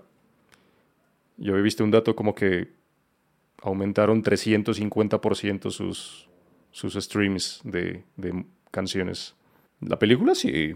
Yo 1.38 1.58
he 1.58 1.62
visto 1.62 1.84
un 1.84 1.92
dato 1.92 2.16
como 2.16 2.36
que 2.36 2.74
aumentaron 3.62 4.24
350% 4.24 5.72
sus, 5.72 6.30
sus 6.72 6.94
streams 6.96 7.62
de, 7.64 8.04
de 8.18 8.46
canciones. 8.72 9.36
La 9.80 9.98
película 9.98 10.36
sí. 10.36 10.74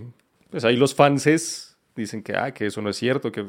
Pues 0.50 0.64
ahí 0.64 0.78
los 0.78 0.96
fanses 0.96 1.78
dicen 1.96 2.24
que, 2.24 2.36
ah, 2.36 2.54
que 2.54 2.68
eso 2.68 2.82
no 2.82 2.90
es 2.90 2.98
cierto, 2.98 3.32
que 3.32 3.46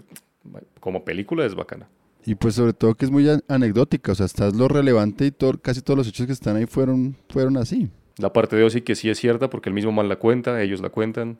como 0.81 1.05
película 1.05 1.45
es 1.45 1.55
bacana. 1.55 1.89
Y 2.25 2.35
pues 2.35 2.57
sobre 2.57 2.73
todo 2.73 2.95
que 2.95 3.05
es 3.05 3.11
muy 3.11 3.27
anecdótica, 3.49 4.13
o 4.13 4.15
sea, 4.15 4.27
está 4.27 4.51
lo 4.51 4.69
relevante 4.69 5.27
y 5.27 5.31
todo, 5.31 5.59
casi 5.61 5.81
todos 5.81 5.97
los 5.97 6.09
hechos 6.09 6.27
que 6.27 6.33
están 6.33 6.57
ahí 6.57 6.67
fueron, 6.67 7.17
fueron 7.29 7.57
así. 7.57 7.91
La 8.17 8.33
parte 8.33 8.57
de 8.57 8.65
Ozzy 8.65 8.83
que 8.83 8.97
sí 8.97 9.09
es 9.09 9.19
cierta 9.19 9.49
porque 9.49 9.69
el 9.69 9.75
mismo 9.75 9.93
man 9.93 10.09
la 10.09 10.17
cuenta, 10.17 10.61
ellos 10.61 10.81
la 10.81 10.91
cuentan. 10.91 11.39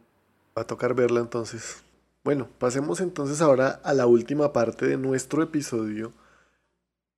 Va 0.57 0.63
a 0.63 0.67
tocar 0.67 0.95
verla 0.95 1.21
entonces. 1.21 1.83
Bueno, 2.29 2.47
pasemos 2.59 3.01
entonces 3.01 3.41
ahora 3.41 3.81
a 3.85 3.95
la 3.95 4.05
última 4.05 4.53
parte 4.53 4.87
de 4.87 4.99
nuestro 4.99 5.43
episodio 5.43 6.13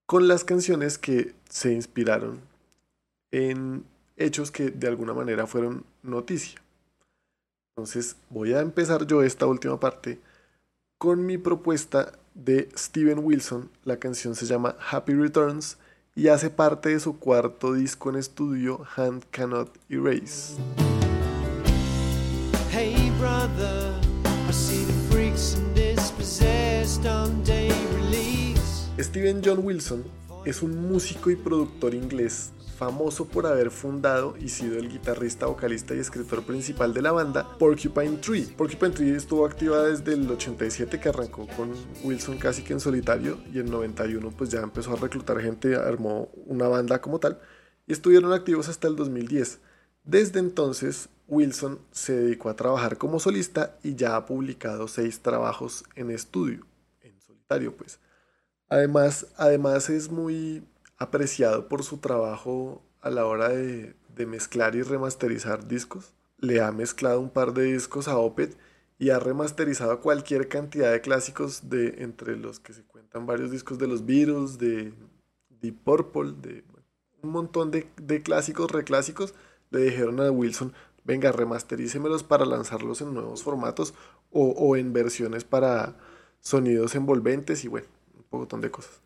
con 0.06 0.28
las 0.28 0.44
canciones 0.44 0.98
que 0.98 1.34
se 1.48 1.72
inspiraron 1.72 2.38
en 3.32 3.84
hechos 4.16 4.52
que 4.52 4.70
de 4.70 4.86
alguna 4.86 5.12
manera 5.12 5.48
fueron 5.48 5.84
noticia. 6.04 6.62
Entonces 7.74 8.14
voy 8.28 8.52
a 8.52 8.60
empezar 8.60 9.04
yo 9.04 9.24
esta 9.24 9.46
última 9.46 9.80
parte 9.80 10.20
con 10.96 11.26
mi 11.26 11.38
propuesta 11.38 12.12
de 12.34 12.68
Steven 12.76 13.18
Wilson. 13.18 13.68
La 13.82 13.96
canción 13.96 14.36
se 14.36 14.46
llama 14.46 14.76
Happy 14.92 15.14
Returns 15.14 15.76
y 16.14 16.28
hace 16.28 16.50
parte 16.50 16.90
de 16.90 17.00
su 17.00 17.18
cuarto 17.18 17.72
disco 17.72 18.10
en 18.10 18.14
estudio 18.14 18.86
Hand 18.94 19.24
Cannot 19.32 19.76
Erase. 19.88 20.54
Hey 22.70 23.12
brother, 23.18 23.99
Steven 28.98 29.40
John 29.42 29.64
Wilson 29.64 30.04
es 30.44 30.62
un 30.62 30.88
músico 30.88 31.30
y 31.30 31.36
productor 31.36 31.94
inglés 31.94 32.52
famoso 32.76 33.26
por 33.26 33.46
haber 33.46 33.70
fundado 33.70 34.34
y 34.38 34.48
sido 34.48 34.78
el 34.78 34.88
guitarrista, 34.88 35.46
vocalista 35.46 35.94
y 35.94 35.98
escritor 35.98 36.42
principal 36.44 36.94
de 36.94 37.02
la 37.02 37.12
banda 37.12 37.46
Porcupine 37.58 38.18
Tree. 38.18 38.46
Porcupine 38.56 38.90
Tree 38.92 39.14
estuvo 39.14 39.44
activa 39.44 39.82
desde 39.82 40.14
el 40.14 40.30
87 40.30 40.98
que 40.98 41.08
arrancó 41.08 41.46
con 41.56 41.72
Wilson 42.04 42.38
casi 42.38 42.62
que 42.62 42.72
en 42.72 42.80
solitario 42.80 43.38
y 43.52 43.58
en 43.58 43.70
91 43.70 44.30
pues 44.30 44.50
ya 44.50 44.60
empezó 44.60 44.92
a 44.92 44.96
reclutar 44.96 45.40
gente, 45.40 45.76
armó 45.76 46.30
una 46.46 46.68
banda 46.68 47.00
como 47.00 47.18
tal 47.18 47.38
y 47.86 47.92
estuvieron 47.92 48.32
activos 48.32 48.68
hasta 48.68 48.88
el 48.88 48.96
2010. 48.96 49.60
Desde 50.04 50.38
entonces 50.38 51.08
Wilson 51.28 51.78
se 51.92 52.14
dedicó 52.14 52.48
a 52.48 52.56
trabajar 52.56 52.98
como 52.98 53.20
solista 53.20 53.78
y 53.82 53.94
ya 53.94 54.16
ha 54.16 54.26
publicado 54.26 54.88
seis 54.88 55.20
trabajos 55.20 55.84
en 55.94 56.10
estudio, 56.10 56.66
pues. 57.76 57.98
Además, 58.68 59.26
además 59.36 59.90
es 59.90 60.10
muy 60.10 60.62
apreciado 60.96 61.68
por 61.68 61.82
su 61.82 61.98
trabajo 61.98 62.82
a 63.00 63.10
la 63.10 63.26
hora 63.26 63.48
de, 63.48 63.94
mezclar 64.26 64.76
y 64.76 64.82
remasterizar 64.82 65.66
discos. 65.66 66.12
Le 66.36 66.60
ha 66.60 66.72
mezclado 66.72 67.20
un 67.20 67.30
par 67.30 67.54
de 67.54 67.72
discos 67.72 68.06
a 68.06 68.18
Opeth 68.18 68.54
y 68.98 69.08
ha 69.08 69.18
remasterizado 69.18 70.02
cualquier 70.02 70.48
cantidad 70.48 70.92
de 70.92 71.00
clásicos 71.00 71.70
de 71.70 72.02
entre 72.02 72.36
los 72.36 72.60
que 72.60 72.74
se 72.74 72.82
cuentan 72.82 73.24
varios 73.24 73.50
discos 73.50 73.78
de 73.78 73.86
los 73.86 74.04
Beatles, 74.04 74.58
de 74.58 74.92
Deep 75.62 75.82
Purple, 75.82 76.32
de 76.32 76.62
bueno, 76.70 76.86
un 77.22 77.30
montón 77.30 77.70
de, 77.70 78.22
clásicos, 78.22 78.70
reclásicos. 78.70 79.32
Le 79.70 79.80
dijeron 79.80 80.20
a 80.20 80.30
Wilson, 80.30 80.74
venga, 81.04 81.32
remasterícemelos 81.32 82.22
para 82.22 82.44
lanzarlos 82.44 83.00
en 83.00 83.14
nuevos 83.14 83.42
formatos 83.42 83.94
o 84.30 84.76
en 84.76 84.92
versiones 84.92 85.44
para 85.44 85.96
sonidos 86.40 86.94
envolventes 86.94 87.64
y 87.64 87.68
bueno, 87.68 87.86
montón 88.30 88.60
de 88.60 88.70
cosas. 88.70 89.00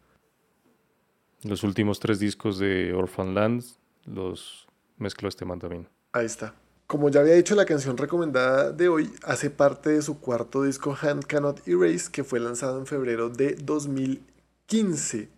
Los 1.43 1.62
últimos 1.62 2.01
tres 2.01 2.18
discos 2.18 2.59
de 2.59 2.95
Orphan 2.95 3.35
Land 3.35 3.64
los 4.07 4.66
mezcló 4.97 5.28
este 5.28 5.45
man 5.45 5.59
también. 5.59 5.89
Ahí 6.12 6.26
está. 6.26 6.55
Como 6.87 7.09
ya 7.09 7.20
había 7.20 7.35
dicho, 7.35 7.55
la 7.55 7.64
canción 7.64 7.97
recomendada 7.97 8.70
de 8.70 8.89
hoy 8.89 9.12
hace 9.24 9.51
parte 9.51 9.91
de 9.91 10.03
su 10.03 10.20
cuarto 10.20 10.62
disco 10.62 10.97
Hand 11.01 11.24
Cannot 11.24 11.66
Erase, 11.66 12.11
que 12.11 12.24
fue 12.24 12.41
lanzado 12.41 12.78
en 12.78 12.87
febrero 12.87 13.30
de 13.30 13.55
2015. 13.55 15.28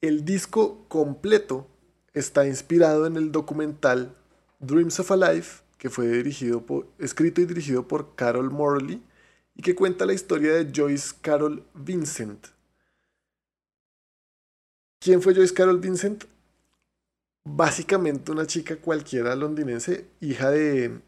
El 0.00 0.24
disco 0.24 0.84
completo 0.88 1.66
está 2.12 2.46
inspirado 2.46 3.06
en 3.06 3.16
el 3.16 3.32
documental 3.32 4.14
Dreams 4.60 5.00
of 5.00 5.10
a 5.10 5.16
Life, 5.16 5.62
que 5.78 5.90
fue 5.90 6.06
dirigido 6.06 6.64
por, 6.64 6.86
escrito 6.98 7.40
y 7.40 7.46
dirigido 7.46 7.88
por 7.88 8.14
Carol 8.14 8.50
Morley 8.50 9.02
y 9.54 9.62
que 9.62 9.74
cuenta 9.74 10.06
la 10.06 10.12
historia 10.12 10.54
de 10.54 10.70
Joyce 10.74 11.14
Carol 11.20 11.64
Vincent. 11.74 12.46
¿Quién 15.00 15.20
fue 15.20 15.34
Joyce 15.34 15.54
Carol 15.54 15.78
Vincent? 15.78 16.24
Básicamente 17.44 18.30
una 18.30 18.46
chica 18.46 18.76
cualquiera 18.76 19.34
londinense, 19.34 20.06
hija 20.20 20.50
de, 20.50 21.00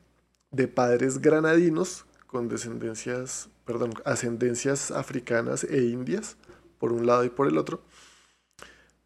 de 0.50 0.68
padres 0.68 1.20
granadinos 1.20 2.04
con 2.26 2.48
descendencias, 2.48 3.48
perdón, 3.64 3.94
ascendencias 4.04 4.90
africanas 4.90 5.62
e 5.62 5.84
indias, 5.84 6.36
por 6.80 6.92
un 6.92 7.06
lado 7.06 7.24
y 7.24 7.28
por 7.28 7.46
el 7.46 7.56
otro. 7.56 7.82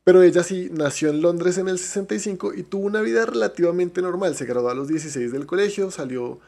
Pero 0.05 0.23
ella 0.23 0.43
sí 0.43 0.71
nació 0.73 1.11
en 1.11 1.21
Londres 1.21 1.59
en 1.59 1.69
el 1.69 1.79
65 1.79 2.55
y 2.55 2.63
tuvo 2.63 2.87
una 2.87 3.03
vida 3.03 3.27
relativamente 3.27 4.01
normal. 4.01 4.35
Se 4.35 4.47
graduó 4.47 4.71
a 4.71 4.75
los 4.75 4.89
16 4.89 5.31
del 5.31 5.45
colegio, 5.45 5.91
salió 5.91 6.41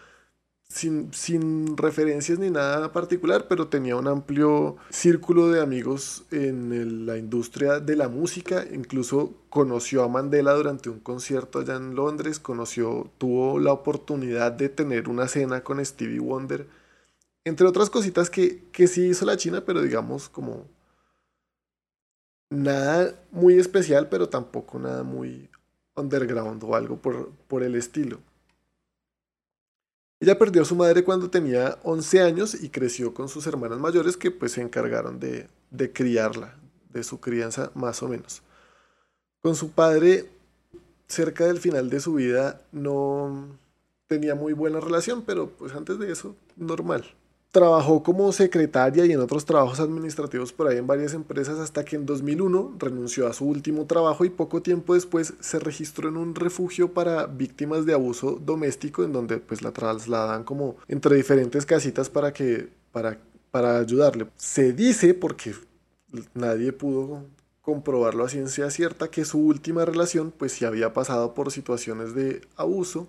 sin, 0.70 1.12
sin 1.12 1.76
referencias 1.76 2.38
ni 2.38 2.48
nada 2.48 2.92
particular, 2.92 3.48
pero 3.48 3.66
tenía 3.66 3.96
un 3.96 4.06
amplio 4.06 4.76
círculo 4.88 5.48
de 5.48 5.60
amigos 5.60 6.24
en 6.30 7.06
la 7.06 7.18
industria 7.18 7.80
de 7.80 7.96
la 7.96 8.08
música. 8.08 8.64
Incluso 8.72 9.34
conoció 9.50 10.04
a 10.04 10.08
Mandela 10.08 10.54
durante 10.54 10.88
un 10.88 11.00
concierto 11.00 11.58
allá 11.58 11.74
en 11.74 11.96
Londres, 11.96 12.38
conoció, 12.38 13.10
tuvo 13.18 13.58
la 13.58 13.72
oportunidad 13.72 14.52
de 14.52 14.68
tener 14.68 15.08
una 15.08 15.26
cena 15.26 15.64
con 15.64 15.84
Stevie 15.84 16.20
Wonder, 16.20 16.68
entre 17.44 17.66
otras 17.66 17.90
cositas 17.90 18.30
que, 18.30 18.68
que 18.70 18.86
sí 18.86 19.08
hizo 19.08 19.26
la 19.26 19.36
China, 19.36 19.64
pero 19.66 19.82
digamos 19.82 20.28
como 20.28 20.68
nada 22.48 23.20
muy 23.32 23.58
especial, 23.58 24.08
pero 24.08 24.28
tampoco 24.28 24.78
nada 24.78 25.02
muy 25.02 25.50
underground 25.96 26.62
o 26.62 26.76
algo 26.76 26.96
por, 26.96 27.30
por 27.48 27.64
el 27.64 27.74
estilo. 27.74 28.20
Ella 30.20 30.38
perdió 30.38 30.60
a 30.60 30.66
su 30.66 30.76
madre 30.76 31.02
cuando 31.02 31.30
tenía 31.30 31.78
11 31.82 32.20
años 32.20 32.54
y 32.62 32.68
creció 32.68 33.14
con 33.14 33.30
sus 33.30 33.46
hermanas 33.46 33.78
mayores 33.78 34.18
que 34.18 34.30
pues 34.30 34.52
se 34.52 34.60
encargaron 34.60 35.18
de, 35.18 35.48
de 35.70 35.92
criarla, 35.92 36.56
de 36.90 37.02
su 37.02 37.20
crianza 37.20 37.70
más 37.74 38.02
o 38.02 38.08
menos. 38.08 38.42
Con 39.40 39.56
su 39.56 39.70
padre, 39.70 40.28
cerca 41.08 41.46
del 41.46 41.58
final 41.58 41.88
de 41.88 42.00
su 42.00 42.14
vida, 42.14 42.60
no 42.70 43.58
tenía 44.08 44.34
muy 44.34 44.52
buena 44.52 44.78
relación, 44.80 45.22
pero 45.22 45.48
pues 45.48 45.72
antes 45.74 45.98
de 45.98 46.12
eso, 46.12 46.36
normal. 46.54 47.14
Trabajó 47.52 48.02
como 48.02 48.30
secretaria 48.32 49.04
y 49.06 49.12
en 49.12 49.20
otros 49.20 49.44
trabajos 49.44 49.80
administrativos 49.80 50.52
por 50.52 50.68
ahí 50.68 50.78
en 50.78 50.86
varias 50.86 51.14
empresas 51.14 51.58
hasta 51.58 51.84
que 51.84 51.96
en 51.96 52.06
2001 52.06 52.76
renunció 52.78 53.26
a 53.26 53.32
su 53.32 53.44
último 53.44 53.86
trabajo 53.86 54.24
y 54.24 54.30
poco 54.30 54.62
tiempo 54.62 54.94
después 54.94 55.34
se 55.40 55.58
registró 55.58 56.08
en 56.08 56.16
un 56.16 56.34
refugio 56.36 56.94
para 56.94 57.26
víctimas 57.26 57.86
de 57.86 57.94
abuso 57.94 58.38
doméstico 58.40 59.02
en 59.02 59.12
donde 59.12 59.38
pues 59.38 59.62
la 59.62 59.72
trasladan 59.72 60.44
como 60.44 60.76
entre 60.86 61.16
diferentes 61.16 61.66
casitas 61.66 62.08
para 62.08 62.32
que 62.32 62.68
para 62.92 63.18
para 63.50 63.78
ayudarle. 63.78 64.28
Se 64.36 64.72
dice 64.72 65.14
porque 65.14 65.54
nadie 66.34 66.72
pudo 66.72 67.26
comprobarlo 67.60 68.24
a 68.24 68.28
ciencia 68.28 68.70
cierta 68.70 69.10
que 69.10 69.24
su 69.24 69.38
última 69.38 69.84
relación 69.84 70.32
pues 70.36 70.52
sí 70.52 70.64
había 70.64 70.92
pasado 70.92 71.34
por 71.34 71.52
situaciones 71.52 72.14
de 72.14 72.42
abuso 72.56 73.08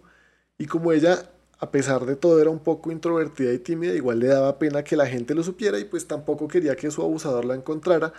y 0.57 0.65
como 0.65 0.91
ella 0.91 1.31
a 1.61 1.69
pesar 1.69 2.07
de 2.07 2.15
todo 2.15 2.41
era 2.41 2.49
un 2.49 2.59
poco 2.59 2.91
introvertida 2.91 3.53
y 3.53 3.59
tímida, 3.59 3.93
igual 3.93 4.19
le 4.19 4.27
daba 4.27 4.57
pena 4.57 4.83
que 4.83 4.95
la 4.95 5.05
gente 5.05 5.35
lo 5.35 5.43
supiera 5.43 5.77
y 5.77 5.85
pues 5.85 6.07
tampoco 6.07 6.47
quería 6.47 6.75
que 6.75 6.89
su 6.89 7.03
abusador 7.03 7.45
la 7.45 7.53
encontrara, 7.53 8.13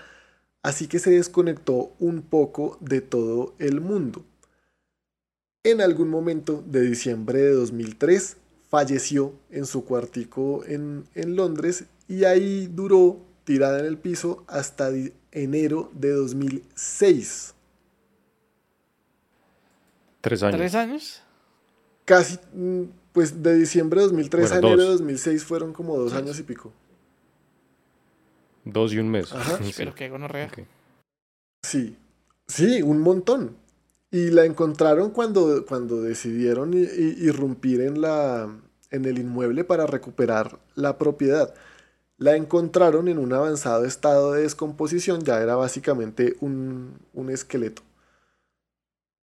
así 0.62 0.86
que 0.86 1.01
se 1.01 1.11
desconectó 1.11 1.93
un 1.99 2.22
poco 2.22 2.78
de 2.80 3.01
todo 3.01 3.57
el 3.59 3.80
mundo. 3.80 4.24
En 5.64 5.80
algún 5.80 6.09
momento 6.09 6.62
de 6.66 6.82
diciembre 6.82 7.40
de 7.40 7.53
2003 7.55 8.36
falleció 8.70 9.34
en 9.51 9.66
su 9.66 9.84
cuartico 9.84 10.64
en, 10.64 11.05
en 11.14 11.34
Londres 11.34 11.86
y 12.07 12.24
ahí 12.24 12.68
duró 12.68 13.18
tirada 13.43 13.80
en 13.80 13.86
el 13.86 13.99
piso 13.99 14.45
hasta 14.47 14.90
enero 15.32 15.90
de 15.95 16.12
2006. 16.12 17.55
Tres 20.20 20.43
años. 20.45 20.57
¿Tres 20.57 20.74
años? 20.76 21.22
Casi, 22.05 22.38
mm, 22.55 22.84
pues 23.13 23.43
de 23.43 23.55
diciembre 23.57 24.01
de 24.01 24.07
2003 24.07 24.51
Bueno, 24.51 24.55
a 24.55 24.59
enero 24.71 24.83
de 24.83 24.89
dos. 24.91 24.99
2006 25.01 25.45
fueron 25.45 25.73
como 25.73 25.97
dos 25.99 26.13
años 26.15 26.39
y 26.39 26.43
pico. 26.43 26.73
Dos 28.64 28.93
y 28.93 28.99
un 28.99 29.11
mes. 29.11 29.33
Ajá. 29.33 29.59
Sí. 29.63 29.72
Pero 29.76 29.95
qué 29.95 30.09
gonorrea. 30.09 30.47
Ok. 30.47 30.61
Sí, 31.64 31.97
sí, 32.47 32.83
un 32.83 33.01
montón. 33.01 33.57
Y 34.11 34.30
la 34.30 34.45
encontraron 34.45 35.11
cuando, 35.11 35.64
cuando 35.67 36.03
decidieron 36.03 36.75
i- 36.75 36.83
i- 36.83 37.17
irrumpir 37.26 37.80
en, 37.80 38.01
la, 38.01 38.49
en 38.91 39.05
el 39.07 39.18
inmueble 39.18 39.64
para 39.64 39.87
recuperar 39.87 40.59
la 40.75 40.99
propiedad. 40.99 41.55
La 42.18 42.37
encontraron 42.37 43.09
en 43.09 43.18
un 43.18 43.33
avanzado 43.33 43.84
estado 43.84 44.33
de 44.33 44.43
descomposición, 44.43 45.22
ya 45.22 45.41
era 45.41 45.57
básicamente 45.57 46.37
un, 46.41 46.99
un 47.14 47.30
esqueleto. 47.30 47.83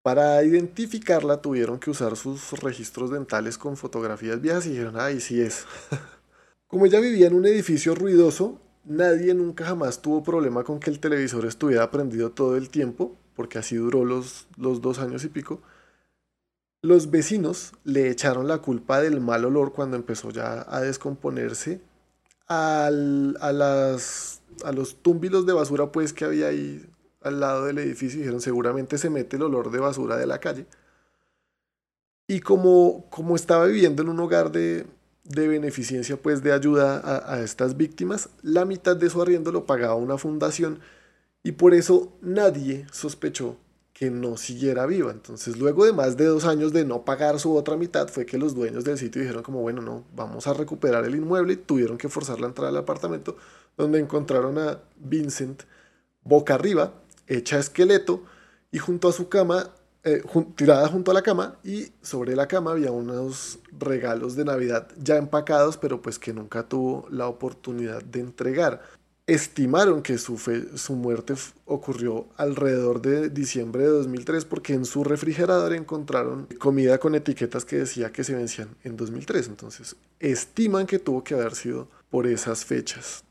Para 0.01 0.41
identificarla 0.43 1.41
tuvieron 1.41 1.80
que 1.80 1.89
usar 1.89 2.15
sus 2.15 2.51
registros 2.61 3.11
dentales 3.11 3.57
con 3.57 3.76
fotografías 3.77 4.41
viejas 4.41 4.65
y 4.65 4.69
dijeron, 4.71 4.95
ay, 4.97 5.19
sí 5.19 5.41
es. 5.41 5.65
Como 6.67 6.85
ella 6.85 6.99
vivía 6.99 7.27
en 7.27 7.35
un 7.35 7.45
edificio 7.45 7.95
ruidoso, 7.95 8.59
nadie 8.85 9.34
nunca 9.34 9.65
jamás 9.65 10.01
tuvo 10.01 10.23
problema 10.23 10.63
con 10.63 10.80
que 10.80 10.89
el 10.89 10.99
televisor 10.99 11.45
estuviera 11.45 11.91
prendido 11.91 12.31
todo 12.31 12.57
el 12.57 12.69
tiempo, 12.69 13.15
porque 13.35 13.57
así 13.59 13.76
duró 13.76 14.05
los, 14.05 14.47
los 14.57 14.81
dos 14.81 14.99
años 14.99 15.23
y 15.26 15.30
pico. 15.30 15.61
Los 16.81 17.11
vecinos 17.11 17.73
le 17.84 18.09
echaron 18.09 18.47
la 18.47 18.59
culpa 18.59 19.01
del 19.01 19.19
mal 19.19 19.43
olor 19.45 19.73
cuando 19.73 19.97
empezó 19.97 20.30
ya 20.30 20.65
a 20.69 20.80
descomponerse 20.81 21.81
al- 22.47 23.38
a, 23.41 23.53
las, 23.53 24.41
a 24.65 24.71
los 24.73 24.97
túmbilos 25.03 25.45
de 25.45 25.53
basura 25.53 25.91
pues 25.91 26.13
que 26.13 26.26
había 26.26 26.47
ahí 26.49 26.85
al 27.22 27.40
lado 27.40 27.66
del 27.66 27.80
edificio 27.80 28.18
y 28.18 28.22
dijeron 28.22 28.41
seguramente 28.41 28.98
se 28.98 29.10
mete 29.10 29.36
el 29.36 29.44
olor 29.44 29.72
de 29.72 29.80
basura 29.80 30.18
de 30.18 30.28
la 30.28 30.40
calle. 30.40 30.66
Y 32.28 32.41
como, 32.41 33.10
como 33.10 33.36
estaba 33.36 33.66
viviendo 33.66 34.04
en 34.04 34.10
un 34.10 34.20
hogar 34.20 34.52
de, 34.52 34.86
de 35.24 35.48
beneficencia, 35.48 36.18
pues 36.18 36.44
de 36.44 36.52
ayuda 36.52 37.02
a, 37.34 37.41
estas 37.41 37.78
víctimas, 37.78 38.30
la 38.41 38.66
mitad 38.66 38.96
de 38.96 39.10
su 39.10 39.22
arriendo 39.22 39.52
lo 39.52 39.66
pagaba 39.66 39.96
una 39.96 40.18
fundación 40.18 40.80
y 41.44 41.54
por 41.54 41.74
eso 41.74 42.14
nadie 42.22 42.86
sospechó 42.91 43.58
que 43.94 44.10
no 44.10 44.38
siguiera 44.38 44.86
viva. 44.86 45.12
Entonces, 45.12 45.58
luego 45.58 45.86
de 45.86 45.94
más 45.94 46.18
de 46.18 46.26
dos 46.26 46.46
años 46.46 46.72
de 46.72 46.86
no 46.86 47.04
pagar 47.04 47.40
su 47.40 47.56
otra 47.56 47.78
mitad, 47.78 48.08
fue 48.08 48.26
que 48.26 48.38
los 48.38 48.56
dueños 48.56 48.84
del 48.84 48.98
sitio 48.98 49.22
dijeron 49.22 49.44
como, 49.44 49.62
bueno, 49.62 49.82
no, 49.82 50.06
vamos 50.16 50.48
a 50.48 50.54
recuperar 50.54 51.06
el 51.06 51.16
inmueble 51.16 51.58
tuvieron 51.58 51.98
que 51.98 52.10
forzar 52.10 52.40
la 52.40 52.48
entrada 52.48 52.70
al 52.70 52.78
apartamento, 52.78 53.36
donde 53.78 54.00
encontraron 54.00 54.58
a 54.58 54.80
Vincent 54.98 55.64
boca 56.24 56.56
arriba, 56.56 56.94
hecha 57.30 57.60
esqueleto, 57.60 58.23
y 58.72 58.80
junto 58.80 59.07
a 59.07 59.14
su 59.14 59.30
cama, 59.30 59.69
eh, 60.03 60.22
tirada 60.56 60.88
junto 60.88 61.11
a 61.11 61.14
la 61.14 61.22
cama, 61.22 61.57
y 61.64 61.91
sobre 62.01 62.35
la 62.35 62.47
cama 62.47 62.72
había 62.72 62.91
unos 62.91 63.60
regalos 63.77 64.35
de 64.35 64.45
Navidad 64.45 64.89
ya 64.97 65.18
empacados, 65.18 65.77
pero 65.77 66.01
pues 66.01 66.19
que 66.19 66.34
nunca 66.34 66.64
tuvo 66.64 67.07
la 67.10 67.27
oportunidad 67.27 68.03
de 68.03 68.19
entregar. 68.19 68.81
Estimaron 69.27 70.01
que 70.01 70.18
su, 70.18 70.39
su 70.39 70.95
muerte 70.95 71.35
ocurrió 71.65 72.26
alrededor 72.35 72.99
de 72.99 73.30
diciembre 73.30 73.84
de 73.84 73.89
2003 73.89 74.43
porque 74.45 74.73
en 74.73 74.85
su 74.85 75.03
refrigerador 75.03 75.73
encontraron 75.73 76.47
comida 76.57 76.97
con 76.97 77.14
etiquetas 77.14 77.64
que 77.64 77.77
decía 77.77 78.11
que 78.11 78.23
se 78.23 78.34
vencían 78.34 78.69
en 78.84 78.97
2003. 78.97 79.49
Entonces, 79.49 79.95
estiman 80.19 80.88
que 80.88 80.97
tuvo 80.97 81.23
que 81.23 81.35
haber 81.35 81.53
sido 81.53 81.88
por 82.10 82.26
esas 82.26 82.65
fechas. 82.65 83.23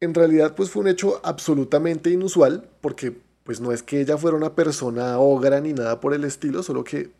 En 0.00 0.14
realidad, 0.14 0.54
pues 0.54 0.70
fue 0.70 0.82
un 0.82 0.88
hecho 0.88 1.20
absolutamente 1.22 2.08
inusual 2.08 2.66
porque 2.80 3.20
pues 3.44 3.60
no 3.60 3.72
es 3.72 3.82
que 3.82 4.00
ella 4.00 4.16
fuera 4.16 4.36
una 4.36 4.54
persona 4.54 5.18
ogra 5.18 5.60
ni 5.60 5.72
nada 5.72 6.00
por 6.00 6.14
el 6.14 6.24
estilo, 6.24 6.62
solo 6.62 6.84
que 6.84 7.10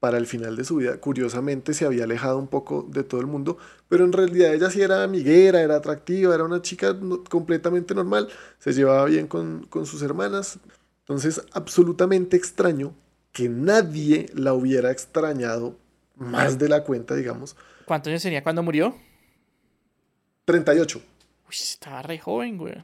para 0.00 0.18
el 0.18 0.26
final 0.26 0.56
de 0.56 0.64
su 0.64 0.76
vida, 0.76 0.96
curiosamente, 0.98 1.74
se 1.74 1.84
había 1.86 2.04
alejado 2.04 2.36
un 2.38 2.48
poco 2.48 2.84
de 2.88 3.04
todo 3.04 3.20
el 3.20 3.28
mundo, 3.28 3.56
pero 3.88 4.04
en 4.04 4.12
realidad 4.12 4.52
ella 4.52 4.68
sí 4.68 4.82
era 4.82 5.04
amiguera, 5.04 5.60
era 5.62 5.76
atractiva, 5.76 6.34
era 6.34 6.42
una 6.42 6.60
chica 6.60 6.92
no- 6.92 7.22
completamente 7.22 7.94
normal, 7.94 8.28
se 8.58 8.72
llevaba 8.72 9.04
bien 9.04 9.28
con, 9.28 9.64
con 9.70 9.86
sus 9.86 10.02
hermanas. 10.02 10.58
Entonces, 11.00 11.40
absolutamente 11.52 12.36
extraño 12.36 12.94
que 13.30 13.48
nadie 13.48 14.26
la 14.34 14.54
hubiera 14.54 14.90
extrañado 14.90 15.76
más 16.16 16.58
de 16.58 16.68
la 16.68 16.82
cuenta, 16.82 17.14
digamos. 17.14 17.56
¿Cuántos 17.86 18.10
años 18.10 18.22
tenía 18.22 18.42
cuando 18.42 18.62
murió? 18.64 18.94
38. 20.44 20.98
Uy, 20.98 21.54
estaba 21.54 22.02
re 22.02 22.18
joven, 22.18 22.58
güey. 22.58 22.74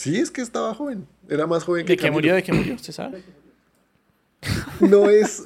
Sí, 0.00 0.16
es 0.18 0.30
que 0.30 0.40
estaba 0.40 0.72
joven. 0.74 1.06
Era 1.28 1.46
más 1.46 1.64
joven 1.64 1.84
que 1.84 1.92
¿De 1.92 1.98
qué 1.98 2.10
murió? 2.10 2.34
¿De 2.34 2.42
qué 2.42 2.54
murió? 2.54 2.74
¿Usted 2.74 2.90
sabe? 2.94 3.22
No 4.80 5.10
es, 5.10 5.42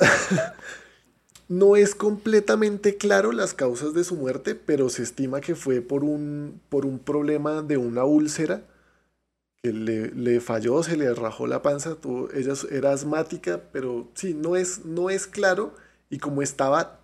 no 1.48 1.74
es 1.74 1.96
completamente 1.96 2.96
claro 2.96 3.32
las 3.32 3.52
causas 3.52 3.94
de 3.94 4.04
su 4.04 4.14
muerte, 4.14 4.54
pero 4.54 4.90
se 4.90 5.02
estima 5.02 5.40
que 5.40 5.56
fue 5.56 5.80
por 5.80 6.04
un, 6.04 6.60
por 6.68 6.86
un 6.86 7.00
problema 7.00 7.62
de 7.62 7.78
una 7.78 8.04
úlcera 8.04 8.62
que 9.60 9.72
le, 9.72 10.12
le 10.12 10.40
falló, 10.40 10.84
se 10.84 10.96
le 10.96 11.12
rajó 11.14 11.48
la 11.48 11.60
panza. 11.60 11.96
tuvo- 11.96 12.30
ella 12.32 12.52
era 12.70 12.92
asmática, 12.92 13.60
pero 13.72 14.06
sí, 14.14 14.34
no 14.34 14.54
es, 14.54 14.84
no 14.84 15.10
es 15.10 15.26
claro. 15.26 15.74
Y 16.10 16.18
como 16.18 16.42
estaba 16.42 17.00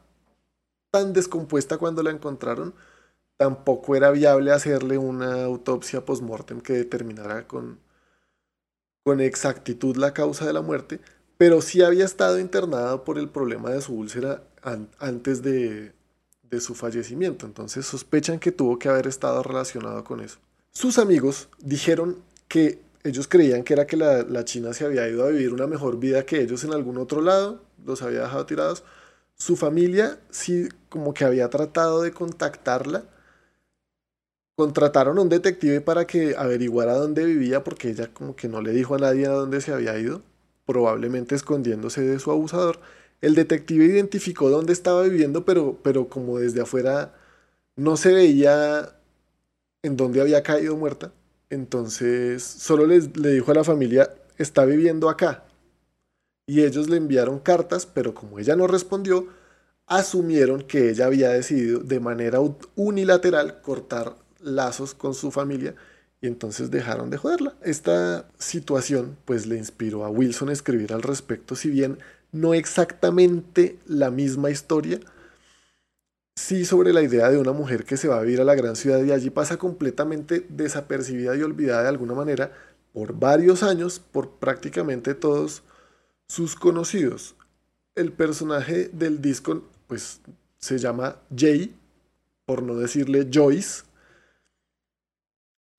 tan 0.93 1.13
descompuesta 1.15 1.79
cuando 1.79 2.05
la 2.05 2.11
encontraron, 2.13 2.75
tampoco 3.41 3.97
era 3.97 4.11
viable 4.11 4.53
hacerle 4.53 4.99
una 4.99 5.45
autopsia 5.45 6.05
post-mortem 6.05 6.61
que 6.61 6.75
determinara 6.75 7.49
con, 7.49 7.79
con 9.05 9.21
exactitud 9.21 9.97
la 9.97 10.13
causa 10.13 10.47
de 10.47 10.53
la 10.53 10.63
muerte 10.63 11.01
pero 11.39 11.63
sí 11.63 11.81
había 11.83 12.05
estado 12.05 12.39
internado 12.39 13.03
por 13.03 13.19
el 13.19 13.31
problema 13.31 13.71
de 13.71 13.81
su 13.81 13.95
úlcera 13.95 14.43
an- 14.63 14.91
antes 14.99 15.41
de, 15.43 15.95
de 16.43 16.61
su 16.61 16.75
fallecimiento, 16.75 17.47
entonces 17.47 17.87
sospechan 17.87 18.39
que 18.39 18.53
tuvo 18.53 18.79
que 18.79 18.91
haber 18.91 19.07
estado 19.07 19.43
relacionado 19.43 20.05
con 20.05 20.21
eso. 20.21 20.39
Sus 20.71 20.99
amigos 20.99 21.49
dijeron 21.59 22.19
que 22.47 22.83
ellos 23.05 23.27
creían 23.27 23.65
que 23.65 23.73
era 23.73 23.87
que 23.87 23.97
la, 23.97 24.23
la 24.23 24.45
China 24.45 24.75
se 24.75 24.85
había 24.85 25.09
ido 25.09 25.25
a 25.25 25.31
vivir 25.31 25.55
una 25.55 25.67
mejor 25.67 25.99
vida 25.99 26.27
que 26.27 26.43
ellos 26.43 26.63
en 26.65 26.75
algún 26.75 26.99
otro 26.99 27.23
lado, 27.23 27.63
los 27.87 28.03
había 28.03 28.21
dejado 28.21 28.45
tirados. 28.45 28.85
Su 29.35 29.57
familia 29.57 30.21
sí 30.29 30.69
como 30.91 31.15
que 31.15 31.25
había 31.25 31.49
tratado 31.49 32.03
de 32.03 32.13
contactarla. 32.13 33.05
Contrataron 34.61 35.17
a 35.17 35.23
un 35.23 35.31
detective 35.31 35.81
para 35.81 36.07
que 36.07 36.35
averiguara 36.37 36.93
dónde 36.93 37.25
vivía 37.25 37.65
porque 37.65 37.89
ella 37.89 38.13
como 38.13 38.37
que 38.37 38.47
no 38.47 38.61
le 38.61 38.73
dijo 38.73 38.95
a 38.95 38.99
nadie 38.99 39.25
a 39.25 39.31
dónde 39.31 39.63
se 39.63 39.73
había 39.73 39.99
ido 39.99 40.21
probablemente 40.67 41.35
escondiéndose 41.35 42.03
de 42.03 42.19
su 42.19 42.31
abusador. 42.31 42.79
El 43.23 43.35
detective 43.35 43.87
identificó 43.87 44.51
dónde 44.51 44.75
estaba 44.75 45.03
viviendo, 45.05 45.47
pero, 45.47 45.79
pero 45.83 46.11
como 46.11 46.39
desde 46.39 46.61
afuera 46.61 47.15
no 47.75 47.97
se 47.97 48.13
veía 48.13 48.99
en 49.83 49.97
dónde 49.97 50.21
había 50.21 50.43
caído 50.43 50.77
muerta, 50.77 51.11
entonces 51.49 52.43
solo 52.43 52.85
les, 52.85 53.17
le 53.17 53.31
dijo 53.31 53.53
a 53.53 53.55
la 53.55 53.65
familia, 53.65 54.15
está 54.37 54.67
viviendo 54.67 55.09
acá. 55.09 55.45
Y 56.47 56.65
ellos 56.65 56.91
le 56.91 56.99
enviaron 56.99 57.39
cartas, 57.39 57.87
pero 57.87 58.13
como 58.13 58.39
ella 58.39 58.57
no 58.57 58.67
respondió, 58.67 59.27
asumieron 59.87 60.61
que 60.61 60.91
ella 60.91 61.07
había 61.07 61.31
decidido 61.31 61.81
de 61.81 61.99
manera 61.99 62.41
unilateral 62.77 63.63
cortar 63.63 64.17
lazos 64.43 64.95
con 64.95 65.15
su 65.15 65.31
familia 65.31 65.75
y 66.21 66.27
entonces 66.27 66.71
dejaron 66.71 67.11
de 67.11 67.17
joderla. 67.17 67.55
Esta 67.63 68.29
situación 68.39 69.17
pues 69.25 69.47
le 69.47 69.57
inspiró 69.57 70.05
a 70.05 70.11
Wilson 70.11 70.51
a 70.51 70.53
escribir 70.53 70.93
al 70.93 71.03
respecto, 71.03 71.57
si 71.57 71.71
bien 71.71 71.99
no 72.33 72.55
exactamente 72.55 73.79
la 73.87 74.11
misma 74.11 74.51
historia, 74.51 75.01
sí 76.37 76.65
sobre 76.65 76.93
la 76.93 77.03
idea 77.03 77.31
de 77.31 77.39
una 77.39 77.53
mujer 77.53 77.85
que 77.85 77.97
se 77.97 78.09
va 78.09 78.19
a 78.19 78.23
vivir 78.23 78.41
a 78.41 78.45
la 78.45 78.55
gran 78.55 78.77
ciudad 78.77 79.03
y 79.03 79.13
allí 79.13 79.31
pasa 79.31 79.57
completamente 79.57 80.47
desapercibida 80.49 81.37
y 81.37 81.43
olvidada 81.43 81.83
de 81.83 81.89
alguna 81.89 82.15
manera 82.15 82.53
por 82.93 83.19
varios 83.19 83.63
años 83.63 84.01
por 84.01 84.31
prácticamente 84.31 85.15
todos 85.15 85.63
sus 86.29 86.55
conocidos. 86.55 87.35
El 87.95 88.13
personaje 88.13 88.91
del 88.93 89.21
disco 89.21 89.65
pues 89.87 90.21
se 90.59 90.79
llama 90.79 91.17
Jay, 91.37 91.75
por 92.47 92.63
no 92.63 92.77
decirle 92.77 93.29
Joyce, 93.33 93.83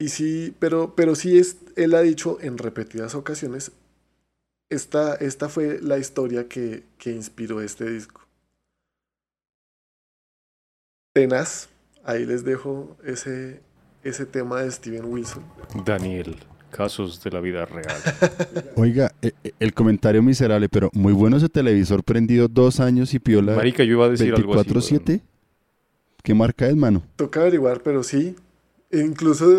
y 0.02 0.10
sí, 0.10 0.56
pero, 0.57 0.95
pero 0.95 1.14
sí 1.14 1.38
es, 1.38 1.57
él 1.76 1.94
ha 1.94 2.02
dicho 2.02 2.40
en 2.41 2.57
repetidas 2.57 3.14
ocasiones, 3.14 3.72
esta, 4.72 5.14
esta 5.14 5.48
fue 5.48 5.80
la 5.80 5.99
historia 5.99 6.48
que, 6.48 6.82
que 6.98 7.11
inspiró 7.11 7.61
este 7.61 7.88
disco. 7.88 8.22
Tenaz, 11.14 11.69
ahí 12.03 12.26
les 12.26 12.44
dejo 12.44 12.98
ese, 13.06 13.61
ese 14.03 14.26
tema 14.26 14.64
de 14.64 14.72
Steven 14.72 15.06
Wilson. 15.06 15.44
Daniel, 15.86 16.36
casos 16.72 17.22
de 17.23 17.30
la 17.30 17.40
vida 17.40 17.65
real. 17.68 18.02
Oiga, 18.78 19.11
e- 19.22 19.34
e- 19.44 19.53
el 19.60 19.72
comentario 19.76 20.23
miserable, 20.23 20.68
pero 20.68 20.90
muy 20.94 21.14
bueno 21.14 21.38
ese 21.38 21.48
televisor 21.49 22.03
prendido 22.03 22.48
dos 22.48 22.80
años 22.80 23.14
y 23.14 23.19
piola 23.19 23.56
Marica, 23.56 23.84
yo 23.84 23.91
iba 23.91 24.06
a 24.06 24.10
decir 24.10 24.34
algo 24.34 24.60
así. 24.60 24.68
24-7. 24.72 25.07
weón. 25.07 25.22
¿Qué 26.23 26.34
marca 26.34 26.68
es, 26.68 26.76
mano? 26.76 27.03
Toca 27.18 27.41
averiguar, 27.41 27.82
pero 27.84 28.02
sí. 28.02 28.36
Incluso 28.94 29.50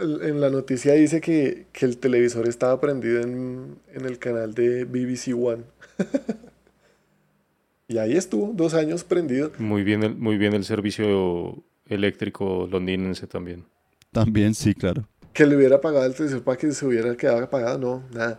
en 0.00 0.22
en 0.22 0.40
la 0.40 0.50
noticia 0.50 0.94
dice 0.94 1.20
que, 1.20 1.66
que 1.72 1.84
el 1.84 1.98
televisor 1.98 2.48
estaba 2.48 2.80
prendido 2.80 3.20
en, 3.20 3.78
en 3.92 4.04
el 4.06 4.18
canal 4.18 4.54
de 4.54 4.84
BBC 4.84 5.34
One. 5.34 5.64
y 7.88 7.98
ahí 7.98 8.16
estuvo, 8.16 8.52
dos 8.54 8.74
años 8.74 9.04
prendido. 9.04 9.52
Muy 9.58 9.82
bien, 9.82 10.02
el, 10.02 10.16
muy 10.16 10.38
bien 10.38 10.54
el 10.54 10.64
servicio 10.64 11.62
eléctrico 11.86 12.68
londinense 12.70 13.26
también. 13.26 13.64
También, 14.12 14.54
sí, 14.54 14.74
claro. 14.74 15.06
que 15.32 15.46
le 15.46 15.56
hubiera 15.56 15.80
pagado 15.80 16.06
el 16.06 16.14
televisor 16.14 16.42
para 16.42 16.56
que 16.56 16.72
se 16.72 16.86
hubiera 16.86 17.16
quedado 17.16 17.44
apagado, 17.44 17.78
no, 17.78 18.04
nada. 18.12 18.38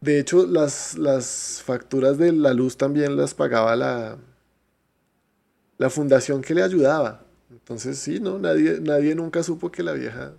De 0.00 0.18
hecho, 0.18 0.46
las, 0.46 0.96
las 0.96 1.62
facturas 1.64 2.16
de 2.16 2.32
la 2.32 2.54
luz 2.54 2.76
también 2.76 3.16
las 3.16 3.34
pagaba 3.34 3.76
la, 3.76 4.18
la 5.78 5.90
fundación 5.90 6.42
que 6.42 6.54
le 6.54 6.62
ayudaba. 6.62 7.26
Entonces, 7.70 8.00
sí, 8.00 8.18
no, 8.18 8.38
nadie, 8.40 8.80
nadie 8.80 9.14
nunca 9.14 9.44
supo 9.44 9.70
que 9.70 9.84
la 9.84 9.92
vieja 9.92 10.34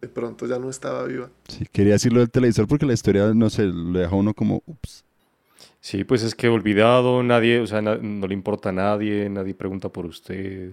de 0.00 0.08
pronto 0.08 0.46
ya 0.46 0.58
no 0.58 0.70
estaba 0.70 1.04
viva. 1.04 1.30
Sí, 1.48 1.66
quería 1.70 1.94
decirlo 1.94 2.20
del 2.20 2.30
televisor 2.30 2.66
porque 2.68 2.86
la 2.86 2.94
historia, 2.94 3.32
no 3.34 3.50
sé, 3.50 3.64
lo 3.64 3.98
deja 3.98 4.14
uno 4.14 4.32
como, 4.34 4.62
ups. 4.66 5.04
Sí, 5.80 6.04
pues 6.04 6.22
es 6.22 6.34
que 6.34 6.48
olvidado, 6.48 7.22
nadie, 7.22 7.60
o 7.60 7.66
sea, 7.66 7.82
na- 7.82 7.96
no 7.96 8.26
le 8.26 8.34
importa 8.34 8.70
a 8.70 8.72
nadie, 8.72 9.28
nadie 9.30 9.54
pregunta 9.54 9.88
por 9.90 10.06
usted, 10.06 10.72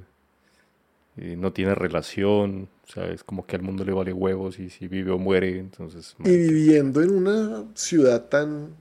eh, 1.17 1.35
no 1.37 1.51
tiene 1.53 1.75
relación, 1.75 2.69
o 2.87 2.91
sea, 2.91 3.05
es 3.07 3.23
como 3.23 3.45
que 3.45 3.55
al 3.55 3.61
mundo 3.63 3.83
le 3.83 3.93
vale 3.93 4.13
huevos 4.13 4.59
y 4.59 4.69
si 4.69 4.87
vive 4.87 5.11
o 5.11 5.19
muere, 5.19 5.59
entonces... 5.59 6.15
Y 6.23 6.35
viviendo 6.35 7.01
en 7.03 7.11
una 7.11 7.65
ciudad 7.75 8.27
tan 8.27 8.75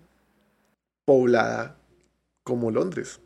poblada 1.04 1.76
como 2.44 2.70
Londres. 2.70 3.20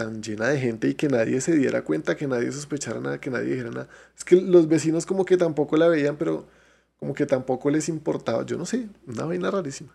Tan 0.00 0.22
llena 0.22 0.48
de 0.48 0.58
gente 0.58 0.88
y 0.88 0.94
que 0.94 1.08
nadie 1.08 1.42
se 1.42 1.54
diera 1.54 1.84
cuenta, 1.84 2.16
que 2.16 2.26
nadie 2.26 2.50
sospechara 2.50 3.00
nada, 3.00 3.20
que 3.20 3.28
nadie 3.28 3.50
dijera 3.50 3.68
nada. 3.68 3.88
Es 4.16 4.24
que 4.24 4.40
los 4.40 4.66
vecinos 4.66 5.04
como 5.04 5.26
que 5.26 5.36
tampoco 5.36 5.76
la 5.76 5.88
veían, 5.88 6.16
pero 6.16 6.46
como 6.96 7.12
que 7.12 7.26
tampoco 7.26 7.68
les 7.68 7.86
importaba. 7.90 8.46
Yo 8.46 8.56
no 8.56 8.64
sé, 8.64 8.88
una 9.06 9.26
vaina 9.26 9.50
rarísima. 9.50 9.94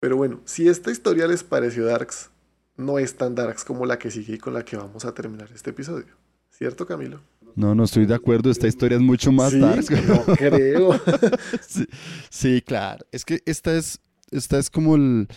Pero 0.00 0.16
bueno, 0.16 0.40
si 0.46 0.66
esta 0.66 0.90
historia 0.90 1.26
les 1.26 1.44
pareció 1.44 1.84
darks, 1.84 2.30
no 2.78 2.98
es 2.98 3.18
tan 3.18 3.34
darks 3.34 3.64
como 3.64 3.84
la 3.84 3.98
que 3.98 4.10
sigue 4.10 4.36
y 4.36 4.38
con 4.38 4.54
la 4.54 4.64
que 4.64 4.78
vamos 4.78 5.04
a 5.04 5.12
terminar 5.12 5.50
este 5.54 5.68
episodio. 5.68 6.16
¿Cierto, 6.48 6.86
Camilo? 6.86 7.20
No, 7.54 7.74
no 7.74 7.84
estoy 7.84 8.06
de 8.06 8.14
acuerdo. 8.14 8.50
Esta 8.50 8.66
historia 8.66 8.96
es 8.96 9.02
mucho 9.02 9.30
más 9.30 9.52
Sí, 9.52 9.60
dark. 9.60 9.84
No 10.06 10.24
creo. 10.36 10.98
Sí, 11.68 11.86
sí, 12.30 12.62
claro. 12.62 13.04
Es 13.12 13.26
que 13.26 13.42
esta 13.44 13.76
es, 13.76 14.00
esta 14.30 14.58
es 14.58 14.70
como 14.70 14.96
el, 14.96 15.28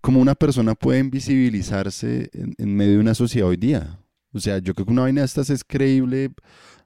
como 0.00 0.20
una 0.20 0.34
persona 0.34 0.74
puede 0.74 1.00
invisibilizarse 1.00 2.30
en, 2.32 2.54
en 2.58 2.76
medio 2.76 2.92
de 2.94 2.98
una 3.00 3.14
sociedad 3.14 3.48
hoy 3.48 3.56
día. 3.56 3.98
O 4.32 4.40
sea, 4.40 4.58
yo 4.58 4.74
creo 4.74 4.86
que 4.86 4.92
una 4.92 5.02
vaina 5.02 5.20
de 5.22 5.26
estas 5.26 5.50
es 5.50 5.64
creíble 5.64 6.30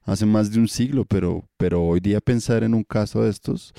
hace 0.03 0.27
más 0.27 0.51
de 0.51 0.59
un 0.61 0.69
siglo, 0.69 1.05
pero, 1.07 1.49
pero 1.57 1.83
hoy 1.83 2.01
día 2.01 2.21
pensar 2.21 2.63
en 2.63 2.75
un 2.75 2.85
caso 2.85 3.23
de 3.23 3.31
estos, 3.31 3.73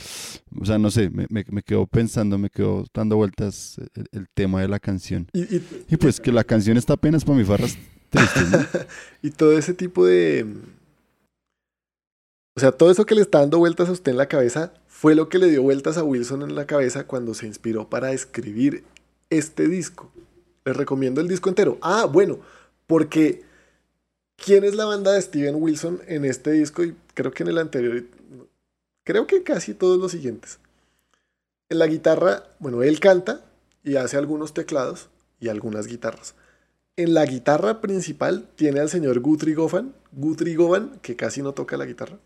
o 0.60 0.66
sea, 0.66 0.80
no 0.80 0.90
sé, 0.90 1.10
me, 1.12 1.28
me, 1.30 1.46
me 1.50 1.62
quedo 1.62 1.86
pensando, 1.86 2.38
me 2.40 2.50
quedo 2.50 2.86
dando 2.94 3.16
vueltas 3.18 3.78
el, 3.94 4.08
el 4.12 4.26
tema 4.34 4.62
de 4.62 4.68
la 4.68 4.80
canción. 4.80 5.28
Y, 5.34 5.42
y- 5.56 5.64
Y 5.90 5.98
pues 5.98 6.20
que 6.20 6.32
la 6.32 6.44
canción 6.44 6.78
está 6.78 6.94
apenas 6.94 7.24
para 7.24 7.38
mi 7.38 7.44
farras 7.44 7.78
tristes, 8.10 8.50
¿no? 8.52 8.60
y 9.22 9.30
todo 9.32 9.58
ese 9.58 9.74
tipo 9.76 10.06
de... 10.06 10.48
O 12.58 12.60
sea, 12.62 12.72
todo 12.72 12.90
eso 12.90 13.06
que 13.06 13.16
le 13.16 13.22
está 13.22 13.40
dando 13.40 13.60
vueltas 13.60 13.90
a 13.90 13.92
usted 13.92 14.12
en 14.12 14.18
la 14.18 14.28
cabeza 14.28 14.74
fue 14.88 15.14
lo 15.14 15.28
que 15.28 15.40
le 15.40 15.50
dio 15.50 15.62
vueltas 15.62 15.98
a 15.98 16.04
Wilson 16.04 16.42
en 16.44 16.56
la 16.56 16.66
cabeza 16.66 17.06
cuando 17.06 17.34
se 17.34 17.48
inspiró 17.48 17.90
para 17.90 18.14
escribir 18.14 18.84
este 19.30 19.68
disco. 19.68 20.12
Les 20.64 20.76
recomiendo 20.76 21.22
el 21.22 21.28
disco 21.28 21.50
entero. 21.50 21.78
Ah, 21.82 22.06
bueno, 22.06 22.40
porque 22.88 23.44
¿quién 24.36 24.64
es 24.64 24.76
la 24.76 24.86
banda 24.86 25.12
de 25.14 25.22
Steven 25.22 25.56
Wilson 25.56 26.02
en 26.08 26.26
este 26.26 26.52
disco? 26.52 26.84
Y 26.84 26.96
creo 27.14 27.32
que 27.32 27.44
en 27.44 27.50
el 27.50 27.58
anterior, 27.58 28.04
creo 29.04 29.28
que 29.28 29.44
casi 29.44 29.74
todos 29.74 30.00
los 30.00 30.12
siguientes. 30.12 30.60
En 31.70 31.80
la 31.80 31.88
guitarra, 31.88 32.44
bueno, 32.60 32.84
él 32.84 33.00
canta 33.00 33.46
y 33.84 33.96
hace 33.96 34.18
algunos 34.18 34.54
teclados 34.54 35.10
y 35.40 35.50
algunas 35.50 35.88
guitarras. 35.88 36.36
En 36.98 37.14
la 37.14 37.26
guitarra 37.26 37.82
principal 37.82 38.48
tiene 38.56 38.80
al 38.80 38.90
señor 38.90 39.20
Guthrie 39.20 39.54
Govan, 39.54 39.94
Guthrie 40.14 40.56
Govan, 40.56 41.00
que 41.02 41.16
casi 41.16 41.42
no 41.42 41.54
toca 41.54 41.76
la 41.76 41.86
guitarra. 41.86 42.20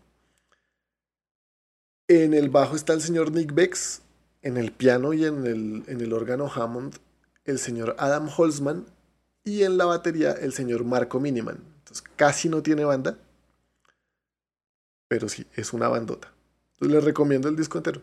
En 2.08 2.34
el 2.34 2.50
bajo 2.50 2.76
está 2.76 2.92
el 2.92 3.00
señor 3.00 3.32
Nick 3.32 3.52
Bex, 3.52 4.02
en 4.42 4.56
el 4.56 4.72
piano 4.72 5.12
y 5.12 5.24
en 5.24 5.46
el, 5.46 5.84
en 5.86 6.00
el 6.00 6.12
órgano 6.12 6.50
Hammond 6.52 6.96
el 7.44 7.58
señor 7.58 7.96
Adam 7.98 8.28
Holzman 8.34 8.86
y 9.44 9.62
en 9.62 9.76
la 9.78 9.86
batería 9.86 10.32
el 10.32 10.52
señor 10.52 10.84
Marco 10.84 11.20
Miniman. 11.20 11.58
Entonces 11.78 12.04
casi 12.16 12.48
no 12.48 12.62
tiene 12.62 12.84
banda. 12.84 13.18
pero 15.08 15.28
sí, 15.28 15.44
es 15.56 15.72
una 15.72 15.88
bandota. 15.88 16.32
Entonces 16.74 16.94
les 16.94 17.04
recomiendo 17.04 17.48
el 17.48 17.56
disco 17.56 17.78
entero. 17.78 18.00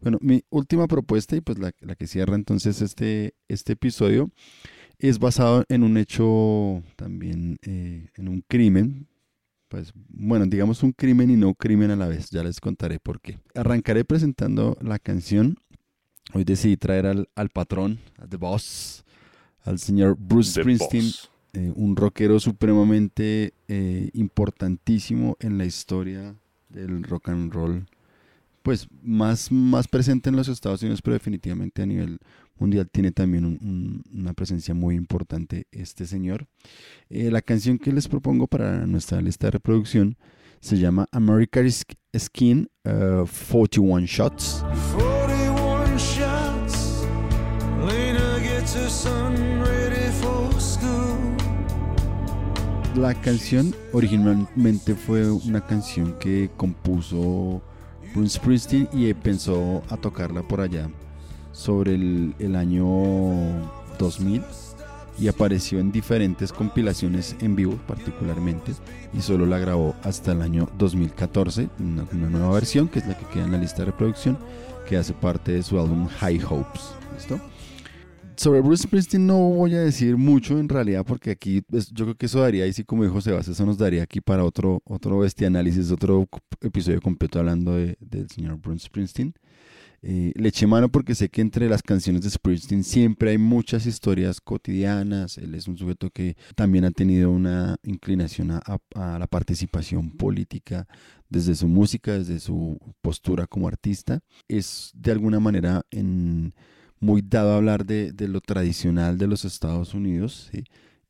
Bueno, 0.00 0.18
mi 0.20 0.44
última 0.50 0.88
propuesta 0.88 1.36
y 1.36 1.40
pues 1.40 1.58
la, 1.58 1.72
la 1.80 1.94
que 1.94 2.06
cierra 2.06 2.34
entonces 2.34 2.82
este, 2.82 3.34
este 3.48 3.74
episodio 3.74 4.30
es 4.98 5.18
basado 5.18 5.64
en 5.68 5.84
un 5.84 5.96
hecho 5.96 6.82
también, 6.96 7.58
eh, 7.62 8.08
en 8.14 8.28
un 8.28 8.42
crimen. 8.48 9.06
Pues 9.68 9.92
bueno, 10.08 10.46
digamos 10.46 10.82
un 10.82 10.92
crimen 10.92 11.30
y 11.30 11.36
no 11.36 11.54
crimen 11.54 11.90
a 11.90 11.96
la 11.96 12.06
vez, 12.06 12.30
ya 12.30 12.42
les 12.42 12.60
contaré 12.60 13.00
por 13.00 13.20
qué. 13.20 13.38
Arrancaré 13.54 14.04
presentando 14.04 14.76
la 14.80 14.98
canción. 14.98 15.58
Hoy 16.32 16.44
decidí 16.44 16.76
traer 16.76 17.06
al, 17.06 17.28
al 17.34 17.48
patrón, 17.50 17.98
a 18.18 18.26
The 18.26 18.36
Boss, 18.36 19.04
al 19.64 19.78
señor 19.78 20.16
Bruce 20.18 20.54
The 20.54 20.60
Springsteen, 20.62 21.12
eh, 21.52 21.72
un 21.74 21.96
rockero 21.96 22.38
supremamente 22.38 23.54
eh, 23.68 24.10
importantísimo 24.12 25.36
en 25.40 25.58
la 25.58 25.64
historia 25.64 26.36
del 26.68 27.02
rock 27.02 27.28
and 27.30 27.52
roll, 27.52 27.86
pues 28.62 28.88
más, 29.02 29.50
más 29.50 29.88
presente 29.88 30.28
en 30.28 30.36
los 30.36 30.48
Estados 30.48 30.82
Unidos, 30.82 31.02
pero 31.02 31.14
definitivamente 31.14 31.82
a 31.82 31.86
nivel 31.86 32.18
mundial 32.58 32.88
tiene 32.90 33.12
también 33.12 33.44
un- 33.44 33.58
un- 33.62 34.02
una 34.20 34.32
presencia 34.34 34.74
muy 34.74 34.94
importante 34.94 35.66
este 35.72 36.06
señor. 36.06 36.46
Eh, 37.10 37.30
la 37.30 37.42
canción 37.42 37.78
que 37.78 37.92
les 37.92 38.08
propongo 38.08 38.46
para 38.46 38.86
nuestra 38.86 39.20
lista 39.20 39.46
de 39.48 39.52
reproducción 39.52 40.16
se 40.60 40.78
llama 40.78 41.06
America's 41.12 41.84
Skin 42.16 42.68
uh, 42.84 43.24
41 43.26 44.06
Shots. 44.06 44.64
41 44.96 45.96
shots. 45.98 47.06
Lena 47.86 48.38
gets 48.40 48.74
her 48.74 48.88
son 48.88 49.34
ready 49.62 50.10
for 50.20 50.52
school. 50.60 51.36
La 52.96 53.14
canción 53.14 53.74
originalmente 53.92 54.94
fue 54.94 55.30
una 55.30 55.60
canción 55.60 56.14
que 56.18 56.50
compuso 56.56 57.62
Bruce 58.14 58.38
Springsteen 58.38 58.88
y 58.92 59.12
pensó 59.12 59.82
a 59.90 59.96
tocarla 59.98 60.42
por 60.42 60.60
allá 60.62 60.88
sobre 61.56 61.94
el, 61.94 62.34
el 62.38 62.54
año 62.54 62.84
2000 63.98 64.42
y 65.18 65.28
apareció 65.28 65.78
en 65.78 65.90
diferentes 65.90 66.52
compilaciones 66.52 67.34
en 67.40 67.56
vivo 67.56 67.78
particularmente 67.86 68.72
y 69.16 69.22
solo 69.22 69.46
la 69.46 69.58
grabó 69.58 69.94
hasta 70.02 70.32
el 70.32 70.42
año 70.42 70.68
2014, 70.76 71.70
una, 71.80 72.04
una 72.12 72.28
nueva 72.28 72.52
versión 72.52 72.86
que 72.88 72.98
es 72.98 73.06
la 73.06 73.16
que 73.16 73.24
queda 73.32 73.46
en 73.46 73.52
la 73.52 73.58
lista 73.58 73.78
de 73.78 73.86
reproducción 73.86 74.36
que 74.86 74.98
hace 74.98 75.14
parte 75.14 75.52
de 75.52 75.62
su 75.62 75.80
álbum 75.80 76.06
High 76.06 76.42
Hopes. 76.44 76.82
Sobre 78.36 78.60
Bruce 78.60 78.82
Springsteen 78.82 79.26
no 79.26 79.38
voy 79.38 79.74
a 79.74 79.80
decir 79.80 80.18
mucho 80.18 80.58
en 80.58 80.68
realidad 80.68 81.04
porque 81.06 81.30
aquí 81.30 81.62
pues, 81.62 81.88
yo 81.90 82.04
creo 82.04 82.16
que 82.16 82.26
eso 82.26 82.40
daría, 82.40 82.66
y 82.66 82.72
sí 82.74 82.84
como 82.84 83.02
dijo 83.02 83.18
Sebas, 83.22 83.48
eso 83.48 83.64
nos 83.64 83.78
daría 83.78 84.02
aquí 84.02 84.20
para 84.20 84.44
otro, 84.44 84.82
otro 84.84 85.24
este 85.24 85.46
análisis, 85.46 85.90
otro 85.90 86.28
episodio 86.60 87.00
completo 87.00 87.38
hablando 87.38 87.72
de- 87.74 87.96
del 88.00 88.28
señor 88.28 88.58
Bruce 88.58 88.84
Springsteen. 88.88 89.32
Eh, 90.08 90.32
le 90.36 90.50
eché 90.50 90.68
mano 90.68 90.88
porque 90.88 91.16
sé 91.16 91.28
que 91.28 91.40
entre 91.40 91.68
las 91.68 91.82
canciones 91.82 92.22
de 92.22 92.30
Springsteen 92.30 92.84
siempre 92.84 93.30
hay 93.30 93.38
muchas 93.38 93.86
historias 93.86 94.40
cotidianas. 94.40 95.36
Él 95.36 95.56
es 95.56 95.66
un 95.66 95.76
sujeto 95.76 96.10
que 96.10 96.36
también 96.54 96.84
ha 96.84 96.92
tenido 96.92 97.28
una 97.28 97.76
inclinación 97.82 98.52
a, 98.52 98.78
la 98.94 99.26
participación 99.26 100.12
política 100.12 100.86
desde 101.28 101.56
su 101.56 101.66
música, 101.66 102.12
desde 102.12 102.38
su 102.38 102.78
postura 103.02 103.48
como 103.48 103.66
artista. 103.66 104.20
Es 104.46 104.92
de 104.94 105.10
alguna 105.10 105.40
manera 105.40 105.82
muy 107.00 107.22
dado 107.22 107.54
a 107.54 107.56
hablar 107.56 107.84
de, 107.84 108.14
lo 108.28 108.40
tradicional 108.40 109.18
de 109.18 109.26
los 109.26 109.44
Estados 109.44 109.92
Unidos. 109.92 110.50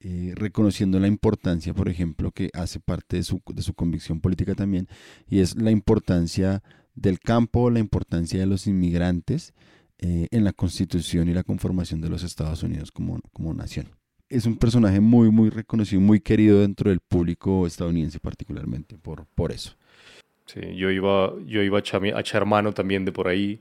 eh, 0.00 0.32
reconociendo 0.36 0.98
la 1.00 1.08
importancia, 1.08 1.74
por 1.74 1.88
ejemplo, 1.90 2.30
que 2.30 2.48
hace 2.54 2.80
parte 2.80 3.16
de 3.18 3.24
su, 3.24 3.42
de 3.52 3.62
su 3.62 3.74
convicción 3.74 4.20
política 4.20 4.54
también, 4.54 4.88
y 5.28 5.40
es 5.40 5.56
la 5.56 5.70
importancia 5.70 6.62
del 6.96 7.20
campo, 7.20 7.70
la 7.70 7.78
importancia 7.78 8.40
de 8.40 8.46
los 8.46 8.66
inmigrantes 8.66 9.54
eh, 9.98 10.26
en 10.30 10.44
la 10.44 10.52
constitución 10.52 11.28
y 11.28 11.34
la 11.34 11.44
conformación 11.44 12.00
de 12.00 12.08
los 12.08 12.22
Estados 12.22 12.62
Unidos 12.62 12.90
como, 12.90 13.20
como 13.32 13.54
nación. 13.54 13.88
Es 14.28 14.44
un 14.44 14.56
personaje 14.56 14.98
muy, 14.98 15.30
muy 15.30 15.50
reconocido, 15.50 16.00
muy 16.00 16.20
querido 16.20 16.60
dentro 16.60 16.90
del 16.90 17.00
público 17.00 17.66
estadounidense 17.66 18.18
particularmente, 18.18 18.98
por, 18.98 19.26
por 19.34 19.52
eso. 19.52 19.76
Sí, 20.46 20.60
yo 20.76 20.90
iba, 20.90 21.32
yo 21.46 21.62
iba 21.62 21.78
a, 21.78 22.20
echar 22.20 22.44
mano 22.46 22.72
también 22.72 23.04
de 23.04 23.12
por 23.12 23.28
ahí, 23.28 23.60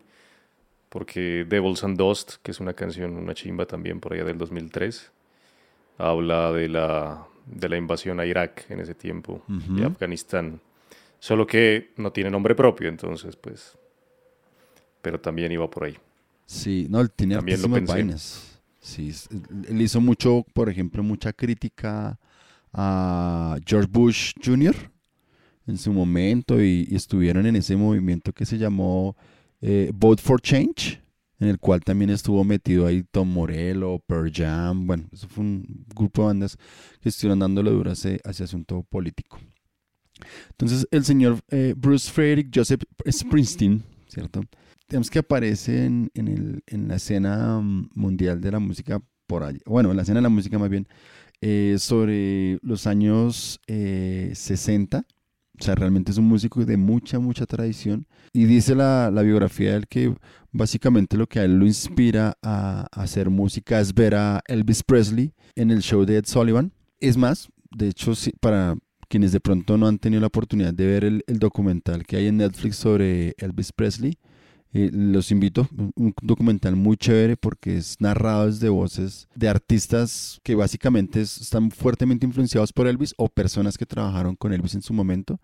porque 0.90 1.46
Devils 1.48 1.84
and 1.84 1.98
Dust, 1.98 2.36
que 2.42 2.52
es 2.52 2.60
una 2.60 2.74
canción, 2.74 3.16
una 3.16 3.34
chimba 3.34 3.66
también 3.66 4.00
por 4.00 4.14
allá 4.14 4.24
del 4.24 4.38
2003, 4.38 5.12
habla 5.98 6.52
de 6.52 6.70
la, 6.70 7.28
de 7.46 7.70
la 7.70 7.78
invasión 7.78 8.20
a 8.20 8.26
Irak 8.26 8.66
en 8.70 8.80
ese 8.80 8.96
tiempo 8.96 9.44
y 9.48 9.54
Ujú. 9.82 9.86
Afganistán. 9.86 10.62
Solo 11.26 11.48
que 11.48 11.92
no 11.98 12.12
tiene 12.12 12.30
nombre 12.30 12.54
propio, 12.54 12.88
entonces, 12.88 13.36
pues. 13.36 13.76
Pero 15.02 15.20
también 15.20 15.52
iba 15.52 15.70
por 15.70 15.86
ahí. 15.86 15.98
Sí, 16.46 16.88
no, 16.90 17.02
él 17.02 17.12
tiene 17.12 17.36
También 17.36 17.62
lo 17.62 17.68
hartísimas 17.68 17.80
pensé. 17.80 17.94
vainas. 17.94 18.62
Sí, 18.80 19.12
él 19.68 19.82
hizo 19.82 20.00
mucho, 20.00 20.46
por 20.54 20.70
ejemplo, 20.70 21.02
mucha 21.02 21.34
crítica 21.34 22.20
a 22.72 23.58
George 23.66 23.90
Bush 23.92 24.34
Jr. 24.44 24.76
en 25.68 25.78
su 25.78 25.94
momento 25.94 26.62
y, 26.62 26.88
y 26.90 26.96
estuvieron 26.96 27.46
en 27.48 27.56
ese 27.56 27.76
movimiento 27.76 28.34
que 28.34 28.46
se 28.46 28.58
llamó 28.60 29.16
eh, 29.62 29.92
Vote 29.96 30.22
for 30.22 30.42
Change, 30.42 31.02
en 31.40 31.48
el 31.50 31.60
cual 31.60 31.82
también 31.84 32.12
estuvo 32.12 32.44
metido 32.44 32.88
ahí 32.88 33.04
Tom 33.12 33.30
Morello, 33.34 34.00
Pearl 34.08 34.32
Jam, 34.32 34.88
bueno, 34.88 35.06
eso 35.12 35.28
fue 35.30 35.44
un 35.44 35.86
grupo 35.96 36.24
de 36.24 36.28
bandas 36.28 36.58
que 37.02 37.10
estuvieron 37.10 37.40
dándole 37.40 37.72
duro 37.72 37.90
a 37.90 37.94
ese, 37.94 38.22
a 38.24 38.32
ese 38.32 38.44
asunto 38.44 38.84
político. 38.84 39.40
Entonces, 40.52 40.88
el 40.92 41.04
señor 41.04 41.40
eh, 41.50 41.74
Bruce 41.78 42.10
Frederick 42.12 42.50
Joseph 42.54 42.82
Springsteen, 43.10 43.84
¿cierto? 44.08 44.42
digamos 44.88 45.10
que 45.10 45.20
aparece 45.20 45.86
en, 45.86 46.12
en, 46.14 46.28
el- 46.28 46.64
en 46.68 46.88
la 46.88 46.96
escena 46.98 47.60
mm, 47.60 47.90
mundial 47.96 48.40
de 48.40 48.52
la 48.52 48.60
música 48.60 49.02
por 49.28 49.44
allá, 49.44 49.60
bueno, 49.66 49.90
en 49.90 49.96
la 49.98 50.04
escena 50.04 50.20
de 50.20 50.24
la 50.24 50.30
música 50.30 50.60
más 50.60 50.70
bien, 50.70 50.88
eh, 51.42 51.76
sobre 51.80 52.60
los 52.62 52.86
años 52.88 53.60
eh, 53.68 54.32
60. 54.36 55.06
O 55.60 55.64
sea, 55.64 55.74
realmente 55.74 56.12
es 56.12 56.18
un 56.18 56.26
músico 56.26 56.64
de 56.66 56.76
mucha, 56.78 57.18
mucha 57.18 57.46
tradición. 57.46 58.06
Y 58.34 58.44
dice 58.46 58.76
la, 58.76 59.10
la 59.10 59.22
biografía 59.22 59.80
de 59.80 59.86
que 59.88 60.14
básicamente 60.52 61.16
lo 61.18 61.28
que 61.28 61.40
a 61.40 61.46
él 61.46 61.58
lo 61.58 61.66
inspira 61.66 62.38
a, 62.42 62.88
a 62.92 63.02
hacer 63.04 63.30
música 63.30 63.80
es 63.80 63.94
ver 63.94 64.16
a 64.16 64.42
Elvis 64.48 64.84
Presley 64.84 65.34
en 65.56 65.72
el 65.72 65.82
show 65.82 66.06
de 66.06 66.18
Ed 66.18 66.26
Sullivan. 66.26 66.74
Es 67.00 67.16
más, 67.18 67.48
de 67.72 67.88
hecho, 67.88 68.16
sí, 68.16 68.34
para 68.42 68.76
quienes 69.06 69.32
de 69.32 69.40
pronto 69.40 69.78
no 69.78 69.88
han 69.88 70.00
tenido 70.00 70.22
la 70.22 70.28
oportunidad 70.28 70.74
de 70.74 70.86
ver 70.86 71.04
el, 71.04 71.24
el 71.28 71.40
documental 71.40 72.06
que 72.06 72.18
hay 72.18 72.28
en 72.28 72.38
Netflix 72.38 72.76
sobre 72.78 73.36
Elvis 73.38 73.72
Presley, 73.72 74.18
eh, 74.74 74.90
los 74.94 75.32
invito, 75.32 75.68
un- 75.96 76.14
documental 76.22 76.76
muy 76.76 76.98
chévere 76.98 77.38
porque 77.38 77.78
es 77.78 77.96
narrado 78.02 78.48
desde 78.48 78.68
voces 78.70 79.28
de 79.34 79.48
artistas 79.48 80.40
que 80.44 80.54
básicamente 80.56 81.22
es- 81.22 81.40
están 81.40 81.72
fuertemente 81.72 82.26
influenciados 82.26 82.74
por 82.74 82.88
Elvis 82.88 83.14
o 83.18 83.30
personas 83.30 83.78
que 83.78 83.86
trabajaron 83.86 84.36
con 84.36 84.52
Elvis 84.52 84.76
en 84.76 84.82
su 84.82 84.94
momento. 84.94 85.40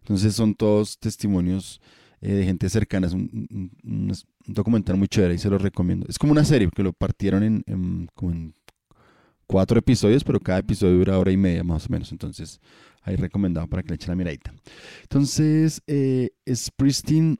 Entonces 0.00 0.34
son 0.34 0.54
todos 0.54 0.98
testimonios 0.98 1.80
eh, 2.20 2.32
de 2.34 2.44
gente 2.44 2.68
cercana. 2.68 3.06
Es 3.08 3.12
un, 3.12 3.48
un- 3.52 3.70
un 3.84 4.12
documental 4.46 4.96
muy 4.96 5.06
chévere 5.08 5.34
y 5.34 5.38
se 5.38 5.48
lo 5.50 5.58
recomiendo. 5.58 6.06
Es 6.08 6.18
como 6.18 6.32
una 6.32 6.44
serie 6.44 6.66
porque 6.68 6.82
lo 6.82 6.92
partieron 6.92 7.42
en, 7.44 7.62
en- 7.66 8.08
como 8.14 8.32
en 8.32 8.54
cuatro 9.46 9.78
episodios, 9.78 10.24
pero 10.24 10.40
cada 10.40 10.60
episodio 10.60 10.96
dura 10.98 11.18
hora 11.18 11.30
y 11.30 11.36
media 11.36 11.62
más 11.62 11.86
o 11.86 11.88
menos. 11.90 12.10
Entonces 12.12 12.60
ahí 13.02 13.16
recomendado 13.16 13.66
para 13.68 13.82
que 13.82 13.90
le 13.90 13.94
echen 13.96 14.10
la 14.10 14.16
miradita. 14.16 14.54
Entonces, 15.02 15.82
eh, 15.86 16.30
Springsteen 16.52 17.38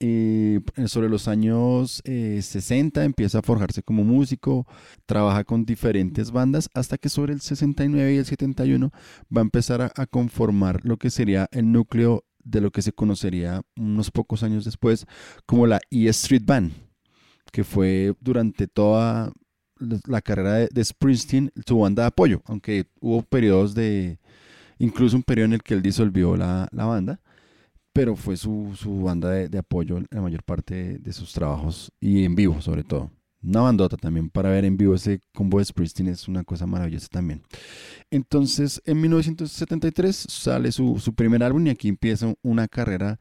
eh, 0.00 0.60
sobre 0.86 1.08
los 1.08 1.28
años 1.28 2.02
eh, 2.04 2.40
60 2.42 3.04
empieza 3.04 3.38
a 3.38 3.42
forjarse 3.42 3.82
como 3.82 4.04
músico, 4.04 4.66
trabaja 5.06 5.44
con 5.44 5.64
diferentes 5.64 6.30
bandas 6.30 6.68
hasta 6.74 6.98
que 6.98 7.08
sobre 7.08 7.32
el 7.32 7.40
69 7.40 8.14
y 8.14 8.16
el 8.18 8.24
71 8.24 8.90
va 9.34 9.40
a 9.40 9.42
empezar 9.42 9.92
a, 9.94 10.06
conformar 10.06 10.80
lo 10.84 10.98
que 10.98 11.10
sería 11.10 11.48
el 11.52 11.72
núcleo 11.72 12.24
de 12.44 12.60
lo 12.60 12.70
que 12.70 12.82
se 12.82 12.92
conocería 12.92 13.62
unos 13.76 14.10
pocos 14.10 14.42
años 14.42 14.64
después 14.64 15.06
como 15.46 15.66
la 15.66 15.80
E 15.90 16.08
Street 16.08 16.44
Band, 16.44 16.72
que 17.50 17.64
fue 17.64 18.14
durante 18.20 18.68
toda 18.68 19.32
la- 20.06 20.22
carrera 20.22 20.66
de 20.66 20.84
Springsteen 20.84 21.50
su 21.66 21.78
banda 21.78 22.02
de 22.02 22.08
apoyo, 22.08 22.42
aunque 22.46 22.86
hubo 23.00 23.22
periodos 23.22 23.74
de, 23.74 24.18
incluso 24.78 25.16
un 25.16 25.22
periodo 25.22 25.46
en 25.46 25.52
el 25.54 25.62
que 25.62 25.74
él 25.74 25.82
disolvió 25.82 26.36
la, 26.36 26.68
la 26.72 26.84
banda 26.86 27.20
pero 27.98 28.14
fue 28.14 28.36
su, 28.36 28.76
su 28.76 29.00
banda 29.00 29.30
de, 29.30 29.48
de 29.48 29.58
apoyo 29.58 29.98
la 30.10 30.20
mayor 30.20 30.44
parte 30.44 30.74
de, 30.74 30.98
de 30.98 31.12
sus 31.12 31.32
trabajos 31.32 31.90
y 32.00 32.22
en 32.22 32.36
vivo 32.36 32.60
sobre 32.60 32.84
todo. 32.84 33.10
Una 33.42 33.62
bandota 33.62 33.96
también 33.96 34.30
para 34.30 34.50
ver 34.50 34.64
en 34.64 34.76
vivo 34.76 34.94
ese 34.94 35.20
combo 35.34 35.58
de 35.58 35.64
Springsteen 35.64 36.08
es 36.08 36.28
una 36.28 36.44
cosa 36.44 36.64
maravillosa 36.64 37.08
también. 37.08 37.42
Entonces 38.10 38.80
en 38.84 39.00
1973 39.00 40.26
sale 40.28 40.70
su, 40.70 41.00
su 41.00 41.12
primer 41.12 41.42
álbum 41.42 41.66
y 41.66 41.70
aquí 41.70 41.88
empieza 41.88 42.32
una 42.42 42.68
carrera 42.68 43.18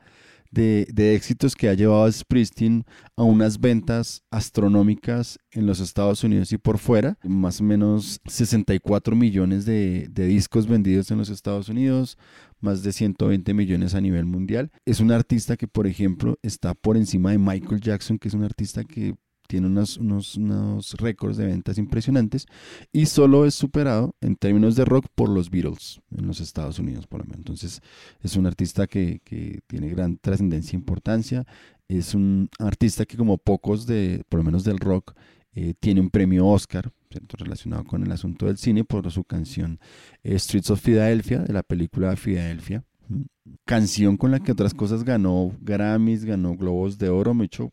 de, 0.58 0.88
de 0.92 1.16
éxitos 1.16 1.56
que 1.56 1.70
ha 1.70 1.76
llevado 1.76 2.06
a 2.06 2.12
Springsteen 2.12 2.84
a 3.16 3.24
unas 3.24 3.60
ventas 3.60 4.24
astronómicas 4.32 5.38
en 5.52 5.68
los 5.68 5.80
Estados 5.80 6.24
Unidos 6.24 6.52
y 6.52 6.58
por 6.58 6.80
fuera, 6.80 7.18
más 7.24 7.62
o 7.62 7.64
menos 7.64 8.20
64 8.26 9.16
millones 9.16 9.66
de, 9.66 10.08
de 10.10 10.26
discos 10.26 10.68
vendidos 10.68 11.12
en 11.12 11.20
los 11.20 11.30
Estados 11.30 11.70
Unidos, 11.70 12.18
más 12.60 12.82
de 12.82 12.92
120 12.92 13.54
millones 13.54 13.94
a 13.94 14.02
nivel 14.02 14.26
mundial. 14.26 14.72
Es 14.84 15.00
un 15.00 15.12
artista 15.12 15.58
que, 15.58 15.68
por 15.68 15.86
ejemplo, 15.86 16.40
está 16.42 16.74
por 16.74 16.98
encima 16.98 17.32
de 17.32 17.38
Michael 17.38 17.80
Jackson, 17.80 18.18
que 18.18 18.28
es 18.28 18.34
un 18.34 18.44
artista 18.44 18.84
que 18.84 19.16
tiene 19.48 19.68
unos, 19.68 19.98
unos, 19.98 20.36
unos 20.36 20.94
récords 20.94 21.38
de 21.38 21.46
ventas 21.46 21.78
impresionantes 21.78 22.46
y 22.92 23.06
solo 23.08 23.46
es 23.46 23.56
superado 23.56 24.16
en 24.22 24.36
términos 24.36 24.76
de 24.76 24.86
rock 24.86 25.08
por 25.16 25.30
los 25.30 25.50
Beatles 25.50 26.02
en 26.16 26.28
los 26.28 26.40
Estados 26.40 26.80
Unidos, 26.80 27.08
por 27.08 27.22
lo 27.22 27.26
menos. 27.26 27.40
Entonces, 27.40 27.82
es 28.22 28.36
un 28.36 28.46
artista 28.46 28.88
que, 28.88 29.22
que 29.24 29.62
tiene 29.68 29.90
gran 29.90 30.18
trascendencia 30.18 30.76
e 30.76 30.80
importancia. 30.80 31.46
Es 31.88 32.14
un 32.14 32.50
artista 32.60 33.06
que, 33.06 33.18
como 33.18 33.38
pocos, 33.38 33.86
de, 33.86 34.24
por 34.30 34.40
lo 34.40 34.44
menos 34.44 34.64
del 34.64 34.78
rock, 34.78 35.14
eh, 35.60 35.74
tiene 35.80 36.02
un 36.02 36.12
premio 36.12 36.46
Oscar 36.46 36.92
relacionado 37.36 37.84
con 37.84 38.04
el 38.04 38.12
asunto 38.12 38.46
del 38.46 38.58
cine 38.58 38.84
por 38.84 39.10
su 39.12 39.24
canción 39.24 39.80
eh, 40.24 40.38
Streets 40.38 40.70
of 40.70 40.82
Philadelphia, 40.84 41.40
de 41.40 41.52
la 41.52 41.64
película 41.64 42.16
Philadelphia. 42.16 42.84
¿m? 43.10 43.26
Canción 43.66 44.18
con 44.18 44.30
la 44.30 44.40
que 44.40 44.52
otras 44.52 44.76
cosas 44.76 45.04
ganó 45.04 45.52
Grammys, 45.62 46.26
ganó 46.26 46.56
Globos 46.56 47.00
de 47.00 47.10
Oro, 47.10 47.34
mucho 47.34 47.72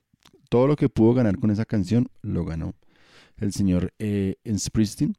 todo 0.55 0.69
lo 0.69 0.77
que 0.77 0.89
pudo 0.89 1.15
ganar 1.15 1.37
con 1.41 1.51
esa 1.51 1.65
canción 1.65 2.07
lo 2.23 2.45
ganó 2.45 2.75
el 3.39 3.53
señor 3.53 3.93
eh, 3.99 4.37
Springsteen. 4.57 5.17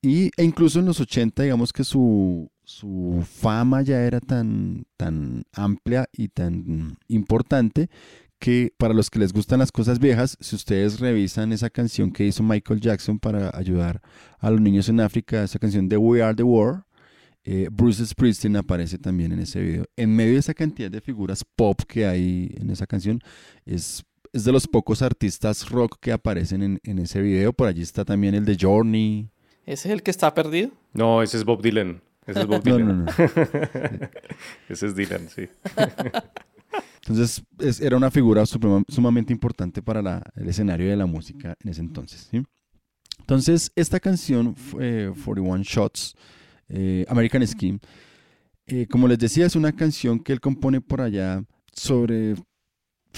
Y, 0.00 0.30
e 0.38 0.42
incluso 0.42 0.78
en 0.78 0.86
los 0.86 1.00
80, 1.00 1.42
digamos 1.42 1.70
que 1.70 1.84
su, 1.84 2.50
su 2.64 3.22
fama 3.30 3.82
ya 3.82 4.00
era 4.00 4.20
tan, 4.20 4.86
tan 4.96 5.42
amplia 5.52 6.08
y 6.14 6.28
tan 6.28 6.96
importante 7.08 7.90
que 8.38 8.72
para 8.78 8.94
los 8.94 9.10
que 9.10 9.18
les 9.18 9.34
gustan 9.34 9.58
las 9.58 9.70
cosas 9.70 9.98
viejas, 9.98 10.38
si 10.40 10.56
ustedes 10.56 10.98
revisan 10.98 11.52
esa 11.52 11.68
canción 11.68 12.10
que 12.10 12.24
hizo 12.24 12.42
Michael 12.42 12.80
Jackson 12.80 13.18
para 13.18 13.54
ayudar 13.54 14.00
a 14.38 14.50
los 14.50 14.62
niños 14.62 14.88
en 14.88 15.00
África, 15.00 15.44
esa 15.44 15.58
canción 15.58 15.90
de 15.90 15.98
We 15.98 16.22
Are 16.22 16.34
the 16.34 16.42
War, 16.42 16.86
eh, 17.44 17.68
Bruce 17.70 18.06
Springsteen 18.06 18.56
aparece 18.56 18.96
también 18.96 19.30
en 19.32 19.40
ese 19.40 19.60
video. 19.60 19.84
En 19.94 20.16
medio 20.16 20.32
de 20.32 20.38
esa 20.38 20.54
cantidad 20.54 20.90
de 20.90 21.02
figuras 21.02 21.44
pop 21.44 21.82
que 21.86 22.06
hay 22.06 22.50
en 22.56 22.70
esa 22.70 22.86
canción, 22.86 23.20
es, 23.66 24.06
es 24.38 24.44
de 24.44 24.52
los 24.52 24.66
pocos 24.66 25.02
artistas 25.02 25.68
rock 25.68 25.98
que 26.00 26.12
aparecen 26.12 26.62
en, 26.62 26.80
en 26.84 26.98
ese 26.98 27.20
video. 27.20 27.52
Por 27.52 27.68
allí 27.68 27.82
está 27.82 28.04
también 28.04 28.34
el 28.34 28.44
de 28.44 28.56
Journey. 28.60 29.28
¿Ese 29.66 29.88
es 29.88 29.92
el 29.94 30.02
que 30.02 30.10
está 30.10 30.32
perdido? 30.34 30.70
No, 30.94 31.22
ese 31.22 31.36
es 31.36 31.44
Bob 31.44 31.60
Dylan. 31.62 32.00
Ese 32.26 32.40
es 32.40 32.46
Bob 32.46 32.62
No, 32.64 32.76
Dylan. 32.76 33.04
no, 33.04 33.04
no. 33.04 33.12
ese 34.68 34.86
es 34.86 34.94
Dylan, 34.96 35.28
sí. 35.28 35.48
Entonces 37.02 37.42
es- 37.58 37.80
era 37.80 37.96
una 37.96 38.10
figura 38.10 38.44
suprema- 38.46 38.84
sumamente 38.88 39.32
importante 39.32 39.82
para 39.82 40.02
la- 40.02 40.22
el 40.36 40.48
escenario 40.48 40.88
de 40.90 40.96
la 40.96 41.06
música 41.06 41.56
en 41.62 41.70
ese 41.70 41.80
entonces. 41.80 42.28
¿sí? 42.30 42.42
Entonces 43.18 43.72
esta 43.76 43.98
canción, 44.00 44.54
fue 44.54 45.12
41 45.24 45.62
Shots, 45.64 46.14
eh, 46.68 47.04
American 47.08 47.46
Scheme, 47.46 47.78
eh, 48.66 48.86
como 48.90 49.08
les 49.08 49.18
decía, 49.18 49.46
es 49.46 49.56
una 49.56 49.72
canción 49.72 50.20
que 50.20 50.32
él 50.32 50.40
compone 50.40 50.80
por 50.82 51.00
allá 51.00 51.42
sobre 51.72 52.34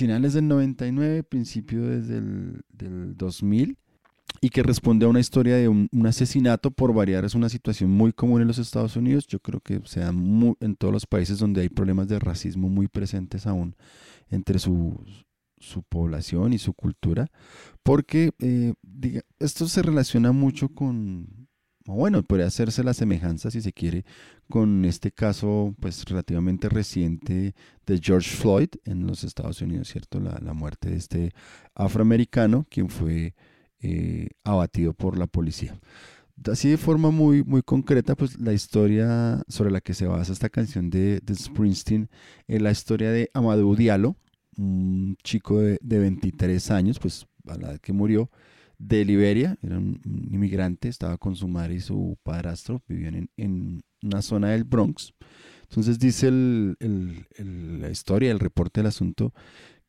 finales 0.00 0.32
del 0.32 0.48
99, 0.48 1.22
principio 1.24 1.82
desde 1.86 2.16
el 2.18 2.62
del 2.72 3.14
2000, 3.16 3.76
y 4.40 4.48
que 4.48 4.62
responde 4.62 5.04
a 5.04 5.08
una 5.10 5.20
historia 5.20 5.56
de 5.56 5.68
un, 5.68 5.88
asesinato 6.06 6.70
por 6.70 6.94
variar. 6.94 7.24
Es 7.26 7.34
una 7.34 7.50
situación 7.50 7.90
muy 7.90 8.12
común 8.14 8.40
en 8.40 8.48
los 8.48 8.58
Estados 8.58 8.96
Unidos. 8.96 9.26
Yo 9.26 9.40
creo 9.40 9.60
que 9.60 9.82
se 9.84 10.00
da 10.00 10.10
mu- 10.12 10.54
en 10.60 10.74
todos 10.76 10.92
los 10.94 11.04
países 11.06 11.38
donde 11.38 11.60
hay 11.60 11.68
problemas 11.68 12.08
de 12.08 12.18
racismo 12.18 12.68
muy 12.70 12.88
presentes 12.88 13.46
aún 13.46 13.74
entre 14.30 14.58
su, 14.58 14.98
su 15.58 15.82
población 15.82 16.54
y 16.54 16.58
su 16.58 16.72
cultura. 16.72 17.26
Porque 17.82 18.30
eh, 18.38 18.72
diga- 18.82 19.24
esto 19.38 19.68
se 19.68 19.82
relaciona 19.82 20.32
mucho 20.32 20.70
con, 20.70 21.39
bueno, 21.86 22.22
podría 22.22 22.46
hacerse 22.46 22.84
la 22.84 22.94
semejanza, 22.94 23.50
si 23.50 23.60
se 23.60 23.72
quiere, 23.72 24.04
con 24.48 24.84
este 24.84 25.12
caso 25.12 25.74
pues 25.80 26.04
relativamente 26.04 26.68
reciente 26.68 27.54
de 27.86 28.00
George 28.02 28.30
Floyd 28.30 28.68
en 28.84 29.06
los 29.06 29.24
Estados 29.24 29.60
Unidos, 29.62 29.88
¿cierto? 29.88 30.20
La, 30.20 30.38
la 30.42 30.52
muerte 30.52 30.90
de 30.90 30.96
este 30.96 31.32
afroamericano, 31.74 32.66
quien 32.68 32.88
fue 32.88 33.34
eh, 33.82 34.28
abatido 34.44 34.92
por 34.92 35.16
la 35.16 35.26
policía. 35.26 35.78
Así 36.50 36.68
de 36.68 36.76
forma 36.76 37.10
muy, 37.10 37.42
muy 37.44 37.62
concreta, 37.62 38.14
pues 38.14 38.38
la 38.38 38.52
historia 38.52 39.42
sobre 39.48 39.70
la 39.70 39.80
que 39.80 39.94
se 39.94 40.06
basa 40.06 40.32
esta 40.32 40.48
canción 40.48 40.90
de, 40.90 41.20
de 41.20 41.34
Springsteen 41.34 42.08
es 42.46 42.62
la 42.62 42.70
historia 42.70 43.10
de 43.10 43.30
Amadou 43.34 43.74
Diallo, 43.74 44.16
un 44.56 45.16
chico 45.22 45.60
de, 45.60 45.78
de 45.82 45.98
23 45.98 46.70
años, 46.70 46.98
pues 46.98 47.26
a 47.46 47.56
la 47.56 47.70
edad 47.70 47.80
que 47.80 47.92
murió, 47.92 48.30
de 48.80 49.04
Liberia, 49.04 49.58
era 49.62 49.78
un, 49.78 50.00
inmigrante, 50.04 50.88
estaba 50.88 51.18
con 51.18 51.36
su 51.36 51.46
madre 51.46 51.74
y 51.74 51.80
su 51.80 52.16
padrastro, 52.22 52.82
vivían 52.88 53.28
en, 53.36 53.82
una 54.02 54.22
zona 54.22 54.48
del 54.48 54.64
Bronx. 54.64 55.12
Entonces 55.68 55.98
dice 55.98 56.30
la 56.30 57.90
historia, 57.90 58.32
el 58.32 58.40
reporte 58.40 58.80
del 58.80 58.88
asunto, 58.88 59.34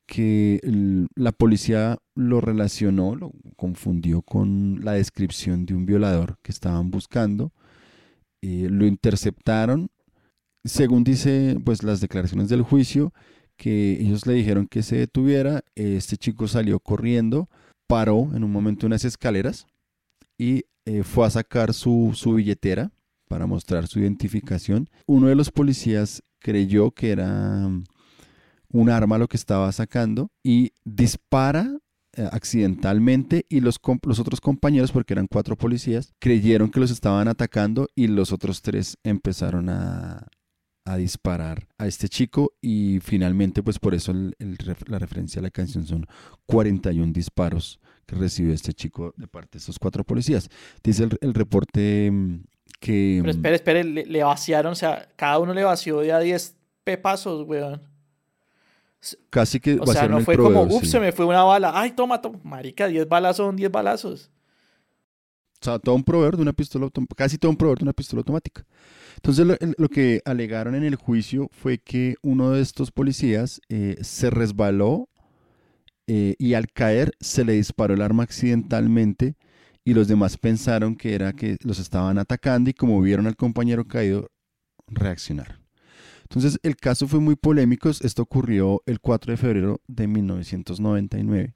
que 0.06 0.60
la 1.16 1.32
policía 1.32 1.98
lo 2.16 2.42
relacionó, 2.42 3.16
lo 3.16 3.32
confundió 3.56 4.22
con 4.22 4.84
la 4.84 4.92
descripción 4.92 5.66
de 5.66 5.74
un 5.74 5.86
violador 5.86 6.38
que 6.44 6.52
estaban 6.52 6.92
buscando, 6.92 7.54
eh, 8.42 8.68
lo 8.70 8.86
interceptaron, 8.86 9.90
según 10.66 11.06
dice 11.06 11.58
pues 11.64 11.82
las 11.84 12.02
declaraciones 12.02 12.50
del 12.50 12.62
juicio, 12.62 13.14
que 13.56 14.02
ellos 14.02 14.28
le 14.28 14.34
dijeron 14.34 14.68
que 14.68 14.84
se 14.84 14.98
detuviera, 14.98 15.64
este 15.76 16.18
chico 16.18 16.48
salió 16.50 16.80
corriendo, 16.80 17.50
paró 17.92 18.30
en 18.34 18.46
un 18.46 18.52
momento 18.54 18.86
en 18.86 18.92
unas 18.94 19.04
escaleras 19.04 19.68
y 20.38 20.64
eh, 20.86 21.04
fue 21.04 21.28
a 21.28 21.30
sacar 21.30 21.74
su, 21.74 22.12
su 22.14 22.36
billetera 22.36 22.94
para 23.28 23.46
mostrar 23.46 23.86
su 23.88 24.00
identificación. 24.00 24.90
Uno 25.08 25.28
de 25.28 25.36
los 25.36 25.52
policías 25.52 26.24
creyó 26.40 26.92
que 26.92 27.12
era 27.12 27.68
mm, 27.68 27.84
un 28.70 28.90
arma 28.90 29.18
lo 29.18 29.28
que 29.28 29.36
estaba 29.36 29.70
sacando 29.74 30.32
y 30.42 30.72
dispara 30.86 31.70
eh, 32.16 32.30
accidentalmente 32.32 33.46
y 33.50 33.60
los, 33.60 33.78
los 34.04 34.20
otros 34.20 34.40
compañeros, 34.40 34.94
porque 34.94 35.14
eran 35.14 35.28
cuatro 35.28 35.58
policías, 35.58 36.14
creyeron 36.20 36.72
que 36.72 36.80
los 36.80 36.92
estaban 36.92 37.28
atacando 37.28 37.90
y 37.94 38.08
los 38.08 38.32
otros 38.32 38.62
tres 38.62 39.00
empezaron 39.04 39.68
a, 39.68 40.28
a 40.94 40.98
disparar 40.98 41.68
a 41.78 41.88
este 41.88 42.10
chico 42.10 42.54
y 42.62 43.00
finalmente 43.02 43.62
pues 43.64 43.80
por 43.80 43.94
eso 43.96 44.12
el- 44.12 44.36
el 44.40 44.58
ref- 44.58 44.88
la 44.88 45.00
referencia 45.00 45.40
a 45.40 45.44
la 45.44 45.50
canción 45.52 45.86
son 45.86 46.06
41 46.46 47.14
disparos 47.14 47.80
que 48.06 48.16
recibió 48.16 48.54
este 48.54 48.74
chico 48.74 49.14
de 49.18 49.28
parte 49.28 49.52
de 49.54 49.60
estos 49.60 49.80
cuatro 49.80 50.04
policías. 50.04 50.50
Dice 50.84 51.04
el, 51.06 51.18
el 51.22 51.34
reporte 51.34 52.10
mm, 52.12 52.40
que... 52.80 53.20
Pero 53.22 53.32
espere, 53.32 53.56
espere, 53.56 53.84
le, 53.84 54.06
le 54.06 54.24
vaciaron, 54.24 54.74
o 54.74 54.76
sea, 54.76 55.08
cada 55.16 55.40
uno 55.40 55.54
le 55.54 55.64
vació 55.64 56.00
de 56.00 56.12
a 56.12 56.20
10 56.20 56.56
pepazos, 56.84 57.48
weón. 57.48 57.82
Casi 59.32 59.60
que 59.60 59.80
O 59.80 59.88
sea, 59.88 60.08
no 60.08 60.20
fue 60.20 60.38
como, 60.38 60.62
ups, 60.64 60.82
sí. 60.82 60.92
se 60.92 61.00
me 61.00 61.12
fue 61.12 61.26
una 61.26 61.44
bala. 61.44 61.72
Ay, 61.74 61.92
toma, 61.92 62.22
toma. 62.22 62.40
Marica, 62.44 62.86
10 62.88 63.08
balazos 63.08 63.46
son 63.48 63.56
10 63.56 63.72
balazos. 63.72 64.30
O 65.60 65.64
sea, 65.66 65.80
todo 65.80 65.96
un 65.96 66.04
proveedor 66.04 66.36
de 66.36 66.42
una 66.44 66.54
pistola 66.54 66.86
autom- 66.88 67.08
casi 67.16 67.38
todo 67.38 67.50
un 67.52 67.58
proveedor 67.58 67.80
de 67.80 67.84
una 67.86 67.94
pistola 67.94 68.20
automática. 68.20 68.64
Entonces 69.16 69.46
lo, 69.46 69.56
lo 69.78 69.90
que 69.90 70.22
alegaron 70.26 70.76
en 70.76 70.84
el 70.84 70.96
juicio 70.96 71.50
fue 71.52 71.78
que 71.78 72.16
uno 72.22 72.52
de 72.52 72.62
estos 72.62 72.92
policías 72.92 73.62
eh, 73.70 73.98
se 74.02 74.30
resbaló 74.30 75.10
eh, 76.08 76.36
y 76.40 76.56
al 76.56 76.72
caer 76.72 77.14
se 77.20 77.46
le 77.46 77.54
disparó 77.54 77.94
el 77.94 78.02
arma 78.02 78.24
accidentalmente 78.24 79.36
y 79.84 79.94
los 79.94 80.08
demás 80.08 80.38
pensaron 80.38 80.96
que 80.96 81.16
era 81.16 81.34
que 81.34 81.58
los 81.64 81.80
estaban 81.80 82.18
atacando 82.18 82.70
y 82.70 82.74
como 82.74 83.02
vieron 83.02 83.28
al 83.28 83.36
compañero 83.36 83.86
caído, 83.86 84.30
reaccionaron. 84.88 85.62
Entonces 86.24 86.60
el 86.64 86.76
caso 86.76 87.08
fue 87.08 87.20
muy 87.20 87.36
polémico, 87.36 87.90
esto 87.90 88.22
ocurrió 88.22 88.82
el 88.86 89.00
4 89.00 89.32
de 89.32 89.38
febrero 89.38 89.82
de 89.88 90.08
1999. 90.08 91.56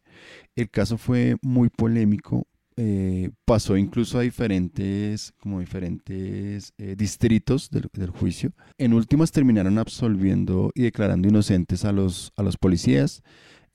El 0.56 0.70
caso 0.70 0.98
fue 0.98 1.38
muy 1.42 1.70
polémico 1.70 2.48
eh, 2.78 3.32
pasó 3.46 3.78
incluso 3.78 4.18
a 4.20 4.22
diferentes, 4.22 5.34
como 5.40 5.60
diferentes 5.60 6.74
eh, 6.78 6.96
distritos 6.98 7.70
del, 7.70 7.88
del 7.94 8.10
juicio. 8.10 8.52
En 8.78 8.94
últimas 8.94 9.32
terminaron 9.32 9.78
absolviendo 9.78 10.72
y 10.76 10.84
declarando 10.84 11.28
inocentes 11.28 11.86
a 11.86 11.92
los, 11.92 12.32
a 12.36 12.44
los 12.44 12.58
policías, 12.58 13.22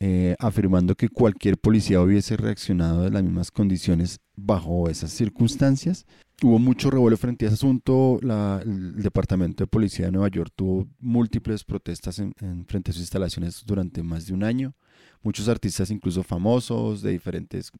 eh, 0.02 0.34
afirmando 0.38 0.94
que 0.94 1.08
cualquier 1.10 1.58
policía 1.58 2.00
hubiese 2.00 2.36
reaccionado 2.36 3.02
de 3.02 3.10
las 3.10 3.22
mismas 3.22 3.50
condiciones 3.50 4.18
bajo 4.34 4.88
esas 4.88 5.10
circunstancias. 5.10 6.06
Hubo 6.42 6.58
mucho 6.58 6.90
revuelo 6.90 7.18
frente 7.18 7.44
a 7.44 7.48
ese 7.48 7.54
asunto. 7.56 8.18
La- 8.22 8.62
el 8.64 9.02
Departamento 9.02 9.62
de 9.62 9.68
Policía 9.68 10.06
de 10.06 10.12
Nueva 10.12 10.28
York 10.28 10.52
tuvo 10.56 10.88
múltiples 10.98 11.64
protestas 11.64 12.18
en- 12.18 12.32
en 12.40 12.64
frente 12.64 12.90
a 12.90 12.94
sus 12.94 13.02
instalaciones 13.02 13.62
durante 13.66 14.02
más 14.02 14.26
de 14.26 14.32
un 14.32 14.42
año. 14.42 14.74
Muchos 15.22 15.48
artistas, 15.48 15.90
incluso 15.90 16.22
famosos 16.22 17.02
de 17.02 17.12
diferentes 17.12 17.70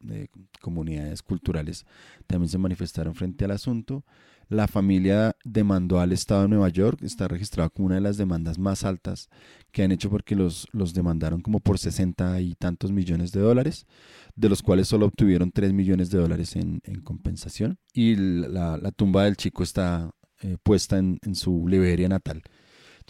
comunidades 0.60 1.22
culturales, 1.22 1.86
también 2.26 2.48
se 2.48 2.58
manifestaron 2.58 3.14
frente 3.14 3.44
al 3.46 3.52
asunto. 3.52 4.04
La 4.50 4.66
familia 4.66 5.36
demandó 5.44 6.00
al 6.00 6.12
Estado 6.12 6.42
de 6.42 6.48
Nueva 6.48 6.68
York, 6.70 7.00
está 7.02 7.28
registrado 7.28 7.70
como 7.70 7.86
una 7.86 7.94
de 7.94 8.00
las 8.00 8.16
demandas 8.16 8.58
más 8.58 8.84
altas 8.84 9.30
que 9.70 9.84
han 9.84 9.92
hecho 9.92 10.10
porque 10.10 10.34
los, 10.34 10.66
los 10.72 10.92
demandaron 10.92 11.40
como 11.40 11.60
por 11.60 11.78
60 11.78 12.40
y 12.40 12.56
tantos 12.56 12.90
millones 12.90 13.30
de 13.30 13.40
dólares, 13.40 13.86
de 14.34 14.48
los 14.48 14.60
cuales 14.60 14.88
solo 14.88 15.06
obtuvieron 15.06 15.52
3 15.52 15.72
millones 15.72 16.10
de 16.10 16.18
dólares 16.18 16.56
en, 16.56 16.82
en 16.84 17.00
compensación. 17.00 17.78
Y 17.94 18.16
la, 18.16 18.76
la 18.76 18.90
tumba 18.90 19.24
del 19.24 19.36
chico 19.36 19.62
está 19.62 20.10
eh, 20.42 20.56
puesta 20.62 20.98
en, 20.98 21.18
en 21.22 21.36
su 21.36 21.68
Liberia 21.68 22.08
natal. 22.08 22.42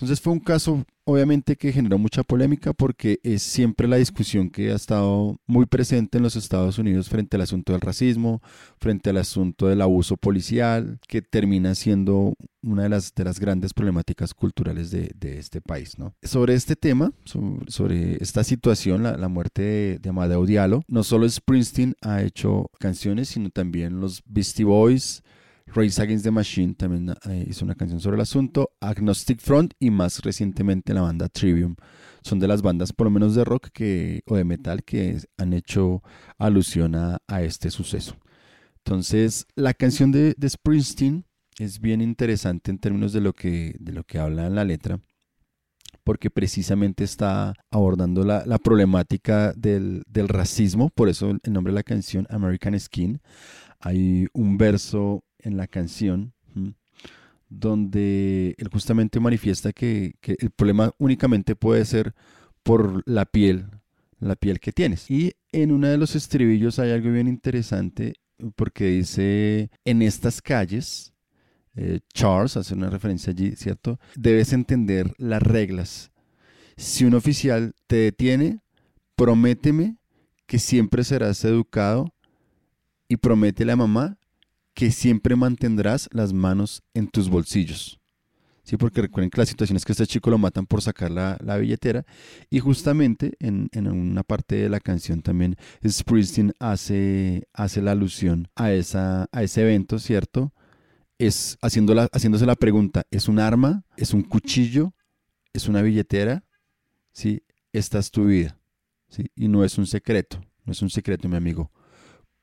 Entonces 0.00 0.22
fue 0.22 0.32
un 0.32 0.40
caso 0.40 0.86
obviamente 1.04 1.56
que 1.56 1.72
generó 1.72 1.98
mucha 1.98 2.22
polémica 2.22 2.72
porque 2.72 3.20
es 3.22 3.42
siempre 3.42 3.86
la 3.86 3.96
discusión 3.96 4.48
que 4.48 4.70
ha 4.70 4.74
estado 4.74 5.36
muy 5.46 5.66
presente 5.66 6.16
en 6.16 6.22
los 6.22 6.36
Estados 6.36 6.78
Unidos 6.78 7.10
frente 7.10 7.36
al 7.36 7.42
asunto 7.42 7.72
del 7.72 7.82
racismo, 7.82 8.40
frente 8.78 9.10
al 9.10 9.18
asunto 9.18 9.66
del 9.66 9.82
abuso 9.82 10.16
policial, 10.16 10.98
que 11.06 11.20
termina 11.20 11.74
siendo 11.74 12.32
una 12.62 12.84
de 12.84 12.88
las, 12.88 13.14
de 13.14 13.24
las 13.24 13.38
grandes 13.38 13.74
problemáticas 13.74 14.32
culturales 14.32 14.90
de, 14.90 15.10
de 15.14 15.38
este 15.38 15.60
país. 15.60 15.98
¿no? 15.98 16.14
Sobre 16.22 16.54
este 16.54 16.76
tema, 16.76 17.12
sobre, 17.24 17.70
sobre 17.70 18.22
esta 18.22 18.42
situación, 18.42 19.02
la, 19.02 19.18
la 19.18 19.28
muerte 19.28 19.60
de, 19.60 19.98
de, 19.98 20.08
Amadeo 20.08 20.46
Diallo, 20.46 20.82
no 20.88 21.04
solo 21.04 21.28
Springsteen 21.28 21.94
ha 22.00 22.22
hecho 22.22 22.70
canciones, 22.78 23.28
sino 23.28 23.50
también 23.50 24.00
los 24.00 24.22
Beastie 24.24 24.64
Boys, 24.64 25.22
Race 25.74 26.02
Against 26.02 26.24
the 26.24 26.30
Machine 26.30 26.74
también 26.74 27.14
eh, 27.28 27.46
hizo 27.48 27.64
una 27.64 27.74
canción 27.74 28.00
sobre 28.00 28.16
el 28.16 28.22
asunto, 28.22 28.70
Agnostic 28.80 29.40
Front 29.40 29.74
y 29.78 29.90
más 29.90 30.20
recientemente 30.20 30.92
la 30.92 31.02
banda 31.02 31.28
Trivium. 31.28 31.76
Son 32.22 32.38
de 32.38 32.48
las 32.48 32.60
bandas, 32.60 32.92
por 32.92 33.06
lo 33.06 33.10
menos 33.10 33.34
de 33.34 33.44
rock 33.44 33.68
que, 33.72 34.22
o 34.26 34.36
de 34.36 34.44
metal, 34.44 34.82
que 34.82 35.18
han 35.38 35.52
hecho 35.52 36.02
alusión 36.38 36.94
a, 36.94 37.18
este 37.40 37.70
suceso. 37.70 38.16
Entonces, 38.84 39.46
la 39.54 39.72
canción 39.72 40.10
de, 40.10 40.34
de, 40.36 40.48
Springsteen 40.48 41.24
es 41.58 41.80
bien 41.80 42.00
interesante 42.00 42.70
en 42.70 42.78
términos 42.78 43.12
de 43.12 43.20
lo 43.20 43.32
que, 43.32 43.76
de 43.78 43.92
lo 43.92 44.04
que 44.04 44.18
habla 44.18 44.46
en 44.46 44.54
la 44.54 44.64
letra, 44.64 45.00
porque 46.04 46.30
precisamente 46.30 47.04
está 47.04 47.54
abordando 47.70 48.24
la, 48.24 48.44
la 48.44 48.58
problemática 48.58 49.52
del, 49.54 50.02
del 50.08 50.28
racismo, 50.28 50.90
por 50.90 51.08
eso 51.08 51.30
el 51.30 51.52
nombre 51.52 51.72
de 51.72 51.76
la 51.76 51.82
canción 51.84 52.26
American 52.28 52.78
Skin. 52.78 53.20
Hay 53.78 54.26
un 54.34 54.58
verso 54.58 55.24
en 55.42 55.56
la 55.56 55.66
canción, 55.66 56.32
donde 57.48 58.54
él 58.58 58.68
justamente 58.72 59.20
manifiesta 59.20 59.72
que, 59.72 60.14
el 60.22 60.50
problema 60.50 60.92
únicamente 60.98 61.56
puede 61.56 61.84
ser 61.84 62.14
por 62.62 63.02
la 63.06 63.26
piel, 63.26 63.66
la 64.18 64.36
piel 64.36 64.60
que 64.60 64.72
tienes. 64.72 65.10
Y 65.10 65.32
en 65.52 65.72
uno 65.72 65.88
de 65.88 65.98
los 65.98 66.14
estribillos 66.14 66.78
hay 66.78 66.92
algo 66.92 67.10
bien 67.10 67.28
interesante 67.28 68.14
porque 68.56 68.86
dice, 68.86 69.70
en 69.84 70.02
estas 70.02 70.40
calles, 70.40 71.12
eh, 71.76 72.00
Charles 72.14 72.56
hace 72.56 72.74
una 72.74 72.90
referencia 72.90 73.32
allí, 73.32 73.52
¿cierto? 73.56 73.98
Debes 74.14 74.52
entender 74.52 75.12
las 75.18 75.42
reglas. 75.42 76.10
Si 76.76 77.04
un 77.04 77.14
oficial 77.14 77.74
te 77.86 77.96
detiene, 77.96 78.60
prométeme 79.16 79.96
que 80.46 80.58
siempre 80.58 81.04
serás 81.04 81.44
educado 81.44 82.12
y 83.08 83.16
prométele 83.16 83.72
a 83.72 83.76
mamá 83.76 84.19
que 84.80 84.90
siempre 84.90 85.36
mantendrás 85.36 86.08
las 86.10 86.32
manos 86.32 86.82
en 86.94 87.06
tus 87.06 87.28
bolsillos. 87.28 88.00
Sí, 88.62 88.78
porque 88.78 89.02
recuerden 89.02 89.28
que 89.28 89.38
la 89.38 89.44
situación 89.44 89.76
es 89.76 89.84
que 89.84 89.92
este 89.92 90.06
chico 90.06 90.30
lo 90.30 90.38
matan 90.38 90.64
por 90.64 90.80
sacar 90.80 91.10
la, 91.10 91.36
la 91.44 91.58
billetera 91.58 92.06
y 92.48 92.60
justamente 92.60 93.34
en, 93.40 93.68
en, 93.72 93.88
una 93.88 94.22
parte 94.22 94.54
de 94.54 94.70
la 94.70 94.80
canción 94.80 95.20
también 95.20 95.56
Springsteen 95.86 96.54
hace, 96.58 97.46
hace 97.52 97.82
la 97.82 97.90
alusión 97.90 98.48
a, 98.56 98.72
esa, 98.72 99.28
a 99.32 99.42
ese 99.42 99.60
evento, 99.60 99.98
¿cierto? 99.98 100.54
Es 101.18 101.58
haciéndola, 101.60 102.08
haciéndose 102.10 102.46
la 102.46 102.56
pregunta, 102.56 103.02
¿es 103.10 103.28
un 103.28 103.38
arma? 103.38 103.84
¿Es 103.98 104.14
un 104.14 104.22
cuchillo? 104.22 104.94
¿Es 105.52 105.68
una 105.68 105.82
billetera? 105.82 106.42
¿Sí? 107.12 107.42
Esta 107.74 107.98
es 107.98 108.10
tu 108.10 108.24
vida. 108.24 108.58
¿sí? 109.10 109.26
Y 109.36 109.48
no 109.48 109.62
es 109.62 109.76
un 109.76 109.86
secreto, 109.86 110.40
no 110.64 110.72
es 110.72 110.80
un 110.80 110.88
secreto, 110.88 111.28
mi 111.28 111.36
amigo. 111.36 111.70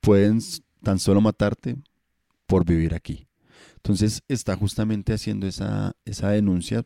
Pueden 0.02 0.38
tan 0.84 1.00
solo 1.00 1.20
matarte 1.20 1.78
por 2.48 2.66
vivir 2.66 2.96
aquí. 2.96 3.28
Entonces 3.76 4.24
está 4.28 4.56
justamente 4.56 5.14
haciendo 5.14 5.48
esa, 5.48 5.96
esa 6.04 6.30
denuncia, 6.30 6.86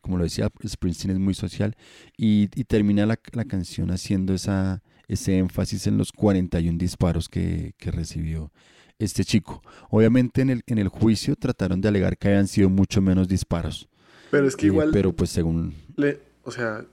como 0.00 0.18
lo 0.18 0.24
decía, 0.24 0.50
Springsteen 0.66 1.12
es 1.12 1.20
muy 1.20 1.34
social 1.34 1.76
y, 2.16 2.48
y 2.58 2.64
termina 2.64 3.06
la, 3.06 3.18
la, 3.32 3.44
canción 3.44 3.90
haciendo 3.90 4.34
esa, 4.34 4.82
ese 5.06 5.38
énfasis 5.38 5.86
en 5.86 5.98
los 5.98 6.10
41 6.12 6.78
disparos 6.78 7.28
que, 7.28 7.74
que, 7.76 7.90
recibió 7.90 8.50
este 8.98 9.24
chico. 9.24 9.62
Obviamente 9.90 10.42
en 10.42 10.50
el, 10.50 10.62
en 10.66 10.78
el 10.78 10.88
juicio 10.88 11.36
trataron 11.36 11.80
de 11.80 11.88
alegar 11.88 12.16
que 12.16 12.28
habían 12.28 12.48
sido 12.48 12.68
mucho 12.70 13.00
menos 13.00 13.28
disparos. 13.28 13.88
Pero 14.30 14.48
es 14.48 14.56
que 14.56 14.66
igual... 14.66 14.88
Eh, 14.88 14.92
pero 14.92 15.12
pues 15.12 15.30
según... 15.30 15.74
Le, 15.96 16.20
o 16.42 16.50
sea, 16.50 16.84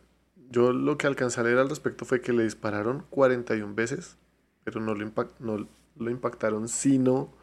yo 0.52 0.73
lo 0.73 0.98
que 0.98 1.07
alcancé 1.07 1.40
a 1.40 1.44
leer 1.44 1.57
al 1.57 1.69
respecto 1.69 2.06
fue 2.06 2.22
que 2.22 2.34
le 2.34 2.44
dispararon 2.44 3.06
41 3.10 3.73
veces, 3.73 4.18
pero 4.64 4.81
no 4.81 4.94
lo, 4.94 5.03
impact, 5.03 5.40
no 5.40 5.68
lo 5.98 6.11
impactaron 6.11 6.68
sino 6.68 7.39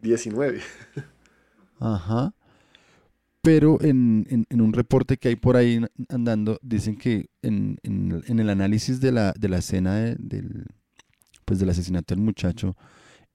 19. 0.00 0.60
Ajá. 1.80 2.34
Pero 3.42 3.80
en, 3.80 4.26
en, 4.28 4.46
en, 4.50 4.60
un 4.60 4.72
reporte 4.72 5.16
que 5.16 5.28
hay 5.28 5.36
por 5.36 5.56
ahí 5.56 5.80
andando, 6.08 6.58
dicen 6.62 6.96
que 6.96 7.30
en, 7.42 7.78
en 7.82 8.40
el 8.40 8.50
análisis 8.50 9.00
de 9.00 9.12
la, 9.12 9.32
de 9.32 9.48
la 9.48 9.58
escena 9.58 9.94
de, 9.94 10.16
del, 10.18 10.66
pues 11.44 11.60
del 11.60 11.70
asesinato 11.70 12.14
del 12.14 12.22
muchacho, 12.22 12.76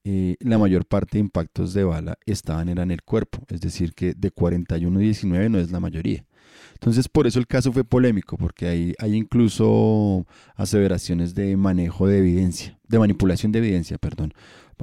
eh, 0.06 0.36
la 0.42 0.58
mayor 0.58 0.86
parte 0.86 1.18
de 1.18 1.22
impactos 1.22 1.74
de 1.74 1.86
bala 1.86 2.18
estaban 2.26 2.68
era 2.68 2.84
en 2.84 2.92
el 2.92 3.04
cuerpo, 3.04 3.46
es 3.50 3.62
decir, 3.62 3.94
que 3.94 4.14
de 4.14 4.32
41 4.32 5.00
a 5.00 5.02
19 5.02 5.50
no 5.50 5.60
es 5.60 5.72
la 5.72 5.80
mayoría. 5.80 6.26
Entonces, 6.74 7.08
por 7.08 7.26
eso 7.26 7.40
el 7.40 7.48
caso 7.48 7.72
fue 7.72 7.86
polémico, 7.86 8.38
porque 8.38 8.68
hay, 8.68 8.94
hay 9.00 9.16
incluso 9.16 10.28
aseveraciones 10.56 11.34
de 11.34 11.56
manejo 11.56 12.06
de 12.06 12.18
evidencia, 12.20 12.78
de 12.88 13.00
manipulación 13.00 13.52
de 13.54 13.60
evidencia, 13.60 13.98
perdón, 13.98 14.34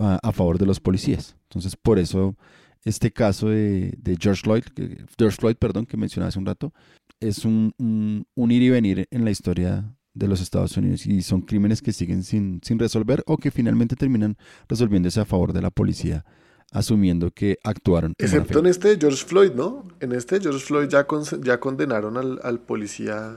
a, 0.00 0.18
a 0.22 0.32
favor 0.32 0.58
de 0.58 0.66
los 0.66 0.80
policías. 0.80 1.36
Entonces, 1.44 1.76
por 1.76 1.98
eso 1.98 2.36
este 2.84 3.12
caso 3.12 3.48
de, 3.48 3.94
de 3.98 4.16
George 4.18 4.42
Floyd, 4.42 4.62
que, 4.74 5.04
George 5.18 5.36
Floyd, 5.38 5.56
perdón, 5.56 5.86
que 5.86 5.96
mencionaba 5.96 6.28
hace 6.28 6.38
un 6.38 6.46
rato, 6.46 6.72
es 7.20 7.44
un, 7.44 7.74
un, 7.78 8.26
un, 8.34 8.50
ir 8.50 8.62
y 8.62 8.70
venir 8.70 9.06
en 9.10 9.24
la 9.24 9.30
historia 9.30 9.94
de 10.14 10.28
los 10.28 10.40
Estados 10.40 10.76
Unidos 10.76 11.06
y 11.06 11.22
son 11.22 11.42
crímenes 11.42 11.82
que 11.82 11.92
siguen 11.92 12.24
sin, 12.24 12.60
sin 12.64 12.78
resolver 12.78 13.22
o 13.26 13.36
que 13.36 13.50
finalmente 13.50 13.96
terminan 13.96 14.36
resolviéndose 14.68 15.20
a 15.20 15.24
favor 15.24 15.52
de 15.52 15.62
la 15.62 15.70
policía, 15.70 16.24
asumiendo 16.72 17.30
que 17.30 17.58
actuaron. 17.62 18.14
Excepto 18.18 18.60
en 18.60 18.66
este 18.66 18.88
de 18.88 18.96
George 18.98 19.24
Floyd, 19.24 19.52
¿no? 19.52 19.86
En 20.00 20.12
este 20.12 20.36
de 20.36 20.42
George 20.42 20.60
Floyd 20.60 20.88
ya, 20.88 21.06
con, 21.06 21.24
ya 21.42 21.60
condenaron 21.60 22.16
al, 22.16 22.40
al 22.42 22.60
policía 22.60 23.36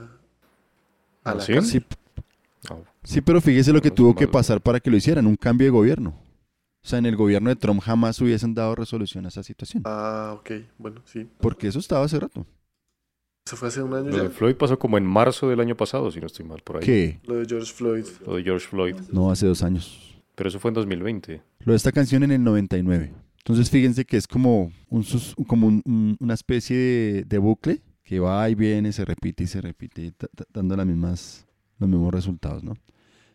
a 1.23 1.35
la 1.35 1.41
¿Sí? 1.41 1.53
cárcel. 1.53 1.81
Sí. 1.81 1.97
Oh. 2.69 2.81
sí, 3.03 3.19
pero 3.19 3.41
fíjese 3.41 3.73
lo 3.73 3.81
que 3.81 3.91
tuvo 3.91 4.15
que 4.15 4.25
pasar 4.25 4.61
para 4.61 4.79
que 4.79 4.89
lo 4.89 4.95
hicieran, 4.95 5.27
un 5.27 5.35
cambio 5.35 5.65
de 5.65 5.71
gobierno. 5.71 6.22
O 6.83 6.87
sea, 6.87 6.99
en 6.99 7.05
el 7.05 7.15
gobierno 7.15 7.49
de 7.49 7.55
Trump 7.55 7.81
jamás 7.81 8.19
hubiesen 8.19 8.53
dado 8.53 8.75
resolución 8.75 9.25
a 9.25 9.29
esa 9.29 9.41
situación. 9.41 9.83
Ah, 9.85 10.35
ok, 10.37 10.51
bueno, 10.77 11.01
sí. 11.05 11.27
Porque 11.39 11.67
eso 11.67 11.79
estaba 11.79 12.03
hace 12.03 12.19
rato. 12.19 12.45
Eso 13.45 13.57
fue 13.57 13.67
hace 13.69 13.81
un 13.81 13.93
año 13.93 14.09
Lo 14.09 14.17
ya. 14.17 14.23
de 14.23 14.29
Floyd 14.29 14.55
pasó 14.55 14.77
como 14.79 14.97
en 14.97 15.05
marzo 15.05 15.49
del 15.49 15.59
año 15.59 15.75
pasado, 15.75 16.11
si 16.11 16.19
no 16.19 16.27
estoy 16.27 16.45
mal 16.45 16.61
por 16.63 16.77
ahí. 16.77 16.83
¿Qué? 16.83 17.19
Lo 17.25 17.35
de 17.35 17.45
George 17.45 17.71
Floyd. 17.73 18.05
Lo 18.25 18.35
de 18.35 18.43
George 18.43 18.67
Floyd. 18.67 18.95
No, 19.11 19.31
hace 19.31 19.47
dos 19.47 19.63
años. 19.63 20.21
Pero 20.35 20.49
eso 20.49 20.59
fue 20.59 20.69
en 20.69 20.75
2020. 20.75 21.41
Lo 21.59 21.73
de 21.73 21.77
esta 21.77 21.91
canción 21.91 22.23
en 22.23 22.31
el 22.31 22.43
99. 22.43 23.13
Entonces 23.37 23.69
fíjense 23.69 24.05
que 24.05 24.17
es 24.17 24.27
como, 24.27 24.71
un, 24.89 25.05
como 25.47 25.67
un, 25.67 25.81
un, 25.85 26.17
una 26.19 26.33
especie 26.33 26.77
de, 26.77 27.23
de, 27.25 27.37
bucle 27.37 27.81
que 28.03 28.19
va 28.19 28.49
y 28.49 28.55
viene, 28.55 28.93
se 28.93 29.03
repite 29.03 29.43
y 29.43 29.47
se 29.47 29.59
repite, 29.59 30.13
dando 30.53 30.77
las 30.77 30.85
mismas, 30.85 31.45
los 31.77 31.89
mismos 31.89 32.13
resultados, 32.13 32.63
¿no? 32.63 32.73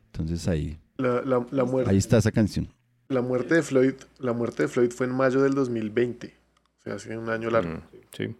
Entonces 0.07 0.49
ahí, 0.49 0.79
la, 0.97 1.21
la, 1.23 1.47
la 1.51 1.65
muerte. 1.65 1.91
ahí 1.91 1.99
está 1.99 2.17
esa 2.17 2.33
canción. 2.33 2.69
La 3.09 3.23
muerte 3.23 3.55
de 3.55 3.63
Floyd, 3.63 3.95
la 4.19 4.33
muerte 4.33 4.65
de 4.65 4.69
Floyd 4.69 4.91
fue 4.91 5.07
en 5.07 5.15
mayo 5.15 5.43
del 5.43 5.55
2020. 5.55 6.27
O 6.27 6.83
sea, 6.83 6.95
hace 6.95 7.17
un 7.17 7.29
año 7.31 7.51
largo. 7.51 7.75
Mm, 7.75 7.83
sí. 8.17 8.37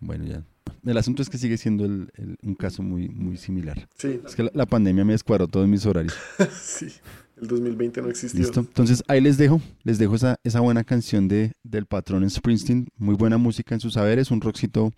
Bueno, 0.00 0.24
ya. 0.24 0.42
El 0.84 0.96
asunto 0.96 1.22
es 1.22 1.30
que 1.30 1.38
sigue 1.38 1.56
siendo 1.56 1.84
el, 1.84 2.10
el, 2.14 2.36
un 2.42 2.54
caso 2.54 2.82
muy, 2.82 3.08
muy 3.08 3.36
similar. 3.36 3.88
Sí. 3.96 4.20
Es 4.24 4.36
que 4.36 4.44
la, 4.44 4.50
la 4.54 4.66
pandemia 4.66 5.04
me 5.04 5.12
descuadró 5.12 5.48
todos 5.48 5.66
mis 5.66 5.84
horarios. 5.86 6.14
sí. 6.52 6.88
El 7.40 7.48
2020 7.48 8.02
no 8.02 8.10
existió. 8.10 8.40
Listo. 8.40 8.60
Entonces 8.60 9.02
ahí 9.08 9.20
les 9.20 9.38
dejo, 9.38 9.60
les 9.82 9.98
dejo 9.98 10.14
esa, 10.14 10.38
esa 10.44 10.60
buena 10.60 10.84
canción 10.84 11.28
de, 11.28 11.52
del 11.62 11.86
patrón 11.86 12.28
Springsteen. 12.28 12.88
Muy 12.96 13.14
buena 13.14 13.38
música 13.38 13.74
en 13.74 13.80
sus 13.80 13.94
saberes, 13.94 14.30
un 14.30 14.40
rockcito. 14.40 14.92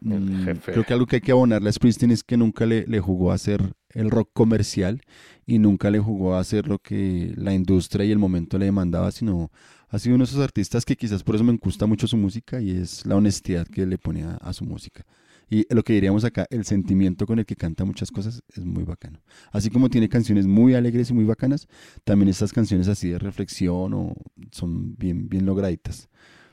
Mmm, 0.00 0.44
creo 0.64 0.84
que 0.84 0.92
algo 0.92 1.06
que 1.06 1.16
hay 1.16 1.22
que 1.22 1.32
abonarle 1.32 1.68
a 1.68 1.72
Springsteen 1.72 2.10
es 2.10 2.22
que 2.22 2.36
nunca 2.36 2.66
le, 2.66 2.86
le 2.86 3.00
jugó 3.00 3.32
a 3.32 3.34
hacer 3.34 3.74
el 3.90 4.10
rock 4.10 4.30
comercial 4.32 5.00
y 5.46 5.58
nunca 5.58 5.90
le 5.90 5.98
jugó 5.98 6.34
a 6.34 6.40
hacer 6.40 6.68
lo 6.68 6.78
que 6.78 7.32
la 7.36 7.54
industria 7.54 8.04
y 8.04 8.12
el 8.12 8.18
momento 8.18 8.58
le 8.58 8.66
demandaba, 8.66 9.10
sino 9.10 9.50
ha 9.88 9.98
sido 9.98 10.16
uno 10.16 10.24
de 10.24 10.30
esos 10.30 10.42
artistas 10.42 10.84
que 10.84 10.96
quizás 10.96 11.22
por 11.22 11.34
eso 11.34 11.44
me 11.44 11.56
gusta 11.56 11.86
mucho 11.86 12.06
su 12.06 12.16
música 12.16 12.60
y 12.60 12.70
es 12.70 13.06
la 13.06 13.16
honestidad 13.16 13.66
que 13.66 13.86
le 13.86 13.98
pone 13.98 14.24
a, 14.24 14.34
a 14.36 14.52
su 14.52 14.64
música. 14.64 15.04
Y 15.48 15.64
lo 15.72 15.84
que 15.84 15.92
diríamos 15.92 16.24
acá, 16.24 16.46
el 16.50 16.64
sentimiento 16.64 17.24
con 17.24 17.38
el 17.38 17.46
que 17.46 17.54
canta 17.54 17.84
muchas 17.84 18.10
cosas 18.10 18.42
es 18.48 18.64
muy 18.64 18.82
bacano. 18.82 19.20
Así 19.52 19.70
como 19.70 19.88
tiene 19.88 20.08
canciones 20.08 20.46
muy 20.46 20.74
alegres 20.74 21.10
y 21.10 21.14
muy 21.14 21.24
bacanas, 21.24 21.68
también 22.02 22.28
estas 22.28 22.52
canciones 22.52 22.88
así 22.88 23.10
de 23.10 23.18
reflexión 23.18 23.94
o 23.94 24.14
son 24.50 24.96
bien, 24.96 25.28
bien 25.28 25.46
lograditas. 25.46 26.08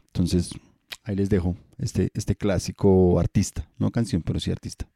Entonces, 0.07 0.51
ahí 1.03 1.15
les 1.15 1.29
dejo 1.29 1.55
este, 1.77 2.09
este 2.13 2.35
clásico 2.35 3.19
artista, 3.19 3.67
no 3.77 3.91
canción, 3.91 4.21
pero 4.21 4.39
sí 4.39 4.51
artista. 4.51 4.87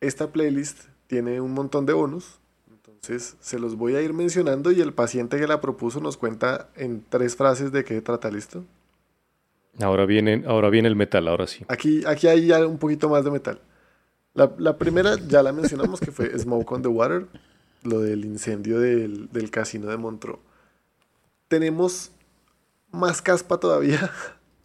Esta 0.00 0.32
playlist 0.32 0.84
tiene 1.06 1.40
un 1.40 1.52
montón 1.52 1.86
de 1.86 1.92
bonus, 1.92 2.38
entonces 2.70 3.36
se 3.40 3.58
los 3.58 3.76
voy 3.76 3.94
a 3.94 4.02
ir 4.02 4.12
mencionando 4.12 4.72
y 4.72 4.80
el 4.80 4.92
paciente 4.92 5.38
que 5.38 5.46
la 5.46 5.60
propuso 5.60 6.00
nos 6.00 6.16
cuenta 6.16 6.68
en 6.76 7.04
tres 7.08 7.36
frases 7.36 7.72
de 7.72 7.84
qué 7.84 8.00
trata, 8.00 8.30
¿listo? 8.30 8.64
Ahora 9.80 10.06
viene, 10.06 10.44
ahora 10.46 10.70
viene 10.70 10.88
el 10.88 10.96
metal, 10.96 11.28
ahora 11.28 11.46
sí. 11.46 11.64
Aquí, 11.68 12.02
aquí 12.06 12.26
hay 12.26 12.46
ya 12.46 12.66
un 12.66 12.78
poquito 12.78 13.08
más 13.08 13.24
de 13.24 13.30
metal. 13.30 13.60
La, 14.34 14.52
la 14.58 14.76
primera 14.76 15.16
ya 15.16 15.42
la 15.42 15.52
mencionamos 15.52 16.00
que 16.00 16.10
fue 16.10 16.36
Smoke 16.38 16.72
on 16.72 16.82
the 16.82 16.88
Water, 16.88 17.26
lo 17.82 18.00
del 18.00 18.24
incendio 18.24 18.80
del, 18.80 19.30
del 19.30 19.50
casino 19.50 19.88
de 19.88 19.96
Montreux. 19.96 20.38
Tenemos 21.48 22.10
más 22.90 23.22
caspa 23.22 23.58
todavía, 23.58 24.10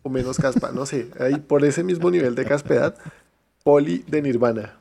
o 0.03 0.09
menos 0.09 0.37
caspa, 0.37 0.71
no 0.71 0.85
sé, 0.85 1.09
ahí 1.19 1.35
por 1.35 1.63
ese 1.65 1.83
mismo 1.83 2.09
nivel 2.09 2.35
de 2.35 2.45
caspedad, 2.45 2.95
Poli 3.63 4.03
de 4.07 4.21
Nirvana. 4.21 4.77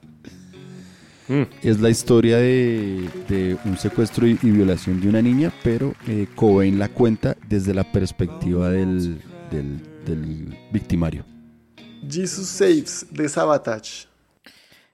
Mm, 1.28 1.42
Es 1.62 1.80
la 1.80 1.90
historia 1.90 2.38
de, 2.38 3.08
de 3.28 3.56
un 3.64 3.76
secuestro 3.78 4.26
y, 4.26 4.38
y 4.42 4.50
violación 4.50 5.00
de 5.00 5.08
una 5.08 5.22
niña, 5.22 5.52
pero 5.62 5.94
eh, 6.08 6.26
Cobain 6.34 6.78
la 6.78 6.88
cuenta 6.88 7.36
desde 7.48 7.72
la 7.74 7.84
perspectiva 7.92 8.70
del, 8.70 9.20
del, 9.50 9.80
del 10.04 10.56
victimario. 10.72 11.24
Jesus 12.08 12.48
Saves 12.48 13.06
de 13.10 13.28
Sabotage. 13.28 14.08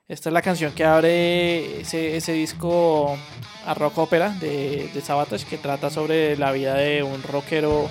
Esta 0.09 0.29
es 0.29 0.33
la 0.33 0.43
canción 0.43 0.73
que 0.73 0.85
abre 0.85 1.81
ese, 1.81 2.17
ese 2.17 2.33
disco 2.33 3.17
a 3.65 3.75
rock 3.75 3.99
ópera 3.99 4.31
de, 4.41 4.89
de 4.95 5.01
Sabatage 5.01 5.47
que 5.47 5.59
trata 5.59 5.91
sobre 5.91 6.37
la 6.37 6.53
vida 6.53 6.75
de 6.75 7.03
un 7.03 7.23
rockero 7.25 7.89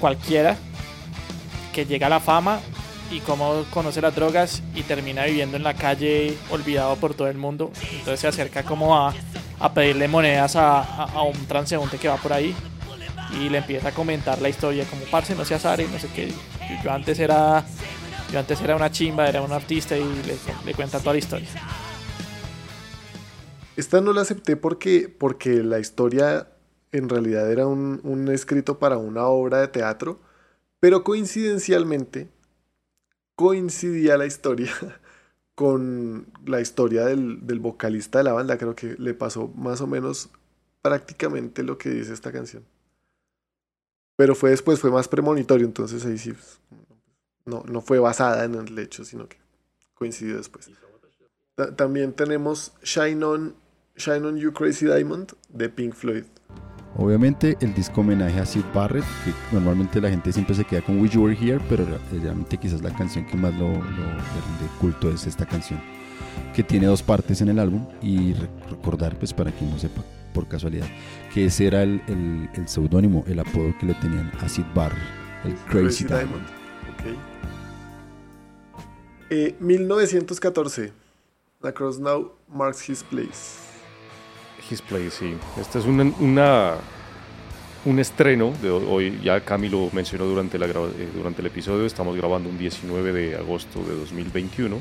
cualquiera 0.00 0.56
que 1.72 1.86
llega 1.86 2.06
a 2.06 2.10
la 2.10 2.20
fama 2.20 2.60
y 3.10 3.20
cómo 3.20 3.64
conoce 3.70 4.00
las 4.00 4.14
drogas 4.14 4.62
y 4.74 4.82
termina 4.82 5.24
viviendo 5.24 5.56
en 5.56 5.62
la 5.64 5.74
calle 5.74 6.36
olvidado 6.50 6.96
por 6.96 7.14
todo 7.14 7.28
el 7.28 7.38
mundo. 7.38 7.72
Entonces 7.92 8.20
se 8.20 8.28
acerca 8.28 8.62
como 8.62 8.96
a, 8.96 9.12
a 9.58 9.74
pedirle 9.74 10.06
monedas 10.08 10.54
a, 10.56 10.80
a- 10.80 11.22
un 11.22 11.46
transeúnte 11.46 11.98
que 11.98 12.08
va 12.08 12.16
por 12.16 12.32
ahí 12.32 12.54
y 13.40 13.48
le 13.48 13.58
empieza 13.58 13.88
a 13.88 13.92
comentar 13.92 14.40
la 14.40 14.48
historia 14.48 14.84
como 14.84 15.02
parce 15.10 15.34
no 15.34 15.44
seas 15.44 15.64
Ari, 15.64 15.86
no 15.92 15.98
sé 15.98 16.08
qué. 16.14 16.32
Yo 16.84 16.92
antes 16.92 17.18
era 17.18 17.64
yo 18.32 18.38
antes 18.38 18.60
era 18.60 18.76
una 18.76 18.90
chimba, 18.92 19.28
era 19.28 19.42
un 19.42 19.52
artista 19.52 19.96
y 19.96 20.04
le, 20.04 20.36
le 20.64 20.74
cuenta 20.74 21.00
toda 21.00 21.12
la 21.14 21.18
historia. 21.18 21.48
Esta 23.76 24.00
no 24.00 24.12
la 24.12 24.22
acepté 24.22 24.56
porque, 24.56 25.08
porque 25.08 25.62
la 25.62 25.78
historia 25.78 26.48
en 26.92 27.08
realidad 27.08 27.50
era 27.50 27.66
un, 27.66 28.00
un 28.04 28.28
escrito 28.28 28.78
para 28.78 28.98
una 28.98 29.26
obra 29.26 29.60
de 29.60 29.68
teatro, 29.68 30.20
pero 30.80 31.04
coincidencialmente 31.04 32.28
coincidía 33.36 34.16
la 34.16 34.26
historia 34.26 34.72
con 35.54 36.26
la 36.46 36.60
historia 36.60 37.06
del, 37.06 37.38
vocalista 37.60 38.18
de 38.18 38.24
la 38.24 38.32
banda. 38.32 38.58
Creo 38.58 38.74
que 38.74 38.96
le 38.98 39.14
pasó 39.14 39.48
más 39.48 39.80
o 39.80 39.86
menos 39.86 40.30
prácticamente 40.82 41.62
lo 41.62 41.78
que 41.78 41.90
dice 41.90 42.12
esta 42.12 42.32
canción. 42.32 42.64
Pero 44.16 44.34
fue 44.34 44.50
después, 44.50 44.80
fue 44.80 44.90
más 44.90 45.08
premonitorio, 45.08 45.66
entonces 45.66 46.04
ahí 46.04 46.18
sí, 46.18 46.32
pues, 46.32 46.60
no, 47.46 47.62
no 47.66 47.80
fue 47.80 47.98
basada 47.98 48.44
en 48.44 48.54
el 48.54 48.78
hecho, 48.78 49.04
sino 49.04 49.28
que 49.28 49.38
coincidió 49.94 50.36
después. 50.36 50.70
Ta- 51.54 51.74
También 51.74 52.12
tenemos 52.12 52.74
Shine 52.82 53.24
On, 53.24 53.56
Shine 53.96 54.26
On 54.26 54.36
You 54.36 54.52
Crazy 54.52 54.86
Diamond 54.86 55.32
de 55.48 55.68
Pink 55.70 55.94
Floyd. 55.94 56.24
Obviamente 56.96 57.56
el 57.60 57.72
disco 57.72 58.00
homenaje 58.00 58.40
a 58.40 58.44
Sid 58.46 58.64
Barrett, 58.74 59.04
que 59.24 59.32
normalmente 59.54 60.00
la 60.00 60.10
gente 60.10 60.32
siempre 60.32 60.54
se 60.54 60.64
queda 60.64 60.82
con 60.82 61.00
Wish 61.00 61.12
You 61.12 61.22
Were 61.24 61.36
Here, 61.40 61.60
pero 61.68 61.84
re- 61.84 61.98
realmente 62.20 62.58
quizás 62.58 62.82
la 62.82 62.90
canción 62.94 63.24
que 63.26 63.36
más 63.36 63.54
lo, 63.54 63.68
lo- 63.68 63.80
culto 64.80 65.08
es 65.10 65.26
esta 65.26 65.46
canción, 65.46 65.80
que 66.54 66.62
tiene 66.64 66.86
dos 66.86 67.02
partes 67.02 67.40
en 67.42 67.48
el 67.48 67.58
álbum 67.60 67.86
y 68.02 68.32
re- 68.34 68.48
recordar, 68.68 69.16
pues 69.18 69.32
para 69.32 69.52
quien 69.52 69.70
no 69.70 69.78
sepa 69.78 70.02
por 70.34 70.46
casualidad, 70.48 70.86
que 71.32 71.46
ese 71.46 71.68
era 71.68 71.82
el, 71.84 72.02
el, 72.08 72.48
el 72.54 72.68
seudónimo, 72.68 73.24
el 73.28 73.38
apodo 73.40 73.72
que 73.78 73.86
le 73.86 73.94
tenían 73.94 74.30
a 74.40 74.48
Sid 74.48 74.64
Barrett, 74.74 74.98
el 75.44 75.54
Crazy, 75.70 76.04
Diamond. 76.04 76.42
Ok. 76.42 77.16
Eh, 79.30 79.54
1914. 79.60 80.92
Across 81.62 82.00
Now 82.00 82.32
marks 82.48 82.88
his 82.88 83.02
place. 83.04 83.69
His 84.70 84.82
Place, 84.82 85.10
sí. 85.10 85.34
Este 85.60 85.78
es 85.78 85.84
una, 85.84 86.04
una- 86.20 86.74
un 87.84 87.98
estreno 87.98 88.52
de 88.62 88.70
hoy. 88.70 89.20
Ya 89.22 89.40
Cami 89.40 89.68
lo 89.68 89.88
mencionó 89.92 90.26
durante, 90.26 90.58
la 90.58 90.66
eh, 90.66 91.08
durante 91.14 91.40
el 91.40 91.46
episodio. 91.46 91.86
Estamos 91.86 92.16
grabando 92.16 92.48
un 92.48 92.58
19 92.58 93.12
de 93.12 93.36
agosto 93.36 93.82
de 93.82 93.94
2021. 93.96 94.76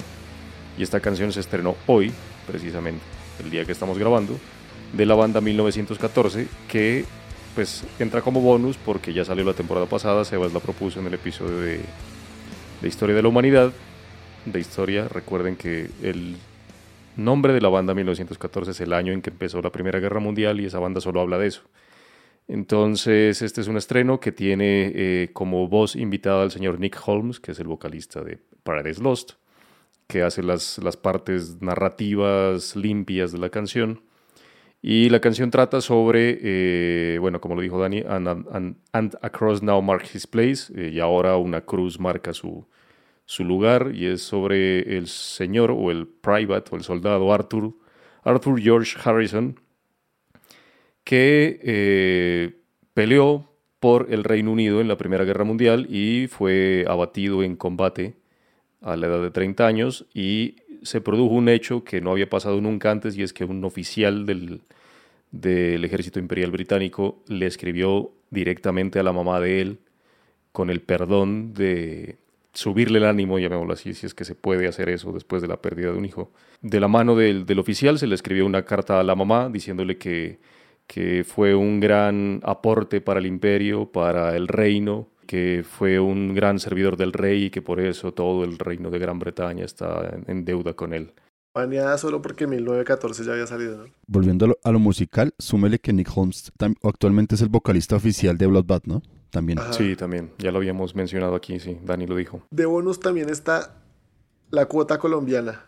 Y 0.78 0.84
esta 0.84 1.00
canción 1.00 1.32
se 1.32 1.40
estrenó 1.40 1.76
hoy, 1.88 2.12
precisamente, 2.48 3.02
el 3.44 3.50
día 3.50 3.66
que 3.66 3.72
estamos 3.72 3.98
grabando, 3.98 4.38
de 4.94 5.06
la 5.06 5.16
banda 5.16 5.42
1914, 5.42 6.48
que 6.68 7.06
pues 7.56 7.84
entra 8.00 8.22
como 8.22 8.42
bonus 8.42 8.78
porque 8.78 9.12
ya 9.14 9.26
salió 9.26 9.44
la 9.44 9.54
temporada 9.54 9.86
pasada. 9.86 10.24
Sebas 10.26 10.54
la 10.54 10.60
propuso 10.60 11.00
en 11.00 11.08
el 11.08 11.14
episodio 11.16 11.58
de, 11.60 11.82
de 12.82 12.88
Historia 12.88 13.16
de 13.16 13.22
la 13.24 13.28
Humanidad. 13.30 13.72
De 14.46 14.60
historia, 14.60 15.08
recuerden 15.10 15.58
que 15.58 15.90
el 16.02 16.38
nombre 17.18 17.54
de 17.54 17.62
la 17.62 17.70
banda 17.70 17.94
1914 17.94 18.72
es 18.72 18.82
el 18.82 18.94
año 18.94 19.12
en 19.14 19.22
que 19.22 19.30
empezó 19.30 19.62
la 19.62 19.72
Primera 19.72 20.00
Guerra 20.00 20.20
Mundial 20.20 20.60
y 20.60 20.66
esa 20.66 20.80
banda 20.80 21.02
solo 21.02 21.22
habla 21.22 21.38
de 21.38 21.48
eso. 21.48 21.62
Entonces, 22.48 23.42
este 23.42 23.62
es 23.62 23.68
un 23.68 23.78
estreno 23.78 24.20
que 24.20 24.32
tiene 24.32 24.92
eh, 24.96 25.30
como 25.34 25.68
voz 25.68 25.96
invitada 25.96 26.42
al 26.42 26.52
señor 26.52 26.80
Nick 26.80 27.00
Holmes, 27.06 27.40
que 27.40 27.52
es 27.52 27.60
el 27.60 27.68
vocalista 27.68 28.24
de 28.24 28.40
Paradise 28.64 29.02
Lost, 29.04 29.34
que 30.08 30.24
hace 30.24 30.42
las, 30.42 30.80
las 30.80 30.98
partes 30.98 31.62
narrativas 31.62 32.76
limpias 32.76 33.32
de 33.32 33.38
la 33.38 33.50
canción. 33.50 34.02
Y 34.82 35.10
la 35.10 35.20
canción 35.20 35.52
trata 35.52 35.82
sobre, 35.82 36.40
eh, 36.42 37.18
bueno, 37.20 37.40
como 37.42 37.54
lo 37.54 37.62
dijo 37.62 37.80
Dani, 37.80 38.00
and, 38.08 38.28
and- 38.28 38.78
and 38.94 39.16
a 39.22 39.30
cross 39.30 39.62
now 39.62 39.82
marks 39.82 40.16
his 40.16 40.26
place, 40.26 40.72
eh, 40.76 40.90
y 40.94 41.00
ahora 41.00 41.36
una 41.38 41.62
cruz 41.62 42.00
marca 42.00 42.34
su, 42.34 42.66
su 43.30 43.44
lugar, 43.44 43.92
y 43.94 44.08
es 44.08 44.24
sobre 44.24 44.98
el 44.98 45.06
señor 45.06 45.70
o 45.70 45.92
el 45.92 46.08
private 46.08 46.72
o 46.72 46.78
el 46.78 46.84
soldado 46.84 47.32
Arthur, 47.32 47.76
Arthur 48.24 48.60
George 48.60 48.98
Harrison, 49.04 49.60
que 51.04 51.60
eh, 51.62 52.56
peleó 52.96 53.48
por 53.80 54.08
el 54.12 54.24
Reino 54.24 54.52
Unido 54.52 54.82
en 54.82 54.88
la 54.88 54.98
Primera 54.98 55.26
Guerra 55.26 55.44
Mundial 55.44 55.86
y 55.92 56.26
fue 56.26 56.86
abatido 56.88 57.44
en 57.44 57.56
combate 57.56 58.16
a 58.82 58.96
la 58.96 59.06
edad 59.06 59.22
de 59.22 59.30
30 59.30 59.68
años 59.68 60.08
y 60.12 60.56
se 60.82 61.00
produjo 61.00 61.36
un 61.36 61.50
hecho 61.50 61.84
que 61.84 62.02
no 62.02 62.10
había 62.10 62.32
pasado 62.32 62.60
nunca 62.62 62.90
antes 62.90 63.16
y 63.16 63.22
es 63.22 63.32
que 63.32 63.44
un 63.44 63.64
oficial 63.64 64.26
del, 64.26 64.62
del 65.30 65.86
ejército 65.86 66.18
imperial 66.18 66.50
británico 66.50 67.22
le 67.28 67.46
escribió 67.46 68.12
directamente 68.32 68.98
a 68.98 69.04
la 69.04 69.14
mamá 69.14 69.40
de 69.40 69.62
él 69.62 69.80
con 70.52 70.72
el 70.72 70.82
perdón 70.82 71.54
de 71.54 72.18
subirle 72.54 72.98
el 73.00 73.06
ánimo, 73.06 73.40
llamémoslo 73.40 73.74
así, 73.74 73.94
si 73.94 74.06
es 74.06 74.14
que 74.14 74.26
se 74.26 74.36
puede 74.36 74.68
hacer 74.68 74.90
eso 74.90 75.12
después 75.12 75.42
de 75.42 75.48
la 75.48 75.62
pérdida 75.62 75.92
de 75.92 75.98
un 75.98 76.06
hijo. 76.06 76.32
De 76.62 76.80
la 76.80 76.88
mano 76.88 77.16
del, 77.16 77.46
del 77.46 77.60
oficial 77.60 78.00
se 78.00 78.08
le 78.08 78.16
escribió 78.16 78.46
una 78.46 78.64
carta 78.66 79.00
a 79.00 79.04
la 79.04 79.16
mamá 79.16 79.50
diciéndole 79.50 79.98
que, 79.98 80.40
que 80.88 81.24
fue 81.24 81.54
un 81.56 81.80
gran 81.80 82.40
aporte 82.44 83.02
para 83.02 83.20
el 83.20 83.26
imperio, 83.28 83.92
para 83.92 84.36
el 84.36 84.48
reino, 84.48 85.08
que 85.28 85.64
fue 85.64 86.00
un 86.00 86.34
gran 86.34 86.60
servidor 86.60 86.98
del 86.98 87.14
rey 87.14 87.46
y 87.46 87.50
que 87.52 87.62
por 87.62 87.80
eso 87.80 88.14
todo 88.14 88.44
el 88.44 88.58
reino 88.58 88.90
de 88.90 88.98
Gran 88.98 89.20
Bretaña 89.20 89.64
está 89.64 90.10
en- 90.16 90.26
en 90.28 90.44
deuda 90.44 90.74
con 90.74 90.92
él. 90.94 91.14
Baneada 91.54 91.98
solo 92.00 92.22
porque 92.22 92.48
1914 92.48 93.24
ya 93.26 93.34
había 93.34 93.46
salido, 93.48 93.78
¿no? 93.78 93.94
Volviendo 94.08 94.46
a 94.46 94.48
lo, 94.50 94.58
a 94.64 94.72
lo 94.72 94.80
musical, 94.80 95.34
súmele 95.38 95.78
que 95.80 95.94
Nick 95.94 96.10
Holmes 96.16 96.52
actualmente 96.84 97.36
es 97.36 97.42
el 97.42 97.50
vocalista 97.50 97.96
oficial 97.96 98.38
de 98.38 98.48
Bloodbath, 98.48 98.86
¿no? 98.86 99.02
También. 99.32 99.60
Ajá. 99.60 99.74
Sí, 99.74 99.96
también, 99.96 100.32
ya 100.40 100.52
lo 100.52 100.58
habíamos 100.58 100.96
mencionado 100.96 101.36
aquí, 101.36 101.60
sí, 101.60 101.78
Dani 101.84 102.08
lo 102.08 102.16
dijo. 102.16 102.42
De 102.52 102.66
bonus 102.66 103.00
también 103.00 103.30
está 103.30 103.76
la 104.52 104.66
cuota 104.66 104.98
colombiana. 104.98 105.66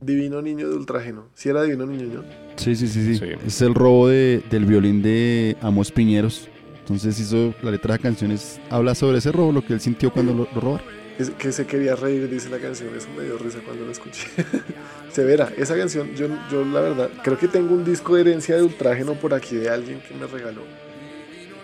Divino 0.00 0.42
Niño 0.42 0.68
de 0.68 0.76
Ultrageno. 0.76 1.28
Si 1.34 1.48
era 1.48 1.62
Divino 1.62 1.86
Niño, 1.86 2.06
¿no? 2.22 2.22
Sí, 2.56 2.76
sí, 2.76 2.86
sí, 2.88 3.04
sí. 3.04 3.18
Sí. 3.18 3.32
Es 3.46 3.62
el 3.62 3.74
robo 3.74 4.08
de- 4.08 4.42
del 4.50 4.66
violín 4.66 5.02
de 5.02 5.56
Amos 5.62 5.90
Piñeros. 5.90 6.48
Entonces 6.80 7.18
hizo 7.18 7.54
la 7.62 7.70
letra 7.70 7.92
de 7.94 7.98
la 7.98 8.02
canción 8.02 8.30
es- 8.30 8.60
habla 8.70 8.94
sobre 8.94 9.18
ese 9.18 9.32
robo, 9.32 9.50
lo 9.52 9.64
que 9.64 9.72
él 9.72 9.80
sintió 9.80 10.12
cuando 10.12 10.34
lo, 10.34 10.48
lo 10.54 10.60
robaron. 10.60 10.86
Es 11.18 11.30
que 11.30 11.52
se 11.52 11.64
quería 11.66 11.94
reír, 11.96 12.28
dice 12.28 12.50
la 12.50 12.58
canción. 12.58 12.94
Eso 12.94 13.08
me 13.16 13.22
dio 13.24 13.38
risa 13.38 13.60
cuando 13.64 13.86
la 13.86 13.92
escuché. 13.92 14.26
Severa, 15.10 15.48
esa 15.56 15.76
canción, 15.76 16.10
yo, 16.14 16.26
yo 16.50 16.64
la 16.64 16.80
verdad, 16.80 17.10
creo 17.22 17.38
que 17.38 17.48
tengo 17.48 17.72
un 17.72 17.84
disco 17.84 18.16
de 18.16 18.22
herencia 18.22 18.56
de 18.56 18.62
Ultrágeno 18.62 19.14
por 19.14 19.32
aquí 19.32 19.54
de 19.56 19.70
alguien 19.70 20.00
que 20.06 20.14
me 20.14 20.26
regaló. 20.26 20.62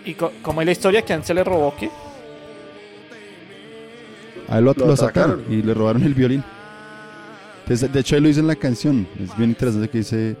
¿Y 0.05 0.13
co- 0.15 0.31
cómo 0.41 0.61
es 0.61 0.65
la 0.65 0.71
historia? 0.71 1.01
¿Quién 1.03 1.23
se 1.23 1.33
le 1.33 1.43
robó 1.43 1.75
qué? 1.79 1.89
A 4.49 4.57
él 4.57 4.65
lo, 4.65 4.73
Lo 4.73 4.87
lo 4.87 4.93
atracaron. 4.93 5.43
y 5.49 5.61
le 5.61 5.73
robaron 5.73 6.03
el 6.03 6.13
violín. 6.13 6.43
Entonces, 7.63 7.91
de 7.91 7.99
hecho, 7.99 8.17
él 8.17 8.23
lo 8.23 8.27
dice 8.29 8.39
en 8.41 8.47
la 8.47 8.55
canción. 8.55 9.07
Es 9.23 9.35
bien 9.37 9.51
interesante 9.51 9.89
que 9.89 9.99
dice: 9.99 10.35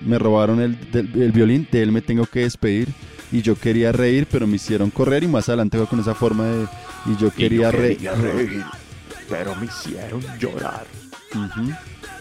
Me 0.00 0.18
robaron 0.18 0.60
el, 0.60 0.90
del- 0.90 1.10
el 1.22 1.32
violín, 1.32 1.66
de 1.70 1.82
él 1.82 1.92
me 1.92 2.00
tengo 2.02 2.24
que 2.26 2.40
despedir. 2.40 2.88
y 3.32 3.42
yo 3.42 3.56
quería 3.56 3.90
reír, 3.90 4.26
pero 4.30 4.46
me 4.46 4.54
hicieron 4.54 4.88
correr 4.90 5.24
y 5.24 5.26
más 5.26 5.48
adelante 5.48 5.76
fue 5.76 5.88
con 5.88 5.98
esa 5.98 6.14
forma 6.14 6.44
de 6.44 6.66
y 7.06 7.16
yo 7.16 7.30
quería, 7.32 7.70
reír. 7.72 7.98
pero 9.28 9.54
me 9.56 9.66
hicieron 9.66 10.22
llorar. 10.38 10.86
Ujú. 11.34 11.72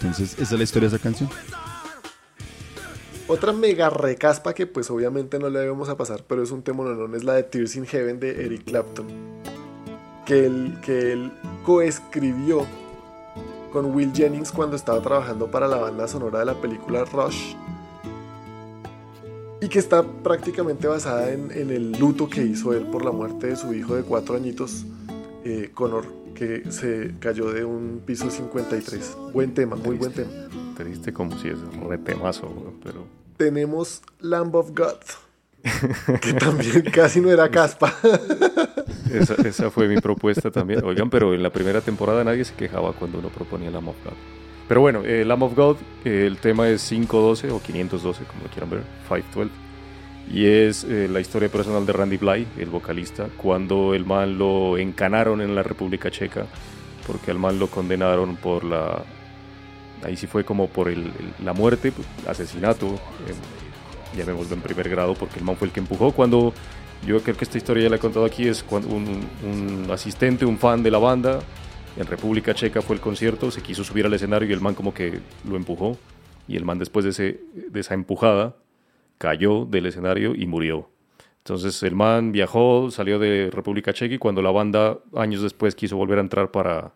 Entonces, 0.02 0.34
esa 0.34 0.44
es 0.44 0.52
la 0.52 0.64
historia 0.64 0.90
de 0.90 0.96
esa 0.96 1.04
canción. 1.04 1.30
Otra 3.28 3.54
mega 3.54 3.90
recaspa 3.90 4.54
que 4.54 4.68
pues 4.68 4.92
obviamente 4.92 5.40
no 5.40 5.50
le 5.50 5.60
debemos 5.60 5.90
a 5.90 5.98
pasar, 5.98 6.24
pero 6.28 6.44
es 6.44 6.52
un 6.52 6.62
tema 6.62 6.84
no 6.84 7.16
es 7.16 7.24
la 7.24 7.34
de 7.34 7.44
Tears 7.44 7.76
in 7.76 7.88
Heaven 7.88 8.20
de 8.20 8.46
Eric 8.46 8.66
Clapton. 8.66 9.08
Que 10.28 10.46
él, 10.46 10.78
que 10.84 11.12
él 11.12 11.32
coescribió 11.64 12.68
con 13.74 13.96
Will 13.96 14.14
Jennings 14.14 14.52
cuando 14.52 14.76
estaba 14.76 15.02
trabajando 15.02 15.50
para 15.50 15.68
la 15.68 15.78
banda 15.78 16.08
sonora 16.08 16.40
de 16.40 16.46
la 16.46 16.54
película 16.54 17.04
Rush. 17.06 17.56
Y 19.60 19.70
que 19.70 19.80
está 19.80 20.04
prácticamente 20.04 20.88
basada 20.88 21.32
en, 21.32 21.52
el 21.52 21.94
luto 21.94 22.30
que 22.30 22.44
hizo 22.44 22.74
él 22.74 22.86
por 22.86 23.04
la 23.04 23.12
muerte 23.12 23.48
de 23.48 23.56
su 23.56 23.74
hijo 23.74 23.96
de 23.96 24.04
cuatro 24.04 24.36
añitos, 24.36 24.86
eh, 25.44 25.72
Connor, 25.74 26.06
que 26.36 26.72
se 26.72 27.16
cayó 27.20 27.52
de 27.52 27.66
un 27.66 28.04
piso 28.06 28.30
53. 28.30 29.18
Buen 29.34 29.54
tema, 29.54 29.76
muy 29.76 29.96
buen 29.96 30.12
tema. 30.12 30.30
Triste 30.78 31.12
como 31.12 31.38
si 31.40 31.48
es 31.48 31.58
un 31.58 31.90
retemazo, 31.90 32.48
weón, 32.48 32.80
pero... 32.84 33.08
tenemos 33.38 34.04
Lamb 34.20 34.54
of 34.56 34.72
God. 34.76 35.00
que 36.22 36.34
también 36.34 36.84
casi 36.94 37.22
no 37.22 37.32
era 37.32 37.50
caspa. 37.50 37.92
Esa, 39.12 39.36
esa 39.48 39.72
fue 39.72 39.88
mi 39.88 39.98
propuesta 40.02 40.52
también. 40.52 40.84
Oigan, 40.84 41.10
pero 41.10 41.34
en 41.34 41.42
la 41.42 41.50
primera 41.50 41.80
temporada 41.80 42.24
nadie 42.24 42.44
se 42.44 42.54
quejaba 42.54 42.92
cuando 42.92 43.20
uno 43.20 43.30
proponía 43.30 43.72
Lamb 43.72 43.90
of 43.90 43.96
God. 44.04 44.14
Pero 44.68 44.82
bueno, 44.82 45.04
eh, 45.06 45.24
Lamb 45.24 45.44
of 45.44 45.56
God, 45.56 45.78
eh, 46.04 46.26
el 46.26 46.38
tema 46.38 46.68
es 46.68 46.88
512 46.90 47.52
o 47.52 47.62
512, 47.62 48.24
como 48.26 48.44
lo 48.44 48.50
quieran 48.50 48.70
ver, 48.70 48.82
512. 49.08 49.65
Y 50.32 50.48
es 50.48 50.84
eh, 50.84 51.08
la 51.08 51.20
historia 51.20 51.50
personal 51.50 51.86
de 51.86 51.94
Randy 51.94 52.18
Bly, 52.18 52.48
el 52.58 52.70
vocalista, 52.70 53.28
cuando 53.38 53.94
el 53.94 54.06
man 54.06 54.38
lo 54.38 54.78
encanaron 54.78 55.42
en 55.42 55.54
la 55.54 55.62
República 55.62 56.10
Checa, 56.10 56.48
porque 57.06 57.32
al 57.32 57.40
man 57.40 57.60
lo 57.60 57.68
condenaron 57.68 58.36
por 58.36 58.64
la... 58.64 59.04
Ahí 60.04 60.18
sí 60.18 60.28
fue 60.28 60.44
como 60.44 60.68
por 60.68 60.92
la 61.44 61.54
muerte, 61.54 61.92
asesinato, 62.28 62.88
eh, 62.88 64.18
llamémoslo 64.18 64.56
en 64.56 64.62
primer 64.62 64.90
grado, 64.90 65.14
porque 65.14 65.40
el 65.40 65.46
man 65.46 65.56
fue 65.56 65.68
el 65.68 65.74
que 65.74 65.80
empujó. 65.80 66.12
Cuando 66.12 66.54
yo 67.06 67.22
creo 67.22 67.38
que 67.38 67.46
esta 67.46 67.58
historia 67.58 67.84
ya 67.84 67.90
la 67.90 67.96
he 67.96 68.00
contado 68.00 68.26
aquí, 68.26 68.48
es 68.48 68.64
cuando 68.64 68.90
un, 68.90 69.88
asistente, 69.92 70.46
un 70.46 70.58
fan 70.58 70.84
de 70.84 70.92
la 70.92 70.98
banda, 70.98 71.40
en 71.98 72.06
República 72.08 72.54
Checa 72.54 72.82
fue 72.82 72.96
el 72.96 73.02
concierto, 73.02 73.52
se 73.52 73.62
quiso 73.62 73.84
subir 73.84 74.06
al 74.06 74.14
escenario 74.14 74.50
y 74.50 74.54
el 74.54 74.60
man 74.60 74.76
como 74.76 74.94
que 74.94 75.20
lo 75.48 75.56
empujó. 75.56 75.98
Y 76.48 76.58
el 76.58 76.66
man 76.66 76.78
después 76.78 77.06
de 77.16 77.40
esa 77.74 77.94
empujada 77.94 78.56
cayó 79.18 79.66
del 79.66 79.88
escenario 79.88 80.36
y 80.36 80.46
murió. 80.46 80.90
Entonces 81.40 81.82
el 81.84 81.96
man 81.96 82.32
viajó, 82.32 82.90
salió 82.90 83.20
de 83.20 83.50
República 83.52 83.94
Checa 83.94 84.16
y 84.16 84.18
cuando 84.18 84.42
la 84.42 84.52
banda 84.52 84.98
años 85.16 85.42
después 85.42 85.76
quiso 85.76 85.96
volver 85.96 86.18
a 86.18 86.22
entrar 86.22 86.50
para, 86.50 86.92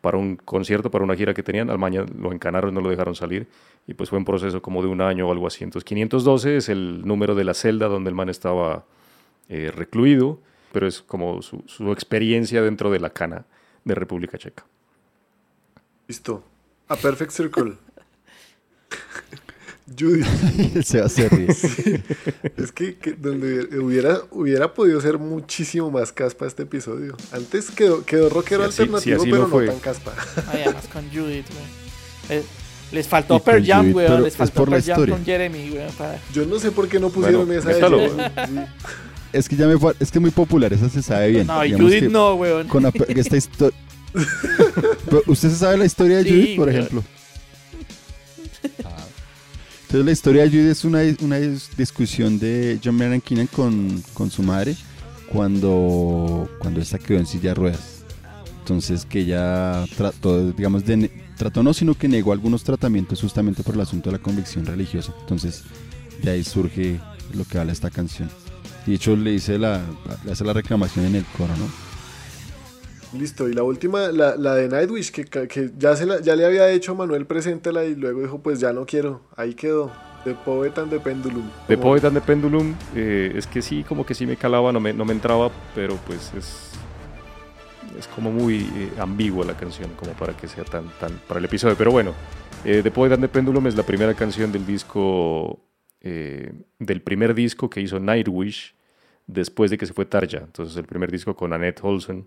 para 0.00 0.16
un 0.16 0.36
concierto, 0.36 0.90
para 0.90 1.02
una 1.02 1.16
gira 1.16 1.34
que 1.34 1.42
tenían, 1.42 1.70
al 1.70 1.78
lo 2.16 2.32
encanaron, 2.32 2.72
no 2.72 2.80
lo 2.80 2.88
dejaron 2.88 3.14
salir 3.14 3.48
y 3.86 3.94
pues 3.94 4.08
fue 4.08 4.18
un 4.18 4.24
proceso 4.24 4.62
como 4.62 4.82
de 4.82 4.88
un 4.88 5.00
año 5.00 5.28
o 5.28 5.32
algo 5.32 5.46
así. 5.46 5.64
Entonces 5.64 5.84
512 5.84 6.56
es 6.56 6.68
el 6.68 7.04
número 7.04 7.34
de 7.34 7.44
la 7.44 7.54
celda 7.54 7.88
donde 7.88 8.10
el 8.10 8.14
man 8.14 8.28
estaba 8.28 8.84
eh, 9.48 9.72
recluido, 9.74 10.38
pero 10.72 10.86
es 10.86 11.02
como 11.02 11.42
su, 11.42 11.64
su 11.66 11.90
experiencia 11.90 12.62
dentro 12.62 12.90
de 12.92 13.00
la 13.00 13.10
cana 13.10 13.44
de 13.84 13.94
República 13.96 14.38
Checa. 14.38 14.64
Listo. 16.06 16.44
A 16.86 16.96
Perfect 16.96 17.32
Circle. 17.32 17.74
Judy. 19.98 20.22
Se 20.84 20.98
va 20.98 21.04
a 21.04 21.06
hacer 21.06 21.30
ríe. 21.32 21.48
Es 22.56 22.72
que, 22.72 22.96
que 22.96 23.12
donde 23.12 23.78
hubiera, 23.78 24.20
hubiera 24.30 24.72
podido 24.74 25.00
ser 25.00 25.18
muchísimo 25.18 25.90
más 25.90 26.12
caspa 26.12 26.46
este 26.46 26.62
episodio. 26.64 27.16
Antes 27.32 27.70
quedó, 27.70 28.04
quedó 28.04 28.28
rockero 28.28 28.64
así- 28.64 28.82
alternativo, 28.82 29.22
así 29.22 29.30
pero 29.30 29.42
no 29.44 29.48
fue. 29.48 29.66
tan 29.66 29.78
caspa. 29.80 30.14
Ay, 30.52 30.62
además 30.64 30.86
con 30.92 31.04
Judith, 31.10 31.46
güey. 31.48 31.80
Eh, 32.38 32.44
Les 32.92 33.08
faltó 33.08 33.40
Pearl 33.42 33.64
Jam, 33.66 33.92
weón. 33.92 34.22
Les 34.22 34.32
es 34.34 34.36
faltó 34.36 34.54
por 34.64 34.68
la 34.70 34.76
Pearl 34.80 35.00
Jam 35.06 35.08
con 35.10 35.24
Jeremy, 35.24 35.70
weón. 35.70 35.92
para- 35.94 36.20
Yo 36.32 36.46
no 36.46 36.58
sé 36.60 36.70
por 36.70 36.88
qué 36.88 37.00
no 37.00 37.08
pusieron 37.10 37.44
Bueno, 37.46 37.60
esa 37.60 37.68
de 37.70 37.74
métalo. 37.74 37.98
Sí. 38.08 38.60
Es 39.32 39.48
que 39.48 39.56
ya 39.56 39.66
me 39.66 39.76
fue- 39.78 39.94
es 39.98 40.10
que 40.12 40.18
es 40.18 40.22
muy 40.22 40.30
popular, 40.30 40.72
esa 40.72 40.88
se 40.88 41.02
sabe 41.02 41.30
bien. 41.30 41.46
No, 41.46 41.64
y 41.64 41.68
Digamos 41.72 41.90
Judith 41.92 42.10
no, 42.10 42.34
weón. 42.34 42.68
Con 42.68 42.82
la- 42.84 42.92
esta 43.08 43.36
historia. 43.36 43.76
¿Usted 45.26 45.50
se 45.50 45.56
sabe 45.56 45.76
la 45.78 45.84
historia 45.86 46.18
de 46.18 46.24
Sí, 46.24 46.30
Judith, 46.30 46.56
por 46.56 46.68
weón. 46.68 46.78
ejemplo? 46.78 47.04
Entonces 49.90 50.06
la 50.06 50.12
historia 50.12 50.42
de 50.44 50.50
Judith 50.50 50.66
es 50.70 50.84
una, 50.84 51.00
una 51.20 51.40
dis- 51.40 51.68
discusión 51.76 52.38
de 52.38 52.78
John 52.82 52.94
Maynard 52.94 53.22
Keenan 53.22 53.48
con, 53.48 54.00
con 54.14 54.30
su 54.30 54.40
madre 54.40 54.76
cuando, 55.32 56.48
cuando 56.60 56.80
esta 56.80 56.96
quedó 56.96 57.18
en 57.18 57.26
silla 57.26 57.48
de 57.48 57.54
ruedas. 57.56 58.04
Entonces 58.60 59.04
que 59.04 59.22
ella 59.22 59.84
trató, 59.96 60.52
digamos, 60.52 60.84
trató 61.36 61.64
no, 61.64 61.74
sino 61.74 61.94
que 61.94 62.06
negó 62.06 62.32
algunos 62.32 62.62
tratamientos 62.62 63.20
justamente 63.20 63.64
por 63.64 63.74
el 63.74 63.80
asunto 63.80 64.10
de 64.12 64.18
la 64.18 64.22
convicción 64.22 64.64
religiosa. 64.64 65.12
Entonces 65.22 65.64
de 66.22 66.30
ahí 66.30 66.44
surge 66.44 67.00
lo 67.34 67.44
que 67.44 67.58
habla 67.58 67.72
esta 67.72 67.90
canción. 67.90 68.30
De 68.86 68.94
hecho 68.94 69.16
le 69.16 69.32
dice 69.32 69.58
la, 69.58 69.82
le 70.24 70.30
hace 70.30 70.44
la 70.44 70.52
reclamación 70.52 71.04
en 71.06 71.16
el 71.16 71.24
coro, 71.36 71.52
¿no? 71.56 71.89
Listo, 73.12 73.48
y 73.48 73.54
la 73.54 73.64
última, 73.64 74.12
la, 74.12 74.36
la 74.36 74.54
de 74.54 74.68
Nightwish, 74.68 75.10
que, 75.10 75.24
que 75.24 75.70
ya, 75.76 75.96
se 75.96 76.06
la, 76.06 76.20
ya 76.20 76.36
le 76.36 76.46
había 76.46 76.70
hecho 76.70 76.92
a 76.92 76.94
Manuel 76.94 77.26
preséntela 77.26 77.84
y 77.84 77.96
luego 77.96 78.20
dijo, 78.20 78.38
pues 78.38 78.60
ya 78.60 78.72
no 78.72 78.86
quiero, 78.86 79.22
ahí 79.36 79.54
quedó, 79.54 79.90
de 80.24 80.34
Poet 80.34 80.78
and 80.78 80.90
the 80.90 81.00
Pendulum. 81.00 81.50
The 81.66 81.76
Poet 81.76 82.04
and 82.04 82.14
the 82.14 82.20
Pendulum, 82.20 82.74
eh, 82.94 83.32
es 83.34 83.48
que 83.48 83.62
sí, 83.62 83.82
como 83.82 84.06
que 84.06 84.14
sí 84.14 84.26
me 84.26 84.36
calaba, 84.36 84.70
no 84.70 84.78
me, 84.78 84.92
no 84.92 85.04
me 85.04 85.12
entraba, 85.12 85.50
pero 85.74 85.96
pues 86.06 86.32
es, 86.34 86.70
es 87.98 88.06
como 88.06 88.30
muy 88.30 88.60
eh, 88.76 88.92
ambigua 88.98 89.44
la 89.44 89.56
canción, 89.56 89.90
como 89.96 90.12
para 90.12 90.36
que 90.36 90.46
sea 90.46 90.64
tan, 90.64 90.84
tan 91.00 91.12
para 91.26 91.40
el 91.40 91.46
episodio. 91.46 91.74
Pero 91.76 91.90
bueno, 91.90 92.14
eh, 92.64 92.80
The 92.80 92.92
Poet 92.92 93.12
and 93.12 93.22
the 93.22 93.28
Pendulum 93.28 93.66
es 93.66 93.74
la 93.74 93.82
primera 93.82 94.14
canción 94.14 94.52
del 94.52 94.64
disco, 94.64 95.58
eh, 96.00 96.52
del 96.78 97.02
primer 97.02 97.34
disco 97.34 97.68
que 97.68 97.80
hizo 97.80 97.98
Nightwish 97.98 98.76
después 99.26 99.70
de 99.72 99.78
que 99.78 99.86
se 99.86 99.92
fue 99.92 100.04
Tarja. 100.06 100.38
Entonces, 100.38 100.76
el 100.76 100.84
primer 100.84 101.10
disco 101.10 101.34
con 101.34 101.52
Annette 101.52 101.80
Olsen. 101.82 102.26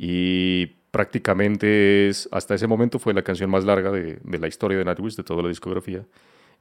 Y 0.00 0.66
prácticamente 0.92 2.08
es, 2.08 2.28
hasta 2.30 2.54
ese 2.54 2.68
momento 2.68 3.00
fue 3.00 3.12
la 3.12 3.22
canción 3.22 3.50
más 3.50 3.64
larga 3.64 3.90
de, 3.90 4.20
de 4.22 4.38
la 4.38 4.46
historia 4.46 4.78
de 4.78 4.84
Nightwish, 4.84 5.16
de 5.16 5.24
toda 5.24 5.42
la 5.42 5.48
discografía. 5.48 6.04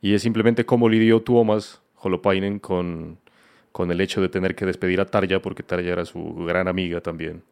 Y 0.02 0.16
es 0.16 0.24
simplemente 0.24 0.66
cómo 0.66 0.90
lidió 0.90 1.22
Tuomas 1.22 1.82
Holopainen 1.98 2.58
con, 2.58 3.20
con 3.72 3.92
el 3.92 4.02
hecho 4.02 4.22
de 4.22 4.30
tener 4.30 4.56
que 4.56 4.66
despedir 4.66 5.00
a 5.00 5.06
Tarja, 5.06 5.40
porque 5.40 5.62
Tarja 5.62 5.88
era 5.88 6.04
su 6.06 6.34
gran 6.46 6.68
amiga 6.68 7.00
también. 7.00 7.44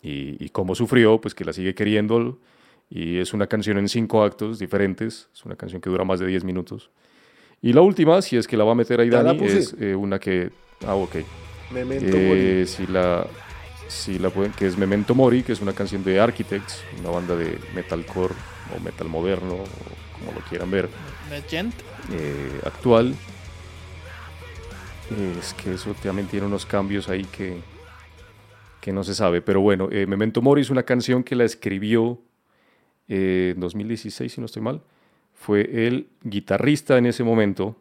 Y, 0.00 0.36
y 0.44 0.48
cómo 0.50 0.76
sufrió, 0.76 1.20
pues 1.20 1.34
que 1.34 1.44
la 1.44 1.52
sigue 1.52 1.74
queriendo. 1.74 2.38
Y 2.88 3.18
es 3.18 3.34
una 3.34 3.48
canción 3.48 3.78
en 3.78 3.88
cinco 3.88 4.22
actos 4.22 4.60
diferentes. 4.60 5.28
Es 5.34 5.44
una 5.44 5.56
canción 5.56 5.82
que 5.82 5.90
dura 5.90 6.04
más 6.04 6.20
de 6.20 6.26
10 6.26 6.44
minutos. 6.44 6.90
Y 7.60 7.72
la 7.72 7.80
última, 7.80 8.22
si 8.22 8.36
es 8.36 8.46
que 8.46 8.56
la 8.56 8.64
va 8.64 8.72
a 8.72 8.74
meter 8.76 9.00
ahí 9.00 9.10
Dani, 9.10 9.42
es 9.42 9.74
eh, 9.80 9.96
una 9.96 10.20
que... 10.20 10.50
Ah, 10.86 10.94
ok. 10.94 11.16
Memento 11.72 12.16
Eh, 12.16 12.64
si 12.66 12.86
la, 12.86 13.26
si 13.94 14.18
la 14.18 14.30
pueden, 14.30 14.52
que 14.52 14.66
es 14.66 14.76
Memento 14.76 15.14
Mori, 15.14 15.42
que 15.42 15.52
es 15.52 15.60
una 15.60 15.72
canción 15.72 16.02
de 16.04 16.20
Architects, 16.20 16.82
una 17.00 17.10
banda 17.10 17.36
de 17.36 17.58
metalcore 17.74 18.34
o 18.76 18.80
metal 18.80 19.08
moderno, 19.08 19.54
o 19.54 19.64
como 20.18 20.32
lo 20.32 20.40
quieran 20.48 20.70
ver, 20.70 20.88
Legend. 21.30 21.72
eh, 22.12 22.60
actual. 22.64 23.14
Eh, 25.10 25.36
es 25.38 25.54
que 25.54 25.74
eso 25.74 25.94
también 26.02 26.28
tiene 26.28 26.46
unos 26.46 26.66
cambios 26.66 27.08
ahí 27.08 27.24
que, 27.24 27.60
que 28.80 28.92
no 28.92 29.04
se 29.04 29.14
sabe. 29.14 29.40
Pero 29.42 29.60
bueno, 29.60 29.88
eh, 29.90 30.06
Memento 30.06 30.42
Mori 30.42 30.62
es 30.62 30.70
una 30.70 30.82
canción 30.82 31.22
que 31.22 31.36
la 31.36 31.44
escribió 31.44 32.18
en 33.06 33.60
2016, 33.60 34.32
si 34.32 34.40
no 34.40 34.46
estoy 34.46 34.62
mal. 34.62 34.80
Fue 35.34 35.86
el 35.86 36.08
guitarrista 36.22 36.96
en 36.96 37.06
ese 37.06 37.22
momento, 37.22 37.76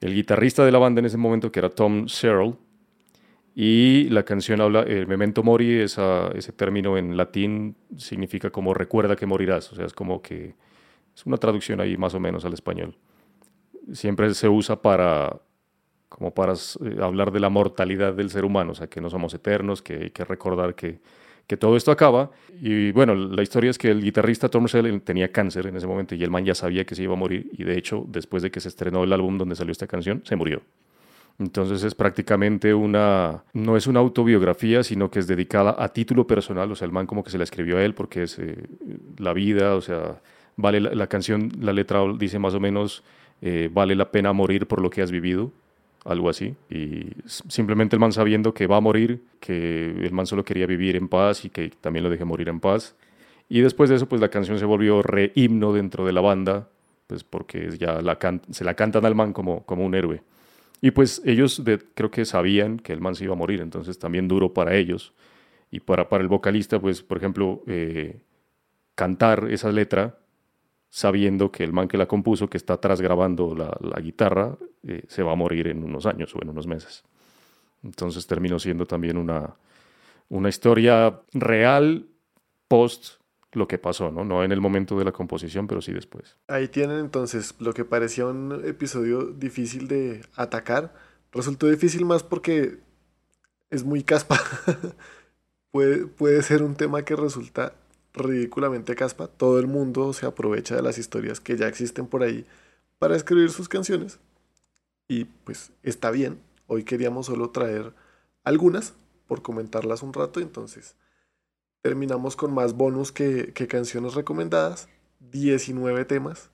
el 0.00 0.14
guitarrista 0.14 0.64
de 0.64 0.72
la 0.72 0.78
banda 0.78 1.00
en 1.00 1.06
ese 1.06 1.16
momento, 1.16 1.50
que 1.50 1.58
era 1.58 1.68
Tom 1.68 2.08
Searle. 2.08 2.54
Y 3.60 4.08
la 4.10 4.22
canción 4.24 4.60
habla, 4.60 4.84
eh, 4.86 5.04
Memento 5.04 5.42
Mori, 5.42 5.80
esa- 5.80 6.28
ese 6.34 6.52
término 6.52 6.96
en 6.96 7.16
latín 7.16 7.74
significa 7.96 8.50
como 8.50 8.72
recuerda 8.72 9.16
que 9.16 9.26
morirás. 9.26 9.72
O 9.72 9.74
sea, 9.74 9.84
es 9.84 9.92
como 9.94 10.22
que 10.22 10.54
es 11.16 11.26
una 11.26 11.38
traducción 11.38 11.80
ahí 11.80 11.96
más 11.96 12.14
o 12.14 12.20
menos 12.20 12.44
al 12.44 12.52
español. 12.54 12.96
Siempre 13.92 14.34
se 14.34 14.48
usa 14.48 14.80
para 14.82 15.40
como 16.08 16.32
para 16.34 16.54
eh, 16.54 16.98
hablar 17.02 17.32
de 17.32 17.40
la 17.40 17.50
mortalidad 17.50 18.14
del 18.14 18.30
ser 18.30 18.44
humano, 18.44 18.72
o 18.72 18.74
sea, 18.76 18.88
que 18.88 19.00
no 19.00 19.10
somos 19.10 19.34
eternos, 19.34 19.82
que 19.82 19.94
hay 19.94 20.10
que 20.10 20.24
recordar 20.24 20.74
que, 20.74 21.00
que 21.46 21.56
todo 21.56 21.76
esto 21.76 21.92
acaba. 21.92 22.30
Y 22.62 22.92
bueno, 22.92 23.14
la 23.14 23.42
historia 23.42 23.70
es 23.70 23.78
que 23.78 23.90
el 23.90 24.02
guitarrista 24.02 24.48
Tom 24.50 24.64
Russell 24.64 25.00
tenía 25.02 25.32
cáncer 25.32 25.66
en 25.68 25.76
ese 25.76 25.86
momento 25.88 26.14
y 26.16 26.24
el 26.24 26.30
man 26.30 26.44
ya 26.46 26.54
sabía 26.54 26.84
que 26.86 26.94
se 26.96 27.04
iba 27.04 27.14
a 27.14 27.16
morir 27.18 27.50
y 27.52 27.64
de 27.64 27.78
hecho, 27.78 28.04
después 28.08 28.42
de 28.44 28.50
que 28.52 28.60
se 28.60 28.68
estrenó 28.68 29.04
el 29.04 29.12
álbum 29.12 29.38
donde 29.38 29.56
salió 29.56 29.72
esta 29.72 29.86
canción, 29.88 30.22
se 30.24 30.36
murió. 30.36 30.62
Entonces 31.38 31.84
es 31.84 31.94
prácticamente 31.94 32.74
una, 32.74 33.44
no 33.52 33.76
es 33.76 33.86
una 33.86 34.00
autobiografía, 34.00 34.82
sino 34.82 35.10
que 35.10 35.20
es 35.20 35.28
dedicada 35.28 35.76
a 35.78 35.88
título 35.88 36.26
personal, 36.26 36.70
o 36.72 36.74
sea, 36.74 36.86
el 36.86 36.92
man 36.92 37.06
como 37.06 37.22
que 37.22 37.30
se 37.30 37.38
la 37.38 37.44
escribió 37.44 37.78
a 37.78 37.84
él 37.84 37.94
porque 37.94 38.24
es 38.24 38.38
eh, 38.40 38.56
la 39.18 39.32
vida, 39.32 39.76
o 39.76 39.80
sea, 39.80 40.20
vale 40.56 40.80
la, 40.80 41.06
canción, 41.06 41.52
la 41.60 41.72
letra 41.72 42.00
dice 42.18 42.40
más 42.40 42.54
o 42.54 42.60
menos, 42.60 43.04
eh, 43.40 43.70
vale 43.72 43.94
la 43.94 44.10
pena 44.10 44.32
morir 44.32 44.66
por 44.66 44.82
lo 44.82 44.90
que 44.90 45.00
has 45.00 45.12
vivido, 45.12 45.52
algo 46.04 46.28
así. 46.28 46.56
Y 46.68 47.12
simplemente 47.24 47.94
el 47.94 48.00
man 48.00 48.12
sabiendo 48.12 48.52
que 48.52 48.66
va 48.66 48.78
a 48.78 48.80
morir, 48.80 49.22
que 49.38 49.90
el 49.90 50.12
man 50.12 50.26
solo 50.26 50.44
quería 50.44 50.66
vivir 50.66 50.96
en 50.96 51.06
paz 51.06 51.44
y 51.44 51.50
que 51.50 51.70
también 51.80 52.02
lo 52.02 52.10
deje 52.10 52.24
morir 52.24 52.48
en 52.48 52.58
paz. 52.58 52.96
Y 53.48 53.60
después 53.60 53.88
de 53.88 53.96
eso, 53.96 54.08
pues 54.08 54.20
la 54.20 54.28
canción 54.28 54.58
se 54.58 54.64
volvió 54.64 55.02
re 55.02 55.30
himno 55.36 55.72
dentro 55.72 56.04
de 56.04 56.12
la 56.12 56.20
banda, 56.20 56.68
pues 57.06 57.22
porque 57.22 57.70
ya 57.78 58.00
se 58.50 58.64
la 58.64 58.74
cantan 58.74 59.06
al 59.06 59.14
man 59.14 59.32
como, 59.32 59.64
como 59.64 59.86
un 59.86 59.94
héroe. 59.94 60.20
Y 60.80 60.92
pues 60.92 61.20
ellos 61.24 61.64
de- 61.64 61.78
creo 61.78 62.10
que 62.10 62.24
sabían 62.24 62.78
que 62.78 62.92
el 62.92 63.00
man 63.00 63.14
se 63.14 63.24
iba 63.24 63.32
a 63.34 63.36
morir, 63.36 63.60
entonces 63.60 63.98
también 63.98 64.28
duro 64.28 64.52
para 64.54 64.76
ellos. 64.76 65.12
Y 65.70 65.80
para, 65.80 66.08
para 66.08 66.22
el 66.22 66.28
vocalista, 66.28 66.80
pues, 66.80 67.02
por 67.02 67.18
ejemplo, 67.18 67.62
eh, 67.66 68.22
cantar 68.94 69.48
esa 69.50 69.70
letra 69.72 70.18
sabiendo 70.90 71.52
que 71.52 71.64
el 71.64 71.72
man 71.72 71.88
que 71.88 71.98
la 71.98 72.06
compuso, 72.06 72.48
que 72.48 72.56
está 72.56 72.74
atrás 72.74 73.00
grabando 73.00 73.54
la, 73.54 73.76
la 73.80 74.00
guitarra, 74.00 74.56
eh, 74.84 75.02
se 75.08 75.22
va 75.22 75.32
a 75.32 75.36
morir 75.36 75.66
en 75.68 75.84
unos 75.84 76.06
años 76.06 76.34
o 76.34 76.42
en 76.42 76.48
unos 76.48 76.66
meses. 76.66 77.04
Entonces 77.82 78.26
terminó 78.26 78.58
siendo 78.58 78.86
también 78.86 79.18
una, 79.18 79.54
una 80.30 80.48
historia 80.48 81.20
real 81.32 82.06
post 82.68 83.17
lo 83.52 83.66
que 83.66 83.78
pasó, 83.78 84.10
¿no? 84.10 84.24
No 84.24 84.44
en 84.44 84.52
el 84.52 84.60
momento 84.60 84.98
de 84.98 85.04
la 85.04 85.12
composición, 85.12 85.66
pero 85.66 85.80
sí 85.80 85.92
después. 85.92 86.36
Ahí 86.48 86.68
tienen 86.68 86.98
entonces 86.98 87.54
lo 87.58 87.72
que 87.72 87.84
parecía 87.84 88.26
un 88.26 88.62
episodio 88.64 89.24
difícil 89.24 89.88
de 89.88 90.22
atacar. 90.36 90.94
Resultó 91.32 91.66
difícil 91.66 92.04
más 92.04 92.22
porque 92.22 92.78
es 93.70 93.84
muy 93.84 94.02
caspa. 94.02 94.40
puede, 95.70 96.06
puede 96.06 96.42
ser 96.42 96.62
un 96.62 96.74
tema 96.74 97.04
que 97.04 97.16
resulta 97.16 97.74
ridículamente 98.12 98.94
caspa. 98.94 99.28
Todo 99.28 99.58
el 99.58 99.66
mundo 99.66 100.12
se 100.12 100.26
aprovecha 100.26 100.76
de 100.76 100.82
las 100.82 100.98
historias 100.98 101.40
que 101.40 101.56
ya 101.56 101.68
existen 101.68 102.06
por 102.06 102.22
ahí 102.22 102.46
para 102.98 103.16
escribir 103.16 103.50
sus 103.50 103.68
canciones. 103.68 104.18
Y 105.08 105.24
pues 105.24 105.72
está 105.82 106.10
bien. 106.10 106.38
Hoy 106.66 106.84
queríamos 106.84 107.26
solo 107.26 107.50
traer 107.50 107.94
algunas 108.44 108.92
por 109.26 109.40
comentarlas 109.40 110.02
un 110.02 110.12
rato. 110.12 110.40
Entonces 110.40 110.96
terminamos 111.82 112.36
con 112.36 112.52
más 112.52 112.74
bonus 112.74 113.12
que, 113.12 113.52
que 113.52 113.66
canciones 113.66 114.14
recomendadas. 114.14 114.88
19 115.20 116.04
temas 116.04 116.50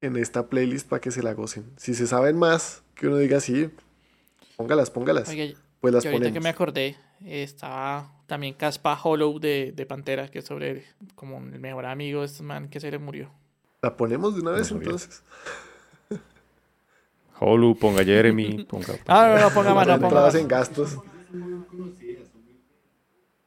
en 0.00 0.16
esta 0.16 0.48
playlist 0.48 0.88
para 0.88 1.00
que 1.00 1.10
se 1.10 1.22
la 1.22 1.34
gocen. 1.34 1.70
Si 1.76 1.94
se 1.94 2.06
saben 2.06 2.38
más, 2.38 2.82
que 2.94 3.08
uno 3.08 3.16
diga 3.16 3.40
sí, 3.40 3.70
póngalas, 4.56 4.90
póngalas. 4.90 5.28
Oiga, 5.28 5.56
pues 5.80 5.94
las 5.94 6.04
y 6.04 6.08
ahorita 6.08 6.26
que 6.26 6.28
ponemos. 6.30 6.44
me 6.44 6.48
acordé, 6.50 6.96
estaba 7.24 8.12
también 8.26 8.54
Caspa 8.54 8.98
Hollow 9.02 9.38
de, 9.38 9.72
de 9.72 9.86
Pantera, 9.86 10.28
que 10.28 10.40
es 10.40 10.44
sobre 10.44 10.84
como 11.14 11.38
el 11.38 11.58
mejor 11.58 11.86
amigo 11.86 12.20
de 12.20 12.26
este 12.26 12.42
man 12.42 12.68
que 12.68 12.80
se 12.80 12.90
le 12.90 12.98
murió. 12.98 13.30
La 13.82 13.96
ponemos 13.96 14.34
de 14.34 14.42
una 14.42 14.52
vez 14.52 14.70
entonces. 14.70 15.22
Holu, 17.38 17.76
ponga 17.78 18.02
Jeremy, 18.02 18.64
ponga... 18.68 18.94
Ah, 19.06 19.34
no, 19.36 19.42
no, 19.42 19.54
ponga 19.54 19.74
más, 19.74 19.86
no 19.86 19.94
ponga 19.94 20.06
entradas 20.06 20.34
más. 20.34 20.42
en 20.42 20.48
gastos. 20.48 20.98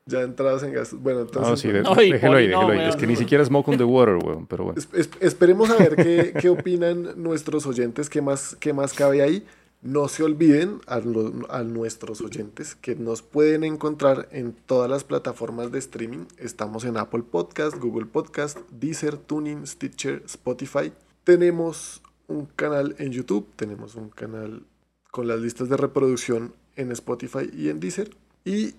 Ya 0.09 0.21
entradas 0.23 0.63
en 0.63 0.73
gastos. 0.73 0.99
Bueno, 1.01 1.19
No, 1.19 1.25
entonces 1.25 1.59
sí, 1.59 1.67
de- 1.71 1.81
No, 1.83 2.01
y 2.01 2.11
déjelo 2.11 2.37
ahí, 2.37 2.47
no, 2.47 2.61
déjelo 2.67 2.81
ahí. 2.83 2.89
Es 2.89 2.95
que 2.95 3.07
ni 3.07 3.15
siquiera 3.15 3.45
Smoke 3.45 3.69
on 3.69 3.77
the 3.77 3.83
Water, 3.83 4.15
weón, 4.15 4.45
pero 4.47 4.65
bueno. 4.65 4.79
es- 4.79 4.89
es- 4.93 5.09
esperemos 5.19 5.69
a 5.69 5.77
ver 5.77 5.95
qué, 5.95 6.33
qué 6.39 6.49
opinan 6.49 7.13
nuestros 7.21 7.65
oyentes, 7.65 8.09
qué 8.09 8.21
más, 8.21 8.57
qué 8.59 8.73
más 8.73 8.93
cabe 8.93 9.21
ahí. 9.21 9.45
No 9.81 10.09
se 10.09 10.23
olviden 10.23 10.79
a, 10.87 10.99
lo- 10.99 11.31
a 11.49 11.63
nuestros 11.63 12.19
oyentes 12.19 12.75
que 12.75 12.95
nos 12.95 13.21
pueden 13.21 13.63
encontrar 13.63 14.27
en 14.31 14.51
todas 14.53 14.89
las 14.89 15.05
plataformas 15.05 15.71
de 15.71 15.79
streaming. 15.79 16.25
Estamos 16.37 16.83
en 16.83 16.97
Apple 16.97 17.23
Podcast, 17.23 17.77
Google 17.77 18.05
Podcast, 18.07 18.57
Deezer, 18.71 19.15
Tuning, 19.15 19.65
Stitcher, 19.65 20.21
Spotify. 20.25 20.91
Tenemos 21.23 22.01
un 22.27 22.45
canal 22.57 22.95
en 22.99 23.11
YouTube, 23.13 23.47
tenemos 23.55 23.95
un 23.95 24.09
canal 24.09 24.63
con 25.11 25.27
las 25.27 25.39
listas 25.39 25.69
de 25.69 25.77
reproducción 25.77 26.53
en 26.75 26.91
Spotify 26.91 27.49
y 27.55 27.69
en 27.69 27.79
Deezer. 27.79 28.09
Y 28.43 28.73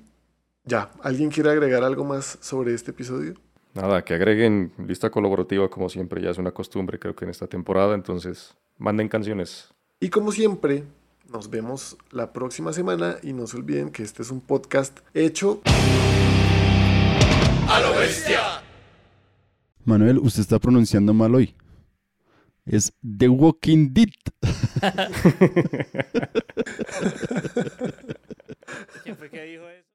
ya, 0.64 0.90
¿alguien 1.02 1.30
quiere 1.30 1.50
agregar 1.50 1.84
algo 1.84 2.04
más 2.04 2.38
sobre 2.40 2.74
este 2.74 2.90
episodio? 2.90 3.34
Nada, 3.74 4.04
que 4.04 4.14
agreguen 4.14 4.72
lista 4.86 5.10
colaborativa 5.10 5.68
como 5.68 5.88
siempre, 5.88 6.20
ya 6.20 6.30
es 6.30 6.38
una 6.38 6.50
costumbre 6.50 6.98
creo 6.98 7.14
que 7.14 7.24
en 7.24 7.30
esta 7.30 7.46
temporada, 7.46 7.94
entonces 7.94 8.56
manden 8.78 9.08
canciones. 9.08 9.68
Y 10.00 10.08
como 10.08 10.32
siempre, 10.32 10.84
nos 11.28 11.50
vemos 11.50 11.96
la 12.10 12.32
próxima 12.32 12.72
semana 12.72 13.16
y 13.22 13.32
no 13.32 13.46
se 13.46 13.56
olviden 13.56 13.90
que 13.90 14.02
este 14.02 14.22
es 14.22 14.30
un 14.30 14.40
podcast 14.40 14.98
hecho 15.14 15.60
Manuel, 19.84 20.18
usted 20.18 20.42
está 20.42 20.58
pronunciando 20.58 21.14
mal 21.14 21.34
hoy. 21.34 21.54
Es 22.66 22.92
The 23.00 23.28
Walking 23.28 23.92
Dead. 23.92 24.10
¿Quién 29.02 29.16
fue 29.16 29.30
que 29.30 29.42
dijo 29.44 29.68
eso? 29.68 29.89